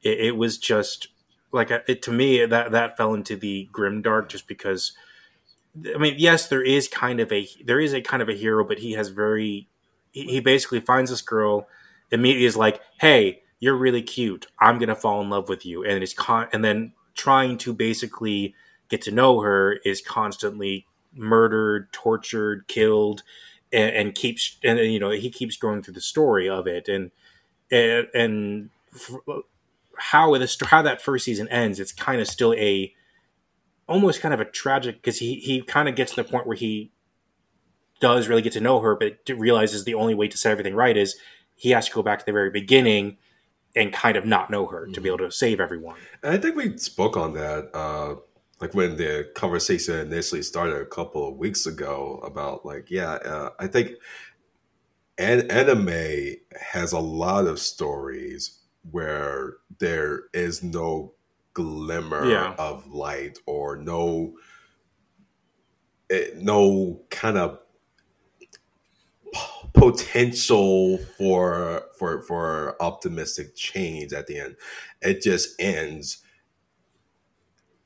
it, 0.03 0.19
it 0.19 0.37
was 0.37 0.57
just 0.57 1.07
like 1.51 1.71
uh, 1.71 1.79
it 1.87 2.01
to 2.03 2.11
me 2.11 2.45
that 2.45 2.71
that 2.71 2.97
fell 2.97 3.13
into 3.13 3.35
the 3.35 3.69
grim 3.71 4.01
dark 4.01 4.29
just 4.29 4.47
because. 4.47 4.93
I 5.95 5.97
mean, 5.97 6.15
yes, 6.17 6.47
there 6.49 6.63
is 6.63 6.87
kind 6.89 7.19
of 7.21 7.31
a 7.31 7.47
there 7.63 7.79
is 7.79 7.93
a 7.93 8.01
kind 8.01 8.21
of 8.21 8.29
a 8.29 8.33
hero, 8.33 8.65
but 8.65 8.79
he 8.79 8.93
has 8.93 9.09
very 9.09 9.69
he, 10.11 10.23
he 10.25 10.39
basically 10.41 10.81
finds 10.81 11.09
this 11.11 11.21
girl, 11.21 11.67
immediately 12.11 12.45
is 12.45 12.57
like, 12.57 12.81
"Hey, 12.99 13.43
you're 13.59 13.77
really 13.77 14.01
cute. 14.01 14.47
I'm 14.59 14.79
gonna 14.79 14.95
fall 14.95 15.21
in 15.21 15.29
love 15.29 15.47
with 15.47 15.65
you," 15.65 15.83
and 15.85 16.03
is 16.03 16.13
con 16.13 16.47
and 16.51 16.63
then 16.63 16.93
trying 17.15 17.57
to 17.59 17.73
basically 17.73 18.53
get 18.89 19.01
to 19.03 19.11
know 19.11 19.41
her 19.41 19.79
is 19.85 20.01
constantly 20.01 20.85
murdered, 21.13 21.91
tortured, 21.93 22.67
killed, 22.67 23.23
and, 23.71 23.95
and 23.95 24.15
keeps 24.15 24.57
and 24.63 24.79
you 24.79 24.99
know 24.99 25.11
he 25.11 25.29
keeps 25.29 25.55
going 25.55 25.81
through 25.81 25.93
the 25.93 26.01
story 26.01 26.49
of 26.49 26.67
it 26.67 26.87
and 26.87 27.11
and, 27.71 28.07
and 28.13 28.69
how 30.01 30.35
the 30.37 30.65
how 30.67 30.81
that 30.81 31.01
first 31.01 31.25
season 31.25 31.47
ends. 31.49 31.79
It's 31.79 31.91
kind 31.91 32.19
of 32.19 32.27
still 32.27 32.53
a 32.53 32.93
almost 33.87 34.19
kind 34.21 34.33
of 34.33 34.39
a 34.39 34.45
tragic 34.45 34.95
because 34.95 35.19
he 35.19 35.35
he 35.35 35.61
kind 35.61 35.87
of 35.87 35.95
gets 35.95 36.15
to 36.15 36.23
the 36.23 36.29
point 36.29 36.47
where 36.47 36.57
he 36.57 36.91
does 37.99 38.27
really 38.27 38.41
get 38.41 38.53
to 38.53 38.59
know 38.59 38.79
her, 38.79 38.95
but 38.95 39.19
realizes 39.29 39.83
the 39.83 39.93
only 39.93 40.15
way 40.15 40.27
to 40.27 40.37
set 40.37 40.51
everything 40.51 40.73
right 40.73 40.97
is 40.97 41.17
he 41.55 41.69
has 41.69 41.87
to 41.87 41.93
go 41.93 42.01
back 42.01 42.19
to 42.19 42.25
the 42.25 42.31
very 42.31 42.49
beginning 42.49 43.17
and 43.75 43.93
kind 43.93 44.17
of 44.17 44.25
not 44.25 44.49
know 44.49 44.65
her 44.65 44.87
to 44.87 44.99
be 44.99 45.07
able 45.07 45.19
to 45.19 45.31
save 45.31 45.59
everyone. 45.59 45.97
And 46.23 46.33
I 46.33 46.37
think 46.37 46.55
we 46.55 46.77
spoke 46.77 47.15
on 47.15 47.33
that, 47.35 47.69
uh, 47.73 48.15
like 48.59 48.73
when 48.73 48.97
the 48.97 49.29
conversation 49.35 49.99
initially 49.99 50.41
started 50.41 50.81
a 50.81 50.85
couple 50.85 51.27
of 51.27 51.37
weeks 51.37 51.65
ago 51.67 52.19
about, 52.23 52.65
like, 52.65 52.89
yeah, 52.89 53.13
uh, 53.13 53.49
I 53.59 53.67
think 53.67 53.91
an- 55.19 55.49
anime 55.51 56.37
has 56.59 56.91
a 56.91 56.99
lot 56.99 57.45
of 57.45 57.59
stories 57.59 58.60
where 58.89 59.57
there 59.79 60.23
is 60.33 60.63
no 60.63 61.13
glimmer 61.53 62.25
Yeah. 62.29 62.55
of 62.57 62.87
light 62.87 63.39
or 63.45 63.75
no, 63.77 64.35
eh, 66.09 66.31
no 66.35 67.01
kind 67.09 67.37
of 67.37 67.59
potential 69.73 70.97
for 71.17 71.83
for 71.97 72.21
for 72.23 72.81
optimistic 72.81 73.55
change 73.55 74.11
at 74.13 74.27
the 74.27 74.37
end 74.37 74.55
it 75.01 75.21
just 75.21 75.59
ends 75.59 76.21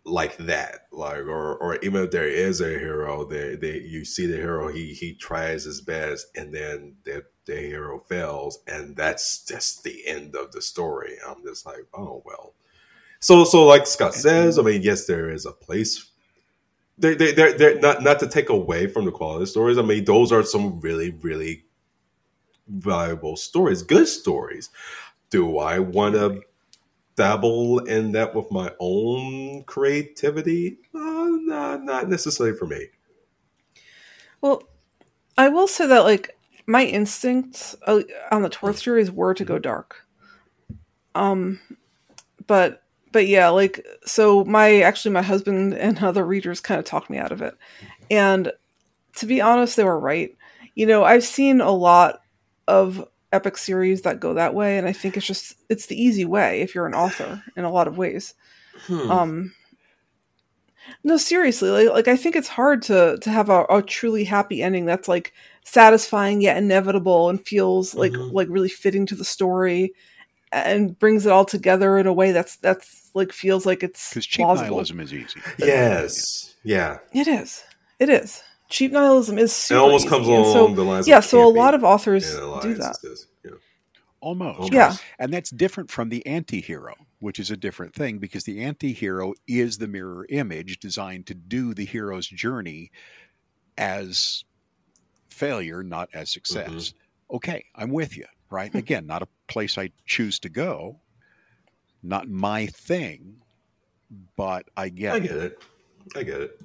like 0.06 0.38
that 0.38 0.82
like 0.92 1.18
or 1.18 1.58
or 1.58 1.78
even 1.78 2.04
if 2.04 2.12
there 2.12 2.28
is 2.28 2.62
a 2.62 2.70
hero 2.70 3.26
they, 3.26 3.56
they 3.56 3.80
you 3.80 4.06
see 4.06 4.28
the 4.28 4.38
hero 4.38 4.72
he 4.72 4.94
he 4.94 5.16
tries 5.16 5.64
his 5.64 5.82
best 5.82 6.28
and 6.36 6.54
then 6.54 6.96
the, 7.06 7.24
the 7.46 7.56
hero 7.56 8.00
fails 8.08 8.60
and 8.68 8.96
that's 8.96 9.44
just 9.46 9.84
the 9.84 10.08
end 10.08 10.36
of 10.36 10.52
the 10.52 10.62
story. 10.62 11.16
I'm 11.28 11.44
just 11.44 11.66
like 11.66 11.88
oh 11.94 12.22
well. 12.26 12.54
So 13.20 13.46
so 13.46 13.66
like 13.66 13.88
scott 13.88 14.14
says 14.16 14.60
i 14.60 14.64
mean 14.64 14.82
yes 14.84 15.06
there 15.06 15.30
is 15.32 15.46
a 15.46 15.52
place. 15.54 16.12
They 16.98 17.16
they 17.16 17.34
they're, 17.34 17.58
they're 17.58 17.80
not 17.80 18.04
not 18.04 18.20
to 18.20 18.28
take 18.28 18.50
away 18.50 18.88
from 18.88 19.06
the 19.06 19.12
quality 19.12 19.48
stories 19.48 19.78
i 19.78 19.84
mean 19.84 20.06
those 20.06 20.32
are 20.32 20.44
some 20.44 20.80
really 20.82 21.12
really 21.12 21.66
valuable 22.68 23.36
stories 23.38 23.84
good 23.84 24.08
stories. 24.08 24.70
Do 25.32 25.58
i 25.60 25.80
want 25.80 26.16
to 26.16 26.42
dabble 27.16 27.80
in 27.80 28.12
that 28.14 28.36
with 28.36 28.52
my 28.52 28.72
own 28.80 29.64
creativity? 29.64 30.78
Uh, 30.94 31.78
not 31.82 32.10
necessarily 32.10 32.56
for 32.58 32.68
me. 32.68 32.88
Well, 34.42 34.64
I 35.38 35.50
will 35.50 35.68
say 35.68 35.88
that 35.88 36.04
like 36.04 36.38
my 36.68 36.84
instincts 36.84 37.76
uh, 37.86 38.02
on 38.32 38.42
the 38.42 38.50
Torth 38.50 38.80
series 38.80 39.12
were 39.12 39.34
to 39.34 39.46
go 39.46 39.60
dark. 39.60 40.06
Um, 41.14 41.60
but 42.48 42.84
but 43.12 43.28
yeah, 43.28 43.50
like 43.50 43.86
so 44.06 44.44
my 44.46 44.82
actually 44.82 45.12
my 45.12 45.22
husband 45.22 45.74
and 45.74 45.98
other 46.04 46.26
readers 46.26 46.60
kind 46.60 46.80
of 46.80 46.86
talked 46.86 47.10
me 47.10 47.18
out 47.18 47.32
of 47.32 47.42
it, 47.42 47.56
and 48.12 48.52
to 49.18 49.26
be 49.26 49.42
honest, 49.42 49.78
they 49.78 49.84
were 49.84 50.00
right. 50.00 50.36
You 50.76 50.86
know, 50.86 51.04
I've 51.04 51.24
seen 51.24 51.62
a 51.62 51.72
lot 51.72 52.22
of 52.68 53.08
epic 53.36 53.58
series 53.58 54.02
that 54.04 54.20
go 54.20 54.34
that 54.34 54.54
way, 54.56 54.78
and 54.78 54.88
I 54.88 54.94
think 54.94 55.18
it's 55.18 55.28
just 55.28 55.56
it's 55.70 55.86
the 55.88 56.02
easy 56.02 56.26
way 56.26 56.62
if 56.62 56.74
you're 56.74 56.88
an 56.88 56.96
author 56.96 57.44
in 57.56 57.64
a 57.66 57.72
lot 57.72 57.88
of 57.88 57.98
ways. 57.98 58.34
Hmm. 58.88 59.12
Um, 59.12 59.54
no, 61.04 61.18
seriously, 61.18 61.70
like, 61.70 61.90
like 61.90 62.08
I 62.08 62.16
think 62.16 62.36
it's 62.36 62.48
hard 62.48 62.82
to 62.84 63.18
to 63.22 63.30
have 63.30 63.50
a, 63.50 63.66
a 63.70 63.82
truly 63.82 64.24
happy 64.24 64.62
ending 64.62 64.86
that's 64.86 65.08
like 65.08 65.34
satisfying 65.64 66.42
yet 66.42 66.58
inevitable 66.58 67.30
and 67.30 67.46
feels 67.46 67.96
like 67.96 68.12
Mhm. 68.14 68.34
like 68.34 68.48
really 68.50 68.70
fitting 68.70 69.06
to 69.08 69.16
the 69.16 69.26
story 69.26 69.94
and 70.52 70.98
brings 71.00 71.26
it 71.26 71.32
all 71.32 71.46
together 71.46 71.98
in 71.98 72.06
a 72.08 72.14
way 72.14 72.32
that's 72.32 72.58
that's 72.58 73.10
like 73.16 73.32
feels 73.32 73.66
like 73.66 73.82
it's 73.84 74.10
Because 74.10 74.26
cheap 74.28 74.44
plausible. 74.44 74.70
nihilism 74.70 75.00
is 75.00 75.14
easy. 75.14 75.42
yes, 75.58 76.56
yeah. 76.64 77.00
It 77.14 77.28
is. 77.28 77.64
It 78.00 78.10
is. 78.10 78.44
Cheap 78.70 78.92
nihilism 78.92 79.38
is 79.38 79.54
super 79.54 79.80
It 79.80 79.84
almost 79.84 80.06
easy, 80.06 80.10
comes 80.16 80.28
along 80.28 80.54
so 80.54 80.68
the 80.74 80.84
lines. 80.84 81.08
yeah, 81.08 81.18
of 81.20 81.26
so 81.26 81.46
a 81.46 81.50
lot 81.50 81.74
of 81.74 81.84
authors 81.84 82.30
do 82.34 82.74
that. 82.76 82.98
yeah. 83.44 83.52
Almost. 84.22 84.58
Almost. 84.60 84.74
Yeah. 84.74 84.96
And 85.20 85.32
that's 85.32 85.52
different 85.52 85.92
from 85.92 86.10
the 86.10 86.26
anti 86.26 86.60
hero, 86.62 86.96
which 87.20 87.40
is 87.40 87.52
a 87.52 87.58
different 87.58 87.94
thing 87.94 88.18
because 88.18 88.44
the 88.44 88.64
anti 88.64 88.92
hero 88.92 89.34
is 89.48 89.78
the 89.78 89.88
mirror 89.88 90.26
image 90.30 90.80
designed 90.80 91.28
to 91.28 91.36
do 91.36 91.74
the 91.76 91.86
hero's 91.86 92.28
journey 92.28 92.92
as 93.78 94.44
failure, 95.30 95.84
not 95.84 96.10
as 96.14 96.32
success. 96.32 96.70
Mm-hmm. 96.70 97.36
Okay, 97.36 97.66
I'm 97.76 97.92
with 97.92 98.18
you, 98.18 98.26
right? 98.50 98.74
Again, 98.74 99.06
not 99.06 99.22
a 99.22 99.28
place 99.48 99.78
I 99.78 99.92
choose 100.06 100.40
to 100.40 100.50
go, 100.50 101.00
not 102.02 102.28
my 102.30 102.66
thing, 102.68 103.36
but 104.36 104.66
I 104.78 104.90
get 104.90 105.14
I 105.14 105.18
it. 105.18 105.22
get 105.24 105.32
it. 105.38 105.60
I 106.16 106.24
get 106.24 106.42
it. 106.42 106.62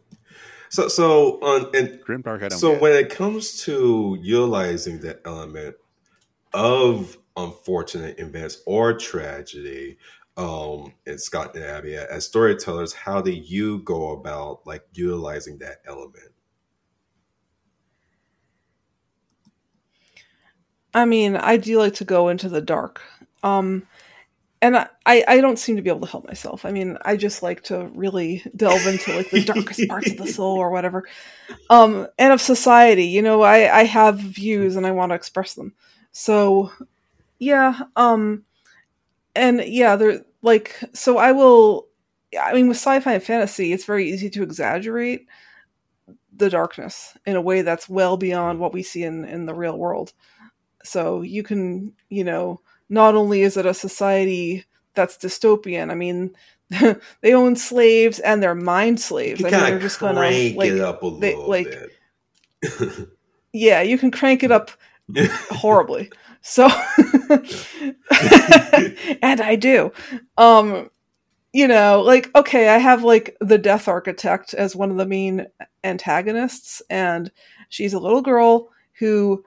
So 0.70 0.88
so 0.88 1.40
on 1.42 1.66
and 1.74 2.00
Grimdark, 2.06 2.44
I 2.44 2.48
don't 2.48 2.58
so 2.58 2.72
get. 2.72 2.80
when 2.80 2.92
it 2.92 3.10
comes 3.10 3.62
to 3.64 4.16
utilizing 4.20 5.00
the 5.00 5.20
element 5.26 5.74
of 6.54 7.18
unfortunate 7.36 8.18
events 8.18 8.62
or 8.66 8.92
tragedy 8.96 9.98
um 10.36 10.92
in 11.06 11.18
scott 11.18 11.54
and 11.54 11.64
abby 11.64 11.94
as 11.96 12.24
storytellers 12.24 12.92
how 12.92 13.20
do 13.20 13.30
you 13.30 13.78
go 13.80 14.10
about 14.12 14.66
like 14.66 14.84
utilizing 14.92 15.58
that 15.58 15.78
element 15.86 16.30
I 20.92 21.04
mean, 21.04 21.36
I 21.36 21.56
do 21.56 21.78
like 21.78 21.94
to 21.94 22.04
go 22.04 22.28
into 22.28 22.48
the 22.48 22.60
dark. 22.60 23.00
Um 23.42 23.86
and 24.62 24.76
I, 24.76 24.88
I 25.06 25.40
don't 25.40 25.58
seem 25.58 25.76
to 25.76 25.82
be 25.82 25.88
able 25.88 26.00
to 26.02 26.10
help 26.10 26.26
myself. 26.26 26.64
I 26.64 26.70
mean, 26.70 26.98
I 27.02 27.16
just 27.16 27.42
like 27.42 27.62
to 27.64 27.86
really 27.94 28.44
delve 28.54 28.86
into 28.86 29.16
like 29.16 29.30
the 29.30 29.42
darkest 29.44 29.88
parts 29.88 30.10
of 30.10 30.18
the 30.18 30.26
soul 30.32 30.58
or 30.58 30.70
whatever. 30.70 31.04
Um 31.70 32.06
and 32.18 32.32
of 32.32 32.40
society, 32.40 33.06
you 33.06 33.22
know, 33.22 33.42
I 33.42 33.80
I 33.80 33.84
have 33.84 34.18
views 34.18 34.76
and 34.76 34.86
I 34.86 34.90
want 34.90 35.10
to 35.10 35.16
express 35.16 35.54
them. 35.54 35.74
So 36.12 36.72
yeah, 37.38 37.80
um 37.96 38.44
and 39.34 39.62
yeah, 39.66 39.96
there 39.96 40.24
like 40.42 40.78
so 40.94 41.18
I 41.18 41.32
will 41.32 41.88
I 42.40 42.54
mean 42.54 42.68
with 42.68 42.76
sci-fi 42.76 43.14
and 43.14 43.22
fantasy, 43.22 43.72
it's 43.72 43.84
very 43.84 44.10
easy 44.10 44.30
to 44.30 44.42
exaggerate 44.42 45.26
the 46.36 46.50
darkness 46.50 47.16
in 47.26 47.36
a 47.36 47.40
way 47.40 47.62
that's 47.62 47.88
well 47.88 48.16
beyond 48.16 48.58
what 48.58 48.72
we 48.72 48.82
see 48.82 49.04
in 49.04 49.24
in 49.24 49.46
the 49.46 49.54
real 49.54 49.76
world. 49.76 50.12
So 50.84 51.22
you 51.22 51.42
can, 51.42 51.92
you 52.08 52.24
know, 52.24 52.60
not 52.90 53.14
only 53.14 53.40
is 53.42 53.56
it 53.56 53.64
a 53.64 53.72
society 53.72 54.66
that's 54.94 55.16
dystopian, 55.16 55.90
I 55.90 55.94
mean, 55.94 56.34
they 57.22 57.32
own 57.32 57.56
slaves 57.56 58.18
and 58.18 58.42
they're 58.42 58.54
mind 58.54 59.00
slaves. 59.00 59.40
you 59.40 59.46
I 59.46 59.50
mean, 59.50 59.60
they're 59.60 59.78
just 59.78 59.98
going 60.00 60.16
to 60.16 60.20
crank 60.20 60.56
like, 60.56 60.70
it 60.70 60.80
up 60.80 61.02
a 61.02 61.10
they- 61.18 61.34
little 61.34 61.48
like- 61.48 61.66
bit 61.70 63.08
yeah, 63.52 63.80
you 63.82 63.98
can 63.98 64.10
crank 64.10 64.42
it 64.42 64.52
up 64.52 64.70
horribly. 65.50 66.10
So, 66.42 66.66
and 69.22 69.40
I 69.40 69.56
do. 69.58 69.92
Um, 70.38 70.90
you 71.52 71.66
know, 71.66 72.02
like 72.02 72.30
okay, 72.36 72.68
I 72.68 72.78
have 72.78 73.02
like 73.02 73.36
the 73.40 73.58
Death 73.58 73.88
Architect 73.88 74.54
as 74.54 74.76
one 74.76 74.90
of 74.90 74.96
the 74.96 75.06
main 75.06 75.46
antagonists, 75.84 76.80
and 76.88 77.30
she's 77.68 77.92
a 77.92 77.98
little 77.98 78.22
girl 78.22 78.68
who, 78.98 79.44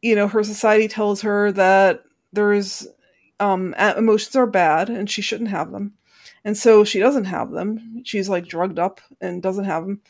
you 0.00 0.14
know, 0.16 0.26
her 0.28 0.42
society 0.42 0.88
tells 0.88 1.20
her 1.22 1.52
that 1.52 2.00
there's 2.32 2.86
um 3.40 3.74
emotions 3.74 4.36
are 4.36 4.46
bad 4.46 4.88
and 4.90 5.10
she 5.10 5.22
shouldn't 5.22 5.50
have 5.50 5.70
them, 5.72 5.94
and 6.44 6.56
so 6.56 6.84
she 6.84 6.98
doesn't 6.98 7.24
have 7.24 7.50
them. 7.50 8.02
She's 8.04 8.28
like 8.28 8.46
drugged 8.46 8.78
up 8.78 9.00
and 9.20 9.42
doesn't 9.42 9.64
have 9.64 9.84
them, 9.84 10.00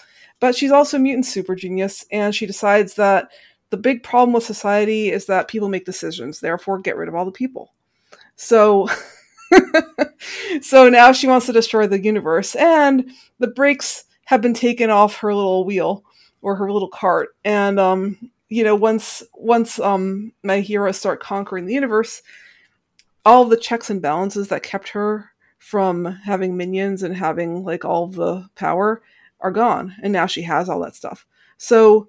but 0.40 0.54
she's 0.56 0.72
also 0.72 0.96
a 0.96 1.00
mutant 1.00 1.26
super 1.26 1.54
genius, 1.54 2.04
and 2.12 2.34
she 2.34 2.46
decides 2.46 2.94
that 2.94 3.30
the 3.70 3.76
big 3.76 4.02
problem 4.02 4.34
with 4.34 4.44
society 4.44 5.10
is 5.10 5.26
that 5.26 5.48
people 5.48 5.68
make 5.68 5.86
decisions, 5.86 6.40
therefore 6.40 6.78
get 6.78 6.96
rid 6.96 7.08
of 7.08 7.14
all 7.14 7.24
the 7.24 7.32
people. 7.32 7.72
So 8.36 8.88
so 10.60 10.88
now 10.88 11.12
she 11.12 11.26
wants 11.26 11.46
to 11.46 11.52
destroy 11.52 11.86
the 11.86 12.02
universe 12.02 12.54
and 12.54 13.10
the 13.38 13.48
brakes 13.48 14.04
have 14.24 14.40
been 14.40 14.54
taken 14.54 14.90
off 14.90 15.16
her 15.16 15.34
little 15.34 15.64
wheel 15.64 16.04
or 16.40 16.56
her 16.56 16.72
little 16.72 16.88
cart 16.88 17.30
and 17.44 17.78
um 17.78 18.30
you 18.52 18.62
know 18.62 18.74
once 18.74 19.22
once 19.34 19.80
um 19.80 20.32
my 20.42 20.60
heroes 20.60 20.98
start 20.98 21.20
conquering 21.20 21.64
the 21.64 21.72
universe 21.72 22.22
all 23.24 23.44
the 23.44 23.56
checks 23.56 23.88
and 23.88 24.02
balances 24.02 24.48
that 24.48 24.62
kept 24.62 24.90
her 24.90 25.30
from 25.58 26.04
having 26.04 26.56
minions 26.56 27.02
and 27.02 27.16
having 27.16 27.64
like 27.64 27.84
all 27.84 28.08
the 28.08 28.48
power 28.56 29.00
are 29.40 29.52
gone. 29.52 29.94
And 30.02 30.12
now 30.12 30.26
she 30.26 30.42
has 30.42 30.68
all 30.68 30.80
that 30.80 30.96
stuff. 30.96 31.24
So 31.56 32.08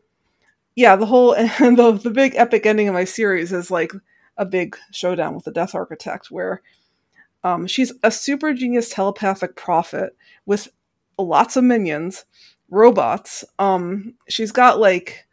yeah 0.76 0.96
the 0.96 1.06
whole 1.06 1.34
and 1.60 1.78
the, 1.78 1.92
the 1.92 2.10
big 2.10 2.36
epic 2.36 2.66
ending 2.66 2.88
of 2.88 2.94
my 2.94 3.04
series 3.04 3.54
is 3.54 3.70
like 3.70 3.92
a 4.38 4.46
big 4.46 4.76
showdown 4.92 5.36
with 5.36 5.44
the 5.46 5.52
death 5.52 5.76
architect 5.76 6.32
where 6.32 6.62
um, 7.44 7.68
she's 7.68 7.94
a 8.02 8.10
super 8.10 8.54
genius 8.54 8.90
telepathic 8.90 9.56
prophet 9.56 10.16
with 10.46 10.70
lots 11.20 11.56
of 11.56 11.64
minions 11.64 12.26
robots. 12.70 13.46
Um, 13.60 14.16
she's 14.28 14.52
got 14.52 14.80
like 14.80 15.28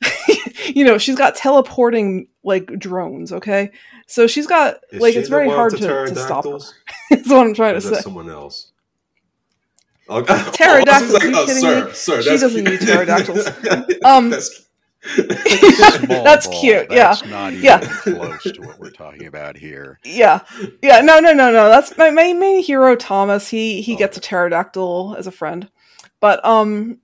you 0.74 0.84
know 0.84 0.98
she's 0.98 1.16
got 1.16 1.34
teleporting 1.36 2.28
like 2.44 2.66
drones 2.78 3.32
okay 3.32 3.70
so 4.06 4.26
she's 4.26 4.46
got 4.46 4.76
Is 4.90 5.00
like 5.00 5.14
she 5.14 5.20
it's 5.20 5.28
very 5.28 5.48
hard 5.48 5.72
to, 5.72 5.78
to 6.06 6.14
stop 6.16 6.44
her 6.44 6.58
that's 7.10 7.28
what 7.28 7.46
i'm 7.46 7.54
trying 7.54 7.76
Or 7.76 7.80
to 7.80 7.94
say 7.94 8.00
someone 8.00 8.28
else? 8.30 8.72
Oh, 10.08 10.22
Pterodactyls, 10.52 11.14
I 11.14 11.14
was 11.14 11.24
are 11.24 11.26
you 11.26 11.32
like, 11.32 11.42
oh, 11.42 11.46
kidding 11.46 11.62
sir, 11.62 11.86
me? 11.86 11.92
sir, 11.92 12.22
She 12.22 12.28
that's 12.28 12.42
doesn't 12.42 12.64
cute. 12.64 12.80
need 12.80 12.86
pterodactyls. 12.88 13.46
Um, 14.04 14.30
That's- 14.30 14.62
Small 15.04 16.24
That's 16.24 16.46
ball. 16.48 16.60
cute, 16.60 16.86
yeah. 16.90 17.08
That's 17.14 17.26
not 17.26 17.52
even 17.52 17.64
Yeah. 17.64 17.78
close 17.80 18.42
to 18.44 18.60
what 18.62 18.78
we're 18.80 18.90
talking 18.90 19.26
about 19.26 19.56
here. 19.56 19.98
yeah 20.04 20.40
yeah 20.82 21.00
no 21.00 21.18
no 21.20 21.32
no 21.32 21.50
no 21.52 21.68
that's 21.68 21.96
my, 21.98 22.10
my 22.10 22.32
main 22.32 22.62
hero 22.62 22.94
thomas 22.96 23.48
he 23.48 23.82
he 23.82 23.94
gets 23.96 24.16
a 24.16 24.20
pterodactyl 24.20 25.14
as 25.18 25.26
a 25.26 25.32
friend 25.32 25.68
but 26.20 26.44
um 26.44 26.98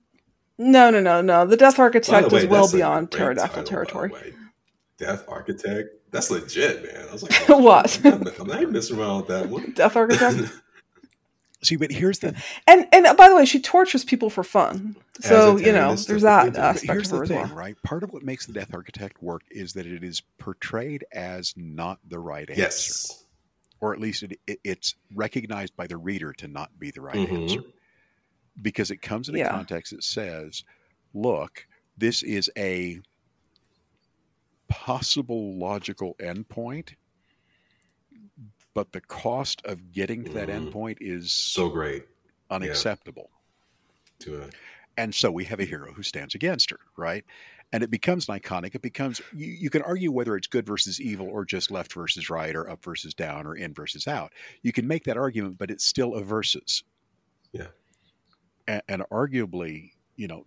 no 0.71 0.89
no 0.89 0.99
no 1.01 1.21
no 1.21 1.45
the 1.45 1.57
death 1.57 1.79
architect 1.79 2.29
the 2.29 2.35
way, 2.35 2.41
is 2.43 2.47
well 2.47 2.71
beyond 2.71 3.11
pterodactyl 3.11 3.63
title, 3.63 3.69
territory. 3.69 4.33
Death 4.97 5.25
Architect. 5.27 5.89
That's 6.11 6.29
legit, 6.31 6.83
man. 6.83 7.07
I 7.09 7.11
was 7.11 7.23
like, 7.23 7.33
What? 7.49 7.99
I'm 8.05 8.21
not, 8.21 8.39
I'm 8.39 8.47
not 8.47 8.71
messing 8.71 8.99
around 8.99 9.17
with 9.17 9.27
that 9.29 9.49
one. 9.49 9.71
death 9.71 9.95
architect 9.95 10.37
See, 11.63 11.77
but 11.77 11.91
here's 11.91 12.19
the 12.19 12.35
and 12.67 12.85
and 12.91 13.15
by 13.17 13.29
the 13.29 13.35
way 13.35 13.45
she 13.45 13.61
tortures 13.61 14.03
people 14.03 14.29
for 14.29 14.43
fun 14.43 14.97
so 15.21 15.55
you 15.57 15.71
know 15.71 15.95
there's 15.95 16.23
that 16.23 16.53
do. 16.53 16.59
aspect 16.59 16.91
here's 16.91 17.11
of 17.11 17.19
her 17.19 17.25
the 17.27 17.35
as 17.35 17.45
thing, 17.47 17.55
well 17.55 17.57
right? 17.57 17.75
Part 17.83 18.03
of 18.03 18.11
what 18.11 18.21
makes 18.23 18.45
the 18.45 18.51
Death 18.53 18.73
Architect 18.73 19.23
work 19.23 19.43
is 19.49 19.71
that 19.73 19.85
it 19.85 20.03
is 20.03 20.21
portrayed 20.39 21.05
as 21.13 21.53
not 21.55 21.99
the 22.07 22.19
right 22.19 22.49
answer, 22.49 22.61
Yes. 22.61 23.23
or 23.79 23.93
at 23.93 23.99
least 24.01 24.23
it, 24.23 24.39
it, 24.45 24.59
it's 24.65 24.95
recognized 25.15 25.75
by 25.77 25.87
the 25.87 25.95
reader 25.97 26.33
to 26.33 26.47
not 26.49 26.69
be 26.79 26.91
the 26.91 26.99
right 27.01 27.15
Mhm. 27.15 27.43
answer, 27.43 27.61
because 28.61 28.91
it 28.91 28.97
comes 29.01 29.29
in 29.29 29.35
a 29.35 29.39
Yeah. 29.39 29.41
context 29.41 29.91
that 29.93 30.03
says, 30.03 30.63
"Look, 31.13 31.67
this 31.97 32.23
is 32.23 32.51
a 32.57 33.01
possible 34.67 35.57
logical 35.57 36.15
endpoint." 36.19 36.95
But 38.75 38.91
the 38.91 39.01
cost 39.01 39.61
of 39.65 39.91
getting 39.91 40.25
to 40.25 40.33
that 40.33 40.47
Mhm. 40.47 40.49
endpoint 40.49 40.97
is 41.01 41.43
So 41.45 41.69
great. 41.69 42.05
unacceptable. 42.49 43.31
To 44.21 44.43
uh, 44.43 44.51
and 44.97 45.13
so 45.15 45.31
we 45.31 45.45
have 45.45 45.59
a 45.59 45.65
hero 45.65 45.93
who 45.93 46.03
stands 46.03 46.35
against 46.35 46.69
her 46.69 46.79
right 46.97 47.25
and 47.71 47.83
it 47.83 47.89
becomes 47.89 48.29
an 48.29 48.37
iconic 48.39 48.75
it 48.75 48.81
becomes 48.81 49.19
you, 49.31 49.47
you 49.47 49.69
can 49.69 49.81
argue 49.81 50.11
whether 50.11 50.35
it's 50.35 50.47
good 50.47 50.65
versus 50.65 51.01
evil 51.01 51.27
or 51.27 51.45
just 51.45 51.71
left 51.71 51.93
versus 51.93 52.29
right 52.29 52.55
or 52.55 52.69
up 52.69 52.83
versus 52.83 53.13
down 53.13 53.47
or 53.47 53.55
in 53.55 53.73
versus 53.73 54.07
out 54.07 54.31
you 54.61 54.71
can 54.71 54.87
make 54.87 55.03
that 55.03 55.17
argument 55.17 55.57
but 55.57 55.71
it's 55.71 55.85
still 55.85 56.15
a 56.15 56.23
versus 56.23 56.83
Yeah. 57.53 57.69
And, 58.67 58.81
and 58.87 59.01
arguably 59.11 59.91
you 60.15 60.27
know 60.27 60.45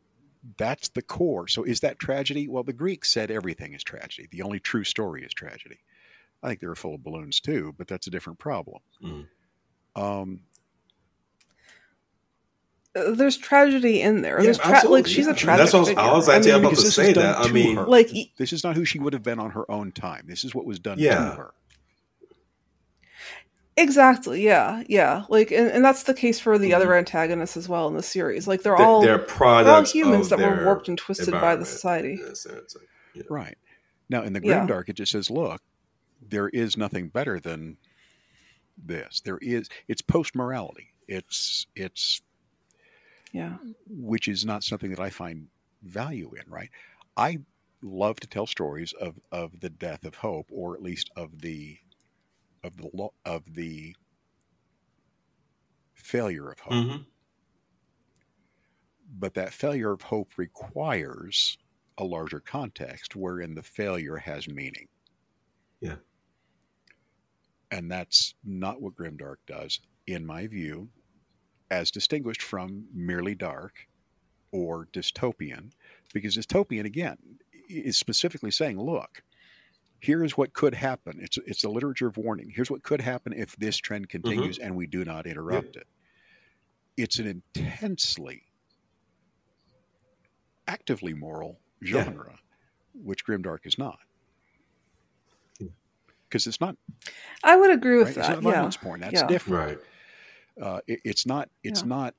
that's 0.56 0.88
the 0.90 1.02
core 1.02 1.48
so 1.48 1.64
is 1.64 1.80
that 1.80 1.98
tragedy 1.98 2.46
well 2.48 2.62
the 2.62 2.72
greeks 2.72 3.10
said 3.10 3.30
everything 3.30 3.72
is 3.74 3.82
tragedy 3.82 4.28
the 4.30 4.42
only 4.42 4.60
true 4.60 4.84
story 4.84 5.22
is 5.24 5.32
tragedy 5.34 5.78
i 6.42 6.48
think 6.48 6.60
they 6.60 6.66
were 6.68 6.74
full 6.76 6.94
of 6.94 7.02
balloons 7.02 7.40
too 7.40 7.74
but 7.76 7.88
that's 7.88 8.06
a 8.06 8.10
different 8.10 8.38
problem 8.38 8.80
Mhm. 9.02 9.26
um, 9.96 10.40
there's 12.94 13.36
tragedy 13.36 14.00
in 14.00 14.22
there 14.22 14.38
Yeah, 14.38 14.44
there's 14.44 14.58
tra- 14.58 14.88
like 14.88 15.06
she's 15.06 15.26
a 15.26 15.34
tragic 15.34 15.64
That's 15.70 15.72
what 15.74 15.78
I 15.78 15.80
was- 15.80 15.88
figure. 15.88 16.02
I 16.02 16.12
was 16.12 16.28
actually 16.30 16.52
mean, 16.52 16.60
about 16.60 16.74
to 16.76 16.82
this 16.82 16.94
say 16.94 17.08
is 17.10 17.14
done 17.14 17.24
that. 17.24 17.48
I 17.50 17.52
mean, 17.52 17.76
her. 17.76 17.84
like 17.86 18.10
this 18.38 18.52
is 18.54 18.64
not 18.64 18.74
who 18.76 18.84
she 18.86 18.98
would 18.98 19.12
have 19.12 19.22
been 19.22 19.38
on 19.38 19.50
her 19.50 19.70
own 19.70 19.92
time 19.92 20.24
this 20.26 20.44
is 20.44 20.54
what 20.54 20.64
was 20.64 20.78
done 20.78 20.98
Yeah. 20.98 21.16
to 21.30 21.36
her 21.36 21.54
Exactly. 23.78 24.42
Yeah. 24.42 24.82
Yeah. 24.88 25.24
Like, 25.28 25.50
and, 25.50 25.70
and 25.70 25.84
that's 25.84 26.04
the 26.04 26.14
case 26.14 26.40
for 26.40 26.56
the 26.58 26.70
Mhm. 26.70 26.74
other 26.76 26.94
antagonists 26.94 27.56
as 27.58 27.68
well 27.68 27.88
in 27.88 27.94
the 27.94 28.02
series. 28.02 28.48
Like, 28.48 28.62
they're 28.62 28.76
they're, 28.76 28.86
all 28.86 29.02
they're 29.02 29.18
they're 29.18 29.26
all 29.68 29.84
humans 29.84 30.30
that 30.30 30.38
were 30.38 30.64
warped 30.64 30.88
and 30.88 30.96
twisted 30.96 31.32
by 31.32 31.56
the 31.56 31.66
society. 31.66 32.14
in 32.14 32.20
a. 32.46 32.80
Yeah. 33.14 33.22
Right. 33.28 33.58
Now, 34.08 34.22
in 34.22 34.32
the 34.32 34.40
Yeah. 34.42 34.66
Grimdark, 34.66 34.88
it 34.88 34.94
just 34.94 35.12
says, 35.12 35.30
look, 35.30 35.60
there 36.26 36.48
is 36.48 36.76
nothing 36.76 37.08
better 37.08 37.38
than 37.38 37.76
this. 38.82 39.20
There 39.20 39.38
is, 39.42 39.68
it's 39.88 40.02
post 40.02 40.34
morality. 40.34 40.88
It's, 41.08 41.66
it's, 41.76 42.22
Yeah. 43.32 43.56
which 43.88 44.28
is 44.28 44.44
not 44.46 44.64
something 44.64 44.90
that 44.90 45.00
I 45.00 45.10
find 45.10 45.48
value 45.82 46.32
in, 46.34 46.50
right? 46.50 46.70
I 47.16 47.38
love 47.82 48.20
to 48.20 48.26
tell 48.26 48.46
stories 48.46 48.92
of, 48.94 49.18
of 49.32 49.60
the 49.60 49.70
death 49.70 50.04
of 50.04 50.14
hope, 50.14 50.46
or 50.50 50.74
at 50.74 50.82
least 50.82 51.10
of 51.16 51.40
the, 51.42 51.78
of 52.66 52.76
the, 52.76 52.90
lo- 52.92 53.14
of 53.24 53.54
the 53.54 53.96
failure 55.94 56.50
of 56.50 56.58
hope. 56.60 56.72
Mhm. 56.72 57.06
But 59.18 59.34
that 59.34 59.52
failure 59.52 59.92
of 59.92 60.02
hope 60.02 60.36
requires 60.36 61.58
a 61.96 62.04
larger 62.04 62.40
context 62.40 63.16
wherein 63.16 63.54
the 63.54 63.62
failure 63.62 64.16
has 64.16 64.48
meaning. 64.48 64.88
Yeah. 65.80 65.96
And 67.70 67.90
that's 67.90 68.34
not 68.44 68.80
what 68.80 68.94
Grimdark 68.94 69.36
does, 69.46 69.80
in 70.06 70.26
my 70.26 70.46
view, 70.46 70.90
as 71.70 71.90
distinguished 71.90 72.42
from 72.42 72.86
merely 72.92 73.34
dark 73.34 73.88
or 74.52 74.86
dystopian, 74.92 75.72
because 76.12 76.36
dystopian, 76.36 76.84
again, 76.84 77.18
is 77.68 77.96
specifically 77.98 78.50
saying, 78.50 78.78
look, 78.80 79.22
here's 80.00 80.36
what 80.36 80.52
could 80.52 80.74
happen. 80.74 81.18
It's, 81.20 81.38
it's 81.46 81.64
a 81.64 81.68
literature 81.68 82.06
of 82.06 82.16
warning. 82.16 82.50
Here's 82.54 82.70
what 82.70 82.82
could 82.82 83.00
happen 83.00 83.32
if 83.32 83.56
this 83.56 83.76
trend 83.76 84.08
continues 84.08 84.58
and 84.58 84.74
we 84.76 84.86
do 84.86 85.04
not 85.04 85.26
interrupt 85.26 85.76
it. 85.76 85.86
It's 86.96 87.18
an 87.18 87.26
intensely 87.26 88.42
actively 90.68 91.14
moral 91.14 91.58
Yeah. 91.80 92.04
genre, 92.04 92.38
which 92.94 93.24
Grimdark 93.26 93.66
is 93.66 93.78
not. 93.78 93.98
Because 96.28 96.46
it's 96.46 96.60
not, 96.60 96.76
I 97.44 97.56
would 97.56 97.70
agree 97.70 97.98
with 97.98 98.08
right? 98.08 98.16
It's 98.18 98.26
that. 98.28 98.42
not 98.42 98.48
Yeah. 98.50 98.54
violence 98.56 98.76
porn. 98.76 99.00
That's 99.00 99.14
Yeah. 99.14 99.26
different. 99.28 99.78
Right. 100.58 100.66
Uh, 100.66 100.80
it- 100.86 101.00
it's 101.04 101.24
not. 101.26 101.48
It's 101.62 101.82
Yeah. 101.82 101.86
not 101.88 102.14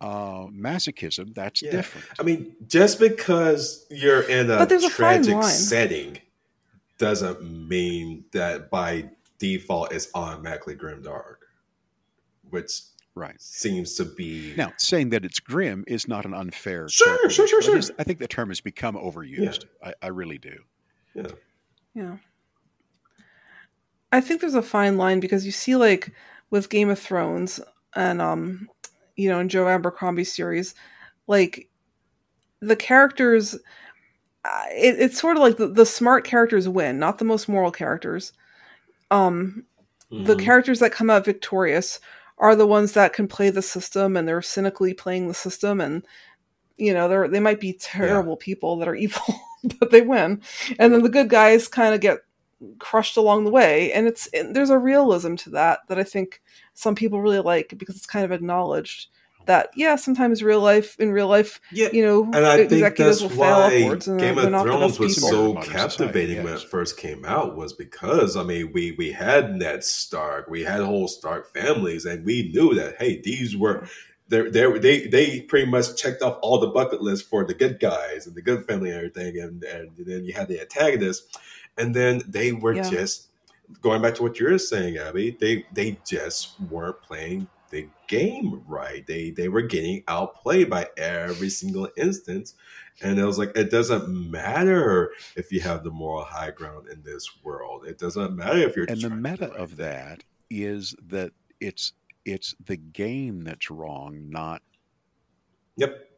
uh, 0.00 0.46
masochism. 0.48 1.32
That's 1.34 1.62
Yeah. 1.62 1.70
different. 1.70 2.06
I 2.18 2.24
mean, 2.24 2.56
just 2.66 2.98
because 2.98 3.86
you're 3.88 4.22
in 4.22 4.50
a 4.50 4.58
But 4.58 4.68
there's 4.68 4.84
a 4.84 4.90
tragic 4.90 5.42
setting 5.44 6.18
doesn't 6.98 7.42
mean 7.68 8.24
that 8.32 8.70
by 8.70 9.10
default 9.38 9.92
it's 9.92 10.08
automatically 10.14 10.74
grim 10.74 11.02
dark, 11.02 11.46
which 12.50 12.80
Right. 13.16 13.40
seems 13.40 13.94
to 13.94 14.04
be 14.04 14.54
Now, 14.56 14.72
saying 14.76 15.10
that 15.10 15.24
it's 15.24 15.38
grim 15.38 15.84
is 15.86 16.08
not 16.08 16.24
an 16.24 16.34
unfair. 16.34 16.88
Sure, 16.88 17.06
sure, 17.30 17.30
sure, 17.30 17.46
characterization, 17.46 17.56
but 17.56 17.78
it 17.78 17.84
sure. 17.84 17.94
is- 17.94 18.00
I 18.00 18.04
think 18.04 18.18
the 18.18 18.26
term 18.28 18.48
has 18.48 18.60
become 18.60 18.96
overused. 18.96 19.66
I, 19.82 19.94
I 20.02 20.08
really 20.08 20.38
do. 20.38 20.56
Yeah. 21.14 21.26
Yeah. 21.94 22.16
I 24.12 24.20
think 24.20 24.40
there's 24.40 24.54
a 24.54 24.62
fine 24.62 24.96
line 24.96 25.20
because 25.20 25.44
you 25.46 25.52
see, 25.52 25.76
like, 25.76 26.12
with 26.50 26.70
Game 26.70 26.88
of 26.88 26.98
Thrones 26.98 27.60
and, 27.94 28.20
um, 28.20 28.68
you 29.16 29.28
know, 29.28 29.40
in 29.40 29.48
Joe 29.48 29.66
Abercrombie 29.68 30.24
series, 30.24 30.74
like, 31.26 31.68
the 32.60 32.76
characters, 32.76 33.56
it, 34.72 34.96
it's 35.00 35.20
sort 35.20 35.36
of 35.36 35.42
like 35.42 35.56
the, 35.56 35.68
the 35.68 35.86
smart 35.86 36.24
characters 36.24 36.68
win, 36.68 36.98
not 36.98 37.18
the 37.18 37.24
most 37.24 37.48
moral 37.48 37.70
characters. 37.70 38.32
Um, 39.10 39.64
the 40.18 40.34
Mhm. 40.36 40.40
characters 40.40 40.80
that 40.80 40.92
come 40.92 41.10
out 41.10 41.24
victorious 41.26 42.00
are 42.38 42.56
the 42.56 42.66
ones 42.66 42.92
that 42.92 43.12
can 43.14 43.28
play 43.28 43.50
the 43.50 43.62
system 43.62 44.16
and 44.16 44.28
they're 44.28 44.42
cynically 44.42 44.94
playing 44.94 45.28
the 45.28 45.34
system 45.34 45.80
and 45.80 46.06
you 46.76 46.92
know 46.94 47.08
they're 47.08 47.28
they 47.28 47.40
might 47.40 47.60
be 47.60 47.74
terrible 47.74 48.36
people 48.36 48.76
that 48.78 48.88
are 48.88 48.94
evil 49.04 49.22
but 49.80 49.90
they 49.90 50.02
win 50.02 50.40
and 50.78 50.92
then 50.94 51.02
the 51.02 51.08
good 51.08 51.28
guys 51.28 51.68
kind 51.68 51.94
of 51.94 52.00
get 52.00 52.20
crushed 52.78 53.16
along 53.16 53.44
the 53.44 53.50
way 53.50 53.92
and 53.92 54.06
it's 54.06 54.26
and 54.28 54.54
there's 54.56 54.70
a 54.70 54.78
realism 54.78 55.34
to 55.34 55.50
that 55.50 55.80
that 55.88 55.98
i 55.98 56.04
think 56.04 56.40
some 56.74 56.94
people 56.94 57.20
really 57.20 57.40
like 57.40 57.74
because 57.76 57.96
it's 57.96 58.06
kind 58.06 58.24
of 58.24 58.32
acknowledged 58.32 59.08
that 59.46 59.70
yeah, 59.76 59.96
sometimes 59.96 60.42
real 60.42 60.60
life 60.60 60.98
in 60.98 61.12
real 61.12 61.28
life, 61.28 61.60
Yeah, 61.70 61.88
you 61.92 62.04
know, 62.04 62.24
and 62.24 62.46
I 62.46 62.66
think 62.66 62.96
that's 62.96 63.22
why 63.22 63.98
Game 64.16 64.38
of 64.38 64.50
Thrones 64.62 64.98
was 64.98 65.14
people. 65.14 65.28
so 65.30 65.54
captivating 65.56 66.36
society, 66.36 66.44
when 66.44 66.54
it 66.54 66.62
first 66.62 66.96
came 66.96 67.24
out 67.24 67.56
was 67.56 67.72
because 67.72 68.36
I 68.36 68.42
mean 68.42 68.72
we 68.72 68.92
we 68.92 69.12
had 69.12 69.56
Ned 69.56 69.84
Stark, 69.84 70.48
we 70.48 70.62
had 70.62 70.80
whole 70.80 71.08
Stark 71.08 71.52
families, 71.54 72.04
and 72.04 72.24
we 72.24 72.50
knew 72.54 72.74
that 72.74 72.96
hey 72.98 73.20
these 73.20 73.56
were 73.56 73.86
they 74.28 74.48
they 74.48 74.78
they 74.78 75.06
they 75.06 75.40
pretty 75.42 75.70
much 75.70 75.96
checked 75.96 76.22
off 76.22 76.38
all 76.42 76.58
the 76.58 76.68
bucket 76.68 77.02
list 77.02 77.28
for 77.28 77.44
the 77.44 77.54
good 77.54 77.78
guys 77.80 78.26
and 78.26 78.34
the 78.34 78.42
good 78.42 78.64
family 78.66 78.90
and 78.90 78.96
everything, 78.98 79.38
and 79.40 79.62
and 79.64 79.90
then 79.98 80.24
you 80.24 80.32
had 80.32 80.48
the 80.48 80.60
antagonists, 80.60 81.26
and 81.76 81.94
then 81.94 82.22
they 82.26 82.52
were 82.52 82.74
Yeah. 82.74 82.88
just 82.88 83.28
going 83.82 84.00
back 84.02 84.14
to 84.14 84.22
what 84.22 84.38
you're 84.38 84.58
saying, 84.58 84.96
Abby. 84.96 85.36
They 85.38 85.66
they 85.72 85.98
just 86.06 86.58
weren't 86.70 87.00
playing 87.02 87.48
the 87.74 87.88
game 88.06 88.62
right. 88.66 89.06
They 89.06 89.30
they 89.30 89.48
were 89.48 89.62
getting 89.62 90.04
outplayed 90.08 90.70
by 90.70 90.88
every 90.96 91.50
single 91.50 91.88
instance. 91.96 92.54
And 93.02 93.18
it 93.18 93.24
was 93.24 93.38
like, 93.38 93.56
it 93.56 93.70
doesn't 93.70 94.08
matter 94.30 95.10
if 95.36 95.50
you 95.50 95.60
have 95.60 95.82
the 95.82 95.90
moral 95.90 96.24
high 96.24 96.52
ground 96.52 96.88
in 96.88 97.02
this 97.02 97.28
world. 97.42 97.86
It 97.86 97.98
doesn't 97.98 98.36
matter 98.36 98.58
if 98.58 98.76
you're 98.76 98.86
and 98.88 99.02
the 99.02 99.08
trying 99.08 99.22
to 99.24 99.36
do 99.36 99.42
meta 99.42 99.46
the 99.48 99.50
right 99.50 99.60
of 99.60 99.70
thing. 99.70 99.78
that 99.78 100.24
is 100.50 100.94
that 101.08 101.32
it's 101.60 101.92
it's 102.24 102.54
the 102.64 102.76
game 102.76 103.42
that's 103.42 103.70
wrong, 103.70 104.30
not 104.30 104.62
Yep. 105.76 106.08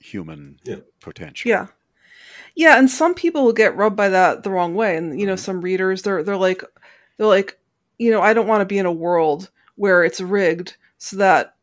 human 0.00 0.58
Yeah. 0.64 0.76
potential. 1.00 1.48
Yeah. 1.48 1.68
Yeah, 2.56 2.78
and 2.78 2.90
some 2.90 3.14
people 3.14 3.44
will 3.44 3.52
get 3.52 3.76
rubbed 3.76 3.96
by 3.96 4.08
that 4.08 4.42
the 4.42 4.50
wrong 4.50 4.74
way. 4.74 4.96
And 4.96 5.18
you 5.20 5.26
know, 5.26 5.34
Mhm. 5.34 5.38
some 5.38 5.60
readers 5.60 6.02
they're 6.02 6.22
they're 6.24 6.36
like 6.36 6.64
they're 7.16 7.26
like, 7.26 7.58
you 7.98 8.10
know, 8.10 8.20
I 8.20 8.32
don't 8.34 8.48
want 8.48 8.62
to 8.62 8.66
be 8.66 8.78
in 8.78 8.86
a 8.86 8.92
world 8.92 9.50
where 9.80 10.04
it's 10.04 10.20
rigged 10.20 10.76
so 10.98 11.16
that 11.16 11.54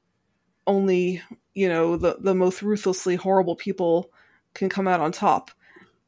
only, 0.65 1.21
you 1.53 1.69
know, 1.69 1.95
the 1.97 2.17
the 2.19 2.33
most 2.33 2.63
ruthlessly 2.63 3.15
horrible 3.15 3.55
people 3.55 4.11
can 4.55 4.69
come 4.69 4.87
out 4.87 4.99
on 4.99 5.11
top. 5.11 5.51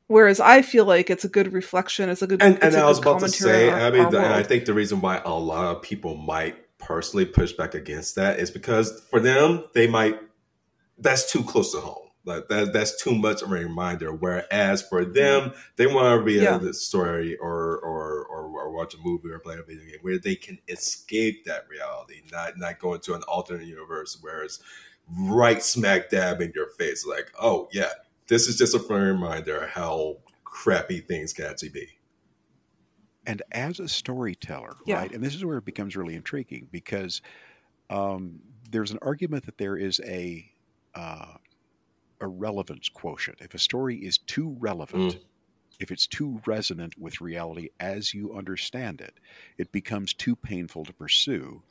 Whereas 0.07 0.40
I 0.40 0.64
feel 0.64 0.86
like 0.86 1.11
it's 1.11 1.23
a 1.23 1.30
good 1.30 1.53
reflection, 1.53 2.10
it's 2.10 2.23
a 2.23 2.27
good 2.27 2.41
And, 2.41 2.57
and 2.64 2.73
a 2.73 2.80
I 2.80 2.86
was 2.88 2.98
about 2.98 3.19
to 3.19 3.30
say, 3.30 3.69
our- 3.69 3.80
Abby, 3.80 3.99
our 3.99 4.11
that- 4.11 4.23
and 4.26 4.34
I 4.34 4.41
think 4.41 4.65
the 4.65 4.73
reason 4.73 5.02
why 5.02 5.22
a 5.23 5.30
lot 5.38 5.76
of 5.76 5.84
people 5.84 6.15
might 6.15 6.56
personally 6.80 7.26
push 7.26 7.52
back 7.53 7.76
against 7.76 8.15
that 8.15 8.40
is 8.40 8.49
because 8.49 9.03
for 9.11 9.19
them, 9.19 9.65
they 9.76 9.86
might, 9.86 10.19
that's 10.98 11.31
too 11.31 11.44
close 11.44 11.72
to 11.73 11.80
home. 11.80 12.09
Like 12.30 12.47
that, 12.49 12.73
that's 12.73 13.01
too 13.01 13.15
much 13.15 13.41
of 13.41 13.51
a 13.51 13.56
reminder. 13.56 14.14
Whereas 14.14 14.81
for 14.81 15.03
them, 15.06 15.53
they 15.76 15.88
want 15.88 16.18
to 16.18 16.23
read 16.23 16.41
Yeah. 16.43 16.60
a 16.61 16.73
story 16.73 17.35
or, 17.38 17.80
or 17.80 18.26
or 18.26 18.43
or 18.47 18.72
watch 18.72 18.93
a 18.93 18.97
movie 19.03 19.30
or 19.30 19.39
play 19.39 19.57
a 19.57 19.64
video 19.64 19.84
game 19.85 19.99
where 20.01 20.18
they 20.19 20.35
can 20.35 20.60
escape 20.68 21.45
that 21.45 21.68
reality, 21.69 22.22
not 22.31 22.57
not 22.57 22.80
go 22.80 22.93
into 22.93 23.14
an 23.14 23.23
alternate 23.23 23.68
universe 23.68 24.18
where 24.22 24.43
it's 24.43 24.60
right 25.18 25.61
smack 25.64 26.10
dab 26.10 26.39
in 26.41 26.51
your 26.56 26.69
face. 26.69 27.06
Like, 27.06 27.31
oh 27.39 27.68
yeah, 27.73 27.91
this 28.27 28.47
is 28.47 28.57
just 28.57 28.76
a 28.76 28.80
friendly 28.80 29.07
reminder 29.11 29.68
how 29.68 30.18
crappy 30.45 30.99
things 31.01 31.34
can 31.34 31.45
actually 31.45 31.69
be. 31.69 31.89
And 33.26 33.41
as 33.51 33.80
a 33.80 33.88
storyteller, 33.88 34.76
Yeah. 34.85 34.95
right? 34.95 35.11
And 35.11 35.23
this 35.23 35.35
is 35.35 35.45
where 35.45 35.57
it 35.57 35.65
becomes 35.65 35.95
really 35.95 36.15
intriguing 36.15 36.68
because 36.72 37.22
um, 37.89 38.39
there's 38.72 38.91
an 38.91 38.99
argument 39.01 39.45
that 39.45 39.57
there 39.57 39.77
is 39.77 39.99
a 40.06 40.49
uh, 40.95 41.34
a 42.21 42.27
relevance 42.27 42.89
quotient. 42.89 43.41
If 43.41 43.53
a 43.53 43.59
story 43.59 43.97
is 44.05 44.17
too 44.17 44.55
relevant, 44.59 45.17
Mm. 45.17 45.25
if 45.79 45.91
it's 45.91 46.07
too 46.07 46.41
resonant 46.47 46.97
with 46.97 47.21
reality 47.21 47.69
as 47.79 48.13
you 48.13 48.33
understand 48.35 49.01
it, 49.01 49.19
it 49.57 49.71
becomes 49.71 50.13
too 50.13 50.35
painful 50.35 50.85
to 50.85 50.93
pursue. 50.93 51.63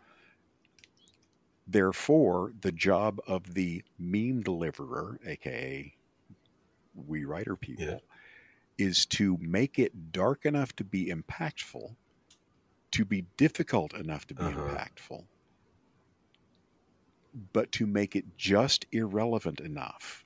Therefore, 1.66 2.52
the 2.58 2.72
job 2.72 3.20
of 3.26 3.54
the 3.54 3.84
meme 3.98 4.42
deliverer, 4.42 5.20
aka 5.24 5.94
we 6.94 7.24
writer 7.24 7.56
people, 7.56 7.98
Yeah. 7.98 8.00
is 8.78 9.06
to 9.06 9.38
make 9.40 9.78
it 9.78 10.12
dark 10.12 10.46
enough 10.46 10.74
to 10.76 10.84
be 10.84 11.06
impactful, 11.08 11.96
to 12.92 13.04
be 13.04 13.22
difficult 13.36 13.94
enough 13.94 14.26
to 14.26 14.34
be 14.34 14.50
Uh-huh. 14.50 14.54
impactful, 14.54 15.28
but 17.52 17.72
to 17.72 17.86
make 17.86 18.16
it 18.16 18.36
just 18.36 18.86
irrelevant 18.92 19.60
enough 19.60 20.24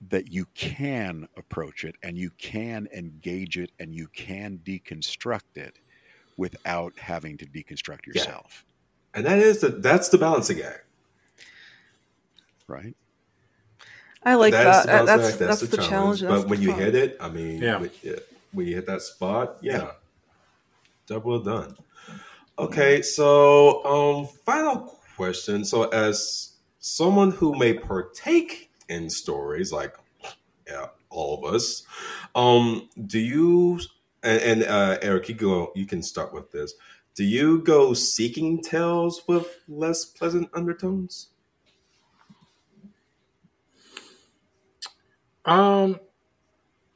that 0.00 0.30
you 0.32 0.46
can 0.54 1.28
approach 1.36 1.84
it 1.84 1.96
and 2.02 2.16
you 2.16 2.30
can 2.38 2.88
engage 2.94 3.58
it 3.58 3.72
and 3.80 3.94
you 3.94 4.06
can 4.08 4.58
deconstruct 4.64 5.56
it 5.56 5.78
without 6.36 6.92
having 6.98 7.36
to 7.38 7.46
deconstruct 7.46 8.06
Yeah. 8.06 8.12
yourself, 8.22 8.64
And 9.14 9.26
that 9.26 9.38
is 9.40 9.60
the 9.60 9.70
that's 9.70 10.08
the 10.10 10.18
balancing 10.18 10.62
act. 10.62 10.84
right? 12.68 12.94
I 14.22 14.34
like 14.34 14.52
That's 14.52 14.84
that. 14.86 14.86
the 14.86 14.92
That's 14.92 15.06
balancing 15.06 15.46
that's, 15.46 15.62
act. 15.62 15.70
the 15.72 15.76
challenge. 15.78 16.20
and 16.22 16.28
But 16.28 16.34
that's 16.38 16.50
when 16.50 16.58
the 16.60 16.64
you 16.66 16.72
hit 16.74 16.94
it, 16.94 17.16
I 17.20 17.28
mean, 17.28 17.62
Yeah. 17.62 17.78
when, 17.80 17.90
yeah, 18.02 18.12
when 18.52 18.66
you 18.66 18.74
hit 18.76 18.86
that 18.86 19.02
spot, 19.02 19.58
yeah, 19.62 19.76
Yeah. 19.78 19.92
job 21.08 21.24
well 21.24 21.40
done. 21.40 21.76
Okay, 22.58 23.02
so 23.02 23.84
um, 23.84 24.26
final 24.44 25.00
question. 25.16 25.64
So, 25.64 25.84
as 25.90 26.54
someone 26.80 27.30
who 27.30 27.56
may 27.58 27.74
partake 27.74 28.67
in 28.88 29.10
stories 29.10 29.72
like 29.72 29.96
yeah, 30.66 30.86
all 31.10 31.42
of 31.44 31.54
us, 31.54 31.84
um, 32.34 32.88
do 33.06 33.18
you 33.18 33.80
and, 34.22 34.42
and 34.42 34.64
uh, 34.64 34.98
Eric, 35.02 35.28
you 35.28 35.34
go. 35.34 35.72
You 35.74 35.86
can 35.86 36.02
start 36.02 36.32
with 36.34 36.50
this. 36.50 36.74
Do 37.14 37.24
you 37.24 37.60
go 37.60 37.94
seeking 37.94 38.62
tales 38.62 39.22
with 39.26 39.58
less 39.68 40.04
pleasant 40.04 40.50
undertones? 40.54 41.28
Um, 45.44 45.98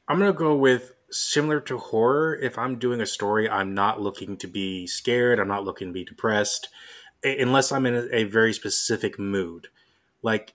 I'm 0.07 0.19
gonna 0.19 0.33
go 0.33 0.55
with 0.55 0.93
similar 1.09 1.59
to 1.61 1.77
horror. 1.77 2.35
If 2.35 2.57
I'm 2.57 2.79
doing 2.79 3.01
a 3.01 3.05
story, 3.05 3.49
I'm 3.49 3.73
not 3.73 4.01
looking 4.01 4.37
to 4.37 4.47
be 4.47 4.87
scared. 4.87 5.39
I'm 5.39 5.47
not 5.47 5.65
looking 5.65 5.87
to 5.89 5.93
be 5.93 6.05
depressed, 6.05 6.69
unless 7.23 7.71
I'm 7.71 7.85
in 7.85 7.95
a, 7.95 8.07
a 8.11 8.23
very 8.25 8.53
specific 8.53 9.17
mood. 9.19 9.67
Like, 10.21 10.53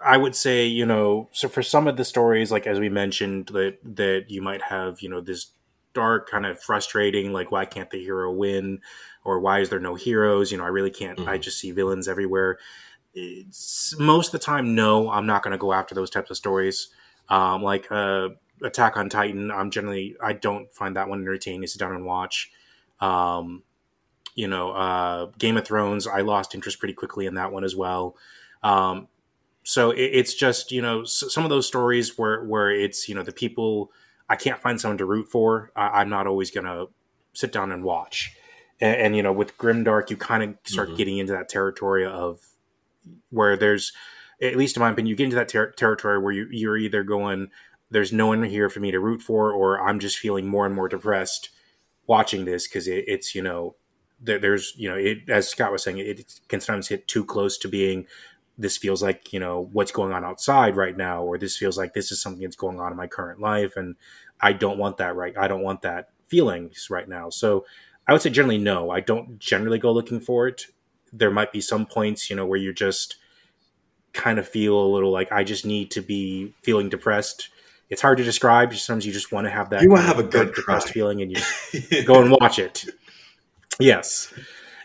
I 0.00 0.16
would 0.16 0.36
say, 0.36 0.66
you 0.66 0.84
know, 0.84 1.28
so 1.32 1.48
for 1.48 1.62
some 1.62 1.86
of 1.88 1.96
the 1.96 2.04
stories, 2.04 2.52
like 2.52 2.66
as 2.66 2.78
we 2.78 2.88
mentioned, 2.88 3.46
that 3.48 3.78
that 3.96 4.26
you 4.28 4.42
might 4.42 4.62
have, 4.62 5.00
you 5.00 5.08
know, 5.08 5.20
this 5.20 5.52
dark 5.94 6.28
kind 6.28 6.44
of 6.46 6.60
frustrating, 6.60 7.32
like 7.32 7.50
why 7.50 7.64
can't 7.64 7.90
the 7.90 7.98
hero 7.98 8.30
win, 8.30 8.80
or 9.24 9.40
why 9.40 9.60
is 9.60 9.70
there 9.70 9.80
no 9.80 9.94
heroes? 9.94 10.52
You 10.52 10.58
know, 10.58 10.64
I 10.64 10.68
really 10.68 10.90
can't. 10.90 11.18
I 11.20 11.38
Mhm. 11.38 11.42
just 11.42 11.58
see 11.58 11.70
villains 11.70 12.08
everywhere 12.08 12.58
it's, 13.14 13.98
most 13.98 14.28
of 14.28 14.32
the 14.40 14.44
time, 14.44 14.74
no, 14.74 15.10
I'm 15.10 15.26
not 15.26 15.42
going 15.42 15.52
to 15.52 15.58
go 15.58 15.72
after 15.72 15.94
those 15.94 16.10
types 16.10 16.30
of 16.30 16.36
stories. 16.36 16.88
Um, 17.28 17.62
like 17.62 17.90
uh, 17.90 18.30
Attack 18.62 18.96
on 18.96 19.08
Titan, 19.08 19.50
I'm 19.50 19.70
generally 19.70 20.16
I 20.22 20.32
don't 20.32 20.72
find 20.72 20.96
that 20.96 21.08
one 21.08 21.20
entertaining 21.20 21.62
to 21.62 21.68
sit 21.68 21.78
down 21.78 21.94
and 21.94 22.04
watch. 22.04 22.50
Um, 23.00 23.62
you 24.34 24.46
know, 24.48 24.70
uh, 24.70 25.26
Game 25.38 25.56
of 25.56 25.66
Thrones, 25.66 26.06
I 26.06 26.20
lost 26.20 26.54
interest 26.54 26.78
pretty 26.78 26.94
quickly 26.94 27.26
in 27.26 27.34
that 27.34 27.52
one 27.52 27.64
as 27.64 27.74
well. 27.74 28.16
Um, 28.62 29.08
so 29.74 29.90
it, 29.90 30.10
it's 30.20 30.34
just 30.34 30.72
you 30.72 30.82
know 30.82 31.02
s- 31.02 31.24
some 31.28 31.44
of 31.44 31.50
those 31.50 31.66
stories 31.66 32.16
where 32.18 32.42
where 32.44 32.70
it's 32.70 33.08
you 33.08 33.14
know 33.14 33.22
the 33.22 33.32
people 33.44 33.90
I 34.30 34.36
can't 34.36 34.60
find 34.60 34.80
someone 34.80 34.98
to 34.98 35.04
root 35.06 35.28
for. 35.28 35.70
I, 35.76 35.86
I'm 36.00 36.10
not 36.10 36.26
always 36.26 36.50
going 36.50 36.66
to 36.66 36.86
sit 37.32 37.50
down 37.52 37.72
and 37.72 37.82
watch. 37.82 38.34
And, 38.80 38.96
and 39.02 39.16
you 39.16 39.22
know, 39.22 39.32
with 39.32 39.56
Grimdark, 39.58 40.10
you 40.10 40.16
kind 40.16 40.42
of 40.42 40.54
start 40.64 40.90
Mhm. 40.90 40.96
getting 40.98 41.18
into 41.18 41.32
that 41.32 41.48
territory 41.48 42.04
of 42.06 42.40
where 43.30 43.56
there's 43.56 43.92
at 44.42 44.56
least 44.56 44.76
in 44.76 44.80
my 44.80 44.90
opinion 44.90 45.08
you 45.10 45.16
get 45.16 45.24
into 45.24 45.36
that 45.36 45.48
ter- 45.48 45.70
territory 45.72 46.18
where 46.18 46.32
you, 46.32 46.46
you're 46.50 46.76
either 46.78 47.02
going 47.02 47.48
there's 47.90 48.12
no 48.12 48.26
one 48.28 48.42
here 48.44 48.68
for 48.68 48.80
me 48.80 48.90
to 48.90 49.00
root 49.00 49.20
for 49.22 49.52
or 49.52 49.80
i'm 49.80 49.98
just 49.98 50.18
feeling 50.18 50.46
more 50.46 50.66
and 50.66 50.74
more 50.74 50.88
depressed 50.88 51.50
watching 52.06 52.44
this 52.44 52.66
because 52.68 52.86
it, 52.88 53.04
it's 53.08 53.34
you 53.34 53.42
know 53.42 53.74
there, 54.20 54.38
there's 54.38 54.74
you 54.76 54.88
know 54.88 54.96
it, 54.96 55.18
as 55.28 55.48
scott 55.48 55.72
was 55.72 55.82
saying 55.82 55.98
it, 55.98 56.20
it 56.20 56.40
can 56.48 56.60
sometimes 56.60 56.88
hit 56.88 57.08
too 57.08 57.24
close 57.24 57.58
to 57.58 57.68
being 57.68 58.06
this 58.58 58.76
feels 58.76 59.02
like 59.02 59.32
you 59.32 59.38
know 59.38 59.68
what's 59.72 59.92
going 59.92 60.12
on 60.12 60.24
outside 60.24 60.76
right 60.76 60.96
now 60.96 61.22
or 61.22 61.38
this 61.38 61.56
feels 61.56 61.78
like 61.78 61.94
this 61.94 62.10
is 62.10 62.20
something 62.20 62.42
that's 62.42 62.56
going 62.56 62.80
on 62.80 62.90
in 62.90 62.96
my 62.96 63.06
current 63.06 63.40
life 63.40 63.76
and 63.76 63.94
i 64.40 64.52
don't 64.52 64.78
want 64.78 64.96
that 64.96 65.14
right 65.14 65.38
i 65.38 65.46
don't 65.46 65.62
want 65.62 65.82
that 65.82 66.10
feelings 66.26 66.88
right 66.90 67.08
now. 67.08 67.30
So 67.30 67.64
i 68.06 68.12
would 68.12 68.20
say 68.20 68.30
generally 68.30 68.58
no 68.58 68.90
i 68.90 69.00
don't 69.00 69.38
generally 69.38 69.78
go 69.78 69.92
looking 69.92 70.20
for 70.20 70.48
it. 70.48 70.66
There 71.12 71.30
might 71.30 71.52
be 71.52 71.60
some 71.60 71.86
points 71.86 72.28
you 72.28 72.36
know 72.36 72.44
where 72.44 72.58
you 72.58 72.74
just 72.74 73.16
kind 74.12 74.38
of 74.38 74.48
feel 74.48 74.78
a 74.78 74.88
little 74.88 75.12
like 75.12 75.30
i 75.30 75.44
just 75.44 75.64
need 75.64 75.90
to 75.92 76.02
be 76.02 76.54
feeling 76.62 76.88
depressed. 76.88 77.48
It's 77.88 78.02
hard 78.02 78.18
to 78.18 78.24
describe 78.24 78.74
sometimes 78.74 79.06
you 79.06 79.12
just 79.12 79.32
want 79.32 79.46
to 79.46 79.50
have 79.50 79.70
that 79.70 79.82
You 79.82 79.90
wanna 79.90 80.02
have 80.02 80.18
a 80.18 80.24
good 80.24 80.54
depressed 80.54 80.90
feeling 80.90 81.22
and 81.22 81.32
you 81.32 82.04
go 82.04 82.20
and 82.20 82.30
watch 82.30 82.58
it. 82.58 82.84
Yes. 83.78 84.34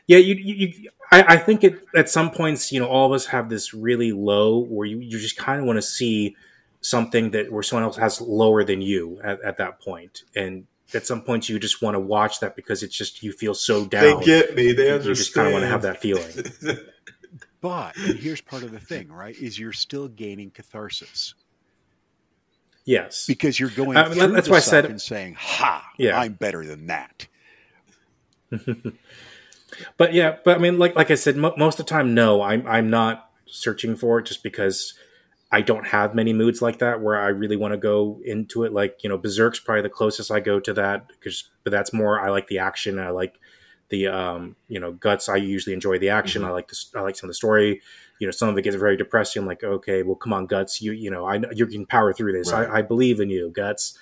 Yeah 0.07 0.19
you, 0.19 0.35
you, 0.35 0.67
you 0.67 0.89
I, 1.13 1.33
I 1.33 1.37
think 1.37 1.63
it 1.63 1.85
at 1.95 2.09
some 2.09 2.31
points 2.31 2.71
you 2.71 2.79
know 2.79 2.87
all 2.87 3.05
of 3.07 3.11
us 3.13 3.27
have 3.27 3.49
this 3.49 3.73
really 3.73 4.11
low 4.11 4.59
where 4.59 4.85
you, 4.87 4.99
you 4.99 5.19
just 5.19 5.37
kind 5.37 5.59
of 5.59 5.65
want 5.65 5.77
to 5.77 5.81
see 5.81 6.35
something 6.81 7.31
that 7.31 7.51
where 7.51 7.63
someone 7.63 7.83
else 7.83 7.97
has 7.97 8.19
lower 8.21 8.63
than 8.63 8.81
you 8.81 9.19
at, 9.23 9.41
at 9.43 9.57
that 9.57 9.79
point. 9.79 10.23
point 10.23 10.23
and 10.35 10.65
at 10.93 11.07
some 11.07 11.21
points 11.21 11.49
you 11.49 11.57
just 11.59 11.81
want 11.81 11.95
to 11.95 11.99
watch 11.99 12.39
that 12.41 12.55
because 12.55 12.83
it's 12.83 12.95
just 12.95 13.23
you 13.23 13.31
feel 13.31 13.53
so 13.53 13.85
down 13.85 14.19
They 14.19 14.25
get 14.25 14.55
me. 14.55 14.73
They 14.73 14.91
understand. 14.91 15.05
you 15.05 15.15
just 15.15 15.33
kind 15.33 15.47
of 15.47 15.53
want 15.53 15.63
to 15.63 15.69
have 15.69 15.81
that 15.83 16.01
feeling 16.01 16.31
But 17.61 17.95
and 17.97 18.19
here's 18.19 18.41
part 18.41 18.63
of 18.63 18.71
the 18.71 18.79
thing, 18.79 19.09
right? 19.09 19.35
Is 19.37 19.57
you're 19.57 19.71
still 19.71 20.07
gaining 20.09 20.51
catharsis 20.51 21.33
Yes. 22.85 23.25
because 23.25 23.57
you're 23.57 23.69
going 23.69 23.95
Uh, 23.95 24.09
through 24.09 24.27
that's 24.33 24.47
the 24.47 24.51
why 24.51 24.57
I 24.57 24.59
suck 24.59 24.69
said- 24.71 24.85
and 24.85 25.01
saying, 25.01 25.35
"Ha, 25.39 25.89
Yeah. 25.97 26.19
I'm 26.19 26.33
better 26.33 26.65
than 26.65 26.87
that." 26.87 27.27
but 29.97 30.13
yeah, 30.13 30.37
but 30.43 30.57
I 30.57 30.59
mean, 30.59 30.77
like 30.79 30.95
like 30.95 31.11
I 31.11 31.15
said, 31.15 31.37
mo- 31.37 31.53
most 31.57 31.79
of 31.79 31.85
the 31.85 31.89
time, 31.89 32.13
no, 32.13 32.41
I'm 32.41 32.65
I'm 32.67 32.89
not 32.89 33.29
searching 33.45 33.95
for 33.95 34.19
it 34.19 34.25
just 34.25 34.43
because 34.43 34.93
I 35.51 35.61
don't 35.61 35.85
have 35.85 36.15
many 36.15 36.33
moods 36.33 36.63
like 36.63 36.79
that 36.79 37.01
where 37.01 37.15
I 37.15 37.27
really 37.27 37.55
want 37.55 37.73
to 37.73 37.77
go 37.77 38.19
into 38.25 38.63
it. 38.63 38.73
Like 38.73 39.03
you 39.03 39.09
know, 39.09 39.17
Berserk's 39.17 39.59
probably 39.59 39.83
the 39.83 39.89
closest 39.89 40.31
I 40.31 40.39
go 40.39 40.59
to 40.59 40.73
that 40.73 41.07
because, 41.07 41.47
but 41.63 41.69
that's 41.69 41.93
more 41.93 42.19
I 42.19 42.29
like 42.29 42.47
the 42.47 42.57
action. 42.57 42.97
I 42.97 43.09
like 43.09 43.39
the 43.89 44.07
um 44.07 44.55
you 44.67 44.79
know 44.79 44.93
guts. 44.93 45.29
I 45.29 45.35
usually 45.35 45.73
enjoy 45.75 45.99
the 45.99 46.09
action. 46.09 46.43
I 46.43 46.49
like 46.49 46.69
the 46.69 46.77
I 46.95 47.01
like 47.01 47.15
some 47.15 47.27
of 47.27 47.29
the 47.29 47.35
story. 47.35 47.81
You 48.17 48.27
know, 48.27 48.31
some 48.31 48.49
of 48.49 48.57
it 48.57 48.63
gets 48.63 48.75
very 48.75 48.97
depressing. 48.97 49.41
I'm 49.41 49.47
like, 49.47 49.63
okay, 49.63 50.01
well, 50.01 50.15
come 50.15 50.33
on, 50.33 50.47
guts. 50.47 50.81
You 50.81 50.91
you 50.91 51.11
know, 51.11 51.27
I 51.27 51.37
know 51.37 51.49
you 51.53 51.67
can 51.67 51.85
power 51.85 52.13
through 52.13 52.33
this. 52.33 52.51
Right. 52.51 52.67
I, 52.67 52.79
I 52.79 52.81
believe 52.81 53.19
in 53.19 53.29
you, 53.29 53.51
guts. 53.51 53.97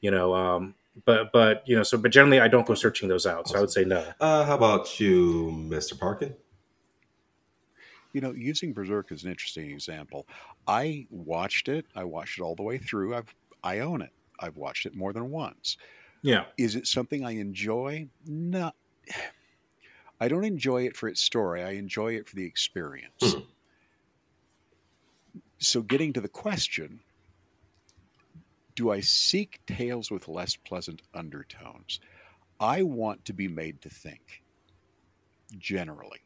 You 0.00 0.10
know, 0.10 0.34
um, 0.34 0.74
but 1.04 1.32
but 1.32 1.62
you 1.66 1.76
know, 1.76 1.82
so 1.82 1.98
but 1.98 2.10
generally, 2.10 2.40
I 2.40 2.48
don't 2.48 2.66
go 2.66 2.74
searching 2.74 3.08
those 3.08 3.26
out. 3.26 3.48
So 3.48 3.58
I 3.58 3.60
would 3.60 3.70
say 3.70 3.84
no. 3.84 4.04
Uh, 4.20 4.44
how 4.44 4.56
about 4.56 4.98
you, 4.98 5.50
Mr. 5.68 5.98
Parkin? 5.98 6.34
You 8.12 8.22
know, 8.22 8.32
using 8.32 8.72
Berserk 8.72 9.12
is 9.12 9.24
an 9.24 9.30
interesting 9.30 9.70
example. 9.70 10.26
I 10.66 11.06
watched 11.10 11.68
it. 11.68 11.84
I 11.94 12.04
watched 12.04 12.38
it 12.38 12.42
all 12.42 12.54
the 12.54 12.62
way 12.62 12.78
through. 12.78 13.14
I've 13.14 13.34
I 13.62 13.80
own 13.80 14.00
it. 14.00 14.10
I've 14.40 14.56
watched 14.56 14.86
it 14.86 14.94
more 14.94 15.12
than 15.12 15.30
once. 15.30 15.76
Yeah. 16.22 16.44
Is 16.56 16.76
it 16.76 16.86
something 16.86 17.24
I 17.24 17.32
enjoy? 17.32 18.08
No. 18.26 18.72
I 20.20 20.28
don't 20.28 20.44
enjoy 20.44 20.86
it 20.86 20.96
for 20.96 21.08
its 21.08 21.20
story. 21.20 21.62
I 21.62 21.72
enjoy 21.72 22.14
it 22.14 22.26
for 22.26 22.36
the 22.36 22.44
experience. 22.46 23.20
Mhm. 23.22 23.46
So, 25.58 25.82
getting 25.82 26.12
to 26.14 26.20
the 26.22 26.28
question 26.28 27.00
do 28.76 28.92
I 28.92 29.00
seek 29.00 29.60
tales 29.66 30.10
with 30.12 30.28
less 30.28 30.56
pleasant 30.56 31.02
undertones? 31.14 32.00
I 32.60 32.82
want 32.84 33.24
to 33.26 33.34
be 33.34 33.48
made 33.48 33.82
to 33.82 33.90
think, 33.90 34.44
generally. 35.58 36.20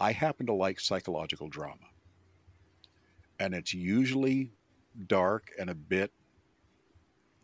I 0.00 0.12
happen 0.12 0.46
to 0.46 0.52
like 0.54 0.80
psychological 0.80 1.48
drama. 1.48 1.88
And 3.38 3.54
it's 3.54 3.74
usually 3.74 4.54
dark 5.06 5.50
and 5.58 5.70
a 5.70 5.74
bit 5.74 6.12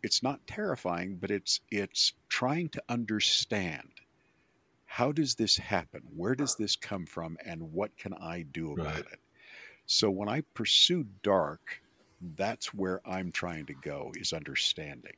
it's 0.03 0.23
not 0.23 0.45
terrifying, 0.47 1.17
but 1.17 1.31
it's 1.31 1.61
it's 1.69 2.13
trying 2.29 2.69
to 2.69 2.83
understand 2.89 4.01
how 4.85 5.11
does 5.11 5.35
this 5.35 5.57
happen? 5.57 6.03
Where 6.15 6.35
does 6.35 6.57
this 6.57 6.75
come 6.75 7.05
from 7.05 7.37
and 7.45 7.71
what 7.73 7.97
can 7.97 8.13
I 8.13 8.43
do 8.43 8.73
about 8.73 9.05
Right. 9.05 9.07
it? 9.07 9.21
So 9.85 10.11
when 10.11 10.29
I 10.29 10.41
pursue 10.41 11.05
dark, 11.05 11.80
that's 12.35 12.73
where 12.73 13.01
I'm 13.07 13.31
trying 13.31 13.65
to 13.67 13.73
go 13.73 14.11
is 14.15 14.33
understanding. 14.33 15.13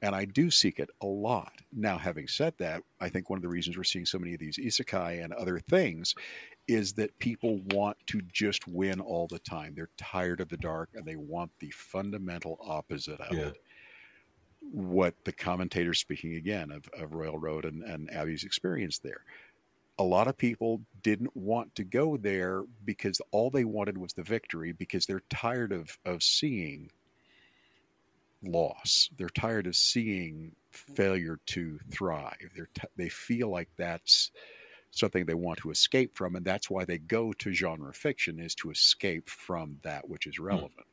And 0.00 0.14
I 0.14 0.26
do 0.26 0.48
seek 0.50 0.78
it 0.78 0.90
a 1.02 1.06
lot. 1.06 1.52
Now, 1.72 1.98
having 1.98 2.28
said 2.28 2.54
that, 2.58 2.84
I 3.00 3.08
think 3.08 3.28
one 3.28 3.36
of 3.36 3.42
the 3.42 3.48
reasons 3.48 3.76
we're 3.76 3.82
seeing 3.84 4.06
so 4.06 4.18
many 4.18 4.32
of 4.32 4.38
these 4.38 4.56
isekai 4.56 5.24
and 5.24 5.32
other 5.32 5.58
things 5.58 6.14
is 6.68 6.92
that 6.92 7.18
people 7.18 7.58
want 7.72 7.96
to 8.06 8.20
just 8.32 8.68
win 8.68 9.00
all 9.00 9.26
the 9.26 9.40
time. 9.40 9.74
They're 9.74 9.90
tired 9.96 10.40
of 10.40 10.48
the 10.50 10.56
dark 10.58 10.90
and 10.94 11.04
they 11.04 11.16
want 11.16 11.50
the 11.58 11.70
fundamental 11.70 12.58
opposite 12.62 13.20
of 13.20 13.36
Yeah. 13.36 13.46
it. 13.46 13.58
What 14.60 15.14
the 15.24 15.32
commentator 15.32 15.94
speaking 15.94 16.34
again 16.34 16.70
of, 16.70 16.88
of 16.96 17.14
Royal 17.14 17.38
Road 17.38 17.64
and, 17.64 17.82
and 17.82 18.10
Abby's 18.12 18.44
experience 18.44 18.98
there. 18.98 19.22
A 19.98 20.04
lot 20.04 20.28
of 20.28 20.36
people 20.36 20.80
didn't 21.02 21.36
want 21.36 21.74
to 21.74 21.84
go 21.84 22.16
there 22.16 22.62
because 22.84 23.20
all 23.32 23.50
they 23.50 23.64
wanted 23.64 23.98
was 23.98 24.12
the 24.12 24.22
victory 24.22 24.72
because 24.72 25.06
they're 25.06 25.22
tired 25.28 25.72
of, 25.72 25.98
of 26.04 26.22
seeing 26.22 26.90
loss. 28.42 29.10
They're 29.16 29.28
tired 29.28 29.66
of 29.66 29.76
seeing 29.76 30.54
failure 30.70 31.40
to 31.46 31.78
thrive. 31.90 32.50
They're 32.54 32.68
t- 32.74 32.88
they 32.96 33.08
feel 33.08 33.48
like 33.48 33.68
that's 33.76 34.30
something 34.90 35.26
they 35.26 35.34
want 35.34 35.58
to 35.60 35.70
escape 35.70 36.16
from, 36.16 36.36
and 36.36 36.44
that's 36.44 36.70
why 36.70 36.84
they 36.84 36.98
go 36.98 37.32
to 37.34 37.52
genre 37.52 37.92
fiction 37.92 38.38
is 38.38 38.54
to 38.56 38.70
escape 38.70 39.28
from 39.28 39.78
that 39.82 40.08
which 40.08 40.26
is 40.26 40.36
hmm. 40.36 40.44
relevant. 40.44 40.86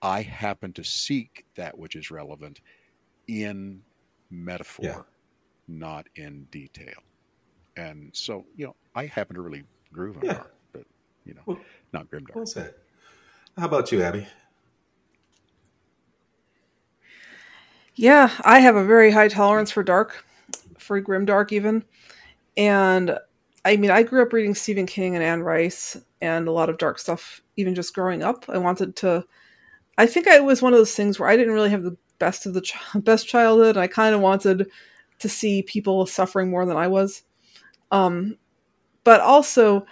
I 0.00 0.22
happen 0.22 0.72
to 0.74 0.84
seek 0.84 1.46
that 1.54 1.78
which 1.78 1.94
is 1.94 2.10
relevant 2.10 2.60
in 3.28 3.82
metaphor, 4.30 4.84
Yeah. 4.84 5.02
not 5.68 6.08
in 6.16 6.44
detail. 6.50 7.02
And 7.76 8.10
so, 8.12 8.44
you 8.56 8.66
know, 8.66 8.76
I 8.94 9.06
happen 9.06 9.34
to 9.36 9.42
really 9.42 9.64
groove 9.92 10.16
on 10.18 10.24
Yeah. 10.24 10.32
dark, 10.34 10.54
but 10.72 10.84
you 11.24 11.34
know, 11.34 11.40
Well- 11.46 11.60
not 11.92 12.10
grimdark. 12.10 12.34
Well 12.34 12.46
said. 12.46 12.74
How 13.56 13.66
about 13.66 13.92
you, 13.92 14.02
Abby? 14.02 14.26
Yeah, 17.94 18.30
I 18.44 18.60
have 18.60 18.76
a 18.76 18.84
very 18.84 19.10
high 19.10 19.28
tolerance 19.28 19.70
for 19.70 19.82
dark, 19.82 20.24
for 20.78 20.98
grim 21.00 21.24
dark 21.24 21.52
even. 21.52 21.84
And 22.56 23.18
I 23.64 23.76
mean, 23.76 23.90
I 23.90 24.02
grew 24.02 24.22
up 24.22 24.32
reading 24.32 24.54
Stephen 24.54 24.86
King 24.86 25.14
and 25.14 25.22
Anne 25.22 25.42
Rice 25.42 25.96
and 26.20 26.48
a 26.48 26.52
lot 26.52 26.70
of 26.70 26.78
dark 26.78 26.98
stuff 26.98 27.42
even 27.56 27.74
just 27.74 27.94
growing 27.94 28.22
up. 28.22 28.44
I 28.48 28.58
wanted 28.58 28.96
to 28.96 29.24
I 29.98 30.06
think 30.06 30.26
I 30.26 30.40
was 30.40 30.62
one 30.62 30.72
of 30.72 30.78
those 30.78 30.94
things 30.94 31.18
where 31.20 31.28
I 31.28 31.36
didn't 31.36 31.52
really 31.52 31.68
have 31.70 31.82
the 31.82 31.96
best 32.18 32.46
of 32.46 32.54
the 32.54 32.62
ch- 32.62 32.74
best 32.94 33.28
childhood. 33.28 33.76
And 33.76 33.82
I 33.82 33.86
kind 33.86 34.14
of 34.14 34.22
wanted 34.22 34.70
to 35.18 35.28
see 35.28 35.62
people 35.62 36.06
suffering 36.06 36.50
more 36.50 36.64
than 36.64 36.76
I 36.78 36.88
was. 36.88 37.22
Um 37.92 38.36
but 39.04 39.20
also 39.20 39.86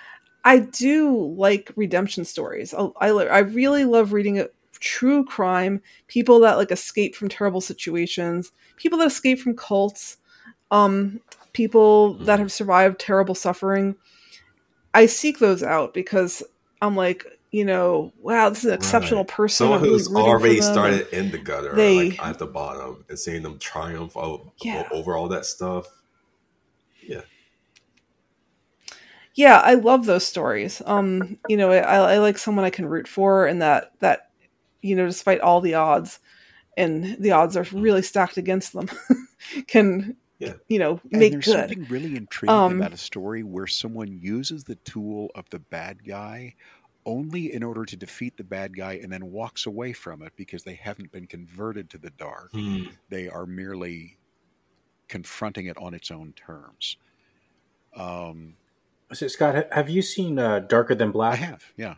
I 0.44 0.58
do 0.60 1.34
like 1.36 1.70
redemption 1.76 2.24
stories. 2.24 2.74
I 2.74 2.86
I, 3.00 3.08
I 3.10 3.38
really 3.40 3.84
love 3.84 4.12
reading 4.12 4.40
a 4.40 4.48
true 4.80 5.24
crime 5.24 5.82
people 6.08 6.40
that 6.40 6.56
like 6.56 6.70
escape 6.72 7.14
from 7.14 7.28
terrible 7.28 7.60
situations, 7.60 8.50
people 8.76 8.98
that 8.98 9.06
escape 9.08 9.38
from 9.38 9.54
cults, 9.54 10.16
um, 10.70 11.20
people 11.52 12.14
that 12.14 12.38
have 12.38 12.50
survived 12.50 12.98
terrible 12.98 13.34
suffering. 13.34 13.94
I 14.94 15.04
seek 15.06 15.38
those 15.38 15.62
out 15.62 15.92
because 15.92 16.42
I'm 16.80 16.96
like, 16.96 17.26
you 17.50 17.64
know, 17.66 18.12
wow, 18.22 18.48
this 18.48 18.60
is 18.60 18.66
an 18.66 18.72
exceptional 18.74 19.20
Right. 19.24 19.28
person. 19.28 19.64
Someone 19.66 19.82
really 19.82 19.98
who's 19.98 20.14
already 20.14 20.60
started 20.62 21.08
in 21.12 21.30
the 21.30 21.38
gutter, 21.38 21.74
they- 21.76 22.10
like 22.12 22.22
at 22.24 22.38
the 22.38 22.46
bottom, 22.46 23.04
and 23.10 23.18
seeing 23.18 23.42
them 23.42 23.58
triumph 23.58 24.16
o- 24.16 24.52
Yeah. 24.62 24.88
over 24.92 25.14
all 25.16 25.28
that 25.28 25.44
stuff. 25.44 25.86
Yeah. 27.02 27.22
Yeah 29.36 29.58
i 29.60 29.74
love 29.74 30.06
those 30.06 30.26
stories 30.26 30.82
um 30.86 31.38
you 31.48 31.56
know 31.56 31.70
I, 31.70 32.14
I 32.14 32.18
like 32.18 32.38
someone 32.38 32.64
i 32.64 32.70
can 32.70 32.86
root 32.86 33.08
for 33.08 33.46
and 33.46 33.62
that 33.62 33.92
that 34.00 34.30
you 34.82 34.96
know 34.96 35.06
despite 35.06 35.40
all 35.40 35.60
the 35.60 35.74
odds 35.74 36.20
and 36.76 37.16
the 37.20 37.32
odds 37.32 37.56
are 37.56 37.66
really 37.72 38.02
stacked 38.02 38.36
against 38.36 38.72
them 38.72 38.88
can 39.66 40.16
Yeah. 40.38 40.54
you 40.68 40.78
know 40.78 41.00
And 41.12 41.20
make 41.20 41.32
there's 41.32 41.44
good 41.44 41.54
something 41.54 41.84
really 41.88 42.16
intriguing 42.16 42.54
Um, 42.54 42.80
about 42.80 42.92
a 42.92 42.96
story 42.96 43.42
where 43.42 43.66
someone 43.66 44.18
uses 44.20 44.64
the 44.64 44.76
tool 44.76 45.30
of 45.34 45.44
the 45.50 45.58
bad 45.58 46.04
guy 46.04 46.54
only 47.06 47.52
in 47.54 47.62
order 47.62 47.84
to 47.84 47.96
defeat 47.96 48.36
the 48.36 48.44
bad 48.44 48.76
guy 48.76 48.94
and 49.02 49.12
then 49.12 49.30
walks 49.30 49.66
away 49.66 49.92
from 49.92 50.22
it 50.22 50.32
because 50.36 50.62
they 50.64 50.74
haven't 50.74 51.10
been 51.12 51.26
converted 51.26 51.88
to 51.90 51.98
the 51.98 52.10
dark. 52.10 52.50
Hmm. 52.52 52.84
They 53.08 53.28
are 53.28 53.46
merely 53.46 54.18
confronting 55.08 55.66
it 55.66 55.76
on 55.78 55.94
its 55.94 56.10
own 56.10 56.32
terms. 56.34 56.96
Um, 57.96 58.56
So 59.12 59.26
Scott, 59.28 59.66
have 59.72 59.90
you 59.90 60.02
seen 60.02 60.38
uh, 60.38 60.60
Darker 60.60 60.94
Than 60.94 61.10
Black? 61.10 61.32
I 61.34 61.36
have, 61.36 61.64
yeah. 61.76 61.94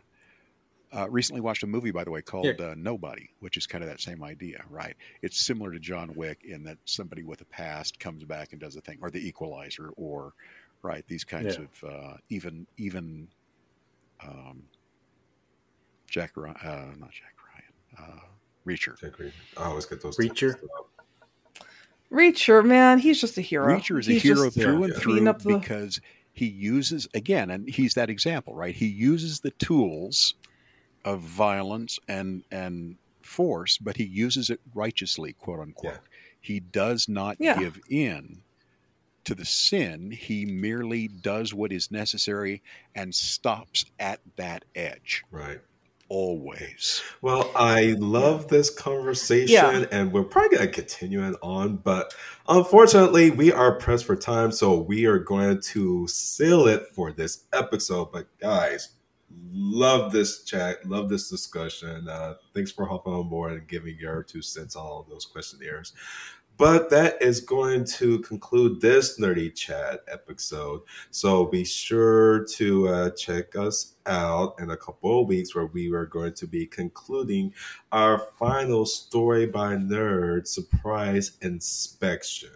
Uh, 0.94 1.09
recently 1.09 1.40
watched 1.40 1.62
a 1.62 1.66
movie, 1.66 1.90
by 1.90 2.05
the 2.05 2.10
way, 2.10 2.20
called 2.20 2.60
uh, 2.60 2.74
Nobody, 2.76 3.30
which 3.40 3.56
is 3.56 3.66
kind 3.66 3.82
of 3.82 3.89
that 3.89 4.01
same 4.01 4.22
idea, 4.22 4.62
right? 4.68 4.94
It's 5.22 5.40
similar 5.40 5.72
to 5.72 5.78
John 5.78 6.12
Wick 6.14 6.40
in 6.44 6.62
that 6.64 6.76
somebody 6.84 7.22
with 7.22 7.40
a 7.40 7.47
past 7.47 7.98
comes 7.98 8.24
back 8.24 8.52
and 8.52 8.60
does 8.60 8.76
a 8.76 8.80
thing, 8.82 8.98
or 9.01 9.10
The 9.10 9.26
Equalizer, 9.26 9.90
or 9.97 10.34
right 10.82 11.06
these 11.06 11.24
kinds 11.24 11.56
Yeah. 11.59 11.64
of 11.84 11.90
uh, 11.90 12.16
even 12.28 12.66
even 12.76 13.28
um, 14.22 14.62
Jack 16.09 16.32
Ryan, 16.36 16.56
uh, 16.56 16.94
not 16.98 17.10
Jack 17.12 17.36
Ryan, 17.98 18.10
uh, 18.10 18.20
Reacher. 18.66 18.98
Jack 19.01 19.12
Reacher. 19.12 19.32
I 19.56 19.64
always 19.64 19.86
get 19.86 20.02
those. 20.02 20.16
Reacher? 20.18 20.56
reacher 22.12 22.62
man 22.62 22.98
he's 22.98 23.18
just 23.18 23.39
a 23.39 23.40
hero 23.40 23.66
Reacher 23.74 23.98
is 23.98 24.06
a 24.06 24.12
He's 24.12 24.22
hero 24.22 24.44
just 24.44 24.59
through 24.60 24.80
yeah, 24.80 24.84
and 24.84 24.93
yeah. 24.93 24.98
through 24.98 25.28
up 25.30 25.40
the- 25.40 25.56
because 25.56 25.98
he 26.32 26.46
uses 26.46 27.06
again, 27.14 27.50
and 27.50 27.68
he's 27.68 27.94
that 27.94 28.10
example, 28.10 28.54
right? 28.54 28.74
He 28.74 28.86
uses 28.86 29.40
the 29.40 29.50
tools 29.52 30.34
of 31.04 31.20
violence 31.20 31.98
and 32.09 32.44
and 32.50 32.96
force, 33.22 33.78
but 33.78 33.96
he 33.96 34.04
uses 34.04 34.50
it 34.50 34.60
righteously, 34.74 35.32
quote 35.34 35.60
unquote. 35.60 35.94
Yeah. 35.94 35.98
He 36.40 36.60
does 36.60 37.09
not 37.09 37.36
Yeah. 37.38 37.59
give 37.59 37.78
in 37.88 38.42
to 39.24 39.34
the 39.34 39.44
sin. 39.44 40.10
He 40.10 40.44
merely 40.44 41.06
does 41.09 41.54
what 41.54 41.70
is 41.72 41.90
necessary 41.92 42.62
and 42.94 43.14
stops 43.14 43.84
at 44.00 44.20
that 44.36 44.64
edge. 44.74 45.22
Right. 45.30 45.60
Always. 46.16 47.02
Well, 47.22 47.51
I 47.56 47.97
love 47.98 48.48
this 48.48 48.68
conversation, 48.68 49.55
Yeah. 49.55 49.86
and 49.90 50.12
we're 50.12 50.24
probably 50.24 50.59
going 50.59 50.68
to 50.68 50.72
continue 50.74 51.26
it 51.26 51.36
on, 51.43 51.76
but 51.76 52.14
unfortunately, 52.47 53.30
we 53.30 53.51
are 53.51 53.76
pressed 53.76 54.05
for 54.05 54.14
time, 54.14 54.52
so 54.52 54.76
we 54.78 55.06
are 55.06 55.18
going 55.18 55.62
to 55.62 56.06
seal 56.09 56.66
it 56.66 56.86
for 56.94 57.12
this 57.12 57.44
episode. 57.55 58.12
But 58.12 58.26
guys, 58.39 58.90
love 59.55 60.12
this 60.12 60.44
chat, 60.44 60.84
love 60.86 61.09
this 61.09 61.30
discussion. 61.30 62.06
Uh, 62.06 62.34
thanks 62.52 62.70
for 62.70 62.84
hopping 62.84 63.14
on 63.14 63.30
board 63.30 63.52
and 63.52 63.66
giving 63.66 63.97
your 63.98 64.22
two 64.22 64.43
cents 64.43 64.76
on 64.76 64.84
all 64.84 65.06
those 65.09 65.24
questionnaires. 65.24 65.94
But 66.59 66.91
that 66.91 67.20
is 67.20 67.41
going 67.41 67.85
to 67.87 68.20
conclude 68.20 68.81
this 68.81 69.19
nerdy 69.19 69.55
chat 69.55 70.01
episode. 70.07 70.83
So 71.11 71.47
be 71.47 71.65
sure 71.65 72.45
to 72.45 72.89
uh, 72.89 73.11
check 73.11 73.57
us 73.57 73.95
out 74.07 74.55
in 74.61 74.70
a 74.70 74.77
couple 74.77 75.23
of 75.23 75.29
weeks 75.29 75.55
where 75.55 75.66
we 75.66 75.93
are 75.93 76.07
going 76.07 76.35
to 76.35 76.47
be 76.47 76.66
concluding 76.66 77.53
our 77.91 78.19
final 78.39 78.85
story 78.87 79.47
by 79.47 79.77
nerd 79.77 80.47
surprise 80.47 81.33
inspection. 81.41 82.51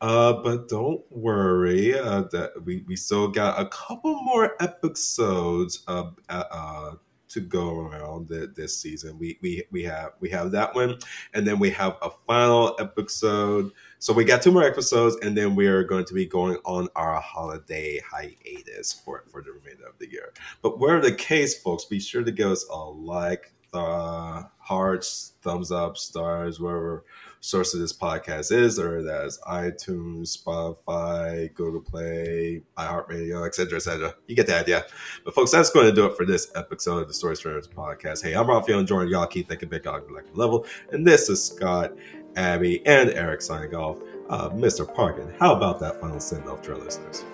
Uh, 0.00 0.32
but 0.42 0.68
don't 0.68 1.00
worry, 1.10 1.98
uh, 1.98 2.22
that 2.32 2.52
we, 2.64 2.84
we 2.88 2.96
still 2.96 3.28
got 3.28 3.60
a 3.60 3.68
couple 3.68 4.20
more 4.22 4.56
episodes 4.60 5.84
uh, 5.86 6.10
uh, 6.28 6.94
to 7.32 7.40
go 7.40 7.80
around 7.80 8.28
the, 8.28 8.52
this 8.54 8.76
season. 8.76 9.18
We, 9.18 9.38
we 9.40 9.64
we 9.70 9.82
have 9.84 10.12
we 10.20 10.28
have 10.30 10.50
that 10.52 10.74
one, 10.74 10.98
and 11.34 11.46
then 11.46 11.58
we 11.58 11.70
have 11.70 11.96
a 12.02 12.10
final 12.26 12.76
episode. 12.78 13.70
So 13.98 14.12
we 14.12 14.24
got 14.24 14.42
two 14.42 14.52
more 14.52 14.64
episodes, 14.64 15.16
and 15.22 15.36
then 15.36 15.54
we 15.54 15.66
are 15.66 15.84
going 15.84 16.04
to 16.06 16.14
be 16.14 16.26
going 16.26 16.56
on 16.64 16.88
our 16.96 17.20
holiday 17.20 18.00
hiatus 18.00 18.92
for 18.92 19.24
for 19.28 19.42
the 19.42 19.52
remainder 19.52 19.86
of 19.86 19.98
the 19.98 20.10
year. 20.10 20.32
But 20.60 20.78
whatever 20.78 21.02
the 21.02 21.14
case, 21.14 21.58
folks, 21.58 21.84
be 21.84 22.00
sure 22.00 22.24
to 22.24 22.32
give 22.32 22.50
us 22.50 22.66
a 22.70 22.76
like, 22.76 23.52
uh, 23.72 24.42
hearts, 24.58 25.32
thumbs 25.42 25.72
up, 25.72 25.96
stars, 25.96 26.60
wherever 26.60 27.04
source 27.42 27.74
of 27.74 27.80
this 27.80 27.92
podcast 27.92 28.52
is, 28.52 28.78
or 28.78 29.02
that's 29.02 29.38
iTunes, 29.40 30.38
Spotify, 30.38 31.52
Google 31.54 31.80
Play, 31.80 32.62
iHeartRadio, 32.78 33.44
etc., 33.46 33.76
etc. 33.76 34.14
You 34.28 34.36
get 34.36 34.46
the 34.46 34.56
idea. 34.56 34.84
But 35.24 35.34
folks, 35.34 35.50
that's 35.50 35.70
going 35.70 35.86
to 35.86 35.92
do 35.92 36.06
it 36.06 36.16
for 36.16 36.24
this 36.24 36.52
episode 36.54 36.98
of 37.02 37.08
the 37.08 37.14
Stories 37.14 37.40
for 37.40 37.50
Nerds 37.50 37.68
podcast. 37.68 38.22
Hey, 38.22 38.34
I'm 38.34 38.48
Raphael 38.48 38.78
and 38.78 38.88
Jordan. 38.88 39.10
y'all. 39.10 39.26
Keep 39.26 39.48
thinking 39.48 39.68
big, 39.68 39.84
like 39.84 40.04
level, 40.34 40.64
and 40.92 41.06
this 41.06 41.28
is 41.28 41.44
Scott, 41.44 41.92
Abby, 42.36 42.86
and 42.86 43.10
Eric 43.10 43.42
signing 43.42 43.74
off. 43.74 43.98
Uh, 44.30 44.48
Mr. 44.50 44.92
Parkin, 44.94 45.34
how 45.38 45.54
about 45.54 45.80
that 45.80 46.00
final 46.00 46.20
send 46.20 46.48
off 46.48 46.62
to 46.62 46.72
our 46.72 46.78
listeners? 46.78 47.24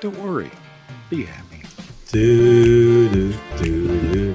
Don't 0.00 0.16
worry. 0.18 0.50
Be 1.10 1.24
happy. 1.24 1.62
Do, 2.12 3.08
do, 3.08 3.32
do, 3.58 3.88
do, 4.12 4.34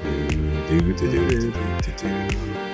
do, 0.68 0.92
do, 0.92 1.08
do, 1.08 1.50
do, 1.50 1.80
do, 1.80 1.92
do. 1.96 2.67